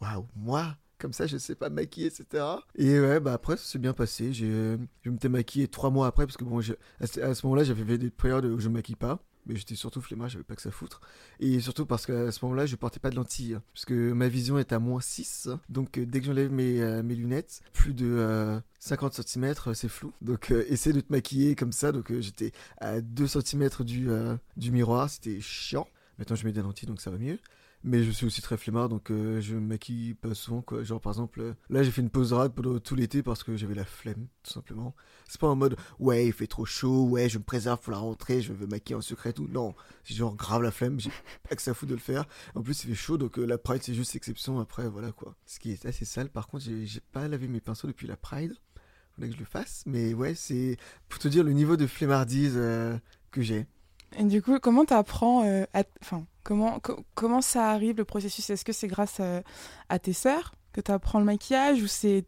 waouh, 0.00 0.26
moi, 0.34 0.74
comme 0.98 1.12
ça, 1.12 1.26
je 1.26 1.36
sais 1.36 1.54
pas 1.54 1.68
maquiller, 1.68 2.06
etc. 2.06 2.44
Et 2.76 2.98
ouais, 2.98 3.20
bah 3.20 3.34
après, 3.34 3.56
ça 3.56 3.64
s'est 3.64 3.78
bien 3.78 3.92
passé. 3.92 4.32
J'ai, 4.32 4.78
je 5.02 5.10
m'étais 5.10 5.28
maquillé 5.28 5.68
trois 5.68 5.90
mois 5.90 6.06
après, 6.06 6.26
parce 6.26 6.36
que 6.38 6.44
bon, 6.44 6.60
à 6.60 7.06
ce 7.06 7.46
moment-là, 7.46 7.64
j'avais 7.64 7.84
fait 7.84 7.98
des 7.98 8.10
périodes 8.10 8.46
où 8.46 8.58
je 8.58 8.68
me 8.68 8.74
maquille 8.74 8.96
pas. 8.96 9.22
J'étais 9.54 9.74
surtout 9.74 10.00
flemmard, 10.00 10.28
j'avais 10.28 10.44
pas 10.44 10.56
que 10.56 10.62
ça 10.62 10.70
foutre. 10.70 11.00
Et 11.40 11.60
surtout 11.60 11.86
parce 11.86 12.06
qu'à 12.06 12.30
ce 12.32 12.44
moment-là, 12.44 12.66
je 12.66 12.76
portais 12.76 13.00
pas 13.00 13.10
de 13.10 13.16
lentilles, 13.16 13.54
hein, 13.54 13.62
parce 13.74 13.84
que 13.84 14.12
ma 14.12 14.28
vision 14.28 14.58
est 14.58 14.72
à 14.72 14.78
moins 14.78 15.00
6. 15.00 15.48
Donc 15.68 15.98
euh, 15.98 16.06
dès 16.06 16.20
que 16.20 16.26
j'enlève 16.26 16.50
mes, 16.50 16.80
euh, 16.80 17.02
lunettes, 17.02 17.62
plus 17.72 17.94
de 17.94 18.60
50 18.78 19.22
cm, 19.22 19.54
c'est 19.74 19.88
flou. 19.88 20.12
Donc 20.22 20.50
essayer 20.50 20.94
de 20.94 21.00
te 21.00 21.12
maquiller 21.12 21.54
comme 21.54 21.72
ça, 21.72 21.92
donc 21.92 22.12
j'étais 22.20 22.52
à 22.78 23.00
2 23.00 23.26
cm 23.26 23.68
du, 23.80 24.08
du 24.56 24.70
miroir, 24.70 25.10
c'était 25.10 25.40
chiant. 25.40 25.88
Maintenant 26.18 26.36
je 26.36 26.44
mets 26.44 26.52
des 26.52 26.62
lentilles, 26.62 26.88
donc 26.88 27.00
ça 27.00 27.10
va 27.10 27.18
mieux. 27.18 27.38
Mais 27.82 28.04
je 28.04 28.10
suis 28.10 28.26
aussi 28.26 28.42
très 28.42 28.58
flemmard, 28.58 28.90
donc 28.90 29.10
euh, 29.10 29.40
je 29.40 29.54
me 29.54 29.60
maquille 29.60 30.12
pas 30.12 30.34
souvent, 30.34 30.60
quoi. 30.60 30.82
Genre, 30.82 31.00
par 31.00 31.12
exemple, 31.12 31.40
euh, 31.40 31.54
là, 31.70 31.82
j'ai 31.82 31.90
fait 31.90 32.02
une 32.02 32.10
pause 32.10 32.30
drague 32.30 32.52
pendant 32.52 32.78
tout 32.78 32.94
l'été 32.94 33.22
parce 33.22 33.42
que 33.42 33.56
j'avais 33.56 33.74
la 33.74 33.86
flemme, 33.86 34.26
tout 34.42 34.52
simplement. 34.52 34.94
C'est 35.26 35.40
pas 35.40 35.46
en 35.48 35.56
mode, 35.56 35.76
ouais, 35.98 36.26
il 36.26 36.32
fait 36.34 36.46
trop 36.46 36.66
chaud, 36.66 37.04
ouais, 37.04 37.30
je 37.30 37.38
me 37.38 37.42
préserve 37.42 37.80
pour 37.80 37.92
la 37.92 37.98
rentrée, 37.98 38.42
je 38.42 38.52
veux 38.52 38.66
maquiller 38.66 38.96
en 38.96 39.00
secret, 39.00 39.32
tout. 39.32 39.48
Non, 39.48 39.74
j'ai 40.04 40.14
genre 40.14 40.36
grave 40.36 40.60
la 40.62 40.70
flemme, 40.70 41.00
j'ai 41.00 41.10
pas 41.48 41.56
que 41.56 41.62
ça 41.62 41.72
fout 41.72 41.88
de 41.88 41.94
le 41.94 42.00
faire. 42.00 42.26
En 42.54 42.60
plus, 42.60 42.84
il 42.84 42.90
fait 42.90 42.94
chaud, 42.94 43.16
donc 43.16 43.38
euh, 43.38 43.46
la 43.46 43.56
Pride, 43.56 43.82
c'est 43.82 43.94
juste 43.94 44.14
exception 44.14 44.60
après, 44.60 44.86
voilà, 44.86 45.12
quoi. 45.12 45.34
Ce 45.46 45.58
qui 45.58 45.72
est 45.72 45.86
assez 45.86 46.04
sale, 46.04 46.28
par 46.28 46.48
contre, 46.48 46.64
j'ai 46.64 47.00
pas 47.12 47.28
lavé 47.28 47.48
mes 47.48 47.60
pinceaux 47.60 47.88
depuis 47.88 48.06
la 48.06 48.16
Pride. 48.16 48.54
Faudrait 49.14 49.30
que 49.30 49.36
je 49.36 49.40
le 49.40 49.46
fasse, 49.46 49.84
mais 49.86 50.12
ouais, 50.12 50.34
c'est 50.34 50.76
pour 51.08 51.18
te 51.18 51.28
dire 51.28 51.44
le 51.44 51.52
niveau 51.52 51.78
de 51.78 51.86
flemmardise 51.86 52.54
que 53.30 53.42
j'ai. 53.42 53.66
Et 54.18 54.24
du 54.24 54.42
coup, 54.42 54.58
comment 54.60 54.84
tu 54.84 54.94
apprends 54.94 55.42
à... 55.72 55.82
Enfin, 56.02 56.24
comment, 56.42 56.80
comment 57.14 57.40
ça 57.40 57.70
arrive 57.70 57.96
le 57.96 58.04
processus? 58.04 58.50
Est-ce 58.50 58.64
que 58.64 58.72
c'est 58.72 58.88
grâce 58.88 59.20
à, 59.88 59.98
tes 59.98 60.12
sœurs 60.12 60.54
que 60.72 60.80
tu 60.80 60.90
apprends 60.90 61.18
le 61.18 61.24
maquillage 61.24 61.82
ou 61.82 61.86
c'est 61.86 62.24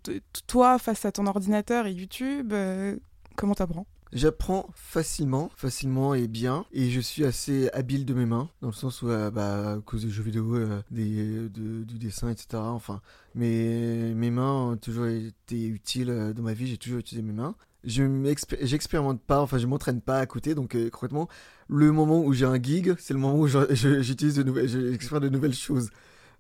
toi 0.47 0.79
face 0.79 1.05
à 1.05 1.13
ton 1.13 1.27
ordinateur 1.27 1.87
et 1.87 1.93
YouTube 1.93 2.53
euh, 2.53 2.97
Comment 3.37 3.55
tu 3.55 3.63
apprends 3.63 3.87
J'apprends 4.13 4.69
facilement, 4.75 5.51
facilement 5.57 6.13
et 6.13 6.29
bien, 6.29 6.67
et 6.73 6.91
je 6.91 7.01
suis 7.01 7.25
assez 7.25 7.71
habile 7.73 8.05
de 8.05 8.13
mes 8.13 8.27
mains, 8.27 8.51
dans 8.61 8.69
le 8.69 8.75
sens 8.75 9.01
où, 9.01 9.09
euh, 9.09 9.31
bah, 9.31 9.77
à 9.77 9.81
cause 9.81 10.05
des 10.05 10.11
jeux 10.11 10.23
vidéo, 10.23 10.55
euh, 10.55 10.83
des, 10.91 11.49
du 11.49 11.99
dessin, 11.99 12.29
etc. 12.29 12.63
Enfin, 12.63 13.01
mes, 13.35 14.13
mes 14.13 14.31
mains 14.31 14.73
ont 14.73 14.77
toujours 14.77 15.07
été 15.07 15.67
utiles 15.67 16.35
dans 16.37 16.43
ma 16.43 16.53
vie, 16.53 16.67
j'ai 16.67 16.77
toujours 16.77 16.99
utilisé 16.99 17.27
mes 17.27 17.33
mains 17.33 17.55
je 17.85 18.35
j'expérimente 18.61 19.23
pas, 19.23 19.41
enfin 19.41 19.59
je 19.59 19.67
m'entraîne 19.67 20.01
pas 20.01 20.19
à 20.19 20.27
côté, 20.27 20.55
donc 20.55 20.75
euh, 20.75 20.91
concrètement, 20.91 21.29
le 21.69 21.91
moment 21.93 22.23
où 22.25 22.33
j'ai 22.33 22.45
un 22.47 22.61
gig, 22.63 22.95
c'est 22.99 23.15
le 23.15 23.21
moment 23.21 23.39
où 23.39 23.49
j'utilise 23.49 24.37
de 24.37 24.43
nouvelles, 24.43 24.69
j'expère 24.69 25.21
de 25.21 25.29
nouvelles 25.29 25.55
choses. 25.55 25.91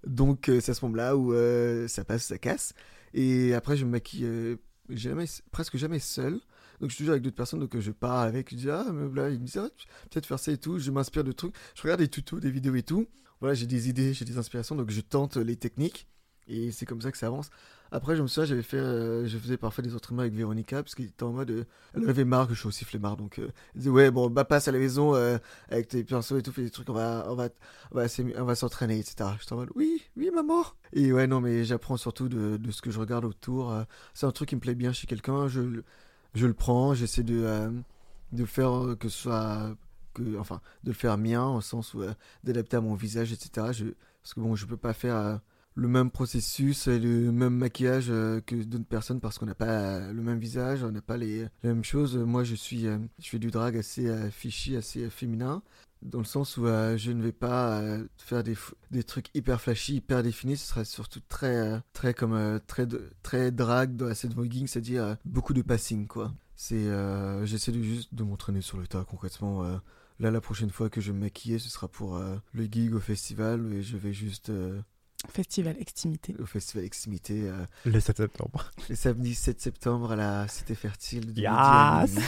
Donc 0.07 0.49
euh, 0.49 0.61
c'est 0.61 0.73
à 0.73 0.75
ce 0.75 0.85
moment-là 0.85 1.17
où 1.17 1.33
euh, 1.33 1.89
ça 1.89 2.05
passe, 2.05 2.25
ça 2.27 2.39
casse. 2.39 2.75
Et 3.15 3.55
après 3.55 3.77
je 3.77 3.85
me 3.85 3.91
maquille 3.91 4.59
jamais, 4.89 5.27
presque 5.51 5.77
jamais 5.77 5.99
seul. 5.99 6.41
Donc 6.81 6.91
je 6.91 6.97
suis 6.97 7.05
toujours 7.05 7.13
avec 7.13 7.23
d'autres 7.23 7.37
personnes, 7.37 7.61
donc 7.61 7.79
je 7.79 7.91
parle 7.93 8.29
avec, 8.29 8.51
je 8.51 8.57
dis 8.57 8.71
ah 8.71 8.87
mais 8.93 9.15
là, 9.15 9.31
ils 9.31 9.39
me 9.39 9.45
disent 9.45 9.59
ah, 9.59 9.69
peut-être 10.11 10.27
faire 10.27 10.39
ça 10.39 10.53
et 10.53 10.59
tout, 10.59 10.79
je 10.79 10.91
m'inspire 10.91 11.25
de 11.25 11.33
trucs, 11.33 11.55
je 11.75 11.83
regarde 11.83 12.01
des 12.01 12.09
tutos, 12.09 12.41
des 12.41 12.51
vidéos 12.51 12.75
et 12.75 12.83
tout. 12.83 13.07
Voilà, 13.41 13.55
j'ai 13.55 13.67
des 13.67 13.89
idées, 13.89 14.15
j'ai 14.15 14.25
des 14.25 14.39
inspirations, 14.39 14.77
donc 14.77 14.91
je 14.91 15.01
tente 15.01 15.37
les 15.37 15.57
techniques. 15.57 16.07
Et 16.47 16.71
c'est 16.71 16.87
comme 16.87 17.01
ça 17.01 17.11
que 17.11 17.19
ça 17.19 17.27
avance. 17.27 17.51
Après, 17.95 18.17
je 18.17 18.23
me 18.23 18.27
souviens, 18.27 18.47
j'avais 18.47 18.63
fait, 18.63 18.79
euh, 18.79 19.27
je 19.27 19.37
faisais 19.37 19.59
parfois 19.59 19.85
des 19.85 19.95
entraînements 19.95 20.23
avec 20.23 20.33
Véronica, 20.33 20.83
parce 20.83 20.95
qu'il 20.95 21.05
était 21.05 21.25
en 21.25 21.33
mode, 21.33 21.51
euh, 21.51 21.65
elle 21.95 22.09
avait 22.09 22.25
marre 22.25 22.49
que 22.49 22.55
je 22.55 22.61
suis 22.61 22.69
aussi 22.69 22.87
flemmard, 22.87 23.19
donc 23.19 23.39
euh, 23.39 23.51
elle 23.75 23.81
disait, 23.81 23.91
ouais, 23.91 24.11
bon, 24.11 24.31
bah 24.31 24.47
passe 24.47 24.67
à 24.67 24.73
la 24.73 24.79
maison 24.79 25.13
avec 25.69 25.89
tes 25.89 26.03
pinceaux 26.03 26.39
et 26.39 26.43
tout, 26.43 26.53
fais 26.53 26.63
des 26.63 26.71
trucs, 26.71 26.89
on 26.89 26.95
va, 26.95 27.27
on 27.29 27.35
va, 27.35 27.51
on 27.93 28.45
va, 28.45 28.55
s'entraîner, 28.55 28.99
etc. 28.99 29.29
J'étais 29.39 29.53
en 29.53 29.57
mode, 29.57 29.69
oui, 29.75 30.03
oui, 30.17 30.31
maman. 30.35 30.65
Et 30.95 31.13
ouais, 31.13 31.27
non, 31.27 31.43
mais 31.43 31.65
j'apprends 31.65 31.99
surtout 31.99 32.31
de, 32.31 32.57
de, 32.57 32.71
ce 32.71 32.81
que 32.81 32.91
je 32.91 32.99
regarde 32.99 33.27
autour. 33.27 33.75
c'est 34.15 34.25
un 34.25 34.33
truc 34.33 34.49
qui 34.49 34.57
me 34.57 34.61
plaît 34.61 34.75
bien 34.75 34.93
chez 34.95 35.07
quelqu'un, 35.07 35.47
je, 35.49 35.83
je 36.35 36.47
le 36.47 36.55
prends, 36.55 36.95
j'essaie 36.95 37.25
de, 37.25 37.71
de 38.33 38.45
faire 38.47 38.97
que 38.99 39.11
ce 39.11 39.19
soit, 39.19 39.77
que, 40.15 40.39
enfin, 40.39 40.63
de 40.85 40.91
le 40.93 40.97
faire 40.97 41.19
mien, 41.19 41.47
au 41.47 41.61
sens 41.61 41.93
où 41.93 42.03
d'adapter 42.43 42.79
à 42.79 42.81
mon 42.81 42.95
visage, 42.95 43.33
etc. 43.33 43.67
Je, 43.73 43.85
parce 44.23 44.33
que 44.33 44.41
bon, 44.41 44.57
je 44.57 44.65
peux 44.65 44.79
pas 44.79 44.95
faire 44.95 45.41
le 45.75 45.89
même 45.89 46.11
processus 46.11 46.87
et 46.87 46.99
le 46.99 47.33
même 47.33 47.55
maquillage 47.55 48.07
euh, 48.11 48.41
que 48.41 48.57
d'autres 48.57 48.85
personnes 48.85 49.21
parce 49.21 49.39
qu'on 49.39 49.47
n'a 49.47 49.55
pas 49.55 50.01
le 50.13 50.23
même 50.23 50.39
visage, 50.39 50.83
on 50.85 50.91
n'a 50.91 51.01
pas 51.01 51.17
les, 51.17 51.47
mêmes 51.63 51.85
choses. 51.85 52.17
Moi, 52.17 52.45
je 52.45 52.55
suis, 52.55 52.87
euh, 52.87 52.99
je 53.19 53.29
fais 53.29 53.39
du 53.39 53.51
drag 53.51 53.77
assez 53.77 54.09
euh, 54.09 54.31
fishy, 54.31 54.77
assez 54.77 55.09
féminin, 55.09 55.63
dans 56.03 56.19
le 56.19 56.25
sens 56.25 56.57
où 56.57 56.65
je 56.67 57.13
ne 57.13 57.23
vais 57.23 57.33
pas 57.33 57.81
faire 58.19 58.43
des, 58.43 58.57
des 58.91 59.05
trucs 59.05 59.29
hyper 59.35 59.61
flashy, 59.61 59.97
hyper 59.97 60.23
définis. 60.23 60.57
Ce 60.57 60.67
sera 60.67 60.85
surtout 60.85 61.21
très, 61.29 61.81
très 61.93 62.13
comme 62.13 62.61
très, 62.67 62.89
très 63.23 63.53
drag 63.53 63.95
dans 63.95 64.07
la 64.07 64.17
scène 64.17 64.33
voguing, 64.33 64.67
c'est-à-dire 64.67 65.17
beaucoup 65.25 65.55
de 65.55 65.63
passing, 65.63 66.09
quoi. 66.09 66.33
C'est, 66.57 66.89
j'essaie 67.45 67.71
de 67.71 67.81
juste 67.81 68.13
de 68.15 68.25
m'entraîner 68.25 68.63
sur 68.63 68.79
le 68.79 68.89
tas 68.89 69.05
concrètement. 69.05 69.63
Là, 70.19 70.33
la 70.33 70.41
prochaine 70.41 70.71
fois 70.71 70.91
que 70.91 71.01
je 71.01 71.13
vais 71.13 71.19
me 71.19 71.23
maquiller, 71.23 71.61
ce 71.61 71.69
sera 71.69 71.87
pour 71.87 72.21
le 72.53 72.65
gig 72.65 72.93
au 72.95 73.01
festival 73.01 73.73
et 73.73 73.83
je 73.83 73.97
vais 73.97 74.13
juste 74.13 74.51
Festival 75.29 75.77
Extimité. 75.79 76.35
Au 76.39 76.47
Festival 76.47 76.85
Extimité. 76.85 77.49
Euh, 77.49 77.65
le 77.85 78.01
7 78.01 78.17
septembre. 78.17 78.71
Le 78.89 78.95
samedi 78.95 79.35
7 79.35 79.61
septembre 79.61 80.13
à 80.13 80.17
la 80.17 80.49
Cité 80.49 80.75
Fertile. 80.75 81.33
De 81.33 81.41
yes 81.41 82.19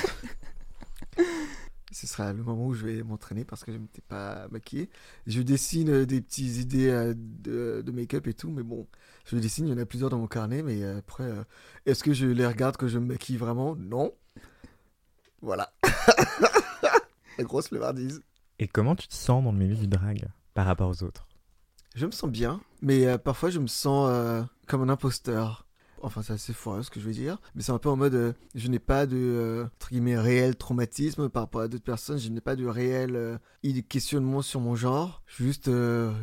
Ce 1.92 2.06
sera 2.08 2.32
le 2.32 2.42
moment 2.42 2.66
où 2.66 2.74
je 2.74 2.84
vais 2.84 3.02
m'entraîner 3.04 3.44
parce 3.44 3.62
que 3.62 3.70
je 3.70 3.76
ne 3.76 3.82
m'étais 3.82 4.02
pas 4.02 4.48
maquillé. 4.50 4.90
Je 5.26 5.42
dessine 5.42 5.90
euh, 5.90 6.06
des 6.06 6.20
petites 6.20 6.56
idées 6.56 6.88
euh, 6.88 7.14
de, 7.16 7.82
de 7.86 7.92
make-up 7.92 8.26
et 8.26 8.34
tout, 8.34 8.50
mais 8.50 8.64
bon, 8.64 8.88
je 9.26 9.36
dessine, 9.36 9.68
il 9.68 9.70
y 9.70 9.74
en 9.74 9.78
a 9.78 9.86
plusieurs 9.86 10.10
dans 10.10 10.18
mon 10.18 10.26
carnet, 10.26 10.62
mais 10.62 10.84
après, 10.84 11.30
est-ce 11.86 12.02
que 12.02 12.12
je 12.12 12.26
les 12.26 12.46
regarde 12.46 12.76
quand 12.76 12.88
je 12.88 12.98
me 12.98 13.06
maquille 13.06 13.36
vraiment? 13.36 13.76
Non. 13.76 14.12
Voilà. 15.40 15.72
la 17.38 17.44
grosse 17.44 17.68
flemmardise. 17.68 18.22
Et 18.58 18.68
comment 18.68 18.96
tu 18.96 19.08
te 19.08 19.14
sens 19.14 19.42
dans 19.42 19.52
le 19.52 19.58
milieu 19.58 19.76
du 19.76 19.86
drag 19.86 20.26
par 20.54 20.66
rapport 20.66 20.88
aux 20.88 21.02
autres? 21.02 21.26
Je 21.94 22.06
me 22.06 22.10
sens 22.10 22.30
bien, 22.30 22.60
mais 22.84 23.06
euh, 23.06 23.18
parfois 23.18 23.50
je 23.50 23.58
me 23.58 23.66
sens 23.66 24.08
euh, 24.10 24.42
comme 24.68 24.82
un 24.82 24.88
imposteur. 24.88 25.66
Enfin, 26.02 26.20
c'est 26.20 26.34
assez 26.34 26.52
fort 26.52 26.84
ce 26.84 26.90
que 26.90 27.00
je 27.00 27.06
veux 27.06 27.14
dire, 27.14 27.40
mais 27.54 27.62
c'est 27.62 27.72
un 27.72 27.78
peu 27.78 27.88
en 27.88 27.96
mode 27.96 28.14
euh, 28.14 28.34
je 28.54 28.68
n'ai 28.68 28.78
pas 28.78 29.06
de 29.06 29.66
entre 29.74 29.88
guillemets 29.88 30.18
réel 30.18 30.54
traumatisme 30.54 31.30
par 31.30 31.44
rapport 31.44 31.62
à 31.62 31.68
d'autres 31.68 31.82
personnes, 31.82 32.18
je 32.18 32.28
n'ai 32.28 32.42
pas 32.42 32.56
de 32.56 32.66
réel 32.66 33.38
questionnement 33.88 34.42
sur 34.42 34.60
mon 34.60 34.74
genre. 34.74 35.22
Juste, 35.26 35.70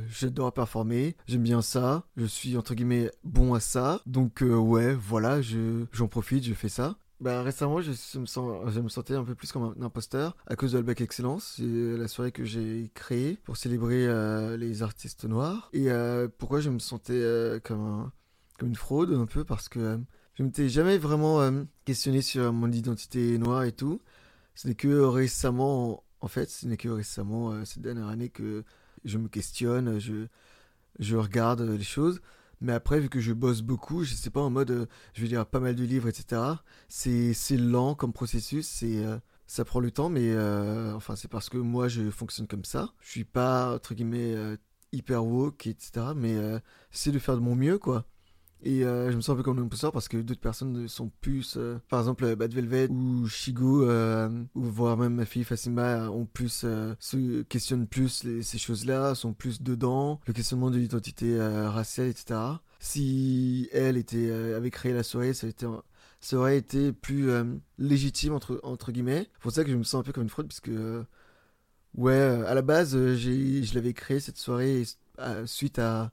j'adore 0.07 0.53
performer, 0.53 1.15
j'aime 1.25 1.41
bien 1.41 1.63
ça, 1.63 2.03
je 2.15 2.25
suis 2.25 2.57
entre 2.57 2.75
guillemets 2.75 3.09
bon 3.23 3.55
à 3.55 3.59
ça, 3.59 4.01
donc 4.05 4.43
ouais, 4.43 4.93
voilà, 4.93 5.41
je 5.41 5.85
j'en 5.91 6.07
profite, 6.07 6.43
je 6.43 6.53
fais 6.53 6.69
ça. 6.69 6.95
Bah, 7.21 7.43
récemment, 7.43 7.81
je, 7.81 7.91
me 8.17 8.25
sentais 8.89 9.13
un 9.13 9.23
peu 9.23 9.35
plus 9.35 9.51
comme 9.51 9.75
un 9.77 9.85
imposteur 9.85 10.35
à 10.47 10.55
cause 10.55 10.71
de 10.71 10.79
Albac 10.79 11.01
Excellence. 11.01 11.53
C'est 11.57 11.97
la 11.97 12.07
soirée 12.07 12.31
que 12.31 12.43
j'ai 12.43 12.89
créée 12.95 13.37
pour 13.43 13.57
célébrer 13.57 14.07
euh, 14.07 14.57
les 14.57 14.81
artistes 14.81 15.25
noirs. 15.25 15.69
Et 15.71 15.91
euh, 15.91 16.27
pourquoi 16.39 16.61
je 16.61 16.71
me 16.71 16.79
sentais 16.79 17.13
euh, 17.13 17.59
comme, 17.59 18.09
une 18.63 18.75
fraude 18.75 19.13
un 19.13 19.27
peu? 19.27 19.43
Parce 19.43 19.69
que 19.69 19.99
je 20.33 20.41
m'étais 20.41 20.67
jamais 20.67 20.97
vraiment 20.97 21.47
questionné 21.85 22.23
sur 22.23 22.51
mon 22.51 22.71
identité 22.71 23.37
noire 23.37 23.65
et 23.65 23.71
tout. 23.71 24.01
Ce 24.55 24.67
n'est 24.67 24.73
que 24.75 24.87
récemment, 24.87 26.03
en 26.21 26.27
fait, 26.27 26.49
ce 26.49 26.65
n'est 26.65 26.77
que 26.77 26.89
récemment, 26.89 27.63
cette 27.65 27.83
dernière 27.83 28.07
année, 28.07 28.29
que 28.29 28.63
je 29.05 29.19
me 29.19 29.27
questionne, 29.27 29.99
je 29.99 31.15
regarde 31.15 31.61
les 31.61 31.83
choses. 31.83 32.19
Mais 32.61 32.73
après, 32.73 32.99
vu 32.99 33.09
que 33.09 33.19
je 33.19 33.33
bosse 33.33 33.61
beaucoup, 33.61 34.03
je 34.03 34.13
sais 34.13 34.29
pas 34.29 34.41
en 34.41 34.51
mode, 34.51 34.71
euh, 34.71 34.85
je 35.13 35.21
vais 35.23 35.27
lire 35.27 35.45
pas 35.47 35.59
mal 35.59 35.75
de 35.75 35.83
livres, 35.83 36.07
etc. 36.07 36.41
C'est, 36.87 37.33
c'est 37.33 37.57
lent 37.57 37.95
comme 37.95 38.13
processus, 38.13 38.67
c'est, 38.67 39.03
euh, 39.03 39.17
ça 39.47 39.65
prend 39.65 39.79
le 39.79 39.91
temps, 39.91 40.09
mais 40.09 40.31
euh, 40.31 40.93
enfin, 40.95 41.15
c'est 41.15 41.27
parce 41.27 41.49
que 41.49 41.57
moi, 41.57 41.87
je 41.87 42.11
fonctionne 42.11 42.47
comme 42.47 42.65
ça. 42.65 42.93
Je 43.01 43.09
suis 43.09 43.23
pas, 43.25 43.75
entre 43.75 43.95
guillemets, 43.95 44.35
hyper 44.91 45.25
woke, 45.25 45.67
etc. 45.67 46.07
Mais 46.15 46.37
c'est 46.91 47.11
de 47.11 47.19
faire 47.19 47.35
de 47.35 47.41
mon 47.41 47.55
mieux, 47.55 47.77
quoi. 47.79 48.05
Et 48.63 48.81
je 48.81 49.15
me 49.15 49.21
sens 49.21 49.29
un 49.29 49.35
peu 49.35 49.43
comme 49.43 49.57
un 49.57 49.63
imposteur 49.63 49.91
parce 49.91 50.07
que 50.07 50.17
d'autres 50.17 50.39
personnes 50.39 50.87
sont 50.87 51.11
plus, 51.21 51.57
par 51.89 51.99
exemple 51.99 52.35
Bad 52.35 52.53
Velvet 52.53 52.89
ou 52.89 53.27
Shigo, 53.27 53.89
ou 53.89 54.61
voire 54.61 54.97
même 54.97 55.15
ma 55.15 55.25
fille 55.25 55.43
Fatima, 55.43 56.09
ont 56.11 56.25
plus, 56.25 56.65
se 56.99 57.41
questionnent 57.43 57.87
plus 57.87 58.25
ces 58.41 58.57
choses-là, 58.57 59.15
sont 59.15 59.33
plus 59.33 59.61
dedans, 59.63 60.19
le 60.27 60.33
questionnement 60.33 60.69
de 60.69 60.77
l'identité 60.77 61.41
raciale, 61.41 62.07
etc. 62.07 62.39
Si 62.79 63.67
elle 63.71 64.03
avait 64.55 64.71
créé 64.71 64.93
la 64.93 65.03
soirée, 65.03 65.33
ça, 65.33 65.47
aurait 66.37 66.57
été 66.57 66.93
plus 66.93 67.29
légitime, 67.79 68.33
entre, 68.33 68.59
entre 68.63 68.91
guillemets. 68.91 69.27
C'est 69.33 69.41
pour 69.41 69.51
ça 69.51 69.63
que 69.63 69.71
je 69.71 69.75
me 69.75 69.83
sens 69.83 70.01
un 70.01 70.03
peu 70.03 70.11
comme 70.11 70.23
une 70.23 70.29
fraude, 70.29 70.47
puisque, 70.47 70.69
ouais, 71.95 72.13
à 72.13 72.53
la 72.53 72.61
base, 72.61 72.95
je 72.95 73.73
l'avais 73.73 73.93
créé 73.93 74.19
cette 74.19 74.37
soirée 74.37 74.83
suite 75.45 75.79
à 75.79 76.11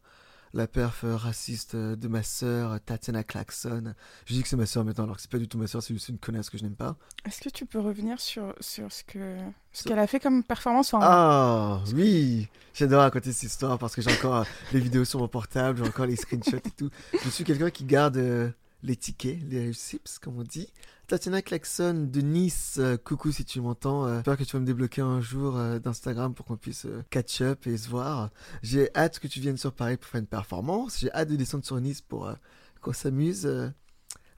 la 0.54 0.66
perf 0.66 1.04
raciste 1.04 1.76
de 1.76 2.08
ma 2.08 2.22
sœur 2.22 2.78
Tatiana 2.84 3.24
Clarkson. 3.24 3.94
Je 4.26 4.34
dis 4.34 4.42
que 4.42 4.48
c'est 4.48 4.56
ma 4.56 4.66
sœur 4.66 4.84
maintenant, 4.84 5.04
alors 5.04 5.16
que 5.16 5.22
c'est 5.22 5.30
pas 5.30 5.38
du 5.38 5.48
tout 5.48 5.58
ma 5.58 5.66
sœur, 5.66 5.82
c'est 5.82 5.94
juste 5.94 6.08
une 6.08 6.18
connasse 6.18 6.50
que 6.50 6.58
je 6.58 6.62
n'aime 6.62 6.76
pas. 6.76 6.96
Est-ce 7.24 7.40
que 7.40 7.48
tu 7.48 7.66
peux 7.66 7.80
revenir 7.80 8.20
sur, 8.20 8.54
sur 8.60 8.90
ce 8.92 9.04
que 9.04 9.36
ce 9.72 9.84
qu'elle 9.84 9.98
a 9.98 10.06
fait 10.06 10.20
comme 10.20 10.42
performance 10.42 10.94
en... 10.94 11.00
Ah 11.02 11.80
oui, 11.94 12.48
j'adore 12.74 13.02
raconter 13.02 13.32
cette 13.32 13.50
histoire 13.50 13.78
parce 13.78 13.94
que 13.94 14.02
j'ai 14.02 14.10
encore 14.10 14.44
les 14.72 14.80
vidéos 14.80 15.04
sur 15.04 15.20
mon 15.20 15.28
portable, 15.28 15.78
j'ai 15.78 15.88
encore 15.88 16.06
les 16.06 16.16
screenshots 16.16 16.56
et 16.56 16.70
tout. 16.76 16.90
Je 17.22 17.28
suis 17.28 17.44
quelqu'un 17.44 17.70
qui 17.70 17.84
garde 17.84 18.16
euh, 18.16 18.50
les 18.82 18.96
tickets, 18.96 19.38
les 19.48 19.68
receipts, 19.68 20.18
comme 20.20 20.38
on 20.38 20.44
dit. 20.44 20.72
Tatiana 21.08 21.42
Klaxon 21.42 22.08
de 22.12 22.20
Nice, 22.20 22.76
euh, 22.78 22.96
coucou 22.96 23.32
si 23.32 23.44
tu 23.44 23.60
m'entends. 23.60 24.06
Euh, 24.06 24.16
J'espère 24.16 24.36
que 24.36 24.44
tu 24.44 24.52
vas 24.52 24.60
me 24.60 24.66
débloquer 24.66 25.00
un 25.00 25.20
jour 25.20 25.56
euh, 25.56 25.78
d'Instagram 25.78 26.34
pour 26.34 26.46
qu'on 26.46 26.56
puisse 26.56 26.86
catch 27.10 27.40
up 27.40 27.66
et 27.66 27.76
se 27.76 27.88
voir. 27.88 28.30
J'ai 28.62 28.94
hâte 28.94 29.18
que 29.18 29.26
tu 29.26 29.40
viennes 29.40 29.56
sur 29.56 29.72
Paris 29.72 29.96
pour 29.96 30.08
faire 30.08 30.20
une 30.20 30.26
performance. 30.26 30.98
J'ai 31.00 31.10
hâte 31.12 31.28
de 31.28 31.36
descendre 31.36 31.64
sur 31.64 31.80
Nice 31.80 32.02
pour 32.02 32.32
qu'on 32.80 32.92
s'amuse. 32.92 33.48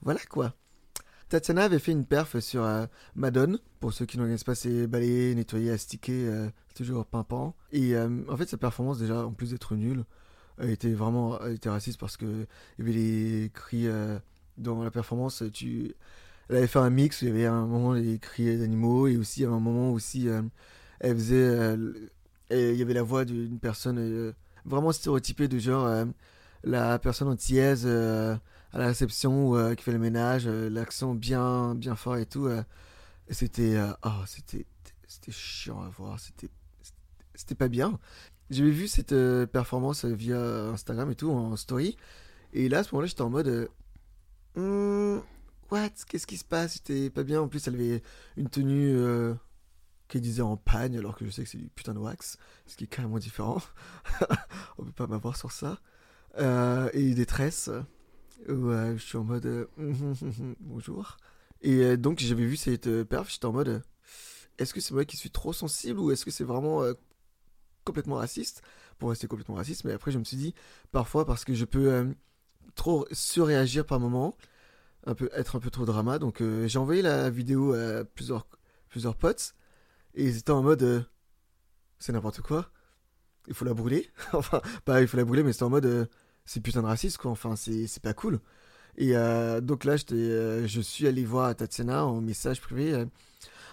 voilà 0.00 0.20
quoi. 0.28 0.54
Tatiana 1.28 1.64
avait 1.64 1.78
fait 1.78 1.92
une 1.92 2.06
perf 2.06 2.38
sur 2.40 2.66
Madone. 3.14 3.58
Pour 3.78 3.92
ceux 3.92 4.06
qui 4.06 4.18
n'en 4.18 4.24
connaissent 4.24 4.44
pas, 4.44 4.54
c'est 4.54 4.86
balayer, 4.86 5.34
nettoyer, 5.34 5.70
astiquer, 5.70 6.48
toujours 6.74 7.04
pimpant. 7.06 7.54
Et 7.72 7.96
en 7.96 8.36
fait, 8.36 8.48
sa 8.48 8.56
performance, 8.56 8.98
déjà, 8.98 9.26
en 9.26 9.32
plus 9.32 9.50
d'être 9.50 9.74
nulle, 9.76 10.04
était 10.60 10.92
vraiment 10.92 11.40
était 11.46 11.70
raciste 11.70 11.98
parce 11.98 12.16
que 12.16 12.46
il 12.78 12.84
y 12.84 12.88
avait 12.88 12.92
les 12.92 13.50
cris 13.54 13.86
dans 14.60 14.82
la 14.82 14.90
performance. 14.90 15.42
Tu, 15.52 15.94
elle 16.50 16.56
avait 16.56 16.66
fait 16.66 16.80
un 16.80 16.90
mix 16.90 17.22
où 17.22 17.26
il 17.26 17.28
y 17.28 17.30
avait 17.30 17.46
un 17.46 17.64
moment 17.66 17.92
les 17.92 18.18
cris 18.18 18.58
d'animaux 18.58 19.06
et 19.06 19.16
aussi 19.16 19.40
il 19.40 19.42
y 19.44 19.46
avait 19.46 19.54
un 19.54 19.60
moment 19.60 19.92
aussi 19.92 20.28
euh, 20.28 20.42
elle 20.98 21.14
faisait 21.14 21.36
euh, 21.36 22.08
il 22.50 22.74
y 22.74 22.82
avait 22.82 22.94
la 22.94 23.04
voix 23.04 23.24
d'une 23.24 23.60
personne 23.60 23.98
euh, 23.98 24.32
vraiment 24.64 24.90
stéréotypée 24.90 25.46
de 25.46 25.58
genre 25.58 25.88
la 26.64 26.98
personne 26.98 27.28
antillaise 27.28 27.86
à 27.86 28.38
la 28.78 28.86
réception 28.88 29.74
qui 29.76 29.82
fait 29.82 29.92
le 29.92 29.98
ménage, 29.98 30.46
l'accent 30.46 31.14
bien 31.14 31.74
bien 31.76 31.94
fort 31.94 32.16
et 32.16 32.26
tout. 32.26 32.50
c'était 33.30 33.78
oh, 34.02 34.10
chiant 35.30 35.80
à 35.80 35.88
voir, 35.88 36.18
c'était 36.18 36.50
c'était 37.34 37.54
pas 37.54 37.68
bien. 37.68 37.98
J'avais 38.50 38.70
vu 38.70 38.88
cette 38.88 39.14
performance 39.46 40.04
via 40.04 40.40
Instagram 40.70 41.10
et 41.12 41.14
tout 41.14 41.30
en 41.30 41.56
story 41.56 41.96
et 42.52 42.68
là 42.68 42.80
à 42.80 42.82
ce 42.82 42.92
moment-là 42.92 43.06
j'étais 43.06 43.22
en 43.22 43.30
mode 43.30 43.70
Hmm, 44.56 45.18
what? 45.70 45.90
Qu'est-ce 46.08 46.26
qui 46.26 46.36
se 46.36 46.44
passe? 46.44 46.74
C'était 46.74 47.10
pas 47.10 47.22
bien. 47.22 47.40
En 47.40 47.48
plus, 47.48 47.66
elle 47.68 47.74
avait 47.74 48.02
une 48.36 48.48
tenue 48.48 48.90
euh, 48.96 49.34
qu'elle 50.08 50.22
disait 50.22 50.42
en 50.42 50.56
pagne, 50.56 50.98
alors 50.98 51.16
que 51.16 51.24
je 51.24 51.30
sais 51.30 51.44
que 51.44 51.48
c'est 51.48 51.58
du 51.58 51.68
putain 51.68 51.94
de 51.94 51.98
wax, 51.98 52.36
ce 52.66 52.76
qui 52.76 52.84
est 52.84 52.86
carrément 52.88 53.18
différent. 53.18 53.60
On 54.78 54.84
peut 54.84 54.92
pas 54.92 55.06
m'avoir 55.06 55.36
sur 55.36 55.52
ça. 55.52 55.80
Euh, 56.38 56.90
et 56.92 57.14
des 57.14 57.26
tresses. 57.26 57.70
Ouais, 58.48 58.94
je 58.96 59.02
suis 59.02 59.18
en 59.18 59.24
mode 59.24 59.46
euh, 59.46 59.66
bonjour. 60.60 61.16
Et 61.62 61.96
donc, 61.96 62.20
j'avais 62.20 62.46
vu 62.46 62.56
cette 62.56 63.04
perf, 63.04 63.30
j'étais 63.30 63.46
en 63.46 63.52
mode 63.52 63.82
est-ce 64.58 64.74
que 64.74 64.80
c'est 64.80 64.94
moi 64.94 65.04
qui 65.04 65.16
suis 65.16 65.30
trop 65.30 65.52
sensible 65.52 65.98
ou 66.00 66.10
est-ce 66.10 66.24
que 66.24 66.30
c'est 66.30 66.44
vraiment 66.44 66.82
complètement 67.84 68.16
raciste? 68.16 68.62
Pour 68.98 69.10
rester 69.10 69.26
complètement 69.26 69.54
raciste, 69.54 69.84
mais 69.84 69.92
après, 69.92 70.10
je 70.10 70.18
me 70.18 70.24
suis 70.24 70.36
dit 70.36 70.54
parfois 70.92 71.24
parce 71.24 71.44
que 71.44 71.54
je 71.54 71.64
peux 71.64 72.14
trop 72.74 73.06
surréagir 73.12 73.84
par 73.84 74.00
moment, 74.00 74.36
un 75.06 75.14
peu, 75.14 75.30
être 75.34 75.56
un 75.56 75.60
peu 75.60 75.70
trop 75.70 75.84
drama. 75.84 76.18
Donc 76.18 76.40
euh, 76.40 76.66
j'ai 76.66 76.78
envoyé 76.78 77.02
la 77.02 77.30
vidéo 77.30 77.72
à 77.74 78.04
plusieurs, 78.04 78.46
plusieurs 78.88 79.16
potes 79.16 79.54
et 80.14 80.24
ils 80.24 80.38
étaient 80.38 80.50
en 80.50 80.62
mode 80.62 80.82
euh, 80.82 81.00
c'est 81.98 82.12
n'importe 82.12 82.40
quoi, 82.40 82.70
il 83.48 83.54
faut 83.54 83.64
la 83.64 83.74
brûler. 83.74 84.10
enfin, 84.32 84.60
pas 84.84 85.00
il 85.00 85.08
faut 85.08 85.16
la 85.16 85.24
brûler, 85.24 85.42
mais 85.42 85.52
c'était 85.52 85.64
en 85.64 85.70
mode 85.70 85.86
euh, 85.86 86.06
c'est 86.44 86.60
putain 86.60 86.82
de 86.82 86.86
raciste 86.86 87.18
quoi, 87.18 87.30
enfin 87.30 87.54
c'est 87.56 88.02
pas 88.02 88.14
cool. 88.14 88.40
Et 88.96 89.14
donc 89.62 89.84
là, 89.84 89.96
je 89.96 90.80
suis 90.82 91.06
allé 91.06 91.24
voir 91.24 91.54
Tatiana 91.54 92.04
en 92.04 92.20
message 92.20 92.60
privé. 92.60 93.06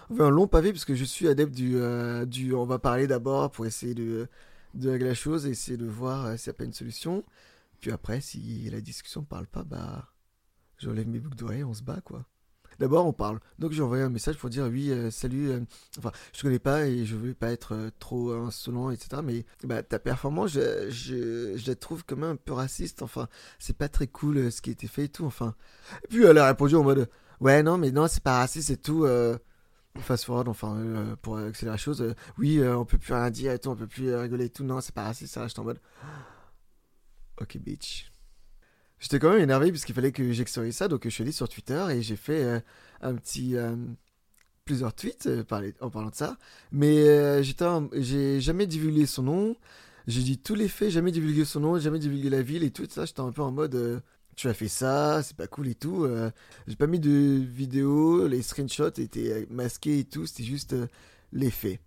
On 0.08 0.20
un 0.20 0.30
long 0.30 0.46
pavé 0.46 0.72
parce 0.72 0.86
que 0.86 0.94
je 0.94 1.04
suis 1.04 1.28
adepte 1.28 1.52
du, 1.52 1.76
du 2.26 2.54
on 2.54 2.64
va 2.64 2.78
parler 2.78 3.06
d'abord 3.06 3.50
pour 3.50 3.66
essayer 3.66 3.94
de, 3.94 4.28
de 4.74 4.90
régler 4.90 5.08
la 5.08 5.14
chose 5.14 5.46
essayer 5.46 5.76
de 5.76 5.86
voir 5.86 6.38
s'il 6.38 6.50
n'y 6.50 6.54
a 6.54 6.58
pas 6.58 6.64
une 6.64 6.72
solution. 6.72 7.24
Puis 7.80 7.90
après, 7.90 8.20
si 8.20 8.68
la 8.70 8.80
discussion 8.80 9.22
ne 9.22 9.26
parle 9.26 9.46
pas, 9.46 9.62
bah, 9.62 10.12
j'enlève 10.78 11.08
mes 11.08 11.20
boucles 11.20 11.36
d'oreilles, 11.36 11.64
on 11.64 11.74
se 11.74 11.82
bat, 11.82 12.00
quoi. 12.00 12.24
D'abord, 12.78 13.06
on 13.06 13.12
parle. 13.12 13.40
Donc, 13.58 13.72
j'ai 13.72 13.82
envoyé 13.82 14.04
un 14.04 14.08
message 14.08 14.36
pour 14.36 14.50
dire 14.50 14.66
oui, 14.70 14.90
euh, 14.92 15.10
salut. 15.10 15.50
Euh, 15.50 15.60
enfin, 15.98 16.12
je 16.32 16.42
connais 16.42 16.60
pas 16.60 16.86
et 16.86 17.04
je 17.04 17.16
veux 17.16 17.34
pas 17.34 17.50
être 17.50 17.74
euh, 17.74 17.90
trop 17.98 18.32
insolent, 18.32 18.90
etc. 18.90 19.20
Mais 19.24 19.44
bah, 19.64 19.82
ta 19.82 19.98
performance, 19.98 20.52
je, 20.52 20.88
je, 20.88 21.66
la 21.66 21.74
trouve 21.74 22.04
quand 22.04 22.16
même 22.16 22.30
un 22.30 22.36
peu 22.36 22.52
raciste. 22.52 23.02
Enfin, 23.02 23.28
c'est 23.58 23.76
pas 23.76 23.88
très 23.88 24.06
cool 24.06 24.52
ce 24.52 24.62
qui 24.62 24.70
a 24.70 24.72
été 24.72 24.86
fait 24.86 25.04
et 25.04 25.08
tout. 25.08 25.24
Enfin, 25.24 25.54
et 26.04 26.08
puis 26.08 26.24
elle 26.24 26.38
a 26.38 26.46
répondu 26.46 26.76
en 26.76 26.84
mode 26.84 27.10
ouais, 27.40 27.64
non, 27.64 27.78
mais 27.78 27.90
non, 27.90 28.06
c'est 28.06 28.22
pas 28.22 28.38
raciste 28.38 28.70
et 28.70 28.76
tout. 28.76 29.06
fast 29.98 30.24
forward, 30.24 30.46
enfin, 30.48 31.16
pour 31.22 31.36
accélérer 31.38 31.74
la 31.74 31.78
chose. 31.78 32.14
oui, 32.38 32.62
on 32.62 32.84
peut 32.84 32.98
plus 32.98 33.12
rien 33.12 33.30
dire 33.30 33.52
et 33.52 33.58
tout, 33.58 33.70
on 33.70 33.76
peut 33.76 33.88
plus 33.88 34.14
rigoler 34.14 34.44
et 34.46 34.50
tout. 34.50 34.62
Non, 34.62 34.80
c'est 34.80 34.94
pas 34.94 35.04
raciste. 35.04 35.34
Ça 35.34 35.42
reste 35.42 35.58
en 35.58 35.64
mode 35.64 35.80
Ok, 37.40 37.56
bitch. 37.58 38.10
J'étais 39.00 39.18
quand 39.20 39.30
même 39.30 39.42
énervé 39.42 39.70
puisqu'il 39.70 39.94
fallait 39.94 40.12
que 40.12 40.32
j'exorcise 40.32 40.74
ça, 40.74 40.88
donc 40.88 41.04
je 41.04 41.08
suis 41.08 41.22
allé 41.22 41.32
sur 41.32 41.48
Twitter 41.48 41.84
et 41.90 42.02
j'ai 42.02 42.16
fait 42.16 42.42
euh, 42.42 42.60
un 43.00 43.14
petit. 43.14 43.56
Euh, 43.56 43.76
plusieurs 44.64 44.92
tweets 44.92 45.26
euh, 45.26 45.44
en 45.80 45.90
parlant 45.90 46.10
de 46.10 46.14
ça. 46.14 46.36
Mais 46.72 47.42
j'ai 47.42 48.40
jamais 48.40 48.66
divulgué 48.66 49.06
son 49.06 49.22
nom. 49.22 49.56
J'ai 50.06 50.22
dit 50.22 50.38
tous 50.38 50.54
les 50.54 50.68
faits, 50.68 50.90
jamais 50.90 51.12
divulgué 51.12 51.44
son 51.44 51.60
nom, 51.60 51.78
jamais 51.78 51.98
divulgué 51.98 52.28
la 52.28 52.42
ville 52.42 52.64
et 52.64 52.70
tout 52.70 52.86
ça. 52.90 53.04
J'étais 53.06 53.20
un 53.20 53.32
peu 53.32 53.42
en 53.42 53.52
mode. 53.52 54.02
tu 54.36 54.48
as 54.48 54.54
fait 54.54 54.68
ça, 54.68 55.22
c'est 55.22 55.36
pas 55.36 55.46
cool 55.46 55.68
et 55.68 55.74
tout. 55.74 56.06
j'ai 56.66 56.76
pas 56.76 56.86
mis 56.86 57.00
de 57.00 57.10
vidéo, 57.10 58.26
les 58.26 58.42
screenshots 58.42 58.98
étaient 58.98 59.46
masqués 59.50 60.00
et 60.00 60.04
tout, 60.04 60.26
c'était 60.26 60.44
juste 60.44 60.74
les 61.32 61.50
faits. 61.50 61.80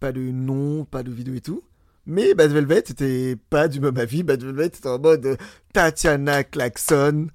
Pas 0.00 0.12
de 0.12 0.20
nom, 0.20 0.84
pas 0.84 1.02
de 1.02 1.10
vidéo 1.10 1.34
et 1.34 1.40
tout. 1.40 1.62
Mais 2.06 2.34
Bad 2.34 2.50
Velvet 2.50 2.82
c'était 2.86 3.36
pas 3.50 3.68
du 3.68 3.80
même 3.80 3.98
avis. 3.98 4.22
Bad 4.22 4.42
Velvet 4.42 4.66
était 4.66 4.88
en 4.88 4.98
mode 4.98 5.26
euh, 5.26 5.36
Tatiana 5.72 6.44
Klaxon, 6.44 7.28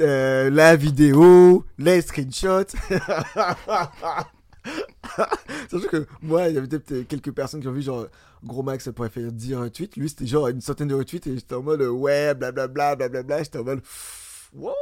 euh, 0.00 0.50
la 0.50 0.76
vidéo, 0.76 1.64
les 1.78 2.02
screenshots. 2.02 2.76
Surtout 5.68 5.88
que 5.88 6.06
moi, 6.22 6.48
il 6.48 6.54
y 6.54 6.58
avait 6.58 6.66
peut-être 6.66 7.08
quelques 7.08 7.32
personnes 7.32 7.60
qui 7.60 7.68
ont 7.68 7.72
vu 7.72 7.82
genre 7.82 8.06
Gros 8.44 8.62
Max 8.62 8.88
pourrait 8.94 9.10
faire 9.10 9.32
dire 9.32 9.60
un 9.60 9.68
tweet. 9.68 9.96
Lui, 9.96 10.08
c'était 10.08 10.26
genre 10.26 10.48
une 10.48 10.60
centaine 10.60 10.88
de 10.88 10.94
retweets 10.94 11.26
et 11.26 11.34
j'étais 11.34 11.54
en 11.54 11.62
mode 11.62 11.82
ouais, 11.82 12.34
blablabla, 12.34 12.96
blablabla. 12.96 13.42
J'étais 13.42 13.58
en 13.58 13.64
mode 13.64 13.80
wow. 14.52 14.72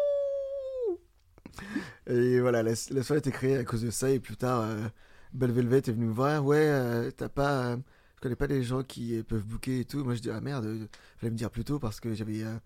Et 2.07 2.41
voilà, 2.41 2.63
la, 2.63 2.75
soirée 2.75 3.19
était 3.19 3.31
créée 3.31 3.57
à 3.57 3.65
cause 3.65 3.83
de 3.83 3.91
ça. 3.91 4.11
Et 4.11 4.21
plus 4.21 4.37
tard, 4.37 4.63
euh, 4.63 4.89
Bad 5.33 5.51
Velvet 5.51 5.79
est 5.79 5.93
venu 5.93 6.07
me 6.07 6.13
voir. 6.13 6.45
Ouais, 6.45 7.11
t'as 7.17 7.29
pas 7.29 7.77
connais 8.25 8.37
pas 8.37 8.47
les 8.47 8.63
gens 8.63 8.83
qui 8.83 9.23
peuvent 9.23 9.45
booker 9.45 9.81
et 9.81 9.85
tout. 9.85 10.03
Moi, 10.03 10.15
je 10.15 10.21
dis, 10.21 10.31
ah 10.31 10.41
merde, 10.41 10.89
fallait 11.19 11.31
me 11.31 11.37
dire 11.37 11.51
plus 11.51 11.65
tôt 11.65 11.79
parce 11.79 12.01
que 12.01 12.15
j'avais 12.15 12.43
euh, 12.43 12.57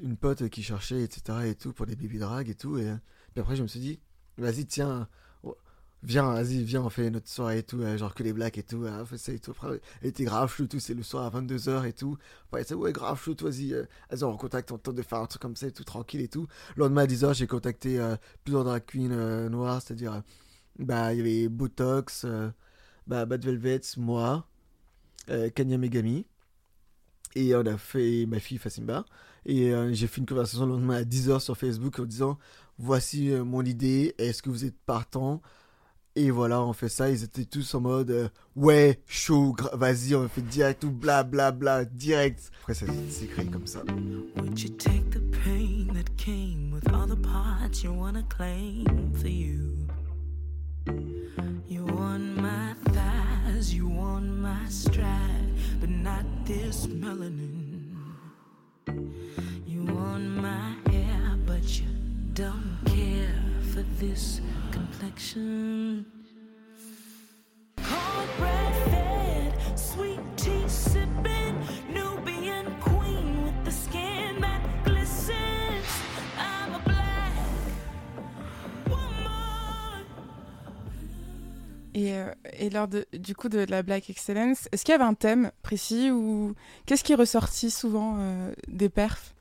une 0.00 0.16
pote 0.16 0.48
qui 0.50 0.62
cherchait, 0.62 1.02
etc. 1.02 1.38
et 1.46 1.54
tout, 1.56 1.72
pour 1.72 1.84
des 1.84 1.96
baby 1.96 2.18
drag 2.18 2.48
et 2.48 2.54
tout. 2.54 2.78
Et 2.78 2.94
puis 3.32 3.40
après, 3.40 3.56
je 3.56 3.62
me 3.62 3.66
suis 3.66 3.80
dit, 3.80 3.98
vas-y, 4.36 4.66
tiens, 4.66 5.08
oh, 5.42 5.56
viens, 6.04 6.32
vas-y, 6.32 6.62
viens, 6.62 6.82
on 6.82 6.90
fait 6.90 7.10
notre 7.10 7.28
soirée 7.28 7.58
et 7.58 7.62
tout, 7.64 7.80
euh, 7.82 7.98
genre 7.98 8.14
que 8.14 8.22
les 8.22 8.32
blacks 8.32 8.56
et 8.56 8.62
tout, 8.62 8.84
fait 9.06 9.18
ça 9.18 9.36
tout. 9.40 9.50
Après, 9.50 9.80
elle 10.00 10.08
était 10.10 10.22
grave 10.22 10.48
chou, 10.48 10.68
tout, 10.68 10.78
c'est 10.78 10.94
le 10.94 11.02
soir 11.02 11.24
à 11.24 11.40
22h 11.40 11.84
et 11.84 11.92
tout. 11.92 12.16
Après, 12.46 12.62
c'est 12.62 12.74
ouais, 12.74 12.92
grave 12.92 13.20
chou, 13.20 13.34
vas-y, 13.40 13.72
euh, 13.74 13.84
on 14.22 14.36
contacte, 14.36 14.70
on 14.70 14.78
tente 14.78 14.94
de 14.94 15.02
faire 15.02 15.18
un 15.18 15.26
truc 15.26 15.42
comme 15.42 15.56
ça 15.56 15.66
et 15.66 15.72
tout, 15.72 15.82
tranquille 15.82 16.20
et 16.20 16.28
tout. 16.28 16.46
Le 16.76 16.84
lendemain 16.84 17.02
à 17.02 17.06
10h, 17.06 17.34
j'ai 17.34 17.48
contacté 17.48 18.00
plusieurs 18.44 18.62
drag 18.62 18.84
queens 18.86 19.48
noirs, 19.48 19.82
c'est-à-dire, 19.82 20.22
bah, 20.78 21.12
il 21.14 21.18
y 21.18 21.20
avait 21.20 21.48
Botox, 21.48 22.26
bah, 23.08 23.26
Bad 23.26 23.44
Velvet, 23.44 23.80
moi, 23.96 24.46
euh, 25.30 25.50
Kanya 25.50 25.78
Megami. 25.78 26.26
Et 27.34 27.54
on 27.54 27.66
a 27.66 27.76
fait 27.76 28.26
ma 28.26 28.40
fille 28.40 28.58
Fasimba. 28.58 29.04
Et 29.46 29.72
euh, 29.72 29.92
j'ai 29.92 30.06
fait 30.06 30.20
une 30.20 30.26
conversation 30.26 30.66
le 30.66 30.72
lendemain 30.72 30.96
à 30.96 31.02
10h 31.02 31.40
sur 31.40 31.56
Facebook 31.56 31.98
en 31.98 32.04
disant 32.04 32.38
Voici 32.78 33.30
euh, 33.30 33.44
mon 33.44 33.62
idée, 33.62 34.14
est-ce 34.18 34.42
que 34.42 34.50
vous 34.50 34.64
êtes 34.64 34.78
partant? 34.86 35.42
Et 36.16 36.30
voilà, 36.30 36.62
on 36.62 36.72
fait 36.72 36.88
ça. 36.88 37.10
Ils 37.10 37.22
étaient 37.22 37.44
tous 37.44 37.74
en 37.74 37.80
mode 37.80 38.30
Ouais, 38.56 39.00
chaud, 39.06 39.54
vas-y, 39.72 40.14
on 40.14 40.28
fait 40.28 40.42
direct 40.42 40.82
ou 40.84 40.90
bla 40.90 41.22
bla 41.22 41.52
direct. 41.84 42.50
Après, 42.60 42.74
ça 42.74 42.86
s'est 43.08 43.26
créé 43.26 43.46
comme 43.46 43.66
ça. 43.66 43.82
Would 44.36 44.60
you 44.60 44.70
take 44.70 45.10
the 45.10 45.20
pain 45.44 45.94
that 45.94 46.10
came 46.16 46.72
with 46.72 46.88
all 46.92 47.06
the 47.06 47.20
parts 47.20 47.84
you 47.84 47.92
claim 48.28 48.84
for 49.14 49.28
you? 49.28 49.68
Thighs, 53.58 53.74
you 53.74 53.88
want 53.88 54.26
my 54.26 54.64
stride, 54.68 55.50
but 55.80 55.90
not 55.90 56.24
this 56.44 56.86
melanin. 56.86 57.94
You 59.66 59.82
want 59.82 60.24
my 60.24 60.74
hair, 60.90 61.36
but 61.46 61.64
you 61.80 61.86
don't 62.34 62.78
care 62.86 63.34
for 63.72 63.82
this 63.98 64.40
complexion. 64.70 66.06
Cornbread 67.76 68.74
fed, 68.90 69.78
sweet 69.78 70.20
tea 70.36 70.57
Et, 81.98 82.14
euh, 82.14 82.30
et 82.58 82.70
lors 82.70 82.86
de, 82.86 83.06
du 83.12 83.34
coup 83.34 83.48
de 83.48 83.58
la 83.68 83.82
Black 83.82 84.08
Excellence, 84.10 84.68
est-ce 84.72 84.84
qu'il 84.84 84.92
y 84.92 84.94
avait 84.94 85.04
un 85.04 85.14
thème 85.14 85.50
précis 85.62 86.10
ou 86.10 86.54
qu'est-ce 86.86 87.02
qui 87.02 87.12
est 87.12 87.16
ressorti 87.16 87.70
souvent 87.70 88.16
euh, 88.20 88.52
des 88.68 88.88
perfs? 88.88 89.34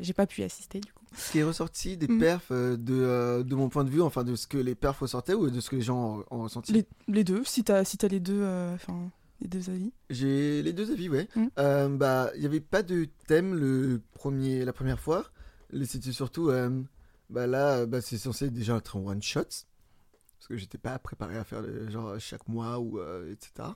J'ai 0.00 0.12
pas 0.12 0.26
pu 0.26 0.40
y 0.40 0.44
assister 0.44 0.80
du 0.80 0.92
coup. 0.92 1.04
Ce 1.16 1.30
qui 1.32 1.38
est 1.38 1.42
ressorti 1.44 1.96
des 1.96 2.08
Mm. 2.08 2.18
perfs 2.18 2.50
euh, 2.52 2.76
de, 2.76 2.94
euh, 2.94 3.42
de 3.42 3.54
mon 3.54 3.68
point 3.68 3.84
de 3.84 3.90
vue, 3.90 4.00
enfin 4.02 4.24
de 4.24 4.34
ce 4.34 4.46
que 4.46 4.56
les 4.58 4.74
perfs 4.74 5.00
ressortaient 5.00 5.34
ou 5.34 5.50
de 5.50 5.60
ce 5.60 5.70
que 5.70 5.76
les 5.76 5.82
gens 5.82 6.24
ont, 6.30 6.36
ont 6.38 6.42
ressenti 6.44 6.72
Les, 6.72 6.86
les 7.08 7.22
deux, 7.24 7.44
si 7.44 7.62
t'as 7.62 7.84
si 7.84 7.96
t'as 7.98 8.08
les 8.08 8.20
deux, 8.20 8.42
enfin 8.74 9.10
les 9.40 9.48
deux 9.48 9.68
avis. 9.70 9.92
J'ai 10.10 10.62
les 10.62 10.72
deux 10.72 10.90
avis, 10.90 11.08
ouais. 11.08 11.28
Mm. 11.36 11.96
Bah, 11.96 12.30
il 12.34 12.40
n'y 12.40 12.46
avait 12.46 12.60
pas 12.60 12.82
de 12.82 13.06
thème 13.26 13.54
le 13.54 14.00
premier, 14.14 14.64
la 14.64 14.72
première 14.72 14.98
fois. 15.00 15.26
C'était 15.84 16.12
surtout, 16.12 16.50
bah 17.30 17.46
là, 17.46 17.86
bah, 17.86 18.00
c'est 18.00 18.18
censé 18.18 18.50
déjà 18.50 18.76
être 18.76 18.96
en 18.96 19.06
one 19.06 19.22
shot. 19.22 19.44
Parce 20.42 20.48
que 20.48 20.56
j'étais 20.56 20.76
pas 20.78 20.98
préparé 20.98 21.36
à 21.38 21.44
faire 21.44 21.62
le- 21.62 21.88
genre 21.88 22.18
chaque 22.18 22.48
mois 22.48 22.80
ou 22.80 22.98
euh, 22.98 23.30
etc. 23.30 23.68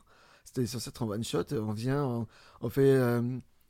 C'était 0.45 0.67
censé 0.67 0.89
être 0.89 1.01
en 1.01 1.09
one 1.09 1.23
shot. 1.23 1.45
On 1.53 1.71
vient, 1.71 2.27
on, 2.61 2.69
fait, 2.71 2.91
euh, 2.91 3.23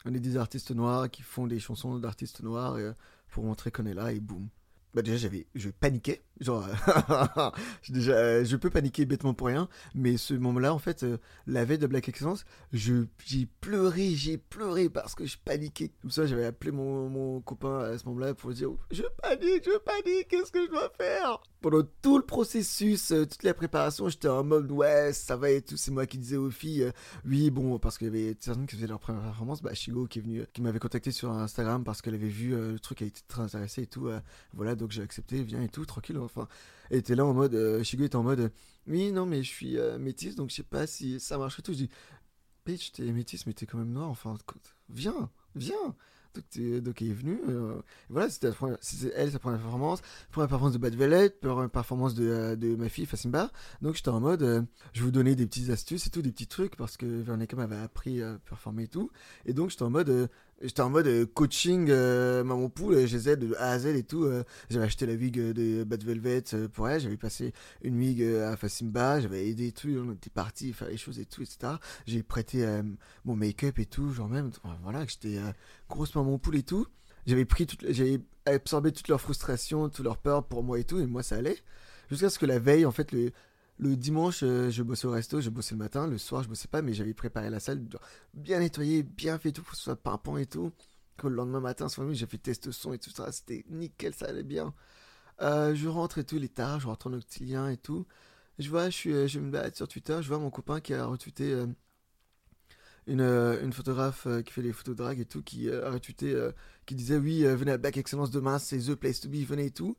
on 0.06 0.14
est 0.14 0.18
des 0.18 0.38
artistes 0.38 0.70
noirs 0.70 1.10
qui 1.10 1.20
font 1.20 1.46
des 1.46 1.58
chansons 1.60 1.98
d'artistes 1.98 2.40
noirs 2.42 2.76
euh, 2.76 2.92
pour 3.28 3.44
montrer 3.44 3.70
qu'on 3.70 3.84
est 3.84 3.92
là 3.92 4.12
et 4.12 4.20
boum. 4.20 4.48
Bah 4.96 5.02
déjà 5.02 5.18
j'avais, 5.18 5.46
je 5.54 5.68
paniquais, 5.68 6.22
genre, 6.40 6.66
je- 7.82 8.10
euh, 8.10 8.58
peux 8.58 8.70
paniquer 8.70 9.04
bêtement 9.04 9.34
pour 9.34 9.48
rien, 9.48 9.68
mais 9.94 10.16
ce 10.16 10.32
moment-là 10.32 10.72
en 10.72 10.78
fait, 10.78 11.02
euh, 11.02 11.18
la 11.46 11.66
veille 11.66 11.76
de 11.76 11.86
Black 11.86 12.08
Excellence, 12.08 12.46
je 12.72 13.04
j'ai 13.26 13.46
pleuré, 13.60 14.14
j'ai 14.14 14.38
pleuré 14.38 14.88
parce 14.88 15.14
que 15.14 15.26
je 15.26 15.36
paniquais. 15.36 15.92
Comme 16.00 16.10
ça, 16.10 16.24
j'avais 16.26 16.46
appelé 16.46 16.72
mon, 16.72 17.10
mon 17.10 17.40
copain 17.42 17.80
à 17.80 17.98
ce 17.98 18.06
moment-là 18.06 18.32
pour 18.34 18.52
dire 18.52 18.70
Je 18.90 19.02
panique, 19.22 19.64
je 19.66 19.78
panique, 19.78 20.28
qu'est-ce 20.28 20.50
que 20.50 20.64
je 20.64 20.70
dois 20.70 20.90
faire? 20.96 21.42
Pendant 21.60 21.82
tout 22.00 22.16
le 22.18 22.24
processus, 22.24 23.10
euh, 23.10 23.24
toute 23.26 23.42
la 23.42 23.52
préparation, 23.52 24.08
j'étais 24.08 24.28
en 24.28 24.44
mode 24.44 24.70
Ouais, 24.70 25.12
ça 25.12 25.36
va 25.36 25.50
et 25.50 25.60
tout. 25.62 25.76
C'est 25.76 25.90
moi 25.90 26.06
qui 26.06 26.16
disais 26.16 26.36
aux 26.36 26.50
filles 26.50 26.84
euh, 26.84 26.92
Oui, 27.26 27.50
bon, 27.50 27.78
parce 27.78 27.98
qu'il 27.98 28.06
y 28.06 28.10
avait 28.10 28.36
certaines 28.40 28.66
qui 28.66 28.76
faisaient 28.76 28.86
leur 28.86 29.00
première 29.00 29.22
performance. 29.22 29.62
Bah, 29.62 29.74
Shigo 29.74 30.06
qui 30.06 30.20
est 30.20 30.22
venu, 30.22 30.44
qui 30.52 30.62
m'avait 30.62 30.78
contacté 30.78 31.10
sur 31.10 31.30
Instagram 31.32 31.82
parce 31.82 32.02
qu'elle 32.02 32.14
avait 32.14 32.28
vu 32.28 32.54
euh, 32.54 32.72
le 32.72 32.78
truc, 32.78 33.02
elle 33.02 33.08
était 33.08 33.22
très 33.26 33.42
intéressée 33.42 33.82
et 33.82 33.86
tout. 33.86 34.06
euh, 34.06 34.20
voilà, 34.52 34.74
donc 34.76 34.85
j'ai 34.92 35.02
accepté, 35.02 35.42
viens 35.42 35.62
et 35.62 35.68
tout, 35.68 35.84
tranquille. 35.84 36.18
Enfin, 36.18 36.48
elle 36.90 36.98
était 36.98 37.14
là 37.14 37.24
en 37.24 37.34
mode 37.34 37.54
euh, 37.54 37.82
était 37.82 38.16
en 38.16 38.22
mode 38.22 38.50
Oui, 38.86 39.12
non, 39.12 39.26
mais 39.26 39.42
je 39.42 39.48
suis 39.50 39.78
euh, 39.78 39.98
métisse, 39.98 40.36
donc 40.36 40.50
je 40.50 40.56
sais 40.56 40.62
pas 40.62 40.86
si 40.86 41.18
ça 41.20 41.38
marche 41.38 41.58
et 41.58 41.62
tout. 41.62 41.72
Je 41.72 41.78
dis 41.78 41.90
Bitch, 42.64 42.92
t'es 42.92 43.04
métisse, 43.12 43.46
mais 43.46 43.52
t'es 43.52 43.66
quand 43.66 43.78
même 43.78 43.92
noir, 43.92 44.08
enfin, 44.08 44.36
viens, 44.88 45.30
viens. 45.54 45.94
Donc, 46.34 46.44
t'es- 46.50 46.80
donc 46.82 47.00
elle 47.00 47.08
est 47.08 47.14
venue. 47.14 47.40
euh, 47.48 47.80
voilà, 48.10 48.28
c'était 48.28 48.50
elle, 49.14 49.30
sa 49.32 49.38
première 49.38 49.60
performance. 49.60 50.02
Première 50.30 50.48
performance 50.48 50.72
de 50.74 50.78
Bad 50.78 50.94
Velvet, 50.94 51.30
première 51.30 51.70
performance 51.70 52.14
de, 52.14 52.28
euh, 52.28 52.56
de 52.56 52.74
ma 52.76 52.88
fille, 52.88 53.06
Fasimba. 53.06 53.50
Donc 53.82 53.94
j'étais 53.94 54.10
en 54.10 54.20
mode, 54.20 54.42
euh, 54.42 54.62
je 54.92 55.02
vous 55.02 55.10
donner 55.10 55.34
des 55.34 55.46
petites 55.46 55.70
astuces 55.70 56.06
et 56.08 56.10
tout, 56.10 56.20
des 56.22 56.32
petits 56.32 56.46
trucs, 56.48 56.76
parce 56.76 56.96
que 56.98 57.06
Veronica 57.06 57.56
m'avait 57.56 57.76
appris 57.76 58.20
à 58.22 58.38
performer 58.44 58.82
et 58.84 58.88
tout. 58.88 59.10
Et 59.46 59.54
donc 59.54 59.70
j'étais 59.70 59.84
en 59.84 59.90
mode, 59.90 60.10
euh, 60.10 60.26
j'étais 60.62 60.80
en 60.80 60.90
mode 60.90 61.06
euh, 61.06 61.26
coaching 61.26 61.88
euh, 61.90 62.42
maman 62.44 62.68
poule, 62.68 63.06
je 63.06 63.16
les 63.16 63.28
aide 63.28 63.40
de 63.40 63.54
A 63.56 63.70
à 63.72 63.78
Z 63.78 63.86
et 63.86 64.02
tout. 64.02 64.24
euh. 64.24 64.42
j'avais 64.70 64.86
acheté 64.86 65.06
la 65.06 65.14
wig 65.14 65.38
euh, 65.38 65.52
de 65.52 65.84
Bad 65.84 66.02
Velvet 66.04 66.44
euh, 66.54 66.68
pour 66.68 66.88
elle, 66.88 67.00
j'avais 67.00 67.16
passé 67.16 67.52
une 67.82 67.98
wig 67.98 68.22
euh, 68.22 68.52
à 68.52 68.56
Fasimba, 68.56 69.20
j'avais 69.20 69.48
aidé 69.48 69.68
et 69.68 69.72
tout, 69.72 69.88
on 69.88 70.12
était 70.12 70.30
parti 70.30 70.72
faire 70.72 70.88
les 70.88 70.96
choses 70.96 71.18
et 71.18 71.26
tout, 71.26 71.42
etc. 71.42 71.74
J'ai 72.06 72.22
prêté 72.22 72.64
euh, 72.64 72.82
mon 73.24 73.36
make-up 73.36 73.78
et 73.78 73.86
tout, 73.86 74.12
genre 74.12 74.28
même, 74.28 74.50
voilà, 74.82 75.04
j'étais 75.06 75.38
euh, 75.38 75.52
grosse 75.88 76.14
maman 76.14 76.38
poule 76.38 76.56
et 76.56 76.62
tout. 76.62 76.86
J'avais 77.26 77.44
pris 77.44 77.66
j'avais 77.88 78.20
absorbé 78.46 78.92
toute 78.92 79.08
leur 79.08 79.20
frustration, 79.20 79.88
toute 79.88 80.04
leur 80.04 80.16
peur 80.18 80.44
pour 80.46 80.62
moi 80.62 80.78
et 80.78 80.84
tout, 80.84 80.98
et 81.00 81.06
moi 81.06 81.22
ça 81.22 81.36
allait. 81.36 81.58
Jusqu'à 82.08 82.30
ce 82.30 82.38
que 82.38 82.46
la 82.46 82.60
veille, 82.60 82.86
en 82.86 82.92
fait, 82.92 83.10
le, 83.10 83.32
le 83.78 83.96
dimanche, 83.96 84.40
euh, 84.42 84.70
je 84.70 84.82
bossais 84.82 85.06
au 85.06 85.10
resto, 85.10 85.40
je 85.40 85.50
bossais 85.50 85.74
le 85.74 85.78
matin, 85.78 86.06
le 86.06 86.16
soir, 86.18 86.42
je 86.42 86.48
bossais 86.48 86.68
pas, 86.68 86.80
mais 86.80 86.94
j'avais 86.94 87.12
préparé 87.12 87.50
la 87.50 87.60
salle, 87.60 87.84
bien 88.32 88.60
nettoyé, 88.60 89.02
bien 89.02 89.38
fait 89.38 89.52
tout 89.52 89.62
pour 89.62 89.72
que 89.72 89.76
ce 89.76 89.84
soit 89.84 89.96
pimpant 89.96 90.38
et 90.38 90.46
tout. 90.46 90.72
Que 91.18 91.28
le 91.28 91.34
lendemain 91.34 91.60
matin, 91.60 91.88
sur 91.88 92.10
j'ai 92.12 92.26
fait 92.26 92.38
test 92.38 92.70
son 92.70 92.92
et 92.92 92.98
tout 92.98 93.10
ça, 93.10 93.30
c'était 93.32 93.64
nickel, 93.70 94.14
ça 94.14 94.26
allait 94.26 94.42
bien. 94.42 94.74
Euh, 95.42 95.74
je 95.74 95.88
rentre 95.88 96.18
et 96.18 96.24
tout, 96.24 96.36
il 96.36 96.44
est 96.44 96.54
tard, 96.54 96.80
je 96.80 96.86
rentre 96.86 97.08
en 97.08 97.12
octilien 97.12 97.68
et 97.68 97.76
tout. 97.76 98.06
Je 98.58 98.70
vois, 98.70 98.86
je, 98.86 98.96
suis, 98.96 99.12
euh, 99.12 99.26
je 99.28 99.40
me 99.40 99.50
balade 99.50 99.74
sur 99.76 99.88
Twitter, 99.88 100.18
je 100.22 100.28
vois 100.28 100.38
mon 100.38 100.50
copain 100.50 100.80
qui 100.80 100.94
a 100.94 101.04
retweeté 101.06 101.54
une, 103.06 103.20
une 103.20 103.72
photographe 103.72 104.26
qui 104.44 104.52
fait 104.52 104.62
les 104.62 104.72
photos 104.72 104.96
drag 104.96 105.20
et 105.20 105.26
tout, 105.26 105.42
qui 105.42 105.70
a 105.70 105.90
retweeté, 105.90 106.34
qui 106.86 106.94
disait 106.94 107.18
oui, 107.18 107.44
venez 107.44 107.72
à 107.72 107.78
Black 107.78 107.98
Excellence 107.98 108.30
demain, 108.30 108.58
c'est 108.58 108.78
The 108.78 108.94
Place 108.94 109.20
to 109.20 109.28
Be, 109.28 109.36
venez 109.36 109.66
et 109.66 109.70
tout. 109.70 109.96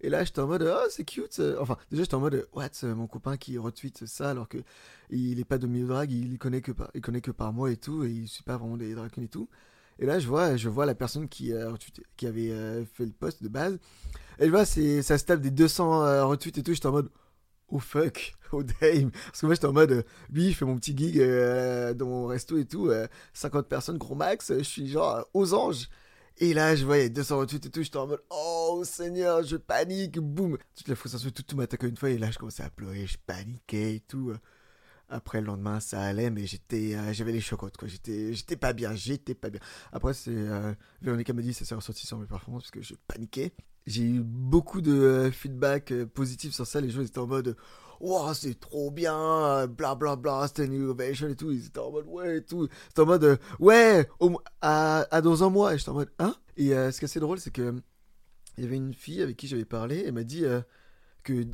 Et 0.00 0.08
là, 0.10 0.24
j'étais 0.24 0.40
en 0.40 0.46
mode, 0.46 0.62
oh, 0.62 0.86
c'est 0.90 1.04
cute. 1.04 1.38
euh. 1.40 1.56
Enfin, 1.60 1.76
déjà, 1.90 2.02
j'étais 2.04 2.14
en 2.14 2.20
mode, 2.20 2.46
what, 2.52 2.68
euh, 2.84 2.94
mon 2.94 3.06
copain 3.06 3.36
qui 3.36 3.58
retweet 3.58 4.06
ça 4.06 4.30
alors 4.30 4.48
que 4.48 4.58
il 5.10 5.40
est 5.40 5.44
pas 5.44 5.58
de 5.58 5.66
milieu 5.66 5.86
drag, 5.88 6.10
il 6.12 6.38
connaît 6.38 6.60
que 6.60 6.72
par, 6.72 6.90
il 6.94 7.00
connaît 7.00 7.20
que 7.20 7.30
par 7.30 7.52
moi 7.52 7.70
et 7.70 7.76
tout, 7.76 8.04
et 8.04 8.10
il 8.10 8.28
suit 8.28 8.42
pas 8.44 8.56
vraiment 8.56 8.76
des 8.76 8.94
drag 8.94 9.10
et 9.20 9.28
tout. 9.28 9.48
Et 9.98 10.06
là, 10.06 10.18
je 10.20 10.28
vois, 10.28 10.56
je 10.56 10.68
vois 10.68 10.86
la 10.86 10.94
personne 10.94 11.28
qui, 11.28 11.50
retweeté- 11.52 12.04
qui 12.16 12.26
avait 12.26 12.50
euh, 12.52 12.84
fait 12.84 13.04
le 13.06 13.10
post 13.12 13.42
de 13.42 13.48
base. 13.48 13.78
Et 14.40 14.46
je 14.46 14.50
vois, 14.50 14.64
c'est, 14.64 15.02
ça 15.02 15.18
se 15.18 15.24
tape 15.24 15.40
des 15.40 15.50
200 15.50 16.04
euh, 16.04 16.24
retweets 16.26 16.58
et 16.58 16.62
tout. 16.62 16.74
J'étais 16.74 16.86
en 16.86 16.92
mode, 16.92 17.10
oh 17.68 17.78
fuck, 17.78 18.34
oh 18.52 18.62
damn. 18.62 19.10
Parce 19.10 19.40
que 19.40 19.46
moi, 19.46 19.54
j'étais 19.54 19.66
en 19.66 19.72
mode, 19.72 19.92
euh, 19.92 20.02
oui, 20.34 20.52
je 20.52 20.56
fais 20.56 20.64
mon 20.64 20.76
petit 20.76 20.96
gig 20.96 21.18
euh, 21.20 21.94
dans 21.94 22.06
mon 22.06 22.26
resto 22.26 22.58
et 22.58 22.66
tout. 22.66 22.88
euh, 22.90 23.06
50 23.34 23.68
personnes, 23.68 23.98
gros 23.98 24.14
max. 24.14 24.52
Je 24.56 24.62
suis 24.64 24.88
genre 24.88 25.16
euh, 25.16 25.22
aux 25.34 25.54
anges. 25.54 25.88
Et 26.40 26.54
là, 26.54 26.76
je 26.76 26.84
voyais 26.84 27.10
200 27.10 27.38
retweets 27.38 27.66
et 27.66 27.70
tout. 27.70 27.82
J'étais 27.82 27.96
en 27.96 28.06
mode, 28.06 28.22
oh 28.30 28.82
Seigneur, 28.84 29.42
je 29.42 29.56
panique, 29.56 30.18
boum. 30.18 30.56
Toute 30.76 30.88
la 30.88 30.94
frustration, 30.94 31.30
tout, 31.30 31.42
tout 31.42 31.56
m'attaquait 31.56 31.88
une 31.88 31.96
fois. 31.96 32.10
Et 32.10 32.18
là, 32.18 32.30
je 32.30 32.38
commençais 32.38 32.62
à 32.62 32.70
pleurer, 32.70 33.06
je 33.06 33.18
paniquais 33.26 33.96
et 33.96 34.00
tout. 34.00 34.32
Après 35.08 35.40
le 35.40 35.46
lendemain, 35.46 35.80
ça 35.80 36.02
allait, 36.02 36.30
mais 36.30 36.46
j'étais, 36.46 36.94
euh, 36.94 37.12
j'avais 37.14 37.32
les 37.32 37.40
chocottes, 37.40 37.76
quoi. 37.78 37.88
J'étais, 37.88 38.34
j'étais 38.34 38.56
pas 38.56 38.74
bien, 38.74 38.94
j'étais 38.94 39.34
pas 39.34 39.48
bien. 39.48 39.60
Après, 39.90 40.12
c'est 40.12 40.30
euh, 40.30 40.74
Véronica 41.00 41.32
m'a 41.32 41.40
dit, 41.40 41.54
ça 41.54 41.64
s'est 41.64 41.74
ressorti 41.74 42.06
sur 42.06 42.18
mes 42.18 42.26
performances 42.26 42.64
parce 42.64 42.72
que 42.72 42.82
je 42.82 42.94
paniquais. 43.06 43.52
J'ai 43.86 44.02
eu 44.02 44.20
beaucoup 44.20 44.82
de 44.82 44.92
euh, 44.92 45.30
feedback 45.32 45.92
euh, 45.92 46.04
positif 46.04 46.52
sur 46.52 46.66
ça. 46.66 46.78
Les 46.82 46.90
gens 46.90 47.00
étaient 47.00 47.18
en 47.18 47.26
mode, 47.26 47.56
wow, 48.00 48.34
c'est 48.34 48.58
trop 48.58 48.90
bien, 48.90 49.66
bla 49.66 49.94
bla 49.94 50.16
bla, 50.16 50.46
c'était 50.48 50.66
une 50.66 50.74
innovation 50.74 51.28
et 51.28 51.36
tout. 51.36 51.50
Ils 51.50 51.66
étaient 51.66 51.78
en 51.78 51.90
mode, 51.90 52.06
ouais, 52.08 52.38
et 52.38 52.44
tout. 52.44 52.68
C'était 52.88 53.02
en 53.02 53.06
mode, 53.06 53.24
euh, 53.24 53.36
ouais, 53.58 54.08
à, 54.60 55.06
à 55.10 55.20
dans 55.20 55.44
un 55.44 55.50
mois. 55.50 55.74
Et 55.74 55.78
j'étais 55.78 55.90
en 55.90 55.94
mode, 55.94 56.10
hein? 56.18 56.34
Et 56.56 56.74
euh, 56.74 56.90
ce 56.90 56.98
qui 56.98 57.04
est 57.04 57.08
assez 57.08 57.20
drôle, 57.20 57.38
c'est 57.38 57.52
que 57.52 57.74
il 58.56 58.64
y 58.64 58.66
avait 58.66 58.76
une 58.76 58.94
fille 58.94 59.22
avec 59.22 59.36
qui 59.36 59.46
j'avais 59.46 59.64
parlé. 59.64 60.02
Elle 60.04 60.14
m'a 60.14 60.24
dit 60.24 60.44
euh, 60.44 60.60
que 61.22 61.46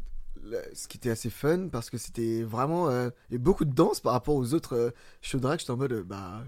ce 0.72 0.88
qui 0.88 0.96
était 0.96 1.10
assez 1.10 1.30
fun 1.30 1.68
parce 1.68 1.90
que 1.90 1.98
c'était 1.98 2.42
vraiment 2.42 2.90
il 2.90 3.32
y 3.32 3.36
a 3.36 3.38
beaucoup 3.38 3.64
de 3.64 3.72
danse 3.72 4.00
par 4.00 4.12
rapport 4.12 4.34
aux 4.34 4.52
autres 4.52 4.74
euh, 4.74 4.90
shows 5.22 5.38
drag 5.38 5.58
j'étais 5.58 5.70
en 5.70 5.76
mode 5.76 6.02
bah 6.02 6.44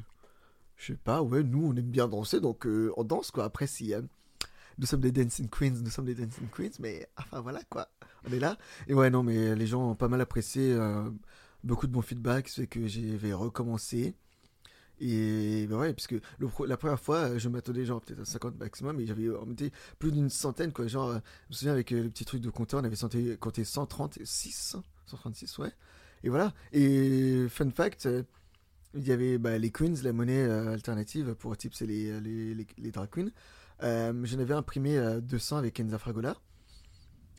je 0.76 0.92
sais 0.92 0.98
pas 1.02 1.22
ouais 1.22 1.42
nous 1.42 1.68
on 1.68 1.76
aime 1.76 1.90
bien 1.90 2.06
danser 2.06 2.40
donc 2.40 2.66
on 2.66 3.04
danse 3.04 3.30
quoi 3.30 3.44
après 3.44 3.66
si 3.66 3.94
nous 4.78 4.86
sommes 4.86 5.00
des 5.00 5.12
dancing 5.12 5.48
queens 5.48 5.74
nous 5.82 5.90
sommes 5.90 6.06
des 6.06 6.14
dancing 6.14 6.48
queens 6.48 6.70
mais 6.80 7.08
enfin 7.16 7.40
voilà 7.40 7.62
quoi 7.70 7.88
on 8.28 8.32
est 8.32 8.38
là 8.40 8.58
et 8.88 8.94
ouais 8.94 9.10
non 9.10 9.22
mais 9.22 9.54
les 9.54 9.66
gens 9.66 9.90
ont 9.90 9.94
pas 9.94 10.08
mal 10.08 10.20
apprécié 10.20 10.72
euh, 10.72 11.08
beaucoup 11.64 11.86
de 11.86 11.92
bons 11.92 12.02
feedbacks 12.02 12.48
c'est 12.48 12.66
que 12.66 12.86
j'ai 12.86 13.32
recommencé 13.32 14.14
et 14.98 15.66
bah 15.68 15.76
ouais, 15.76 15.92
parce 15.92 16.06
que 16.06 16.16
le 16.38 16.48
pro- 16.48 16.64
la 16.64 16.76
première 16.78 16.98
fois, 16.98 17.36
je 17.36 17.48
m'attendais 17.50 17.84
genre 17.84 18.00
peut-être 18.00 18.20
à 18.20 18.24
50 18.24 18.58
maximum, 18.58 18.98
et 18.98 19.06
j'avais 19.06 19.24
euh, 19.26 19.44
monté 19.44 19.70
plus 19.98 20.10
d'une 20.10 20.30
centaine, 20.30 20.72
quoi. 20.72 20.86
Genre, 20.86 21.10
euh, 21.10 21.18
je 21.50 21.50
me 21.50 21.54
souviens 21.54 21.72
avec 21.74 21.92
euh, 21.92 22.02
le 22.04 22.08
petit 22.08 22.24
truc 22.24 22.40
de 22.40 22.48
compteur, 22.48 22.80
on 22.80 22.84
avait 22.84 22.96
compté, 22.96 23.36
compté 23.36 23.64
136, 23.64 24.76
136, 25.06 25.58
ouais. 25.58 25.70
Et 26.24 26.30
voilà. 26.30 26.54
Et 26.72 27.46
fun 27.50 27.70
fact, 27.70 28.08
il 28.94 29.06
y 29.06 29.12
avait 29.12 29.36
bah, 29.38 29.58
les 29.58 29.70
queens, 29.70 29.94
la 30.02 30.12
monnaie 30.14 30.44
alternative 30.44 31.34
pour 31.34 31.56
tips 31.58 31.82
et 31.82 31.86
les, 31.86 32.20
les, 32.20 32.54
les, 32.54 32.66
les 32.78 32.90
drag 32.90 33.10
queens. 33.10 33.28
Euh, 33.82 34.12
J'en 34.24 34.38
avais 34.38 34.54
imprimé 34.54 34.96
euh, 34.96 35.20
200 35.20 35.56
avec 35.58 35.74
Kenza 35.74 35.98
Fragola, 35.98 36.36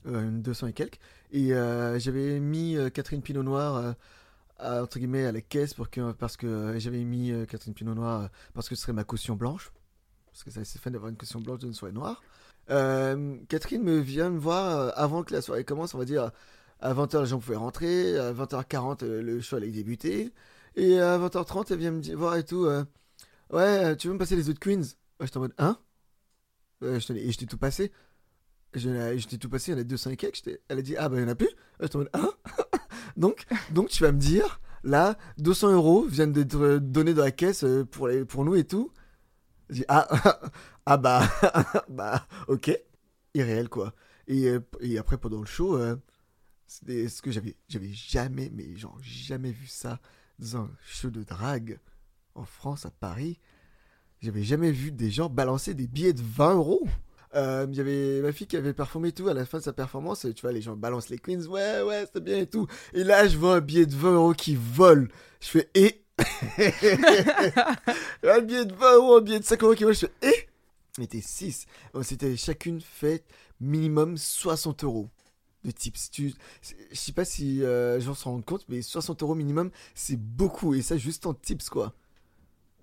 euh, 0.05 0.21
une 0.23 0.41
200 0.41 0.67
et 0.67 0.73
quelques. 0.73 0.99
Et 1.31 1.53
euh, 1.53 1.99
j'avais 1.99 2.39
mis 2.39 2.75
euh, 2.77 2.89
Catherine 2.89 3.21
Pinot 3.21 3.43
Noir 3.43 3.75
euh, 3.75 3.93
à, 4.59 4.83
entre 4.83 4.99
guillemets 4.99 5.25
à 5.25 5.31
la 5.31 5.41
caisse 5.41 5.73
pour 5.73 5.89
que, 5.89 6.11
parce 6.13 6.37
que 6.37 6.47
euh, 6.47 6.79
j'avais 6.79 7.03
mis 7.03 7.31
euh, 7.31 7.45
Catherine 7.45 7.73
Pinot 7.73 7.95
Noir 7.95 8.21
euh, 8.23 8.27
parce 8.53 8.69
que 8.69 8.75
ce 8.75 8.83
serait 8.83 8.93
ma 8.93 9.03
caution 9.03 9.35
blanche. 9.35 9.71
Parce 10.31 10.43
que 10.43 10.51
c'est 10.51 10.79
fun 10.79 10.91
d'avoir 10.91 11.09
une 11.09 11.17
caution 11.17 11.41
blanche 11.41 11.59
d'une 11.59 11.73
soirée 11.73 11.93
noire. 11.93 12.21
Euh, 12.69 13.37
Catherine 13.49 13.81
me 13.83 13.97
vient 13.99 14.29
me 14.29 14.39
voir 14.39 14.77
euh, 14.77 14.91
avant 14.95 15.23
que 15.23 15.33
la 15.33 15.41
soirée 15.41 15.63
commence, 15.63 15.95
on 15.95 15.97
va 15.97 16.05
dire 16.05 16.31
à 16.79 16.93
20h 16.93 17.21
les 17.21 17.25
gens 17.27 17.39
pouvaient 17.39 17.55
rentrer, 17.57 18.17
à 18.19 18.33
20h40 18.33 19.03
euh, 19.03 19.21
le 19.23 19.41
show 19.41 19.55
allait 19.55 19.71
débuter, 19.71 20.31
et 20.75 20.99
à 20.99 21.17
20h30 21.17 21.67
elle 21.71 21.79
vient 21.79 21.91
me 21.91 22.15
voir 22.15 22.35
et 22.35 22.45
tout, 22.45 22.65
euh, 22.65 22.83
ouais, 23.51 23.85
euh, 23.85 23.95
tu 23.95 24.07
veux 24.09 24.13
me 24.13 24.19
passer 24.19 24.35
les 24.35 24.49
autres 24.49 24.59
queens? 24.59 24.81
Ouais, 25.19 25.25
j'étais 25.27 25.37
en 25.37 25.41
mode, 25.41 25.55
hein? 25.57 25.77
Ai- 26.83 26.95
Et 27.27 27.31
je 27.31 27.37
t'ai 27.37 27.45
tout 27.45 27.57
passé. 27.57 27.91
Je 28.73 29.25
t'ai 29.27 29.37
tout 29.37 29.49
passé, 29.49 29.71
il 29.71 29.75
y 29.75 29.77
en 29.77 29.81
a 29.81 29.83
200 29.83 30.11
et 30.11 30.17
quelques. 30.17 30.41
Elle 30.67 30.79
a 30.79 30.81
dit, 30.81 30.95
ah 30.97 31.09
bah 31.09 31.17
il 31.17 31.21
y 31.23 31.25
en 31.25 31.29
a 31.29 31.35
plus. 31.35 31.49
Mode, 31.79 32.09
hein? 32.13 32.31
Donc, 33.17 33.45
donc 33.71 33.89
tu 33.89 34.03
vas 34.03 34.11
me 34.11 34.19
dire, 34.19 34.61
là, 34.83 35.17
200 35.39 35.73
euros 35.73 36.03
viennent 36.05 36.33
d'être 36.33 36.77
donnés 36.77 37.15
dans 37.15 37.23
la 37.23 37.31
caisse 37.31 37.63
euh, 37.63 37.83
pour, 37.83 38.07
les, 38.07 38.25
pour 38.25 38.45
nous 38.45 38.55
et 38.55 38.63
tout. 38.65 38.91
Je 39.69 39.75
dis, 39.77 39.85
ah, 39.89 40.07
ah 40.85 40.97
bah, 40.97 41.27
bah, 41.89 42.27
ok. 42.47 42.71
Irréel, 43.33 43.69
quoi. 43.69 43.93
Et, 44.27 44.47
euh, 44.49 44.59
et 44.81 44.97
après, 44.97 45.17
pendant 45.17 45.39
le 45.39 45.45
show, 45.47 45.77
euh, 45.77 45.95
c'était 46.67 47.09
ce 47.09 47.21
que 47.21 47.31
j'avais, 47.31 47.55
j'avais 47.69 47.91
jamais, 47.93 48.51
mais 48.53 48.75
genre, 48.77 48.97
jamais 49.01 49.51
vu 49.51 49.67
ça 49.67 49.99
dans 50.39 50.57
un 50.57 50.71
show 50.85 51.09
de 51.09 51.23
drague 51.23 51.79
en 52.35 52.45
France, 52.45 52.85
à 52.85 52.91
Paris. 52.91 53.39
J'avais 54.21 54.43
jamais 54.43 54.71
vu 54.71 54.91
des 54.91 55.11
gens 55.11 55.29
balancer 55.29 55.73
des 55.73 55.87
billets 55.87 56.13
de 56.13 56.21
20 56.21 56.55
euros. 56.55 56.87
Euh, 57.35 57.67
Il 57.69 57.75
y 57.77 57.79
avait 57.79 58.21
ma 58.21 58.31
fille 58.31 58.47
qui 58.47 58.57
avait 58.57 58.73
performé 58.73 59.11
tout. 59.11 59.27
À 59.27 59.33
la 59.33 59.45
fin 59.45 59.59
de 59.59 59.63
sa 59.63 59.73
performance, 59.73 60.25
tu 60.35 60.41
vois, 60.41 60.51
les 60.51 60.61
gens 60.61 60.75
balancent 60.75 61.09
les 61.09 61.19
queens. 61.19 61.45
Ouais, 61.45 61.81
ouais, 61.83 62.05
c'était 62.05 62.21
bien 62.21 62.37
et 62.39 62.47
tout. 62.47 62.67
Et 62.93 63.03
là, 63.03 63.27
je 63.27 63.37
vois 63.37 63.57
un 63.57 63.61
billet 63.61 63.85
de 63.85 63.95
20 63.95 64.13
euros 64.13 64.33
qui 64.33 64.55
vole. 64.55 65.09
Je 65.41 65.47
fais 65.47 65.69
et? 65.75 66.03
un 68.23 68.41
billet 68.41 68.65
de 68.65 68.73
20 68.73 68.95
euros, 68.95 69.17
un 69.17 69.21
billet 69.21 69.39
de 69.39 69.45
5 69.45 69.61
euros 69.63 69.75
qui 69.75 69.83
vole. 69.83 69.93
Je 69.93 70.07
fais 70.07 70.11
et? 70.29 70.49
On 70.97 71.03
était 71.03 71.21
6. 71.21 71.67
On 71.93 72.01
s'était 72.01 72.35
chacune 72.37 72.81
fait 72.81 73.23
minimum 73.61 74.17
60 74.17 74.83
euros 74.83 75.09
de 75.63 75.69
tips. 75.71 76.09
Tu, 76.09 76.33
je 76.91 76.95
sais 76.95 77.11
pas 77.11 77.25
si 77.25 77.61
euh, 77.63 77.97
les 77.97 78.01
gens 78.01 78.15
se 78.15 78.23
rendent 78.23 78.45
compte, 78.45 78.65
mais 78.67 78.81
60 78.81 79.21
euros 79.21 79.35
minimum, 79.35 79.69
c'est 79.93 80.17
beaucoup. 80.19 80.73
Et 80.73 80.81
ça, 80.81 80.97
juste 80.97 81.27
en 81.27 81.35
tips, 81.35 81.69
quoi. 81.69 81.93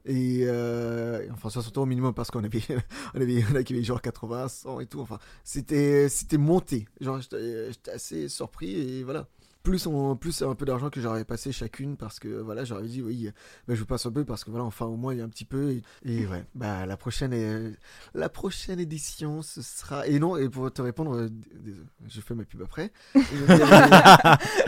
Et 0.06 0.40
euh, 0.42 1.26
enfin 1.32 1.48
60 1.48 1.76
euros 1.78 1.86
minimum 1.86 2.12
parce 2.12 2.30
qu'on 2.30 2.44
avait, 2.44 2.62
on 3.14 3.20
avait, 3.20 3.42
on 3.50 3.54
avait 3.54 3.82
genre 3.82 4.02
80, 4.02 4.48
100 4.48 4.80
et 4.80 4.86
tout. 4.86 5.00
Enfin, 5.00 5.18
c'était, 5.44 6.08
c'était 6.08 6.36
monté. 6.36 6.86
Genre, 7.00 7.20
j'étais 7.20 7.90
assez 7.90 8.28
surpris 8.28 8.74
et 8.74 9.02
voilà 9.02 9.26
plus 9.64 9.86
on, 9.86 10.14
plus 10.14 10.42
un 10.42 10.54
peu 10.54 10.66
d'argent 10.66 10.90
que 10.90 11.00
j'aurais 11.00 11.24
passé 11.24 11.50
chacune 11.50 11.96
parce 11.96 12.20
que 12.20 12.28
voilà 12.28 12.64
j'aurais 12.64 12.86
dit 12.86 13.02
oui 13.02 13.30
bah, 13.66 13.74
je 13.74 13.80
vous 13.80 13.86
passe 13.86 14.04
un 14.06 14.12
peu 14.12 14.24
parce 14.24 14.44
que 14.44 14.50
voilà 14.50 14.64
enfin 14.64 14.84
au 14.84 14.96
moins 14.96 15.14
il 15.14 15.18
y 15.18 15.20
a 15.22 15.24
un 15.24 15.28
petit 15.28 15.46
peu 15.46 15.80
et, 16.04 16.26
ouais 16.26 16.44
bah 16.54 16.84
la 16.86 16.96
prochaine 16.96 17.32
est, 17.32 17.72
la 18.14 18.28
prochaine 18.28 18.78
édition 18.78 19.40
ce 19.42 19.62
sera 19.62 20.06
et 20.06 20.18
non 20.18 20.36
et 20.36 20.50
pour 20.50 20.70
te 20.70 20.82
répondre 20.82 21.16
euh, 21.16 21.28
je 22.06 22.20
fais 22.20 22.34
ma 22.34 22.44
pub 22.44 22.62
après. 22.62 22.92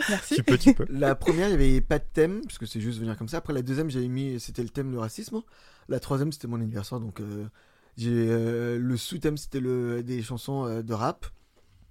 Merci. 0.09 0.35
Tu 0.35 0.43
peux 0.43 0.57
tu 0.57 0.73
peux. 0.73 0.85
La 0.89 1.15
première 1.15 1.47
il 1.47 1.51
y 1.51 1.53
avait 1.53 1.81
pas 1.81 1.99
de 1.99 2.05
thème 2.11 2.41
parce 2.41 2.57
que 2.57 2.65
c'est 2.65 2.81
juste 2.81 2.99
venir 2.99 3.17
comme 3.17 3.27
ça. 3.27 3.37
Après 3.37 3.53
la 3.53 3.61
deuxième 3.61 3.89
j'avais 3.89 4.07
mis 4.07 4.39
c'était 4.39 4.63
le 4.63 4.69
thème 4.69 4.91
du 4.91 4.97
racisme. 4.97 5.41
La 5.87 5.99
troisième 5.99 6.31
c'était 6.31 6.47
mon 6.47 6.57
anniversaire 6.57 6.99
donc 6.99 7.21
euh, 7.21 7.45
j'ai 7.97 8.11
euh, 8.11 8.77
le 8.77 8.97
sous-thème 8.97 9.37
c'était 9.37 9.59
le 9.59 10.03
des 10.03 10.21
chansons 10.21 10.65
euh, 10.65 10.81
de 10.81 10.93
rap. 10.93 11.27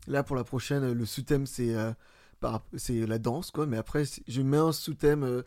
Là 0.08 0.22
pour 0.22 0.36
la 0.36 0.44
prochaine 0.44 0.92
le 0.92 1.06
sous-thème 1.06 1.46
c'est 1.46 1.74
euh, 1.74 1.92
c'est 2.76 3.06
la 3.06 3.18
danse, 3.18 3.50
quoi. 3.50 3.66
Mais 3.66 3.76
après, 3.76 4.04
je 4.26 4.42
mets 4.42 4.56
un 4.56 4.72
sous-thème 4.72 5.24
euh, 5.24 5.42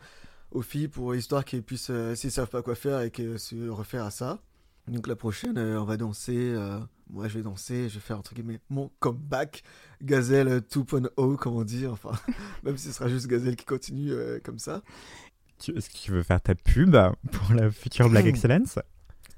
aux 0.50 0.62
filles 0.62 0.88
pour 0.88 1.14
histoire 1.14 1.44
qu'elles 1.44 1.62
puissent, 1.62 1.90
euh, 1.90 2.14
s'ils 2.14 2.30
savent 2.30 2.48
pas 2.48 2.62
quoi 2.62 2.74
faire, 2.74 3.02
et 3.02 3.10
qu'elles 3.10 3.38
se 3.38 3.68
refaire 3.68 4.04
à 4.04 4.10
ça. 4.10 4.40
Donc 4.88 5.06
la 5.06 5.16
prochaine, 5.16 5.56
euh, 5.58 5.80
on 5.80 5.84
va 5.84 5.96
danser. 5.96 6.54
moi, 7.08 7.28
je 7.28 7.38
vais 7.38 7.42
danser. 7.42 7.88
Je 7.88 7.94
vais 7.94 8.00
faire 8.00 8.18
entre 8.18 8.34
guillemets 8.34 8.60
mon 8.70 8.90
comeback, 8.98 9.62
Gazelle 10.02 10.48
2.0, 10.58 11.36
comme 11.36 11.54
on 11.54 11.64
dit. 11.64 11.86
Enfin, 11.86 12.12
même 12.64 12.76
si 12.76 12.88
ce 12.88 12.92
sera 12.92 13.08
juste 13.08 13.26
Gazelle 13.26 13.56
qui 13.56 13.66
continue 13.66 14.12
comme 14.42 14.58
ça. 14.58 14.82
Est-ce 15.68 15.90
que 15.90 15.96
tu 15.96 16.10
veux 16.10 16.22
faire 16.22 16.40
ta 16.40 16.54
pub 16.54 16.96
pour 17.30 17.54
la 17.54 17.70
future 17.70 18.08
Black 18.08 18.24
Excellence? 18.24 18.78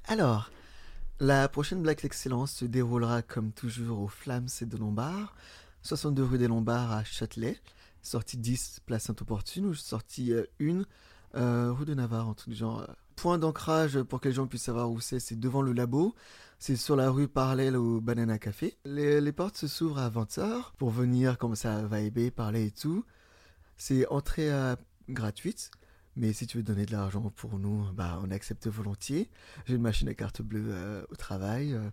Alors, 0.06 0.50
la 1.20 1.48
prochaine 1.48 1.82
Black 1.82 2.04
Excellence 2.04 2.52
se 2.52 2.64
déroulera 2.64 3.22
comme 3.22 3.52
toujours 3.52 4.00
aux 4.00 4.08
Flammes 4.08 4.48
et 4.60 4.64
de 4.64 4.76
Lombard. 4.76 5.36
62 5.82 6.24
rue 6.24 6.38
des 6.38 6.48
Lombards 6.48 6.92
à 6.92 7.04
Châtelet, 7.04 7.58
sortie 8.02 8.36
10 8.36 8.80
place 8.86 9.04
Sainte-Opportune, 9.04 9.66
ou 9.66 9.74
sortie 9.74 10.32
1 10.60 10.82
euh, 11.34 11.72
rue 11.72 11.84
de 11.84 11.94
Navarre, 11.94 12.28
en 12.28 12.34
tout 12.34 12.52
genre. 12.52 12.86
Point 13.16 13.38
d'ancrage 13.38 14.02
pour 14.02 14.20
que 14.20 14.28
les 14.28 14.34
gens 14.34 14.46
puissent 14.46 14.62
savoir 14.62 14.90
où 14.90 15.00
c'est, 15.00 15.20
c'est 15.20 15.38
devant 15.38 15.62
le 15.62 15.72
labo. 15.72 16.14
C'est 16.58 16.76
sur 16.76 16.96
la 16.96 17.10
rue 17.10 17.28
parallèle 17.28 17.76
au 17.76 18.00
Banana 18.00 18.38
Café. 18.38 18.78
Les, 18.84 19.20
les 19.20 19.32
portes 19.32 19.56
se 19.56 19.66
s'ouvrent 19.66 19.98
à 19.98 20.08
20h 20.08 20.72
pour 20.78 20.90
venir 20.90 21.36
commencer 21.36 21.68
à 21.68 21.82
vibrer, 21.82 22.30
parler 22.30 22.66
et 22.66 22.70
tout. 22.70 23.04
C'est 23.76 24.06
entrée 24.08 24.50
euh, 24.52 24.76
gratuite. 25.08 25.70
Mais 26.16 26.32
si 26.34 26.46
tu 26.46 26.58
veux 26.58 26.62
donner 26.62 26.84
de 26.84 26.92
l'argent 26.92 27.32
pour 27.36 27.58
nous, 27.58 27.90
bah, 27.94 28.20
on 28.22 28.30
accepte 28.30 28.66
volontiers. 28.68 29.30
J'ai 29.64 29.76
une 29.76 29.82
machine 29.82 30.08
à 30.08 30.14
carte 30.14 30.42
bleue 30.42 30.66
euh, 30.68 31.02
au 31.10 31.16
travail. 31.16 31.72
Euh, 31.72 31.90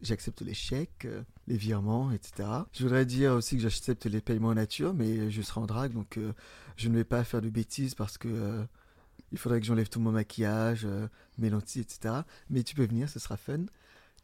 j'accepte 0.00 0.40
les 0.40 0.54
chèques, 0.54 1.04
euh, 1.04 1.22
les 1.46 1.56
virements, 1.56 2.10
etc. 2.10 2.48
Je 2.72 2.82
voudrais 2.82 3.06
dire 3.06 3.32
aussi 3.32 3.56
que 3.56 3.62
j'accepte 3.62 4.06
les 4.06 4.20
paiements 4.20 4.48
en 4.48 4.54
nature, 4.54 4.94
mais 4.94 5.30
je 5.30 5.42
serai 5.42 5.60
en 5.60 5.66
drague, 5.66 5.92
donc 5.92 6.18
je 6.76 6.88
ne 6.88 6.94
vais 6.94 7.04
pas 7.04 7.22
faire 7.22 7.40
de 7.40 7.48
bêtises 7.48 7.94
parce 7.94 8.18
que 8.18 8.66
il 9.32 9.38
faudrait 9.38 9.60
que 9.60 9.66
j'enlève 9.66 9.88
tout 9.88 10.00
mon 10.00 10.12
maquillage, 10.12 10.86
mes 11.38 11.50
lentilles, 11.50 11.82
etc. 11.82 12.22
Mais 12.50 12.62
tu 12.62 12.74
peux 12.74 12.84
venir, 12.86 13.08
ce 13.08 13.18
sera 13.18 13.36
fun. 13.36 13.66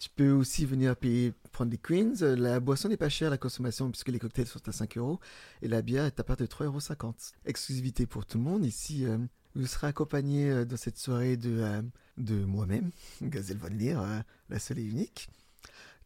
Tu 0.03 0.11
peux 0.11 0.33
aussi 0.33 0.67
venir 0.67 0.97
payer, 0.97 1.33
prendre 1.53 1.71
des 1.71 1.79
queens. 1.79 2.15
La 2.21 2.59
boisson 2.59 2.89
n'est 2.89 2.97
pas 2.97 3.09
chère, 3.09 3.31
la 3.31 3.39
consommation, 3.39 3.89
puisque 3.89 4.09
les 4.09 4.19
cocktails 4.19 4.49
sont 4.49 4.69
à 4.69 4.73
5 4.73 4.99
euros. 4.99 5.21
Et 5.63 5.69
la 5.69 5.81
bière 5.81 6.07
est 6.07 6.19
à 6.19 6.25
partir 6.25 6.45
de 6.45 6.53
3,50 6.53 7.05
euros. 7.05 7.15
Exclusivité 7.45 8.05
pour 8.07 8.27
tout 8.27 8.37
le 8.37 8.43
monde. 8.43 8.67
Ici, 8.67 9.07
euh, 9.07 9.17
vous 9.55 9.65
serez 9.65 9.87
accompagné 9.87 10.51
euh, 10.51 10.65
dans 10.65 10.77
cette 10.77 10.99
soirée 10.99 11.37
de, 11.37 11.57
euh, 11.61 11.83
de 12.17 12.35
moi-même, 12.45 12.91
Gazelle 13.23 13.59
Von 13.59 13.69
Leer, 13.69 14.25
la 14.49 14.59
seule 14.59 14.81
et 14.81 14.85
unique. 14.85 15.29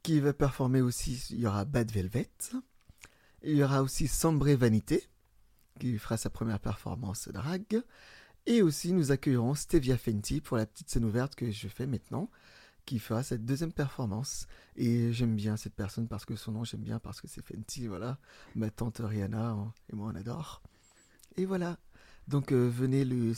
Qui 0.03 0.20
va 0.20 0.34
performer 0.34 0.82
aussi, 0.82 1.28
il 1.30 1.40
y 1.40 1.47
aura 1.47 1.64
Bad 1.64 1.90
Velvet. 1.90 2.28
Il 3.44 3.57
y 3.57 3.62
aura 3.62 3.82
aussi 3.82 4.09
Sambré 4.09 4.57
Vanité, 4.57 5.09
qui 5.80 5.97
fera 5.97 6.18
sa 6.18 6.28
première 6.28 6.61
performance 6.61 7.28
drag. 7.28 7.80
Et 8.44 8.61
aussi, 8.61 8.92
nous 8.92 9.11
accueillerons 9.11 9.55
Stevia 9.55 9.97
Fenty 9.97 10.42
pour 10.42 10.59
la 10.59 10.66
petite 10.66 10.90
scène 10.90 11.07
ouverte 11.07 11.34
que 11.34 11.51
je 11.51 11.68
fais 11.68 11.86
maintenant 11.86 12.28
qui 12.87 12.99
fera 12.99 13.22
cette 13.22 13.45
deuxième 13.45 13.72
performance. 13.72 14.47
Et 14.76 15.12
j'aime 15.12 15.37
bien 15.37 15.57
cette 15.57 15.74
personne 15.74 16.09
parce 16.09 16.24
que 16.24 16.37
son 16.37 16.53
nom, 16.53 16.64
j'aime 16.64 16.80
bien 16.80 16.99
parce 16.99 17.20
que 17.20 17.28
c'est 17.28 17.43
Fenty, 17.43 17.87
voilà. 17.87 18.18
Ma 18.55 18.70
tante 18.70 19.03
Rihanna 19.05 19.57
et 19.93 19.97
moi, 19.97 20.11
on 20.12 20.16
adore. 20.16 20.62
Et 21.37 21.45
voilà. 21.45 21.78
Donc 22.28 22.53
euh, 22.53 22.68
venez 22.68 23.05
le 23.05 23.34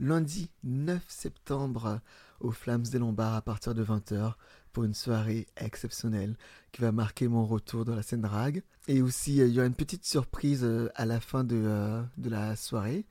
lundi 0.00 0.50
9 0.64 1.04
septembre 1.06 2.00
aux 2.40 2.50
Flammes 2.50 2.82
des 2.82 2.98
Lombards 2.98 3.34
à 3.34 3.42
partir 3.42 3.74
de 3.74 3.84
20h 3.84 4.34
pour 4.72 4.84
une 4.84 4.94
soirée 4.94 5.46
exceptionnelle 5.56 6.36
qui 6.72 6.80
va 6.80 6.92
marquer 6.92 7.28
mon 7.28 7.44
retour 7.44 7.84
dans 7.84 7.94
la 7.94 8.02
scène 8.02 8.22
drag. 8.22 8.62
Et 8.88 9.02
aussi, 9.02 9.40
euh, 9.40 9.46
il 9.46 9.54
y 9.54 9.58
aura 9.58 9.66
une 9.66 9.74
petite 9.74 10.04
surprise 10.04 10.64
euh, 10.64 10.88
à 10.94 11.06
la 11.06 11.20
fin 11.20 11.44
de, 11.44 12.02
de 12.16 12.30
la 12.30 12.56
soirée, 12.56 13.06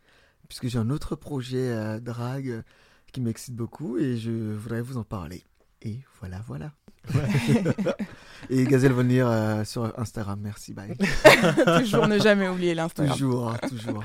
puisque 0.47 0.67
j'ai 0.67 0.79
un 0.79 0.89
autre 0.89 1.15
projet 1.15 1.69
euh, 1.69 1.99
drag 1.99 2.63
qui 3.11 3.21
m'excite 3.21 3.55
beaucoup 3.55 3.97
et 3.97 4.17
je 4.17 4.31
voudrais 4.31 4.81
vous 4.81 4.97
en 4.97 5.03
parler. 5.03 5.43
Et 5.83 5.99
voilà, 6.19 6.41
voilà. 6.47 6.71
et 8.49 8.63
Gazelle 8.65 8.93
venir 8.93 9.27
euh, 9.27 9.63
sur 9.63 9.97
Instagram, 9.99 10.39
merci, 10.41 10.73
bye. 10.73 10.95
toujours 11.79 12.07
ne 12.07 12.19
jamais 12.19 12.47
oublier 12.47 12.75
l'Instagram. 12.75 13.17
toujours, 13.17 13.49
hein, 13.49 13.57
toujours. 13.67 14.03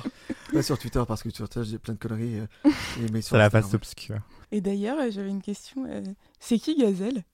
Pas 0.53 0.63
sur 0.63 0.79
Twitter 0.79 1.03
parce 1.07 1.23
que 1.23 1.31
sur 1.31 1.49
Twitter 1.49 1.69
j'ai 1.71 1.79
plein 1.79 1.95
de 1.95 1.99
conneries. 1.99 2.41
euh, 2.41 2.47
et, 2.65 3.11
mais 3.13 3.21
sur 3.21 3.33
C'est 3.37 3.39
la 3.39 3.51
face 3.51 3.75
obscure. 3.75 4.21
Et 4.53 4.61
d'ailleurs, 4.63 4.99
euh, 4.99 5.11
j'avais 5.11 5.29
une 5.29 5.43
question. 5.43 5.85
euh, 5.87 6.03
c'est 6.41 6.59
qui 6.59 6.77
Gazelle? 6.77 7.25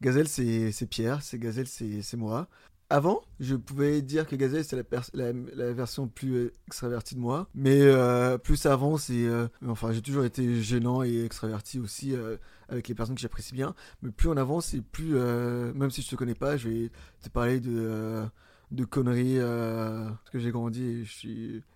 Gazelle, 0.00 0.28
c'est 0.28 0.70
c'est 0.70 0.86
Pierre, 0.86 1.22
c'est 1.22 1.40
Gazelle, 1.40 1.66
c'est 1.66 2.02
c'est 2.02 2.16
moi. 2.16 2.46
Avant, 2.90 3.20
je 3.38 3.54
pouvais 3.54 4.00
dire 4.00 4.26
que 4.26 4.34
Gazelle, 4.34 4.64
c'est 4.64 4.76
la, 5.12 5.72
version 5.74 6.08
plus 6.08 6.34
euh, 6.36 6.52
extravertie 6.68 7.14
de 7.14 7.20
moi. 7.20 7.46
Mais 7.54 7.82
euh, 7.82 8.38
plus 8.38 8.56
ça 8.56 8.72
avance, 8.72 9.10
et, 9.10 9.26
euh, 9.26 9.46
enfin, 9.66 9.92
j'ai 9.92 10.00
toujours 10.00 10.24
été 10.24 10.62
gênant 10.62 11.02
et 11.02 11.22
extraverti 11.22 11.80
aussi 11.80 12.14
euh, 12.14 12.38
avec 12.70 12.88
les 12.88 12.94
personnes 12.94 13.14
que 13.14 13.20
j'apprécie 13.20 13.52
bien. 13.52 13.74
Mais 14.00 14.10
plus 14.10 14.30
on 14.30 14.38
avance, 14.38 14.72
et 14.72 14.80
plus, 14.80 15.12
même 15.12 15.90
si 15.90 16.00
je 16.00 16.08
te 16.08 16.16
connais 16.16 16.34
pas, 16.34 16.56
je 16.56 16.68
vais 16.70 16.90
te 17.20 17.28
parler 17.28 17.60
de, 17.60 18.24
de 18.70 18.84
conneries. 18.86 19.38
parce 19.38 20.30
que 20.30 20.38
j'ai 20.38 20.50
grandi 20.50 21.04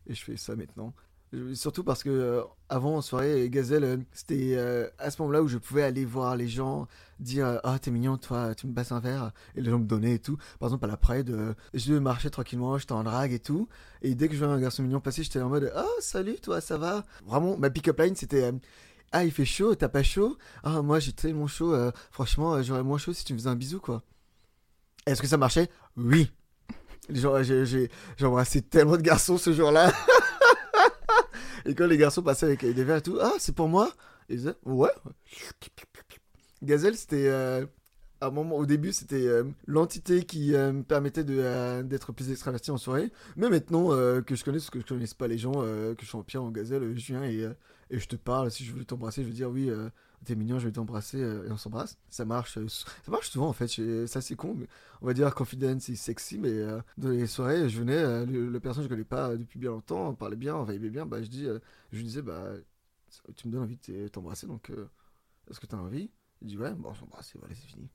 et 0.06 0.14
je 0.14 0.24
fais 0.24 0.36
ça 0.38 0.56
maintenant. 0.56 0.94
Surtout 1.54 1.82
parce 1.82 2.02
que 2.02 2.10
euh, 2.10 2.42
avant 2.68 2.96
en 2.96 3.00
soirée, 3.00 3.48
Gazelle, 3.48 3.84
euh, 3.84 3.96
c'était 4.12 4.54
euh, 4.54 4.86
à 4.98 5.10
ce 5.10 5.22
moment-là 5.22 5.42
où 5.42 5.48
je 5.48 5.56
pouvais 5.56 5.82
aller 5.82 6.04
voir 6.04 6.36
les 6.36 6.46
gens, 6.46 6.86
dire 7.20 7.58
Ah, 7.64 7.78
t'es 7.78 7.90
mignon, 7.90 8.18
toi, 8.18 8.54
tu 8.54 8.66
me 8.66 8.74
passes 8.74 8.92
un 8.92 9.00
verre. 9.00 9.32
Et 9.56 9.62
les 9.62 9.70
gens 9.70 9.78
me 9.78 9.86
donnaient 9.86 10.16
et 10.16 10.18
tout. 10.18 10.36
Par 10.58 10.68
exemple, 10.68 10.84
à 10.84 10.88
la 10.88 10.98
Pride, 10.98 11.34
je 11.72 11.94
marchais 11.94 12.28
tranquillement, 12.28 12.76
j'étais 12.76 12.92
en 12.92 13.02
drague 13.02 13.32
et 13.32 13.38
tout. 13.38 13.66
Et 14.02 14.14
dès 14.14 14.28
que 14.28 14.34
je 14.34 14.40
voyais 14.40 14.52
un 14.52 14.60
garçon 14.60 14.82
mignon 14.82 15.00
passer, 15.00 15.22
j'étais 15.22 15.40
en 15.40 15.48
mode 15.48 15.72
Ah, 15.74 15.86
salut, 16.00 16.36
toi, 16.36 16.60
ça 16.60 16.76
va? 16.76 17.04
Vraiment, 17.24 17.56
ma 17.56 17.70
pick-up 17.70 17.98
line, 17.98 18.14
c'était 18.14 18.52
Ah, 19.10 19.24
il 19.24 19.32
fait 19.32 19.46
chaud, 19.46 19.74
t'as 19.74 19.88
pas 19.88 20.02
chaud? 20.02 20.36
Ah, 20.62 20.82
moi, 20.82 20.98
j'ai 20.98 21.12
tellement 21.12 21.46
chaud. 21.46 21.74
franchement, 22.10 22.62
j'aurais 22.62 22.82
moins 22.82 22.98
chaud 22.98 23.14
si 23.14 23.24
tu 23.24 23.32
me 23.32 23.38
faisais 23.38 23.50
un 23.50 23.56
bisou, 23.56 23.80
quoi. 23.80 24.02
Est-ce 25.06 25.22
que 25.22 25.28
ça 25.28 25.38
marchait? 25.38 25.70
Oui. 25.96 26.30
J'ai 27.08 27.26
embrassé 28.26 28.60
tellement 28.60 28.98
de 28.98 29.02
garçons 29.02 29.38
ce 29.38 29.52
jour-là. 29.54 29.92
et 31.66 31.74
quand 31.74 31.86
les 31.86 31.96
garçons 31.98 32.22
passaient 32.22 32.46
avec 32.46 32.60
des 32.64 32.84
verres 32.84 32.98
et 32.98 33.02
tout, 33.02 33.18
ah, 33.20 33.32
c'est 33.38 33.54
pour 33.54 33.68
moi? 33.68 33.92
Ils 34.28 34.36
disaient, 34.38 34.54
ouais. 34.64 34.90
Gazelle, 36.62 36.96
c'était. 36.96 37.28
euh, 37.28 37.66
un 38.20 38.30
moment, 38.30 38.56
au 38.56 38.66
début, 38.66 38.92
c'était 38.92 39.26
euh, 39.26 39.42
l'entité 39.66 40.24
qui 40.24 40.54
euh, 40.54 40.72
me 40.72 40.82
permettait 40.84 41.24
d'être 41.24 42.12
plus 42.12 42.30
extraverti 42.30 42.70
en 42.70 42.76
soirée. 42.76 43.10
Mais 43.36 43.48
maintenant 43.50 43.88
que 44.22 44.36
je 44.36 44.44
connais, 44.44 44.58
parce 44.58 44.70
que 44.70 44.80
je 44.80 44.86
connais 44.86 45.06
pas 45.18 45.26
les 45.26 45.38
gens, 45.38 45.54
que 45.54 45.96
je 46.00 46.06
suis 46.06 46.16
en 46.16 46.22
pierre 46.22 46.44
en 46.44 46.50
gazelle, 46.50 46.96
je 46.96 47.06
viens 47.06 47.24
et, 47.24 47.48
et 47.90 47.98
je 47.98 48.06
te 48.06 48.16
parle. 48.16 48.50
Si 48.50 48.64
je 48.64 48.72
veux 48.72 48.84
t'embrasser, 48.84 49.22
je 49.22 49.28
veux 49.28 49.34
dire 49.34 49.50
oui, 49.50 49.70
t'es 50.24 50.34
mignon, 50.34 50.58
je 50.58 50.66
vais 50.66 50.72
t'embrasser 50.72 51.20
euh, 51.20 51.46
et 51.48 51.50
on 51.52 51.56
s'embrasse. 51.56 51.98
Ça 52.08 52.24
marche, 52.24 52.58
euh, 52.58 52.68
ça 52.68 53.10
marche 53.10 53.30
souvent 53.30 53.48
en 53.48 53.52
fait. 53.52 53.68
Ça 54.06 54.20
c'est 54.20 54.36
con. 54.36 54.54
Mais 54.54 54.68
on 55.00 55.06
va 55.06 55.14
dire 55.14 55.34
confidence 55.34 55.84
c'est 55.84 55.96
sexy, 55.96 56.38
mais 56.38 56.50
euh, 56.50 56.80
dans 56.98 57.10
les 57.10 57.26
soirées, 57.26 57.68
je 57.68 57.78
venais, 57.78 57.96
euh, 57.96 58.26
le, 58.26 58.48
le 58.48 58.60
personne 58.60 58.84
que 58.84 58.88
je 58.88 58.94
connais 58.94 59.04
pas 59.04 59.36
depuis 59.36 59.58
bien 59.58 59.70
longtemps, 59.70 60.08
on 60.10 60.14
parlait 60.14 60.36
bien, 60.36 60.56
on 60.56 60.64
vibait 60.64 60.90
bien. 60.90 61.06
Bah 61.06 61.22
je 61.22 61.28
dis, 61.28 61.46
euh, 61.46 61.58
je 61.92 61.98
lui 61.98 62.04
disais 62.04 62.22
bah 62.22 62.52
tu 63.36 63.46
me 63.46 63.52
donnes 63.52 63.62
envie 63.62 63.78
de 63.88 64.08
t'embrasser, 64.08 64.46
donc 64.46 64.70
euh, 64.70 64.88
est-ce 65.50 65.60
que 65.60 65.66
t'as 65.66 65.76
envie? 65.76 66.10
Il 66.40 66.48
dit 66.48 66.56
ouais, 66.58 66.72
bon 66.74 66.90
on 66.90 66.94
s'embrasse 66.94 67.34
et 67.34 67.38
voilà 67.38 67.54
c'est 67.54 67.66
fini, 67.66 67.88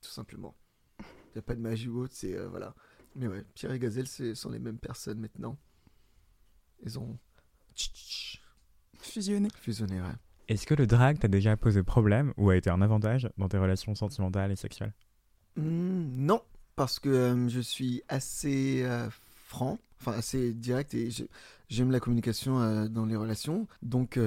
tout 0.00 0.10
simplement. 0.10 0.56
n'y 1.34 1.38
a 1.38 1.42
pas 1.42 1.54
de 1.54 1.60
magie 1.60 1.88
ou 1.88 2.00
autre, 2.00 2.14
c'est 2.16 2.36
voilà. 2.46 2.74
Mais 3.14 3.28
ouais, 3.28 3.44
Pierre 3.54 3.72
et 3.72 3.78
Gazelle, 3.78 4.08
ce 4.08 4.34
sont 4.34 4.50
les 4.50 4.58
mêmes 4.58 4.78
personnes 4.78 5.20
maintenant. 5.20 5.58
Ils 6.84 6.98
ont 6.98 7.18
fusionné. 9.00 9.48
Fusionné, 9.54 10.00
ouais. 10.00 10.14
Est-ce 10.48 10.66
que 10.66 10.74
le 10.74 10.86
drag 10.86 11.18
t'a 11.18 11.28
déjà 11.28 11.56
posé 11.56 11.82
problème 11.82 12.32
ou 12.36 12.50
a 12.50 12.56
été 12.56 12.70
un 12.70 12.80
avantage 12.80 13.28
dans 13.36 13.48
tes 13.48 13.58
relations 13.58 13.94
sentimentales 13.94 14.52
et 14.52 14.56
sexuelles? 14.56 14.94
Mmh, 15.56 16.04
Non, 16.18 16.42
parce 16.76 17.00
que 17.00 17.08
euh, 17.08 17.48
je 17.48 17.60
suis 17.60 18.02
assez 18.08 18.82
euh, 18.84 19.08
franc, 19.46 19.78
enfin 20.00 20.12
assez 20.12 20.52
direct 20.52 20.94
et 20.94 21.08
j'aime 21.68 21.90
la 21.90 21.98
communication 21.98 22.60
euh, 22.60 22.86
dans 22.86 23.06
les 23.06 23.16
relations. 23.16 23.66
Donc 23.82 24.20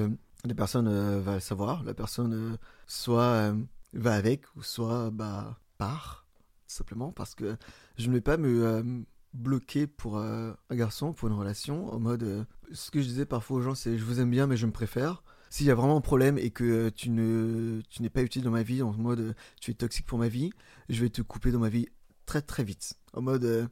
les 0.46 0.54
personnes 0.54 0.90
vont 1.20 1.36
le 1.36 1.40
savoir, 1.40 1.84
la 1.84 1.94
personne 1.94 2.58
soit 2.88 3.54
va 3.94 4.14
avec 4.14 4.44
ou 4.56 4.64
soit 4.64 5.12
bah, 5.12 5.58
part, 5.78 6.26
simplement 6.68 7.12
parce 7.12 7.36
que 7.36 7.56
je 7.98 8.08
ne 8.08 8.14
vais 8.14 8.22
pas 8.22 8.38
me 8.38 9.06
bloquer 9.34 9.86
pour 9.88 10.18
un 10.18 10.56
garçon, 10.72 11.14
pour 11.14 11.28
une 11.28 11.36
relation, 11.36 11.94
en 11.94 12.00
mode 12.00 12.46
ce 12.72 12.92
que 12.92 13.02
je 13.02 13.08
disais 13.08 13.26
parfois 13.26 13.58
aux 13.58 13.62
gens 13.62 13.76
c'est 13.76 13.98
je 13.98 14.04
vous 14.04 14.20
aime 14.20 14.32
bien 14.32 14.48
mais 14.48 14.58
je 14.58 14.66
me 14.66 14.72
préfère 14.72 15.24
s'il 15.50 15.66
y 15.66 15.72
a 15.72 15.76
vraiment 15.76 15.98
un 15.98 16.02
problème 16.02 16.38
et 16.38 16.52
que 16.52 16.90
tu 16.90 17.10
ne 17.10 17.82
tu 17.90 18.02
n'es 18.02 18.10
pas 18.10 18.22
utile 18.22 18.44
dans 18.44 18.52
ma 18.52 18.64
vie, 18.64 18.82
en 18.82 18.94
mode 18.94 19.36
tu 19.60 19.72
es 19.72 19.74
toxique 19.74 20.06
pour 20.06 20.20
ma 20.20 20.28
vie, 20.28 20.52
je 20.90 21.02
vais 21.02 21.10
te 21.10 21.22
couper 21.22 21.52
dans 21.52 21.60
ma 21.60 21.70
vie 21.70 21.88
très 22.26 22.42
très 22.42 22.64
vite. 22.64 22.94
En 23.14 23.22
mode 23.22 23.44
euh, 23.46 23.68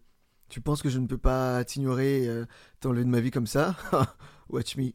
tu 0.49 0.61
penses 0.61 0.81
que 0.81 0.89
je 0.89 0.99
ne 0.99 1.07
peux 1.07 1.17
pas 1.17 1.63
t'ignorer, 1.65 2.27
euh, 2.27 2.45
t'enlever 2.79 3.03
de 3.03 3.09
ma 3.09 3.19
vie 3.19 3.31
comme 3.31 3.47
ça? 3.47 3.75
Watch 4.49 4.75
me, 4.77 4.91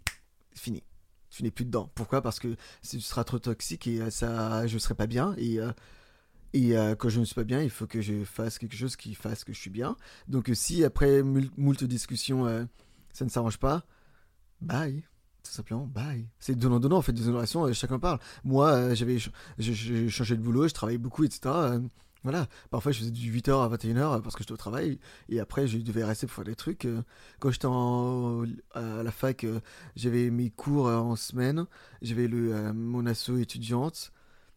fini. 0.54 0.82
Tu 1.30 1.42
n'es 1.42 1.50
plus 1.50 1.64
dedans. 1.64 1.90
Pourquoi? 1.94 2.20
Parce 2.20 2.38
que 2.40 2.56
tu 2.86 3.00
seras 3.00 3.24
trop 3.24 3.38
toxique 3.38 3.86
et 3.86 4.00
euh, 4.02 4.10
ça, 4.10 4.66
je 4.66 4.78
serai 4.78 4.94
pas 4.94 5.06
bien 5.06 5.34
et 5.38 5.58
et 6.54 6.74
quand 6.98 7.08
je 7.08 7.18
ne 7.18 7.24
suis 7.24 7.34
pas 7.34 7.44
bien, 7.44 7.62
il 7.62 7.70
faut 7.70 7.86
que 7.86 8.02
je 8.02 8.24
fasse 8.24 8.58
quelque 8.58 8.76
chose 8.76 8.94
qui 8.96 9.14
fasse 9.14 9.42
que 9.42 9.54
je 9.54 9.58
suis 9.58 9.70
bien. 9.70 9.96
Donc 10.28 10.50
si 10.52 10.84
après 10.84 11.22
moult 11.22 11.82
discussions, 11.84 12.68
ça 13.14 13.24
ne 13.24 13.30
s'arrange 13.30 13.58
pas, 13.58 13.86
bye 14.60 15.02
tout 15.42 15.50
simplement, 15.50 15.86
bye. 15.86 16.26
C'est 16.38 16.54
donnant-donnant, 16.54 16.98
en 16.98 17.02
fait, 17.02 17.12
des 17.12 17.30
relations, 17.30 17.64
euh, 17.64 17.72
chacun 17.72 17.98
parle. 17.98 18.18
Moi, 18.44 18.68
euh, 18.68 18.94
j'avais 18.94 19.18
j'ai 19.58 20.08
changé 20.08 20.36
de 20.36 20.42
boulot, 20.42 20.68
je 20.68 20.74
travaillais 20.74 20.98
beaucoup, 20.98 21.24
etc. 21.24 21.40
Euh, 21.46 21.80
voilà, 22.24 22.46
parfois 22.70 22.92
je 22.92 23.00
faisais 23.00 23.10
du 23.10 23.32
8h 23.32 23.64
à 23.64 23.68
21h 23.68 24.22
parce 24.22 24.36
que 24.36 24.44
j'étais 24.44 24.52
au 24.52 24.56
travail, 24.56 25.00
et 25.28 25.40
après 25.40 25.66
je 25.66 25.78
devais 25.78 26.04
rester 26.04 26.28
pour 26.28 26.36
faire 26.36 26.44
des 26.44 26.54
trucs. 26.54 26.86
Quand 27.40 27.50
j'étais 27.50 27.66
à 27.66 29.02
la 29.02 29.10
fac, 29.10 29.44
j'avais 29.96 30.30
mes 30.30 30.50
cours 30.50 30.86
en 30.86 31.16
semaine, 31.16 31.66
j'avais 32.00 32.28
le 32.28 32.72
mon 32.74 33.06
asso 33.06 33.30
étudiante, 33.40 34.12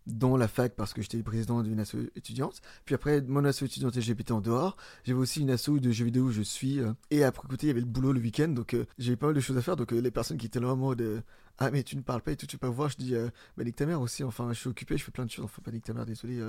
dans 0.08 0.38
la 0.38 0.48
fac 0.48 0.76
parce 0.76 0.94
que 0.94 1.02
j'étais 1.02 1.22
président 1.24 1.62
d'une 1.64 1.80
asso 1.80 1.96
étudiante. 2.16 2.62
Puis 2.86 2.96
après, 2.96 3.22
mon 3.22 3.44
asso 3.46 3.64
étudiante 3.64 4.00
j'habitais 4.00 4.32
en 4.32 4.42
dehors. 4.42 4.78
J'avais 5.04 5.20
aussi 5.20 5.42
une 5.42 5.50
asso 5.50 5.70
de 5.80 5.92
jeux 5.92 6.06
vidéo 6.06 6.26
où 6.26 6.32
je 6.32 6.42
suis. 6.42 6.80
Euh, 6.80 6.94
et 7.12 7.24
après, 7.24 7.48
côté, 7.48 7.68
il 7.68 7.70
y 7.70 7.72
avait 7.72 7.82
le 7.82 7.86
boulot 7.86 8.14
le 8.14 8.20
week-end. 8.20 8.50
Donc, 8.50 8.74
euh, 8.74 8.86
j'avais 8.98 9.18
pas 9.18 9.28
mal 9.28 9.36
de 9.36 9.40
choses 9.40 9.58
à 9.58 9.62
faire. 9.62 9.76
Donc, 9.76 9.94
euh, 9.94 10.00
les 10.00 10.12
personnes 10.12 10.38
qui 10.38 10.46
étaient 10.46 10.60
là 10.60 10.70
en 10.70 10.76
mode 10.76 11.24
Ah, 11.58 11.72
mais 11.72 11.84
tu 11.84 11.96
ne 11.96 12.02
parles 12.02 12.22
pas 12.22 12.32
et 12.32 12.36
tout, 12.36 12.46
tu 12.46 12.58
peux 12.58 12.68
pas 12.68 12.74
voir. 12.74 12.90
Je 12.90 12.98
dis 12.98 13.14
Bah, 13.58 13.64
nique 13.64 13.76
ta 13.76 13.86
mère 13.86 14.02
aussi. 14.02 14.24
Enfin, 14.24 14.52
je 14.54 14.60
suis 14.60 14.70
occupé, 14.70 14.98
je 14.98 15.04
fais 15.04 15.12
plein 15.12 15.26
de 15.26 15.32
choses. 15.32 15.46
Enfin, 15.46 15.62
pas 15.64 15.72
nique 15.72 15.84
ta 15.84 15.94
mère, 15.94 16.06
désolé. 16.06 16.42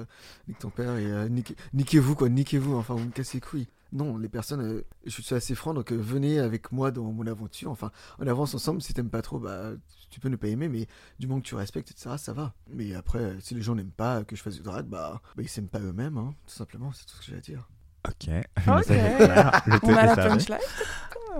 nique 0.48 0.58
ton 0.58 0.70
père 0.70 0.96
et 0.96 1.30
niquez-vous, 1.72 2.14
quoi. 2.14 2.28
Niquez-vous. 2.28 2.74
Enfin, 2.74 2.94
vous 2.94 3.04
me 3.04 3.12
cassez 3.12 3.38
les 3.38 3.40
couilles. 3.40 3.68
Non, 3.92 4.18
les 4.18 4.28
personnes, 4.28 4.60
euh, 4.60 4.84
je 5.04 5.22
suis 5.22 5.34
assez 5.34 5.54
franc, 5.54 5.72
donc 5.72 5.92
euh, 5.92 5.96
venez 5.96 6.40
avec 6.40 6.72
moi 6.72 6.90
dans 6.90 7.12
mon 7.12 7.26
aventure. 7.26 7.70
Enfin, 7.70 7.90
on 8.18 8.26
avance 8.26 8.54
ensemble. 8.54 8.82
Si 8.82 8.92
t'aimes 8.94 9.10
pas 9.10 9.22
trop, 9.22 9.38
bah, 9.38 9.72
tu 10.10 10.18
peux 10.18 10.28
ne 10.28 10.36
pas 10.36 10.48
aimer, 10.48 10.68
mais 10.68 10.86
du 11.18 11.26
moment 11.26 11.40
que 11.40 11.46
tu 11.46 11.54
respectes, 11.54 11.90
etc., 11.90 12.16
ça 12.18 12.32
va. 12.32 12.54
Mais 12.70 12.94
après, 12.94 13.36
si 13.40 13.54
les 13.54 13.62
gens 13.62 13.74
n'aiment 13.74 13.90
pas 13.90 14.24
que 14.24 14.34
je 14.34 14.42
fasse 14.42 14.56
du 14.56 14.62
drag, 14.62 14.86
bah, 14.86 15.20
bah 15.36 15.42
ils 15.42 15.48
s'aiment 15.48 15.68
pas 15.68 15.80
eux-mêmes, 15.80 16.18
hein, 16.18 16.34
tout 16.46 16.54
simplement. 16.54 16.92
C'est 16.92 17.06
tout 17.06 17.14
ce 17.14 17.20
que 17.20 17.26
j'ai 17.26 17.36
à 17.36 17.40
dire. 17.40 17.68
Ok. 18.06 18.28
ok. 18.66 19.82
on 19.82 19.96
a 19.96 20.06
la 20.06 20.16
punchline. 20.16 20.58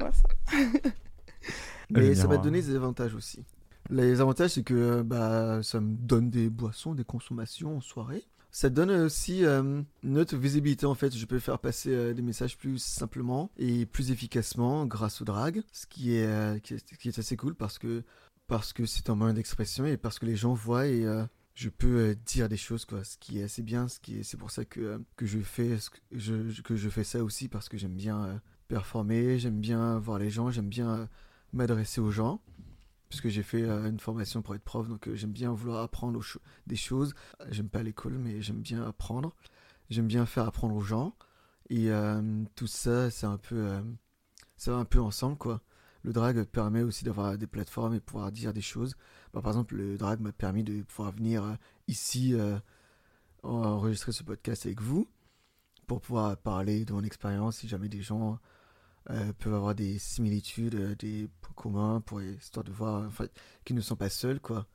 mais 1.91 2.15
ça 2.15 2.27
va 2.27 2.39
te 2.39 2.45
donner 2.45 2.63
des 2.63 2.75
avantages 2.77 3.15
aussi. 3.15 3.45
Les 3.91 4.21
avantages, 4.21 4.51
c'est 4.51 4.63
que 4.63 5.03
bah, 5.03 5.63
ça 5.63 5.81
me 5.81 5.95
donne 5.97 6.31
des 6.31 6.51
boissons, 6.51 6.95
des 6.95 7.05
consommations 7.05 7.77
en 7.77 7.81
soirée. 7.81 8.25
Ça 8.57 8.71
donne 8.71 8.91
aussi 8.91 9.45
euh, 9.45 9.83
une 10.03 10.19
autre 10.19 10.35
visibilité 10.37 10.87
en 10.87 10.95
fait. 10.95 11.15
Je 11.15 11.27
peux 11.27 11.39
faire 11.39 11.59
passer 11.59 11.91
euh, 11.95 12.15
des 12.15 12.23
messages 12.23 12.57
plus 12.57 12.79
simplement 12.79 13.51
et 13.59 13.85
plus 13.85 14.11
efficacement 14.11 14.87
grâce 14.87 15.21
au 15.21 15.27
drag, 15.27 15.63
ce 15.73 15.87
qui 15.87 16.17
est, 16.17 16.27
euh, 16.27 16.59
qui, 16.59 17.09
est 17.09 17.19
assez 17.19 17.37
cool 17.37 17.55
parce 17.55 17.79
que 17.79 18.03
parce 18.47 18.73
que 18.73 18.87
c'est 18.87 19.11
un 19.11 19.15
moyen 19.15 19.35
d'expression 19.35 19.85
et 19.85 19.99
parce 19.99 20.19
que 20.19 20.25
les 20.25 20.37
gens 20.37 20.55
voient 20.55 20.87
et 20.87 21.05
je 21.53 21.69
peux 21.69 22.17
dire 22.25 22.49
des 22.49 22.57
choses 22.57 22.87
quoi. 22.87 23.05
Ce 23.05 23.19
qui 23.19 23.41
est 23.41 23.43
assez 23.43 23.61
bien. 23.61 23.89
Ce 23.89 24.01
qui 24.01 24.21
est 24.21 24.23
c'est 24.23 24.39
pour 24.39 24.51
ça 24.51 24.65
que 24.65 25.03
que 25.17 25.27
je 25.27 25.41
fais 25.41 25.77
je, 26.13 26.63
que 26.63 26.77
je 26.77 26.89
fais 26.89 27.05
ça 27.05 27.23
aussi 27.23 27.49
parce 27.49 27.69
que 27.69 27.77
j'aime 27.77 27.95
bien 27.95 28.41
performer, 28.69 29.39
j'aime 29.39 29.61
bien 29.61 29.99
voir 29.99 30.19
les 30.19 30.31
gens, 30.31 30.51
j'aime 30.51 30.71
bien 30.71 31.11
m'adresser 31.53 32.01
aux 32.01 32.11
gens 32.11 32.41
puisque 33.09 33.29
j'ai 33.29 33.43
fait 33.43 33.63
euh, 33.63 33.89
une 33.89 34.01
formation 34.01 34.43
pour 34.43 34.55
être 34.55 34.65
prof, 34.65 34.89
donc 34.89 35.09
euh, 35.09 35.15
j'aime 35.15 35.33
bien 35.33 35.53
vouloir 35.53 35.83
apprendre 35.83 36.21
des 36.67 36.77
choses. 36.77 37.15
J'aime 37.51 37.69
pas 37.69 37.83
l'école, 37.83 38.19
mais 38.19 38.43
j'aime 38.43 38.61
bien 38.61 38.83
apprendre. 38.87 39.35
J'aime 39.91 40.07
bien 40.07 40.27
faire 40.27 40.47
apprendre 40.47 40.75
aux 40.75 40.83
gens. 40.83 41.17
Et 41.71 41.91
euh, 41.91 42.45
tout 42.55 42.67
ça, 42.67 43.11
c'est 43.11 43.27
un 43.27 43.39
peu, 43.39 43.83
ça 44.57 44.73
va 44.73 44.79
un 44.79 44.85
peu 44.85 45.01
ensemble, 45.01 45.37
quoi. 45.37 45.63
Le 46.03 46.13
drag 46.13 46.45
permet 46.45 46.83
aussi 46.83 47.05
d'avoir 47.05 47.37
des 47.37 47.49
plateformes 47.49 47.95
et 47.95 48.01
pouvoir 48.01 48.31
dire 48.31 48.53
des 48.53 48.61
choses. 48.61 48.95
Bah, 49.33 49.41
par 49.43 49.53
exemple, 49.53 49.75
le 49.77 49.99
drag 49.99 50.21
m'a 50.21 50.33
permis 50.33 50.63
de 50.63 50.83
pouvoir 50.83 51.13
venir 51.13 51.57
ici 51.89 52.35
enregistrer 53.43 54.13
ce 54.13 54.23
podcast 54.23 54.67
avec 54.67 54.81
vous 54.81 55.09
pour 55.87 56.01
pouvoir 56.01 56.37
parler 56.37 56.85
de 56.85 56.93
mon 56.93 57.03
expérience 57.03 57.59
si 57.59 57.69
jamais 57.69 57.89
des 57.89 58.03
gens 58.03 58.39
euh, 59.11 59.33
peuvent 59.39 59.55
avoir 59.55 59.75
des 59.75 59.99
similitudes, 59.99 60.75
euh, 60.75 60.95
des 60.97 61.29
points 61.41 61.55
communs 61.55 62.01
pour 62.01 62.21
histoire 62.23 62.65
de 62.65 62.73
voir 62.73 63.07
en 63.07 63.11
fait, 63.11 63.33
qu'ils 63.65 63.77
ne 63.77 63.81
sont 63.81 63.97
pas 63.97 64.09
seuls 64.09 64.41
quoi. 64.41 64.67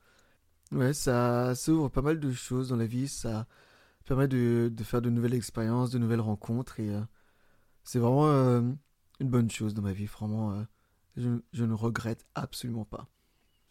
Ouais, 0.70 0.94
ça, 0.94 1.54
ça, 1.54 1.72
ouvre 1.72 1.90
pas 1.90 2.00
mal 2.00 2.18
de 2.18 2.32
choses 2.32 2.70
dans 2.70 2.76
la 2.76 2.86
vie, 2.86 3.08
ça 3.08 3.46
permet 4.06 4.28
de, 4.28 4.70
de 4.74 4.84
faire 4.84 5.02
de 5.02 5.10
nouvelles 5.10 5.34
expériences, 5.34 5.90
de 5.90 5.98
nouvelles 5.98 6.20
rencontres 6.20 6.80
et 6.80 6.90
euh, 6.94 7.02
c'est 7.84 7.98
vraiment 7.98 8.28
une 9.20 9.28
bonne 9.28 9.50
chose 9.50 9.74
dans 9.74 9.82
ma 9.82 9.92
vie, 9.92 10.06
vraiment. 10.06 10.64
Je, 11.16 11.64
ne 11.64 11.74
regrette 11.74 12.24
absolument 12.34 12.84
pas. 12.84 13.08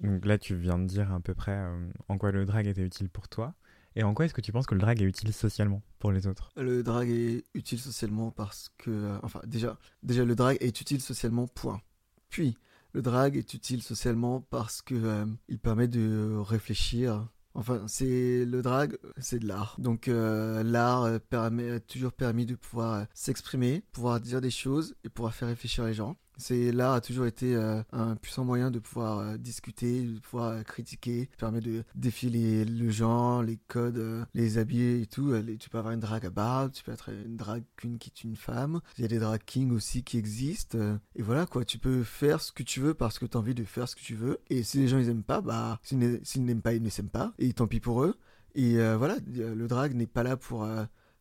Donc 0.01 0.26
là, 0.26 0.38
tu 0.38 0.55
viens 0.55 0.78
de 0.78 0.86
dire 0.86 1.14
à 1.14 1.22
peu 1.22 1.34
près 1.34 1.66
en 2.09 2.18
quoi 2.18 2.32
le 2.32 2.45
drag 2.45 2.68
était 2.68 2.84
utile 2.84 3.09
pour 3.09 3.30
toi. 3.30 3.55
Et 3.95 4.03
en 4.03 4.13
quoi 4.13 4.25
est-ce 4.25 4.33
que 4.33 4.41
tu 4.41 4.51
penses 4.51 4.67
que 4.67 4.75
le 4.75 4.81
drag 4.81 5.01
est 5.01 5.05
utile 5.05 5.33
socialement 5.33 5.81
pour 5.99 6.11
les 6.11 6.27
autres? 6.27 6.51
Le 6.55 6.83
drag 6.83 7.09
est 7.09 7.43
utile 7.53 7.79
socialement 7.79 8.31
parce 8.31 8.71
que... 8.77 8.89
Euh, 8.89 9.17
enfin, 9.23 9.41
déjà, 9.45 9.77
déjà, 10.03 10.23
le 10.23 10.35
drag 10.35 10.57
est 10.61 10.79
utile 10.79 11.01
socialement, 11.01 11.47
point. 11.47 11.81
Puis, 12.29 12.57
le 12.93 13.01
drag 13.01 13.35
est 13.35 13.53
utile 13.53 13.81
socialement 13.81 14.41
parce 14.41 14.81
que 14.81 14.95
euh, 14.95 15.25
il 15.49 15.59
permet 15.59 15.87
de 15.87 16.37
réfléchir. 16.37 17.27
Enfin, 17.53 17.83
c'est 17.87 18.45
le 18.45 18.61
drag, 18.61 18.97
c'est 19.17 19.39
de 19.39 19.47
l'art. 19.47 19.75
Donc 19.77 20.07
euh, 20.07 20.63
l'art 20.63 21.19
permet 21.29 21.71
a 21.71 21.79
toujours 21.81 22.13
permis 22.13 22.45
de 22.45 22.55
pouvoir 22.55 23.07
s'exprimer, 23.13 23.83
pouvoir 23.91 24.21
dire 24.21 24.39
des 24.39 24.51
choses 24.51 24.95
et 25.03 25.09
pouvoir 25.09 25.33
faire 25.33 25.49
réfléchir 25.49 25.85
les 25.85 25.93
gens. 25.93 26.15
C'est 26.41 26.71
l'art 26.71 26.93
a 26.93 27.01
toujours 27.01 27.27
été 27.27 27.55
euh, 27.55 27.83
un 27.91 28.15
puissant 28.15 28.43
moyen 28.43 28.71
de 28.71 28.79
pouvoir 28.79 29.19
euh, 29.19 29.37
discuter, 29.37 30.01
de 30.01 30.19
pouvoir 30.19 30.47
euh, 30.49 30.63
critiquer, 30.63 31.29
permet 31.37 31.61
de 31.61 31.83
défier 31.93 32.65
le 32.65 32.89
genre, 32.89 33.43
les 33.43 33.57
codes, 33.67 34.25
les 34.33 34.57
habits 34.57 35.01
et 35.03 35.05
tout. 35.05 35.35
tu 35.59 35.69
peux 35.69 35.77
avoir 35.77 35.93
une 35.93 35.99
drag 35.99 36.25
à 36.25 36.31
barbe, 36.31 36.71
tu 36.71 36.83
peux 36.83 36.91
être 36.91 37.09
une 37.09 37.37
drag 37.37 37.63
queen 37.77 37.99
qui 37.99 38.09
est 38.09 38.23
une 38.23 38.35
femme. 38.35 38.81
Il 38.97 39.03
y 39.03 39.05
a 39.05 39.07
des 39.07 39.19
drag 39.19 39.39
kings 39.45 39.71
aussi 39.71 40.03
qui 40.03 40.17
existent. 40.17 40.79
et 41.15 41.21
voilà 41.21 41.45
quoi, 41.45 41.63
tu 41.63 41.77
peux 41.77 42.01
faire 42.01 42.41
ce 42.41 42.51
que 42.51 42.63
tu 42.63 42.79
veux 42.79 42.95
parce 42.95 43.19
que 43.19 43.27
tu 43.27 43.37
as 43.37 43.39
envie 43.39 43.53
de 43.53 43.63
faire 43.63 43.87
ce 43.87 43.95
que 43.95 44.01
tu 44.01 44.15
veux. 44.15 44.39
Et 44.49 44.63
si 44.63 44.79
les 44.79 44.87
gens 44.87 44.97
ils 44.97 45.09
aiment 45.09 45.23
pas, 45.23 45.41
bah 45.41 45.79
s'ils 45.83 45.99
n'aiment 46.43 46.63
pas, 46.63 46.73
ils 46.73 46.81
ne 46.81 46.89
s'aiment 46.89 47.09
pas. 47.09 47.33
Et 47.37 47.53
tant 47.53 47.67
pis 47.67 47.79
pour 47.79 48.03
eux. 48.03 48.17
Et 48.55 48.77
voilà, 48.95 49.17
le 49.27 49.67
drag 49.67 49.93
n'est 49.93 50.07
pas 50.07 50.23
là 50.23 50.37
pour 50.37 50.67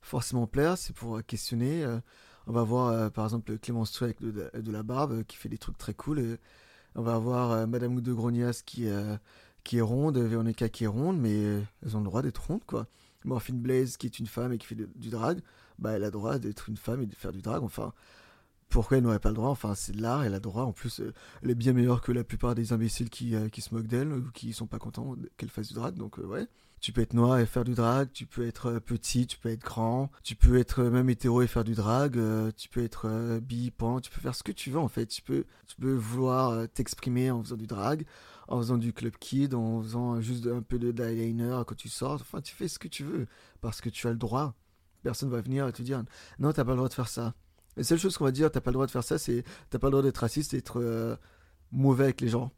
forcément 0.00 0.46
plaire, 0.46 0.78
c'est 0.78 0.94
pour 0.94 1.22
questionner 1.26 1.84
on 2.50 2.52
va 2.52 2.64
voir 2.64 2.88
euh, 2.88 3.10
par 3.10 3.26
exemple 3.26 3.56
Clémence 3.58 3.92
Trou 3.92 4.06
avec 4.06 4.20
de, 4.20 4.72
la 4.72 4.82
barbe 4.82 5.12
euh, 5.12 5.22
qui 5.22 5.36
fait 5.36 5.48
des 5.48 5.56
trucs 5.56 5.78
très 5.78 5.94
cool. 5.94 6.36
on 6.96 7.02
va 7.02 7.14
avoir 7.14 7.52
euh, 7.52 7.66
Madame 7.68 7.94
ou 7.94 8.00
de 8.00 8.12
Grognas 8.12 8.62
qui, 8.66 8.88
qui 9.62 9.78
est 9.78 9.80
ronde, 9.80 10.18
Véronica 10.18 10.68
qui 10.68 10.82
est 10.82 10.88
ronde, 10.88 11.20
mais 11.20 11.40
elles 11.82 11.96
ont 11.96 12.00
le 12.00 12.06
droit 12.06 12.22
d'être 12.22 12.44
rondes 12.44 12.64
quoi. 12.66 12.88
Morphine 13.24 13.60
Blaze 13.60 13.96
qui 13.96 14.06
est 14.06 14.18
une 14.18 14.26
femme 14.26 14.52
et 14.52 14.58
qui 14.58 14.66
fait 14.66 14.74
du 14.74 15.10
drag, 15.10 15.40
bah 15.78 15.92
elle 15.92 16.02
a 16.02 16.06
le 16.06 16.12
droit 16.12 16.40
d'être 16.40 16.68
une 16.68 16.76
femme 16.76 17.02
et 17.02 17.06
de 17.06 17.14
faire 17.14 17.30
du 17.32 17.40
drag. 17.40 17.62
Enfin, 17.62 17.92
pourquoi 18.68 18.96
elle 18.96 19.04
n'aurait 19.04 19.20
pas 19.20 19.28
le 19.28 19.36
droit? 19.36 19.50
Enfin, 19.50 19.76
c'est 19.76 19.92
de 19.92 20.02
l'art, 20.02 20.24
elle 20.24 20.32
a 20.32 20.38
le 20.38 20.40
droit. 20.40 20.64
En 20.64 20.72
plus, 20.72 21.02
elle 21.42 21.50
est 21.50 21.54
bien 21.54 21.72
meilleure 21.72 22.00
que 22.00 22.10
la 22.10 22.24
plupart 22.24 22.56
des 22.56 22.72
imbéciles 22.72 23.10
qui, 23.10 23.36
qui 23.50 23.60
se 23.60 23.72
moquent 23.72 23.86
d'elle 23.86 24.12
ou 24.12 24.30
qui 24.32 24.52
sont 24.52 24.66
pas 24.66 24.80
contents 24.80 25.14
qu'elle 25.36 25.50
fasse 25.50 25.68
du 25.68 25.74
drag. 25.74 25.94
Donc, 25.94 26.18
ouais. 26.18 26.48
Tu 26.80 26.92
peux 26.92 27.02
être 27.02 27.12
noir 27.12 27.38
et 27.38 27.44
faire 27.44 27.64
du 27.64 27.74
drag, 27.74 28.10
tu 28.10 28.24
peux 28.24 28.46
être 28.46 28.66
euh, 28.66 28.80
petit, 28.80 29.26
tu 29.26 29.36
peux 29.38 29.50
être 29.50 29.62
grand, 29.62 30.10
tu 30.22 30.34
peux 30.34 30.58
être 30.58 30.80
euh, 30.80 30.90
même 30.90 31.10
hétéro 31.10 31.42
et 31.42 31.46
faire 31.46 31.62
du 31.62 31.74
drag, 31.74 32.16
euh, 32.16 32.50
tu 32.56 32.70
peux 32.70 32.82
être 32.82 33.38
bi, 33.42 33.70
tu 34.02 34.10
peux 34.10 34.20
faire 34.20 34.34
ce 34.34 34.42
que 34.42 34.52
tu 34.52 34.70
veux 34.70 34.78
en 34.78 34.88
fait. 34.88 35.04
Tu 35.06 35.20
peux, 35.20 35.44
tu 35.66 35.76
peux 35.76 35.92
vouloir 35.92 36.66
t'exprimer 36.70 37.30
en 37.30 37.42
faisant 37.42 37.56
du 37.56 37.66
drag, 37.66 38.06
en 38.48 38.58
faisant 38.58 38.78
du 38.78 38.94
club 38.94 39.14
kid, 39.18 39.54
en 39.54 39.82
faisant 39.82 40.22
juste 40.22 40.46
un 40.46 40.62
peu 40.62 40.78
de 40.78 40.90
eyeliner 41.02 41.62
quand 41.66 41.76
tu 41.76 41.90
sors. 41.90 42.14
Enfin, 42.14 42.40
tu 42.40 42.54
fais 42.54 42.68
ce 42.68 42.78
que 42.78 42.88
tu 42.88 43.04
veux 43.04 43.26
parce 43.60 43.82
que 43.82 43.90
tu 43.90 44.06
as 44.06 44.12
le 44.12 44.16
droit. 44.16 44.54
personne 45.02 45.28
va 45.28 45.42
venir 45.42 45.68
et 45.68 45.72
te 45.72 45.82
dire 45.82 46.02
non, 46.38 46.52
t'as 46.52 46.64
pas 46.64 46.72
le 46.72 46.78
droit 46.78 46.88
de 46.88 46.94
faire 46.94 47.08
ça. 47.08 47.34
La 47.76 47.84
seule 47.84 47.98
chose 47.98 48.16
qu'on 48.16 48.24
va 48.24 48.32
dire, 48.32 48.50
t'as 48.50 48.60
pas 48.62 48.70
le 48.70 48.74
droit 48.74 48.86
de 48.86 48.90
faire 48.90 49.04
ça, 49.04 49.18
c'est 49.18 49.44
t'as 49.68 49.78
pas 49.78 49.88
le 49.88 49.92
droit 49.92 50.02
d'être 50.02 50.18
raciste 50.18 50.54
et 50.54 50.58
d'être 50.58 51.18
mauvais 51.72 52.04
avec 52.04 52.22
les 52.22 52.28
gens. 52.28 52.52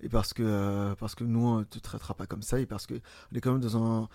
Et 0.00 0.08
parce 0.08 0.32
que, 0.32 0.42
euh, 0.44 0.94
parce 0.96 1.14
que 1.14 1.24
nous, 1.24 1.46
on 1.46 1.64
te 1.64 1.78
traitera 1.78 2.14
pas 2.14 2.26
comme 2.26 2.42
ça 2.42 2.60
et 2.60 2.66
parce 2.66 2.86
qu'on 2.86 2.94
est 3.34 3.40
quand 3.40 3.52
même 3.52 3.60
dans, 3.60 3.76
un, 3.76 4.08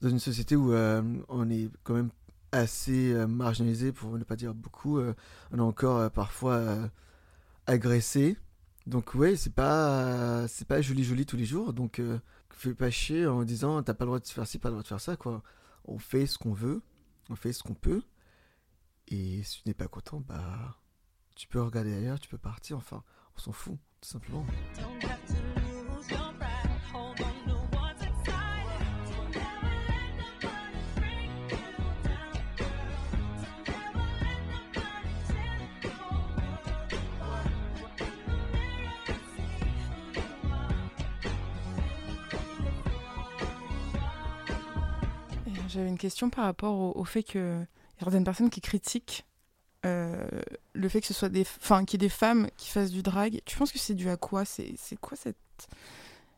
dans 0.00 0.08
une 0.08 0.18
société 0.18 0.56
où 0.56 0.72
euh, 0.72 1.02
on 1.28 1.50
est 1.50 1.70
quand 1.82 1.94
même 1.94 2.10
assez 2.52 3.14
marginalisé, 3.26 3.90
pour 3.92 4.16
ne 4.16 4.22
pas 4.22 4.36
dire 4.36 4.54
beaucoup. 4.54 5.00
on 5.00 5.58
est 5.58 5.60
encore 5.60 6.08
parfois 6.12 6.88
agressé. 7.66 8.36
Donc 8.86 9.14
ouais, 9.14 9.34
c'est 9.34 9.52
pas 9.52 10.46
c'est 10.46 10.68
pas 10.68 10.80
joli 10.80 11.02
joli 11.02 11.26
tous 11.26 11.36
les 11.36 11.46
jours. 11.46 11.72
Donc 11.72 12.00
fais 12.50 12.74
pas 12.74 12.90
chier 12.90 13.26
en 13.26 13.42
disant 13.42 13.82
t'as 13.82 13.94
pas 13.94 14.04
le 14.04 14.10
droit 14.10 14.20
de 14.20 14.28
faire 14.28 14.46
ci, 14.46 14.58
pas 14.58 14.68
le 14.68 14.74
droit 14.74 14.82
de 14.84 14.88
faire 14.88 15.00
ça 15.00 15.16
quoi. 15.16 15.42
On 15.86 15.98
fait 15.98 16.26
ce 16.26 16.38
qu'on 16.38 16.52
veut, 16.52 16.80
on 17.28 17.34
fait 17.34 17.52
ce 17.52 17.64
qu'on 17.64 17.74
peut. 17.74 18.02
Et 19.08 19.42
si 19.42 19.62
tu 19.62 19.68
n'es 19.68 19.74
pas 19.74 19.88
content, 19.88 20.20
bah 20.20 20.76
tu 21.34 21.48
peux 21.48 21.60
regarder 21.60 21.94
ailleurs, 21.94 22.20
tu 22.20 22.28
peux 22.28 22.38
partir, 22.38 22.76
enfin, 22.76 23.02
on 23.36 23.40
s'en 23.40 23.52
fout, 23.52 23.76
tout 24.00 24.08
simplement. 24.08 24.46
J'avais 45.74 45.88
une 45.88 45.98
question 45.98 46.30
par 46.30 46.44
rapport 46.44 46.96
au, 46.96 47.04
fait 47.04 47.24
qu'il 47.24 47.40
y 47.40 47.44
a 47.44 47.66
certaines 47.98 48.22
personnes 48.22 48.48
qui 48.48 48.60
critiquent 48.60 49.26
euh, 49.84 50.24
le 50.72 50.88
fait 50.88 51.00
que 51.00 51.06
ce 51.08 51.14
soit 51.14 51.28
des, 51.28 51.40
enfin, 51.42 51.84
qu'il 51.84 52.00
y 52.00 52.04
ait 52.04 52.06
des 52.06 52.14
femmes 52.14 52.48
qui 52.56 52.70
fassent 52.70 52.92
du 52.92 53.02
drag. 53.02 53.40
Tu 53.44 53.58
penses 53.58 53.72
que 53.72 53.78
c'est 53.80 53.94
dû 53.94 54.08
à 54.08 54.16
quoi? 54.16 54.44
C'est 54.44 54.76
quoi 55.00 55.16
cette 55.16 55.36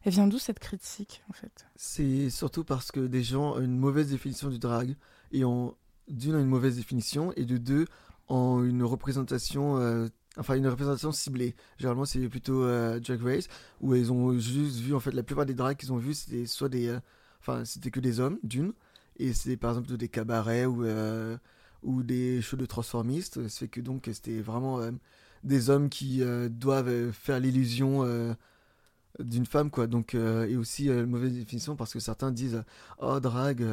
Elle 0.04 0.12
vient 0.12 0.26
d'où 0.26 0.38
cette 0.38 0.58
critique 0.58 1.22
en 1.28 1.34
fait? 1.34 1.66
C'est 1.76 2.30
surtout 2.30 2.64
parce 2.64 2.90
que 2.90 3.00
des 3.00 3.22
gens 3.22 3.56
ont 3.56 3.60
une 3.60 3.76
mauvaise 3.76 4.08
définition 4.08 4.48
du 4.48 4.58
drag 4.58 4.96
et 5.32 5.44
ont 5.44 5.76
d'une 6.08 6.36
une 6.36 6.46
mauvaise 6.46 6.76
définition 6.76 7.34
et 7.36 7.44
de 7.44 7.58
deux 7.58 7.84
ont 8.28 8.64
une 8.64 8.82
représentation. 8.82 9.78
Euh, 9.78 10.08
enfin, 10.38 10.54
une 10.54 10.66
représentation 10.66 11.12
ciblée. 11.12 11.54
Généralement, 11.76 12.06
c'est 12.06 12.26
plutôt 12.30 12.64
euh, 12.64 13.00
Drag 13.00 13.20
Race, 13.22 13.48
où 13.82 13.94
ils 13.94 14.10
ont 14.10 14.32
juste 14.38 14.78
vu, 14.78 14.94
en 14.94 15.00
fait, 15.00 15.12
la 15.12 15.22
plupart 15.22 15.44
des 15.44 15.54
drags 15.54 15.76
qu'ils 15.76 15.92
ont 15.92 15.98
vus, 15.98 16.14
c'était 16.14 16.46
soit 16.46 16.70
des. 16.70 16.98
Enfin, 17.40 17.66
c'était 17.66 17.92
que 17.92 18.00
des 18.00 18.18
hommes, 18.18 18.38
d'une, 18.42 18.72
et 19.18 19.32
c'est 19.32 19.56
par 19.56 19.70
exemple 19.70 19.96
des 19.96 20.08
cabarets 20.08 20.66
ou, 20.66 20.84
euh, 20.84 21.36
ou 21.82 22.02
des 22.02 22.42
shows 22.42 22.56
de 22.56 22.66
transformistes. 22.66 23.48
Ça 23.48 23.60
fait 23.60 23.68
que 23.68 23.80
donc 23.80 24.08
c'était 24.12 24.40
vraiment 24.40 24.80
euh, 24.80 24.92
des 25.44 25.70
hommes 25.70 25.88
qui 25.88 26.22
euh, 26.22 26.48
doivent 26.48 27.12
faire 27.12 27.40
l'illusion 27.40 28.04
d'une 29.18 29.46
femme, 29.46 29.70
quoi. 29.70 29.86
Donc, 29.86 30.14
et 30.14 30.56
aussi 30.56 30.90
mauvaise 30.90 31.32
définition 31.34 31.76
parce 31.76 31.92
que 31.92 32.00
certains 32.00 32.30
disent 32.30 32.64
Oh, 32.98 33.20
drag, 33.20 33.64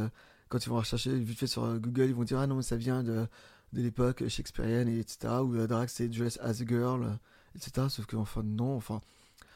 quand 0.50 0.66
ils 0.66 0.70
vont 0.70 0.78
rechercher 0.78 1.18
vite 1.20 1.40
fait 1.40 1.48
sur 1.48 1.80
Google, 1.80 2.06
ils 2.06 2.16
vont 2.16 2.24
dire 2.24 2.40
Ah 2.40 2.48
non, 2.48 2.56
mais 2.56 2.64
ça 2.64 2.78
vient 2.78 3.04
de, 3.04 3.28
de 3.74 3.82
l'époque 3.82 4.28
shakespearienne, 4.28 4.88
et 4.88 5.00
etc. 5.00 5.42
Ou 5.44 5.68
drag, 5.68 5.90
c'est 5.90 6.08
dress 6.08 6.40
as 6.42 6.62
a 6.62 6.66
girl, 6.66 7.18
etc. 7.56 7.88
Sauf 7.90 8.06
que, 8.06 8.16
enfin, 8.16 8.44
non, 8.44 8.76
enfin 8.76 9.02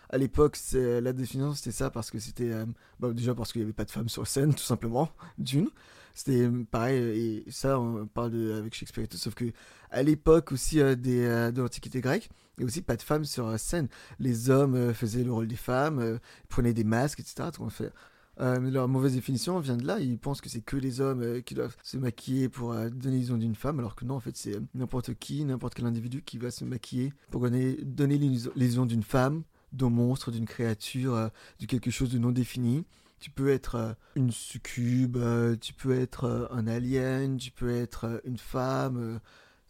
à 0.09 0.17
l'époque, 0.17 0.57
la 0.73 1.13
définition 1.13 1.53
c'était 1.53 1.71
ça 1.71 1.89
parce 1.89 2.11
que 2.11 2.19
c'était 2.19 2.51
euh, 2.51 2.65
bah, 2.99 3.11
déjà 3.11 3.35
parce 3.35 3.51
qu'il 3.51 3.61
n'y 3.61 3.65
avait 3.65 3.73
pas 3.73 3.85
de 3.85 3.91
femmes 3.91 4.09
sur 4.09 4.25
scène, 4.25 4.53
tout 4.53 4.63
simplement, 4.63 5.09
d'une. 5.37 5.69
C'était 6.13 6.47
euh, 6.47 6.65
pareil, 6.69 7.43
et 7.47 7.51
ça, 7.51 7.79
on 7.79 8.07
parle 8.07 8.31
de, 8.31 8.53
avec 8.53 8.73
Shakespeare 8.73 9.03
et 9.03 9.07
tout, 9.07 9.17
sauf 9.17 9.35
que 9.35 9.45
à 9.91 10.03
l'époque 10.03 10.51
aussi 10.51 10.79
euh, 10.79 10.95
des, 10.95 11.51
de 11.51 11.61
l'Antiquité 11.61 12.01
grecque, 12.01 12.29
il 12.31 12.61
n'y 12.61 12.63
avait 12.63 12.71
aussi 12.71 12.81
pas 12.81 12.95
de 12.95 13.01
femmes 13.01 13.25
sur 13.25 13.59
scène. 13.59 13.87
Les 14.19 14.49
hommes 14.49 14.93
faisaient 14.93 15.23
le 15.23 15.31
rôle 15.31 15.47
des 15.47 15.55
femmes, 15.55 16.19
prenaient 16.49 16.73
des 16.73 16.83
masques, 16.83 17.19
etc. 17.19 17.49
Donc, 17.59 17.69
fait, 17.69 17.93
leur 18.39 18.87
mauvaise 18.87 19.13
définition 19.13 19.59
vient 19.59 19.77
de 19.77 19.85
là. 19.85 19.99
Ils 19.99 20.17
pensent 20.17 20.41
que 20.41 20.49
c'est 20.49 20.61
que 20.61 20.75
les 20.75 20.99
hommes 20.99 21.43
qui 21.43 21.53
doivent 21.53 21.77
se 21.83 21.97
maquiller 21.97 22.49
pour 22.49 22.73
donner 22.73 23.17
l'illusion 23.17 23.37
d'une 23.37 23.53
femme, 23.53 23.77
alors 23.77 23.95
que 23.95 24.05
non, 24.05 24.15
en 24.15 24.19
fait, 24.19 24.35
c'est 24.35 24.59
n'importe 24.73 25.13
qui, 25.13 25.45
n'importe 25.45 25.75
quel 25.75 25.85
individu 25.85 26.23
qui 26.23 26.39
va 26.39 26.49
se 26.49 26.65
maquiller 26.65 27.13
pour 27.29 27.41
donner, 27.41 27.75
donner 27.83 28.17
l'illusion 28.17 28.87
d'une 28.87 29.03
femme 29.03 29.43
d'un 29.71 29.89
monstre, 29.89 30.31
d'une 30.31 30.45
créature, 30.45 31.15
euh, 31.15 31.27
de 31.59 31.65
quelque 31.65 31.91
chose 31.91 32.11
de 32.11 32.17
non 32.17 32.31
défini. 32.31 32.85
Tu 33.19 33.31
peux 33.31 33.49
être 33.49 33.75
euh, 33.75 33.93
une 34.15 34.31
succube, 34.31 35.17
euh, 35.17 35.55
tu 35.55 35.73
peux 35.73 35.99
être 35.99 36.49
un 36.51 36.67
alien, 36.67 37.37
tu 37.37 37.51
peux 37.51 37.75
être 37.75 38.21
une 38.25 38.37
femme, 38.37 39.19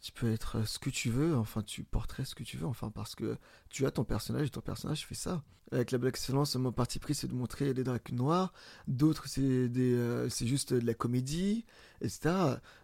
tu 0.02 0.12
peux 0.12 0.32
être 0.32 0.68
ce 0.68 0.80
que 0.80 0.90
tu 0.90 1.10
veux, 1.10 1.36
enfin 1.36 1.62
tu 1.64 1.84
porterais 1.84 2.26
ce 2.26 2.36
que 2.36 2.44
tu 2.44 2.58
veux, 2.58 2.68
enfin 2.68 2.92
parce 2.92 3.16
que 3.16 3.38
tu 3.70 3.86
as 3.86 3.92
ton 3.92 4.04
personnage 4.04 4.48
et 4.48 4.50
ton 4.50 4.62
personnage 4.62 5.06
fait 5.06 5.16
ça. 5.16 5.44
Avec 5.72 5.92
la 5.92 5.98
Black 5.98 6.16
Excellence, 6.16 6.56
mon 6.56 6.72
parti 6.72 6.98
pris 6.98 7.14
c'est 7.14 7.28
de 7.28 7.34
montrer 7.34 7.74
des 7.74 7.84
dracs 7.84 8.14
noirs, 8.14 8.54
d'autres 8.88 9.28
c'est 9.28 10.48
juste 10.48 10.74
de 10.74 10.86
la 10.86 10.94
comédie, 10.94 11.66
etc. 12.02 12.34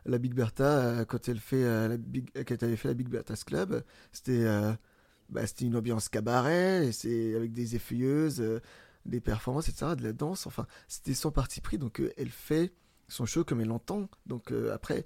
La 0.05 0.17
Big 0.17 0.33
Bertha, 0.33 1.05
quand 1.05 1.29
elle 1.29 1.39
fait 1.39 1.63
la 1.63 1.97
Big, 1.97 2.29
quand 2.35 2.55
elle 2.61 2.67
avait 2.67 2.75
fait 2.75 2.89
la 2.89 2.93
Big 2.93 3.07
Bertha's 3.07 3.45
Club, 3.45 3.83
c'était 4.11 4.45
bah, 5.33 5.47
c'était 5.47 5.65
une 5.65 5.75
ambiance 5.75 6.09
cabaret, 6.09 6.91
c'est 6.91 7.35
avec 7.35 7.53
des 7.53 7.75
effeuilleuses, 7.75 8.39
euh, 8.39 8.61
des 9.05 9.19
performances, 9.19 9.67
etc., 9.67 9.95
de 9.97 10.03
la 10.03 10.13
danse. 10.13 10.45
Enfin, 10.45 10.67
c'était 10.87 11.15
son 11.15 11.31
parti 11.31 11.59
pris. 11.59 11.79
Donc, 11.79 11.99
euh, 11.99 12.13
elle 12.17 12.29
fait 12.29 12.71
son 13.07 13.25
show 13.25 13.43
comme 13.43 13.59
elle 13.59 13.67
l'entend. 13.67 14.07
Donc, 14.27 14.51
euh, 14.51 14.73
après, 14.73 15.03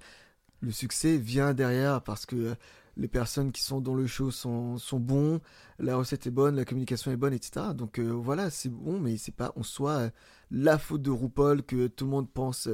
le 0.60 0.70
succès 0.70 1.16
vient 1.16 1.54
derrière 1.54 2.02
parce 2.02 2.26
que 2.26 2.54
les 2.98 3.08
personnes 3.08 3.52
qui 3.52 3.62
sont 3.62 3.80
dans 3.80 3.94
le 3.94 4.06
show 4.06 4.30
sont, 4.30 4.76
sont 4.76 5.00
bons, 5.00 5.40
la 5.78 5.96
recette 5.96 6.26
est 6.26 6.32
bonne, 6.32 6.56
la 6.56 6.64
communication 6.64 7.10
est 7.10 7.16
bonne, 7.16 7.32
etc. 7.32 7.66
Donc 7.74 8.00
voilà, 8.00 8.50
c'est 8.50 8.68
bon, 8.68 8.98
mais 8.98 9.16
c'est 9.18 9.34
pas 9.34 9.52
en 9.54 9.62
soi 9.62 10.10
la 10.50 10.78
faute 10.78 11.02
de 11.02 11.10
RuPaul 11.10 11.62
que 11.62 11.86
tout 11.86 12.06
le 12.06 12.10
monde 12.10 12.28
pense 12.28 12.64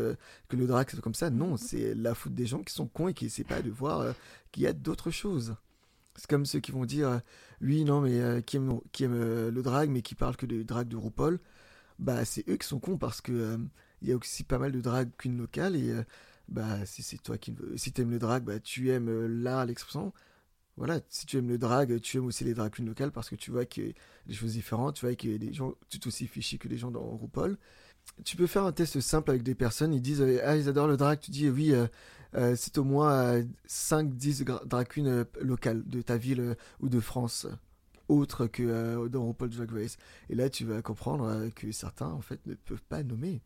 que 0.48 0.56
le 0.56 0.66
drag 0.66 0.88
c'est 0.90 0.98
comme 1.02 1.12
ça. 1.12 1.28
Non, 1.28 1.58
c'est 1.58 1.94
la 1.94 2.14
faute 2.14 2.34
des 2.34 2.46
gens 2.46 2.62
qui 2.62 2.72
sont 2.72 2.86
cons 2.86 3.08
et 3.08 3.12
qui 3.12 3.26
essaient 3.26 3.44
pas 3.44 3.60
de 3.60 3.70
voir 3.70 4.14
qu'il 4.50 4.62
y 4.62 4.66
a 4.66 4.72
d'autres 4.72 5.10
choses. 5.10 5.56
C'est 6.16 6.28
comme 6.28 6.46
ceux 6.46 6.60
qui 6.60 6.72
vont 6.72 6.84
dire 6.84 7.08
euh, 7.08 7.18
oui, 7.60 7.84
non, 7.84 8.00
mais 8.00 8.20
euh, 8.20 8.40
qui 8.40 8.56
aiment, 8.56 8.80
qui 8.92 9.04
euh, 9.04 9.50
le 9.50 9.62
drag, 9.62 9.90
mais 9.90 10.02
qui 10.02 10.14
parlent 10.14 10.36
que 10.36 10.46
de 10.46 10.62
drag 10.62 10.88
de 10.88 10.96
RuPaul. 10.96 11.40
Bah, 11.98 12.24
c'est 12.24 12.48
eux 12.48 12.56
qui 12.56 12.66
sont 12.66 12.80
cons 12.80 12.98
parce 12.98 13.20
que 13.20 13.58
il 14.02 14.08
y 14.08 14.12
a 14.12 14.16
aussi 14.16 14.44
pas 14.44 14.58
mal 14.58 14.72
de 14.72 14.80
drag 14.80 15.10
queen 15.18 15.38
locales 15.38 15.76
et 15.76 15.94
bah, 16.48 16.84
si 16.86 17.02
c'est 17.02 17.18
toi 17.22 17.38
qui 17.38 17.54
si 17.76 17.92
aimes 17.98 18.10
le 18.10 18.18
drag, 18.18 18.44
bah, 18.44 18.60
tu 18.60 18.90
aimes 18.90 19.26
l'art, 19.26 19.66
l'expression. 19.66 20.12
Voilà, 20.76 21.00
si 21.08 21.26
tu 21.26 21.38
aimes 21.38 21.48
le 21.48 21.58
drag, 21.58 22.00
tu 22.00 22.16
aimes 22.18 22.26
aussi 22.26 22.44
les 22.44 22.54
drag 22.54 22.72
queens 22.72 22.86
locales 22.86 23.12
parce 23.12 23.30
que 23.30 23.36
tu 23.36 23.52
vois 23.52 23.62
a 23.62 23.66
des 24.26 24.34
choses 24.34 24.54
différentes, 24.54 24.96
tu 24.96 25.06
vois 25.06 25.12
a 25.12 25.38
des 25.38 25.52
gens 25.52 25.74
tout 25.88 26.08
aussi 26.08 26.26
fichus 26.26 26.58
que 26.58 26.68
les 26.68 26.78
gens 26.78 26.90
dans 26.90 27.16
RuPaul 27.16 27.58
tu 28.24 28.36
peux 28.36 28.46
faire 28.46 28.64
un 28.64 28.72
test 28.72 29.00
simple 29.00 29.30
avec 29.30 29.42
des 29.42 29.54
personnes, 29.54 29.92
ils 29.92 30.02
disent 30.02 30.24
ah 30.44 30.56
ils 30.56 30.68
adorent 30.68 30.88
le 30.88 30.96
drag, 30.96 31.20
tu 31.20 31.30
dis 31.30 31.48
oui 31.48 31.72
euh, 31.72 31.86
c'est 32.56 32.78
au 32.78 32.84
moins 32.84 33.40
5-10 33.68 34.48
euh, 34.48 34.58
drag 34.64 34.88
queens 34.88 35.06
euh, 35.06 35.24
locales 35.40 35.82
de 35.86 36.02
ta 36.02 36.16
ville 36.16 36.56
ou 36.80 36.88
de 36.88 37.00
France, 37.00 37.46
autres 38.08 38.46
que 38.46 39.08
dans 39.08 39.26
RuPaul 39.26 39.50
Drag 39.50 39.70
Race. 39.70 39.96
Et 40.28 40.34
là, 40.34 40.50
tu 40.50 40.64
vas 40.64 40.82
comprendre 40.82 41.48
que 41.54 41.72
certains, 41.72 42.08
en 42.08 42.20
fait, 42.20 42.44
ne 42.46 42.54
peuvent 42.54 42.82
pas 42.88 43.02
nommer. 43.02 43.40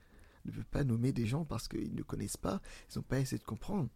Ne 0.44 0.52
peuvent 0.52 0.64
pas 0.70 0.84
nommer 0.84 1.12
des 1.12 1.26
gens 1.26 1.44
parce 1.44 1.68
qu'ils 1.68 1.94
ne 1.94 2.02
connaissent 2.02 2.36
pas, 2.36 2.60
ils 2.90 2.98
n'ont 2.98 3.04
pas 3.04 3.20
essayé 3.20 3.38
de 3.38 3.44
comprendre. 3.44 3.88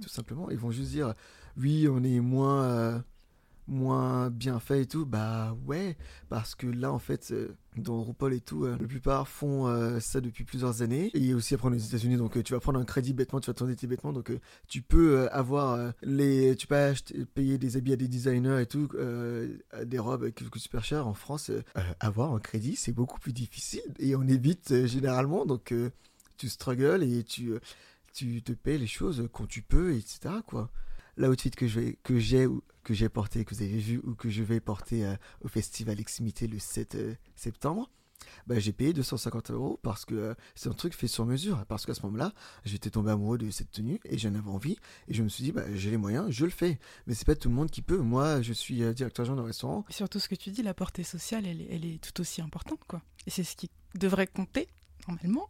Tout 0.00 0.08
simplement. 0.08 0.48
Ils 0.50 0.58
vont 0.58 0.70
juste 0.70 0.90
dire, 0.90 1.14
oui, 1.56 1.88
on 1.90 2.04
est 2.04 2.20
moins 2.20 3.02
moins 3.68 4.30
bien 4.30 4.58
fait 4.58 4.82
et 4.82 4.86
tout, 4.86 5.06
bah 5.06 5.56
ouais, 5.66 5.96
parce 6.28 6.54
que 6.54 6.66
là 6.66 6.92
en 6.92 6.98
fait, 6.98 7.30
euh, 7.30 7.54
dans 7.76 8.02
RuPaul 8.02 8.34
et 8.34 8.40
tout, 8.40 8.64
euh, 8.64 8.76
la 8.80 8.86
plupart 8.86 9.28
font 9.28 9.68
euh, 9.68 10.00
ça 10.00 10.20
depuis 10.20 10.44
plusieurs 10.44 10.82
années. 10.82 11.10
Et 11.14 11.34
aussi 11.34 11.56
prendre 11.56 11.76
les 11.76 11.86
États-Unis, 11.86 12.16
donc 12.16 12.42
tu 12.42 12.52
vas 12.54 12.60
prendre 12.60 12.80
un 12.80 12.84
crédit 12.84 13.12
bêtement, 13.12 13.40
tu 13.40 13.50
vas 13.50 13.54
t'endetter 13.54 13.86
bêtement, 13.86 14.12
donc 14.12 14.32
tu 14.66 14.82
peux 14.82 15.28
avoir 15.30 15.92
les, 16.02 16.56
tu 16.56 16.66
peux 16.66 16.76
acheter, 16.76 17.24
payer 17.26 17.58
des 17.58 17.76
habits 17.76 17.92
à 17.92 17.96
des 17.96 18.08
designers 18.08 18.60
et 18.62 18.66
tout, 18.66 18.88
des 19.84 19.98
robes 19.98 20.30
qui 20.30 20.44
coûtent 20.44 20.62
super 20.62 20.84
cher. 20.84 21.06
En 21.06 21.14
France, 21.14 21.50
avoir 22.00 22.34
un 22.34 22.40
crédit 22.40 22.76
c'est 22.76 22.92
beaucoup 22.92 23.20
plus 23.20 23.32
difficile 23.32 23.82
et 23.98 24.16
on 24.16 24.26
évite 24.26 24.86
généralement, 24.86 25.46
donc 25.46 25.74
tu 26.36 26.48
struggles 26.48 27.02
et 27.02 27.22
tu 27.22 27.52
tu 28.14 28.42
te 28.42 28.52
payes 28.52 28.78
les 28.78 28.86
choses 28.86 29.28
quand 29.32 29.46
tu 29.46 29.62
peux, 29.62 29.94
etc. 29.94 30.36
quoi 30.46 30.70
l'outfit 31.26 31.50
que 31.50 31.66
j'ai 31.66 31.98
que 32.02 32.18
j'ai 32.18 32.48
que 32.84 32.94
j'ai 32.94 33.08
porté, 33.08 33.44
que 33.44 33.54
vous 33.54 33.62
avez 33.62 33.78
vu 33.78 34.00
ou 34.04 34.14
que 34.14 34.30
je 34.30 34.42
vais 34.42 34.60
porter 34.60 35.04
euh, 35.04 35.14
au 35.42 35.48
festival 35.48 36.00
Eximité 36.00 36.46
le 36.46 36.58
7 36.58 36.94
euh, 36.94 37.14
septembre, 37.36 37.90
bah, 38.46 38.58
j'ai 38.58 38.72
payé 38.72 38.92
250 38.92 39.50
euros 39.50 39.78
parce 39.82 40.04
que 40.04 40.14
euh, 40.14 40.34
c'est 40.54 40.68
un 40.68 40.72
truc 40.72 40.94
fait 40.94 41.06
sur 41.06 41.26
mesure. 41.26 41.64
Parce 41.66 41.84
qu'à 41.86 41.94
ce 41.94 42.02
moment-là, 42.06 42.32
j'étais 42.64 42.90
tombé 42.90 43.10
amoureux 43.10 43.38
de 43.38 43.50
cette 43.50 43.70
tenue 43.70 44.00
et 44.04 44.18
j'en 44.18 44.34
avais 44.34 44.48
envie. 44.48 44.76
Et 45.08 45.14
je 45.14 45.22
me 45.22 45.28
suis 45.28 45.44
dit, 45.44 45.52
bah, 45.52 45.64
j'ai 45.74 45.90
les 45.90 45.96
moyens, 45.96 46.30
je 46.30 46.44
le 46.44 46.50
fais. 46.50 46.78
Mais 47.06 47.14
c'est 47.14 47.26
pas 47.26 47.36
tout 47.36 47.48
le 47.48 47.54
monde 47.54 47.70
qui 47.70 47.82
peut. 47.82 47.98
Moi, 47.98 48.42
je 48.42 48.52
suis 48.52 48.76
directeur 48.94 49.24
général 49.24 49.42
d'un 49.42 49.46
restaurant. 49.46 49.84
Et 49.88 49.92
surtout, 49.92 50.18
ce 50.18 50.28
que 50.28 50.34
tu 50.34 50.50
dis, 50.50 50.62
la 50.62 50.74
portée 50.74 51.04
sociale, 51.04 51.46
elle, 51.46 51.66
elle 51.70 51.84
est 51.84 52.00
tout 52.02 52.20
aussi 52.20 52.40
importante. 52.40 52.80
quoi. 52.86 53.02
Et 53.26 53.30
c'est 53.30 53.44
ce 53.44 53.56
qui 53.56 53.70
devrait 53.94 54.26
compter, 54.26 54.68
normalement. 55.06 55.48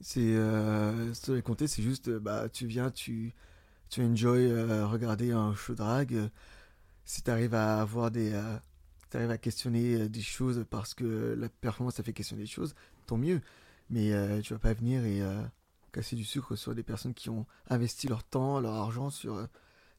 C'est 0.00 0.20
euh, 0.20 1.14
ce 1.14 1.32
que 1.32 1.40
compter, 1.40 1.66
c'est 1.66 1.82
juste, 1.82 2.10
bah, 2.10 2.48
tu 2.48 2.66
viens, 2.66 2.90
tu, 2.90 3.32
tu 3.90 4.02
enjoy 4.02 4.46
euh, 4.46 4.86
regarder 4.86 5.32
un 5.32 5.54
show 5.54 5.74
drag. 5.74 6.30
si 7.04 7.22
tu 7.22 7.30
arrives 7.30 7.54
à 7.54 7.80
avoir 7.80 8.10
des, 8.10 8.32
euh, 8.32 8.56
tu 9.10 9.18
à 9.18 9.38
questionner 9.38 9.94
euh, 9.94 10.08
des 10.08 10.22
choses 10.22 10.64
parce 10.70 10.94
que 10.94 11.36
la 11.38 11.48
performance 11.48 11.94
ça 11.94 12.02
fait 12.02 12.12
questionner 12.12 12.42
des 12.42 12.48
choses, 12.48 12.74
tant 13.06 13.16
mieux. 13.16 13.40
Mais 13.90 14.12
euh, 14.12 14.40
tu 14.40 14.52
vas 14.52 14.58
pas 14.58 14.72
venir 14.72 15.04
et 15.04 15.22
euh, 15.22 15.42
casser 15.92 16.16
du 16.16 16.24
sucre 16.24 16.56
sur 16.56 16.74
des 16.74 16.82
personnes 16.82 17.14
qui 17.14 17.30
ont 17.30 17.46
investi 17.68 18.08
leur 18.08 18.24
temps, 18.24 18.60
leur 18.60 18.74
argent 18.74 19.10
sur 19.10 19.36
euh, 19.36 19.46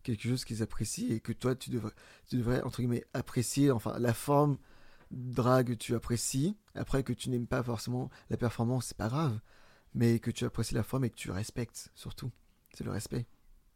quelque 0.03 0.27
chose 0.27 0.43
qu'ils 0.45 0.63
apprécient 0.63 1.09
et 1.11 1.19
que 1.19 1.31
toi 1.31 1.55
tu 1.55 1.69
devrais, 1.69 1.93
tu 2.27 2.37
devrais 2.37 2.61
entre 2.63 2.79
guillemets 2.79 3.05
apprécier. 3.13 3.71
Enfin, 3.71 3.97
la 3.99 4.13
forme 4.13 4.57
drague 5.11 5.77
tu 5.77 5.95
apprécies. 5.95 6.57
Après 6.73 7.03
que 7.03 7.13
tu 7.13 7.29
n'aimes 7.29 7.47
pas 7.47 7.63
forcément 7.63 8.09
la 8.29 8.37
performance, 8.37 8.87
c'est 8.87 8.97
pas 8.97 9.09
grave. 9.09 9.39
Mais 9.93 10.19
que 10.19 10.31
tu 10.31 10.43
apprécies 10.45 10.75
la 10.75 10.83
forme 10.83 11.05
et 11.05 11.09
que 11.09 11.15
tu 11.15 11.31
respectes 11.31 11.89
surtout. 11.95 12.31
C'est 12.73 12.83
le 12.83 12.91
respect. 12.91 13.25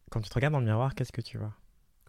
Quand 0.09 0.21
tu 0.21 0.29
te 0.29 0.33
regardes 0.33 0.53
dans 0.53 0.59
le 0.59 0.65
miroir, 0.65 0.95
qu'est-ce 0.95 1.11
que 1.11 1.21
tu 1.21 1.37
vois? 1.37 1.53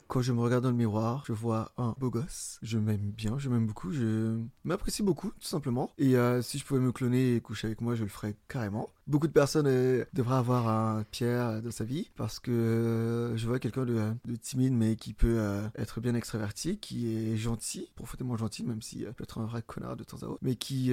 Quand 0.08 0.22
je 0.22 0.32
me 0.32 0.40
regarde 0.40 0.64
dans 0.64 0.70
le 0.70 0.76
miroir, 0.76 1.22
je 1.26 1.32
vois 1.32 1.72
un 1.76 1.94
beau 1.98 2.10
gosse. 2.10 2.58
Je 2.62 2.78
m'aime 2.78 3.12
bien, 3.12 3.38
je 3.38 3.48
m'aime 3.48 3.66
beaucoup, 3.66 3.92
je 3.92 4.40
m'apprécie 4.64 5.04
beaucoup, 5.04 5.28
tout 5.38 5.46
simplement. 5.46 5.92
Et 5.98 6.16
euh, 6.16 6.42
si 6.42 6.58
je 6.58 6.64
pouvais 6.64 6.80
me 6.80 6.90
cloner 6.90 7.36
et 7.36 7.40
coucher 7.40 7.66
avec 7.68 7.80
moi, 7.80 7.94
je 7.94 8.02
le 8.02 8.08
ferais 8.08 8.34
carrément. 8.48 8.90
Beaucoup 9.06 9.28
de 9.28 9.32
personnes 9.32 9.68
euh, 9.68 10.04
devraient 10.14 10.36
avoir 10.36 10.66
un 10.66 11.04
Pierre 11.12 11.62
dans 11.62 11.70
sa 11.70 11.84
vie 11.84 12.10
parce 12.16 12.40
que 12.40 12.50
euh, 12.50 13.36
je 13.36 13.46
vois 13.46 13.60
quelqu'un 13.60 13.84
de, 13.84 14.12
de 14.24 14.36
timide 14.36 14.72
mais 14.72 14.96
qui 14.96 15.12
peut 15.12 15.38
être 15.76 16.00
bien 16.00 16.14
extraverti, 16.14 16.78
qui 16.78 17.14
est 17.14 17.36
gentil, 17.36 17.92
profondément 17.94 18.36
gentil, 18.36 18.64
même 18.64 18.82
si 18.82 19.04
peut 19.04 19.24
être 19.24 19.38
un 19.38 19.46
vrai 19.46 19.62
connard 19.62 19.96
de 19.96 20.04
temps 20.04 20.22
à 20.22 20.26
autre, 20.26 20.40
mais 20.42 20.56
qui, 20.56 20.92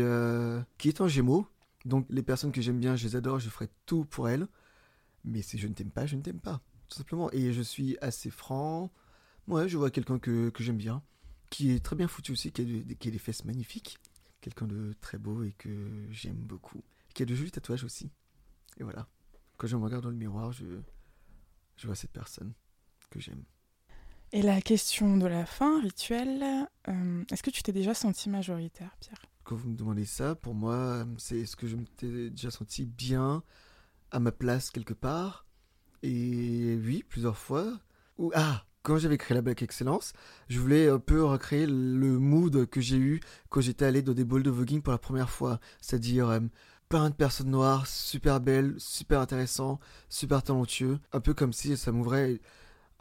qui 0.77 0.89
est 0.89 1.01
un 1.01 1.07
gémeaux. 1.07 1.47
Donc 1.85 2.05
les 2.09 2.21
personnes 2.21 2.51
que 2.51 2.61
j'aime 2.61 2.79
bien, 2.79 2.95
je 2.95 3.07
les 3.07 3.15
adore, 3.15 3.39
je 3.39 3.49
ferai 3.49 3.69
tout 3.85 4.03
pour 4.03 4.27
elles. 4.29 4.47
Mais 5.25 5.41
si 5.41 5.57
je 5.57 5.67
ne 5.67 5.73
t'aime 5.73 5.89
pas, 5.89 6.05
je 6.05 6.15
ne 6.15 6.21
t'aime 6.21 6.39
pas 6.39 6.61
tout 6.89 6.97
simplement. 6.97 7.31
Et 7.31 7.53
je 7.53 7.61
suis 7.61 7.97
assez 8.01 8.29
franc. 8.29 8.91
Ouais, 9.47 9.69
je 9.69 9.77
vois 9.77 9.91
quelqu'un 9.91 10.19
que, 10.19 10.49
que 10.49 10.63
j'aime 10.63 10.77
bien, 10.77 11.03
qui 11.49 11.71
est 11.71 11.83
très 11.83 11.95
bien 11.95 12.07
foutu 12.07 12.31
aussi, 12.33 12.51
qui 12.51 12.61
a, 12.61 12.65
des- 12.65 12.95
qui 12.95 13.07
a 13.09 13.11
des 13.11 13.19
fesses 13.19 13.45
magnifiques. 13.45 13.97
Quelqu'un 14.41 14.67
de 14.67 14.93
très 15.01 15.17
beau 15.17 15.43
et 15.43 15.53
que 15.53 16.07
j'aime 16.11 16.35
beaucoup. 16.37 16.83
Qui 17.13 17.23
a 17.23 17.25
de 17.25 17.35
jolis 17.35 17.51
tatouages 17.51 17.83
aussi. 17.83 18.11
Et 18.79 18.83
voilà. 18.83 19.07
Quand 19.57 19.67
je 19.67 19.77
me 19.77 19.83
regarde 19.83 20.03
dans 20.03 20.09
le 20.11 20.15
miroir, 20.17 20.51
je, 20.51 20.65
je 21.77 21.87
vois 21.87 21.95
cette 21.95 22.11
personne 22.11 22.53
que 23.09 23.19
j'aime. 23.19 23.43
Et 24.33 24.41
la 24.41 24.61
question 24.61 25.17
de 25.17 25.25
la 25.25 25.45
fin, 25.45 25.81
rituel, 25.81 26.67
euh, 26.89 27.23
est-ce 27.31 27.43
que 27.43 27.49
tu 27.49 27.63
t'es 27.63 27.71
déjà 27.71 27.93
senti 27.93 28.29
majoritaire, 28.29 28.95
Pierre? 28.99 29.21
Quand 29.43 29.55
vous 29.55 29.69
me 29.69 29.75
demandez 29.77 30.05
ça, 30.05 30.35
pour 30.35 30.53
moi, 30.53 31.05
c'est 31.17 31.45
ce 31.45 31.55
que 31.55 31.67
je 31.67 31.75
m'étais 31.77 32.29
déjà 32.29 32.51
senti 32.51 32.85
bien 32.85 33.43
à 34.11 34.19
ma 34.19 34.31
place 34.33 34.71
quelque 34.71 34.93
part? 34.95 35.46
Et 36.03 36.77
oui, 36.83 37.03
plusieurs 37.07 37.37
fois. 37.37 37.79
Ou, 38.17 38.31
ah, 38.35 38.65
quand 38.83 38.97
j'avais 38.97 39.17
créé 39.17 39.35
la 39.35 39.41
Black 39.41 39.61
Excellence, 39.61 40.13
je 40.49 40.59
voulais 40.59 40.89
un 40.89 40.99
peu 40.99 41.23
recréer 41.23 41.65
le 41.67 42.17
mood 42.19 42.65
que 42.67 42.81
j'ai 42.81 42.97
eu 42.97 43.19
quand 43.49 43.61
j'étais 43.61 43.85
allé 43.85 44.01
dans 44.01 44.13
des 44.13 44.23
balls 44.23 44.43
de 44.43 44.49
voguing 44.49 44.81
pour 44.81 44.91
la 44.91 44.97
première 44.97 45.29
fois. 45.29 45.59
C'est-à-dire 45.81 46.29
euh, 46.29 46.39
plein 46.89 47.09
de 47.09 47.15
personnes 47.15 47.49
noires, 47.51 47.85
super 47.87 48.39
belles, 48.39 48.75
super 48.77 49.19
intéressants, 49.19 49.79
super 50.09 50.41
talentueux. 50.43 50.99
Un 51.11 51.19
peu 51.19 51.33
comme 51.33 51.53
si 51.53 51.75
ça 51.75 51.91
m'ouvrait 51.91 52.39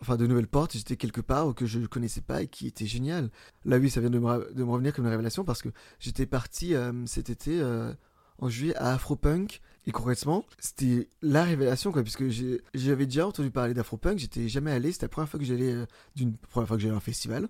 enfin, 0.01 0.17
de 0.17 0.27
nouvelles 0.27 0.49
portes. 0.49 0.73
J'étais 0.73 0.97
quelque 0.97 1.21
part 1.21 1.55
que 1.55 1.67
je 1.67 1.79
ne 1.79 1.87
connaissais 1.87 2.21
pas 2.21 2.43
et 2.43 2.49
qui 2.49 2.67
était 2.67 2.87
génial. 2.87 3.31
Là, 3.65 3.79
oui, 3.79 3.89
ça 3.91 4.01
vient 4.01 4.11
de 4.11 4.19
me, 4.19 4.27
ra- 4.27 4.41
de 4.53 4.65
me 4.65 4.71
revenir 4.71 4.93
comme 4.93 5.05
une 5.05 5.11
révélation 5.11 5.45
parce 5.45 5.63
que 5.63 5.69
j'étais 6.01 6.27
parti 6.27 6.75
euh, 6.75 7.07
cet 7.07 7.31
été 7.31 7.61
euh, 7.61 7.93
en 8.39 8.49
juillet 8.49 8.77
à 8.77 8.95
Afropunk. 8.95 9.61
Et 9.87 9.93
concrètement, 9.93 10.45
c'était 10.59 11.09
la 11.23 11.45
révélation, 11.45 11.93
quoi, 11.93 12.03
puisque 12.03 12.25
j'avais 12.75 13.07
déjà 13.07 13.27
entendu 13.27 13.51
parler 13.51 13.73
d'Afropunk, 13.73 14.19
j'étais 14.19 14.49
jamais 14.49 14.73
allé, 14.73 14.91
c'était 14.91 15.05
la 15.05 15.11
première 15.11 15.29
fois 15.29 15.39
que 15.39 15.47
j'allais, 15.47 15.73
euh, 15.73 15.87
d'une 16.17 16.37
première 16.37 16.67
fois 16.67 16.77
que 16.77 16.83
j'allais 16.83 16.95
à 16.95 16.97
un 16.97 17.01
festival, 17.01 17.49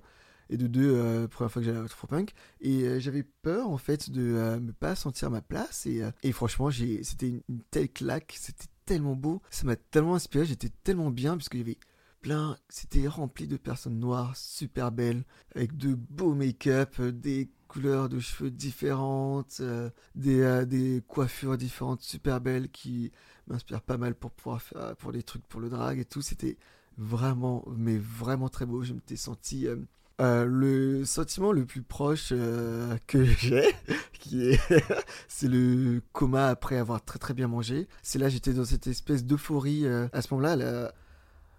et 0.50 0.58
de 0.58 0.66
deux, 0.66 0.92
euh, 0.94 1.28
première 1.28 1.50
fois 1.50 1.62
que 1.62 1.66
j'allais 1.66 1.78
à 1.78 1.84
Afropunk, 1.84 2.34
et 2.60 2.82
euh, 2.82 3.00
j'avais 3.00 3.22
peur, 3.22 3.70
en 3.70 3.78
fait, 3.78 4.10
de 4.10 4.58
me 4.60 4.72
pas 4.72 4.94
sentir 4.94 5.30
ma 5.30 5.40
place, 5.40 5.86
et, 5.86 6.02
et 6.22 6.32
franchement, 6.32 6.70
c'était 6.70 7.28
une, 7.28 7.40
une 7.48 7.62
telle 7.70 7.90
claque, 7.90 8.36
c'était 8.38 8.68
tellement 8.84 9.16
beau, 9.16 9.40
ça 9.50 9.64
m'a 9.64 9.76
tellement 9.76 10.14
inspiré, 10.14 10.44
j'étais 10.44 10.70
tellement 10.84 11.10
bien, 11.10 11.36
puisqu'il 11.36 11.60
y 11.60 11.62
avait 11.62 11.78
plein, 12.20 12.58
c'était 12.68 13.08
rempli 13.08 13.46
de 13.46 13.56
personnes 13.56 13.98
noires, 13.98 14.36
super 14.36 14.92
belles, 14.92 15.24
avec 15.54 15.74
de 15.76 15.94
beaux 15.94 16.34
make-up, 16.34 17.00
des 17.00 17.48
couleurs 17.66 18.08
de 18.08 18.18
cheveux 18.20 18.50
différentes, 18.50 19.58
euh, 19.60 19.90
des, 20.14 20.40
euh, 20.42 20.64
des 20.64 21.02
coiffures 21.08 21.56
différentes, 21.56 22.02
super 22.02 22.40
belles, 22.40 22.70
qui 22.70 23.12
m'inspirent 23.48 23.82
pas 23.82 23.96
mal 23.98 24.14
pour 24.14 24.30
pouvoir 24.32 24.62
faire 24.62 24.96
pour 24.96 25.12
les 25.12 25.22
trucs 25.22 25.46
pour 25.46 25.60
le 25.60 25.68
drag 25.68 25.98
et 25.98 26.04
tout. 26.04 26.22
C'était 26.22 26.56
vraiment, 26.98 27.64
mais 27.76 27.98
vraiment 27.98 28.48
très 28.48 28.66
beau. 28.66 28.82
Je 28.82 28.92
m'étais 28.94 29.16
senti 29.16 29.66
euh, 29.66 29.76
euh, 30.20 30.44
le 30.46 31.04
sentiment 31.04 31.52
le 31.52 31.66
plus 31.66 31.82
proche 31.82 32.30
euh, 32.32 32.96
que 33.06 33.24
j'ai, 33.38 33.74
qui 34.14 34.48
est, 34.50 34.60
c'est 35.28 35.48
le 35.48 36.00
coma 36.12 36.48
après 36.48 36.78
avoir 36.78 37.04
très 37.04 37.18
très 37.18 37.34
bien 37.34 37.48
mangé. 37.48 37.88
C'est 38.02 38.18
là 38.18 38.28
j'étais 38.28 38.52
dans 38.54 38.64
cette 38.64 38.86
espèce 38.86 39.24
d'euphorie. 39.24 39.86
euh, 39.86 40.08
à 40.12 40.22
ce 40.22 40.32
moment-là, 40.34 40.56
la, 40.56 40.92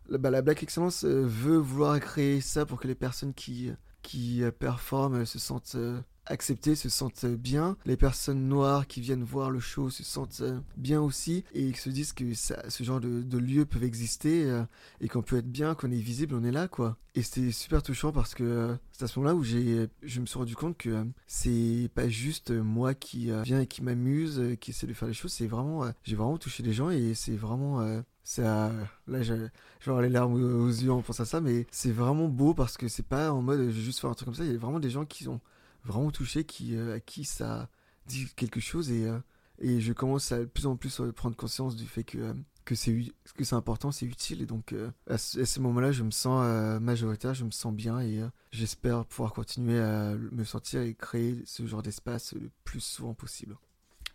la, 0.09 0.17
bah, 0.17 0.29
la 0.31 0.41
Black 0.41 0.63
Excellence 0.63 1.03
euh, 1.05 1.23
veut 1.25 1.57
vouloir 1.57 1.99
créer 1.99 2.41
ça 2.41 2.65
pour 2.65 2.79
que 2.79 2.87
les 2.87 2.95
personnes 2.95 3.33
qui 3.33 3.71
qui 4.01 4.43
euh, 4.43 4.51
performent 4.51 5.25
se 5.25 5.39
sentent 5.39 5.75
euh, 5.75 5.99
acceptées, 6.25 6.75
se 6.75 6.89
sentent 6.89 7.23
euh, 7.25 7.37
bien. 7.37 7.77
Les 7.85 7.97
personnes 7.97 8.47
noires 8.47 8.87
qui 8.87 9.01
viennent 9.01 9.23
voir 9.23 9.49
le 9.49 9.59
show 9.59 9.89
se 9.89 10.03
sentent 10.03 10.43
bien 10.75 11.01
aussi 11.01 11.43
et 11.53 11.73
se 11.73 11.89
disent 11.89 12.13
que 12.13 12.33
ce 12.33 12.83
genre 12.83 12.99
de, 12.99 13.37
lieux 13.37 13.65
peuvent 13.65 13.83
exister 13.83 14.63
et 14.99 15.07
qu'on 15.07 15.21
peut 15.21 15.37
être 15.37 15.51
bien, 15.51 15.75
qu'on 15.75 15.91
est 15.91 15.99
visible, 15.99 16.35
on 16.35 16.43
est 16.43 16.51
là 16.51 16.67
quoi. 16.67 16.97
Et 17.15 17.21
c'était 17.21 17.51
super 17.51 17.81
touchant 17.81 18.11
parce 18.11 18.35
que 18.35 18.77
c'est 18.91 19.05
à 19.05 19.07
ce 19.07 19.19
moment-là 19.19 19.35
où 19.35 19.43
je 19.43 20.19
me 20.19 20.25
suis 20.25 20.37
rendu 20.37 20.55
compte 20.55 20.77
que 20.77 20.89
euh, 20.89 21.03
c'est 21.27 21.89
pas 21.95 22.09
juste 22.09 22.51
moi 22.51 22.93
qui 22.93 23.31
viens 23.43 23.61
et 23.61 23.67
qui 23.67 23.81
m'amuse, 23.83 24.55
qui 24.59 24.71
essaie 24.71 24.87
de 24.87 24.93
faire 24.93 25.07
les 25.07 25.13
choses, 25.13 25.33
c'est 25.33 25.47
vraiment, 25.47 25.91
j'ai 26.03 26.15
vraiment 26.15 26.37
touché 26.37 26.63
les 26.63 26.73
gens 26.73 26.89
et 26.89 27.13
c'est 27.13 27.35
vraiment, 27.35 28.01
ça, 28.27 28.71
là 29.07 29.23
je, 29.23 29.33
je 29.33 29.39
vais 29.39 29.49
avoir 29.87 30.01
les 30.01 30.09
larmes 30.09 30.33
aux, 30.33 30.67
yeux 30.67 30.91
en 30.91 31.01
pensant 31.01 31.23
à 31.23 31.25
ça, 31.25 31.39
mais 31.39 31.65
c'est 31.71 31.91
vraiment 31.91 32.27
beau 32.27 32.53
parce 32.53 32.75
que 32.75 32.89
c'est 32.89 33.07
pas 33.07 33.31
en 33.31 33.41
mode 33.41 33.59
je 33.59 33.65
vais 33.65 33.71
juste 33.71 33.99
faire 33.99 34.09
un 34.09 34.13
truc 34.15 34.25
comme 34.25 34.35
ça, 34.35 34.43
il 34.43 34.51
y 34.51 34.55
a 34.55 34.57
vraiment 34.57 34.81
des 34.81 34.89
gens 34.89 35.05
qui 35.05 35.23
sont 35.23 35.39
vraiment 35.85 36.11
touchés, 36.11 36.43
qui, 36.43 36.75
euh, 36.75 36.95
à 36.95 36.99
qui 36.99 37.23
ça 37.23 37.69
dit 38.05 38.27
quelque 38.35 38.59
chose 38.59 38.91
et, 38.91 39.07
euh, 39.07 39.17
et 39.59 39.79
je 39.79 39.93
commence 39.93 40.31
à 40.33 40.39
de 40.39 40.45
plus 40.45 40.65
en 40.65 40.75
plus 40.75 40.99
euh, 40.99 41.13
prendre 41.13 41.37
conscience 41.37 41.77
du 41.77 41.85
fait 41.85 42.03
que, 42.03 42.17
euh, 42.17 42.33
que 42.65 42.75
c'est 42.75 43.01
que 43.33 43.45
c'est 43.45 43.55
important, 43.55 43.91
c'est 43.91 44.05
utile 44.05 44.41
et 44.41 44.45
donc 44.45 44.73
euh, 44.73 44.91
à 45.09 45.17
ce, 45.17 45.39
à 45.39 45.45
ce 45.45 45.61
moment-là 45.61 45.93
je 45.93 46.03
me 46.03 46.11
sens 46.11 46.41
euh, 46.43 46.81
majoritaire, 46.81 47.33
je 47.33 47.45
me 47.45 47.51
sens 47.51 47.73
bien 47.73 48.01
et 48.01 48.19
euh, 48.19 48.27
j'espère 48.51 49.05
pouvoir 49.05 49.31
continuer 49.31 49.79
à 49.79 50.15
me 50.15 50.43
sentir 50.43 50.81
et 50.81 50.93
créer 50.93 51.41
ce 51.45 51.65
genre 51.65 51.81
d'espace 51.81 52.33
le 52.33 52.51
plus 52.65 52.81
souvent 52.81 53.13
possible. 53.13 53.57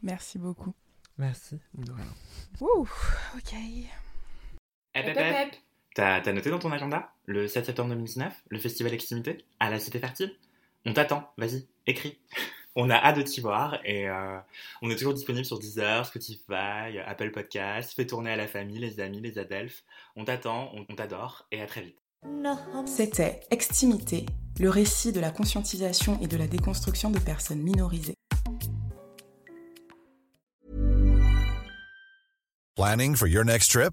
Merci 0.03 0.39
beaucoup. 0.39 0.75
Merci. 1.17 1.59
Ouh, 2.61 2.87
ok. 3.37 3.55
Hep, 4.95 5.07
hep, 5.07 5.17
hep. 5.17 5.55
T'as 5.95 6.21
t'as 6.21 6.33
noté 6.33 6.51
dans 6.51 6.59
ton 6.59 6.71
agenda 6.71 7.13
le 7.25 7.49
7 7.49 7.67
septembre 7.67 7.91
2019, 7.91 8.45
le 8.49 8.59
festival 8.59 8.93
Extimité 8.93 9.39
à 9.59 9.71
la 9.71 9.79
Cité 9.79 9.99
Fertile? 9.99 10.35
On 10.85 10.93
t'attend, 10.93 11.33
vas-y, 11.39 11.67
écris. 11.87 12.19
On 12.75 12.89
a 12.89 12.95
hâte 12.95 13.19
de 13.19 13.23
t'y 13.23 13.43
voir 13.43 13.79
et 13.85 14.09
euh, 14.09 14.39
on 14.81 14.89
est 14.89 14.97
toujours 14.97 15.13
disponible 15.13 15.45
sur 15.45 15.59
Deezer, 15.59 16.07
Spotify, 16.07 16.99
Apple 17.05 17.31
Podcasts. 17.31 17.93
Fais 17.93 18.07
tourner 18.07 18.31
à 18.31 18.37
la 18.37 18.47
famille, 18.47 18.79
les 18.79 18.99
amis, 18.99 19.21
les 19.21 19.39
adelphes. 19.39 19.85
On 20.17 20.25
t'attend, 20.25 20.71
on, 20.75 20.87
on 20.89 20.95
t'adore 20.95 21.47
et 21.53 21.61
à 21.61 21.67
très 21.67 21.83
vite. 21.83 21.99
C'était 22.87 23.41
Extimité, 23.51 24.25
le 24.59 24.71
récit 24.71 25.13
de 25.13 25.21
la 25.21 25.31
conscientisation 25.31 26.19
et 26.23 26.29
de 26.29 26.39
la 26.39 26.47
déconstruction 26.47 27.11
de 27.11 27.19
personnes 27.19 27.61
minorisées. 27.61 28.15
Planning 32.75 33.15
for 33.15 33.29
your 33.29 33.45
next 33.45 33.71
trip? 33.71 33.93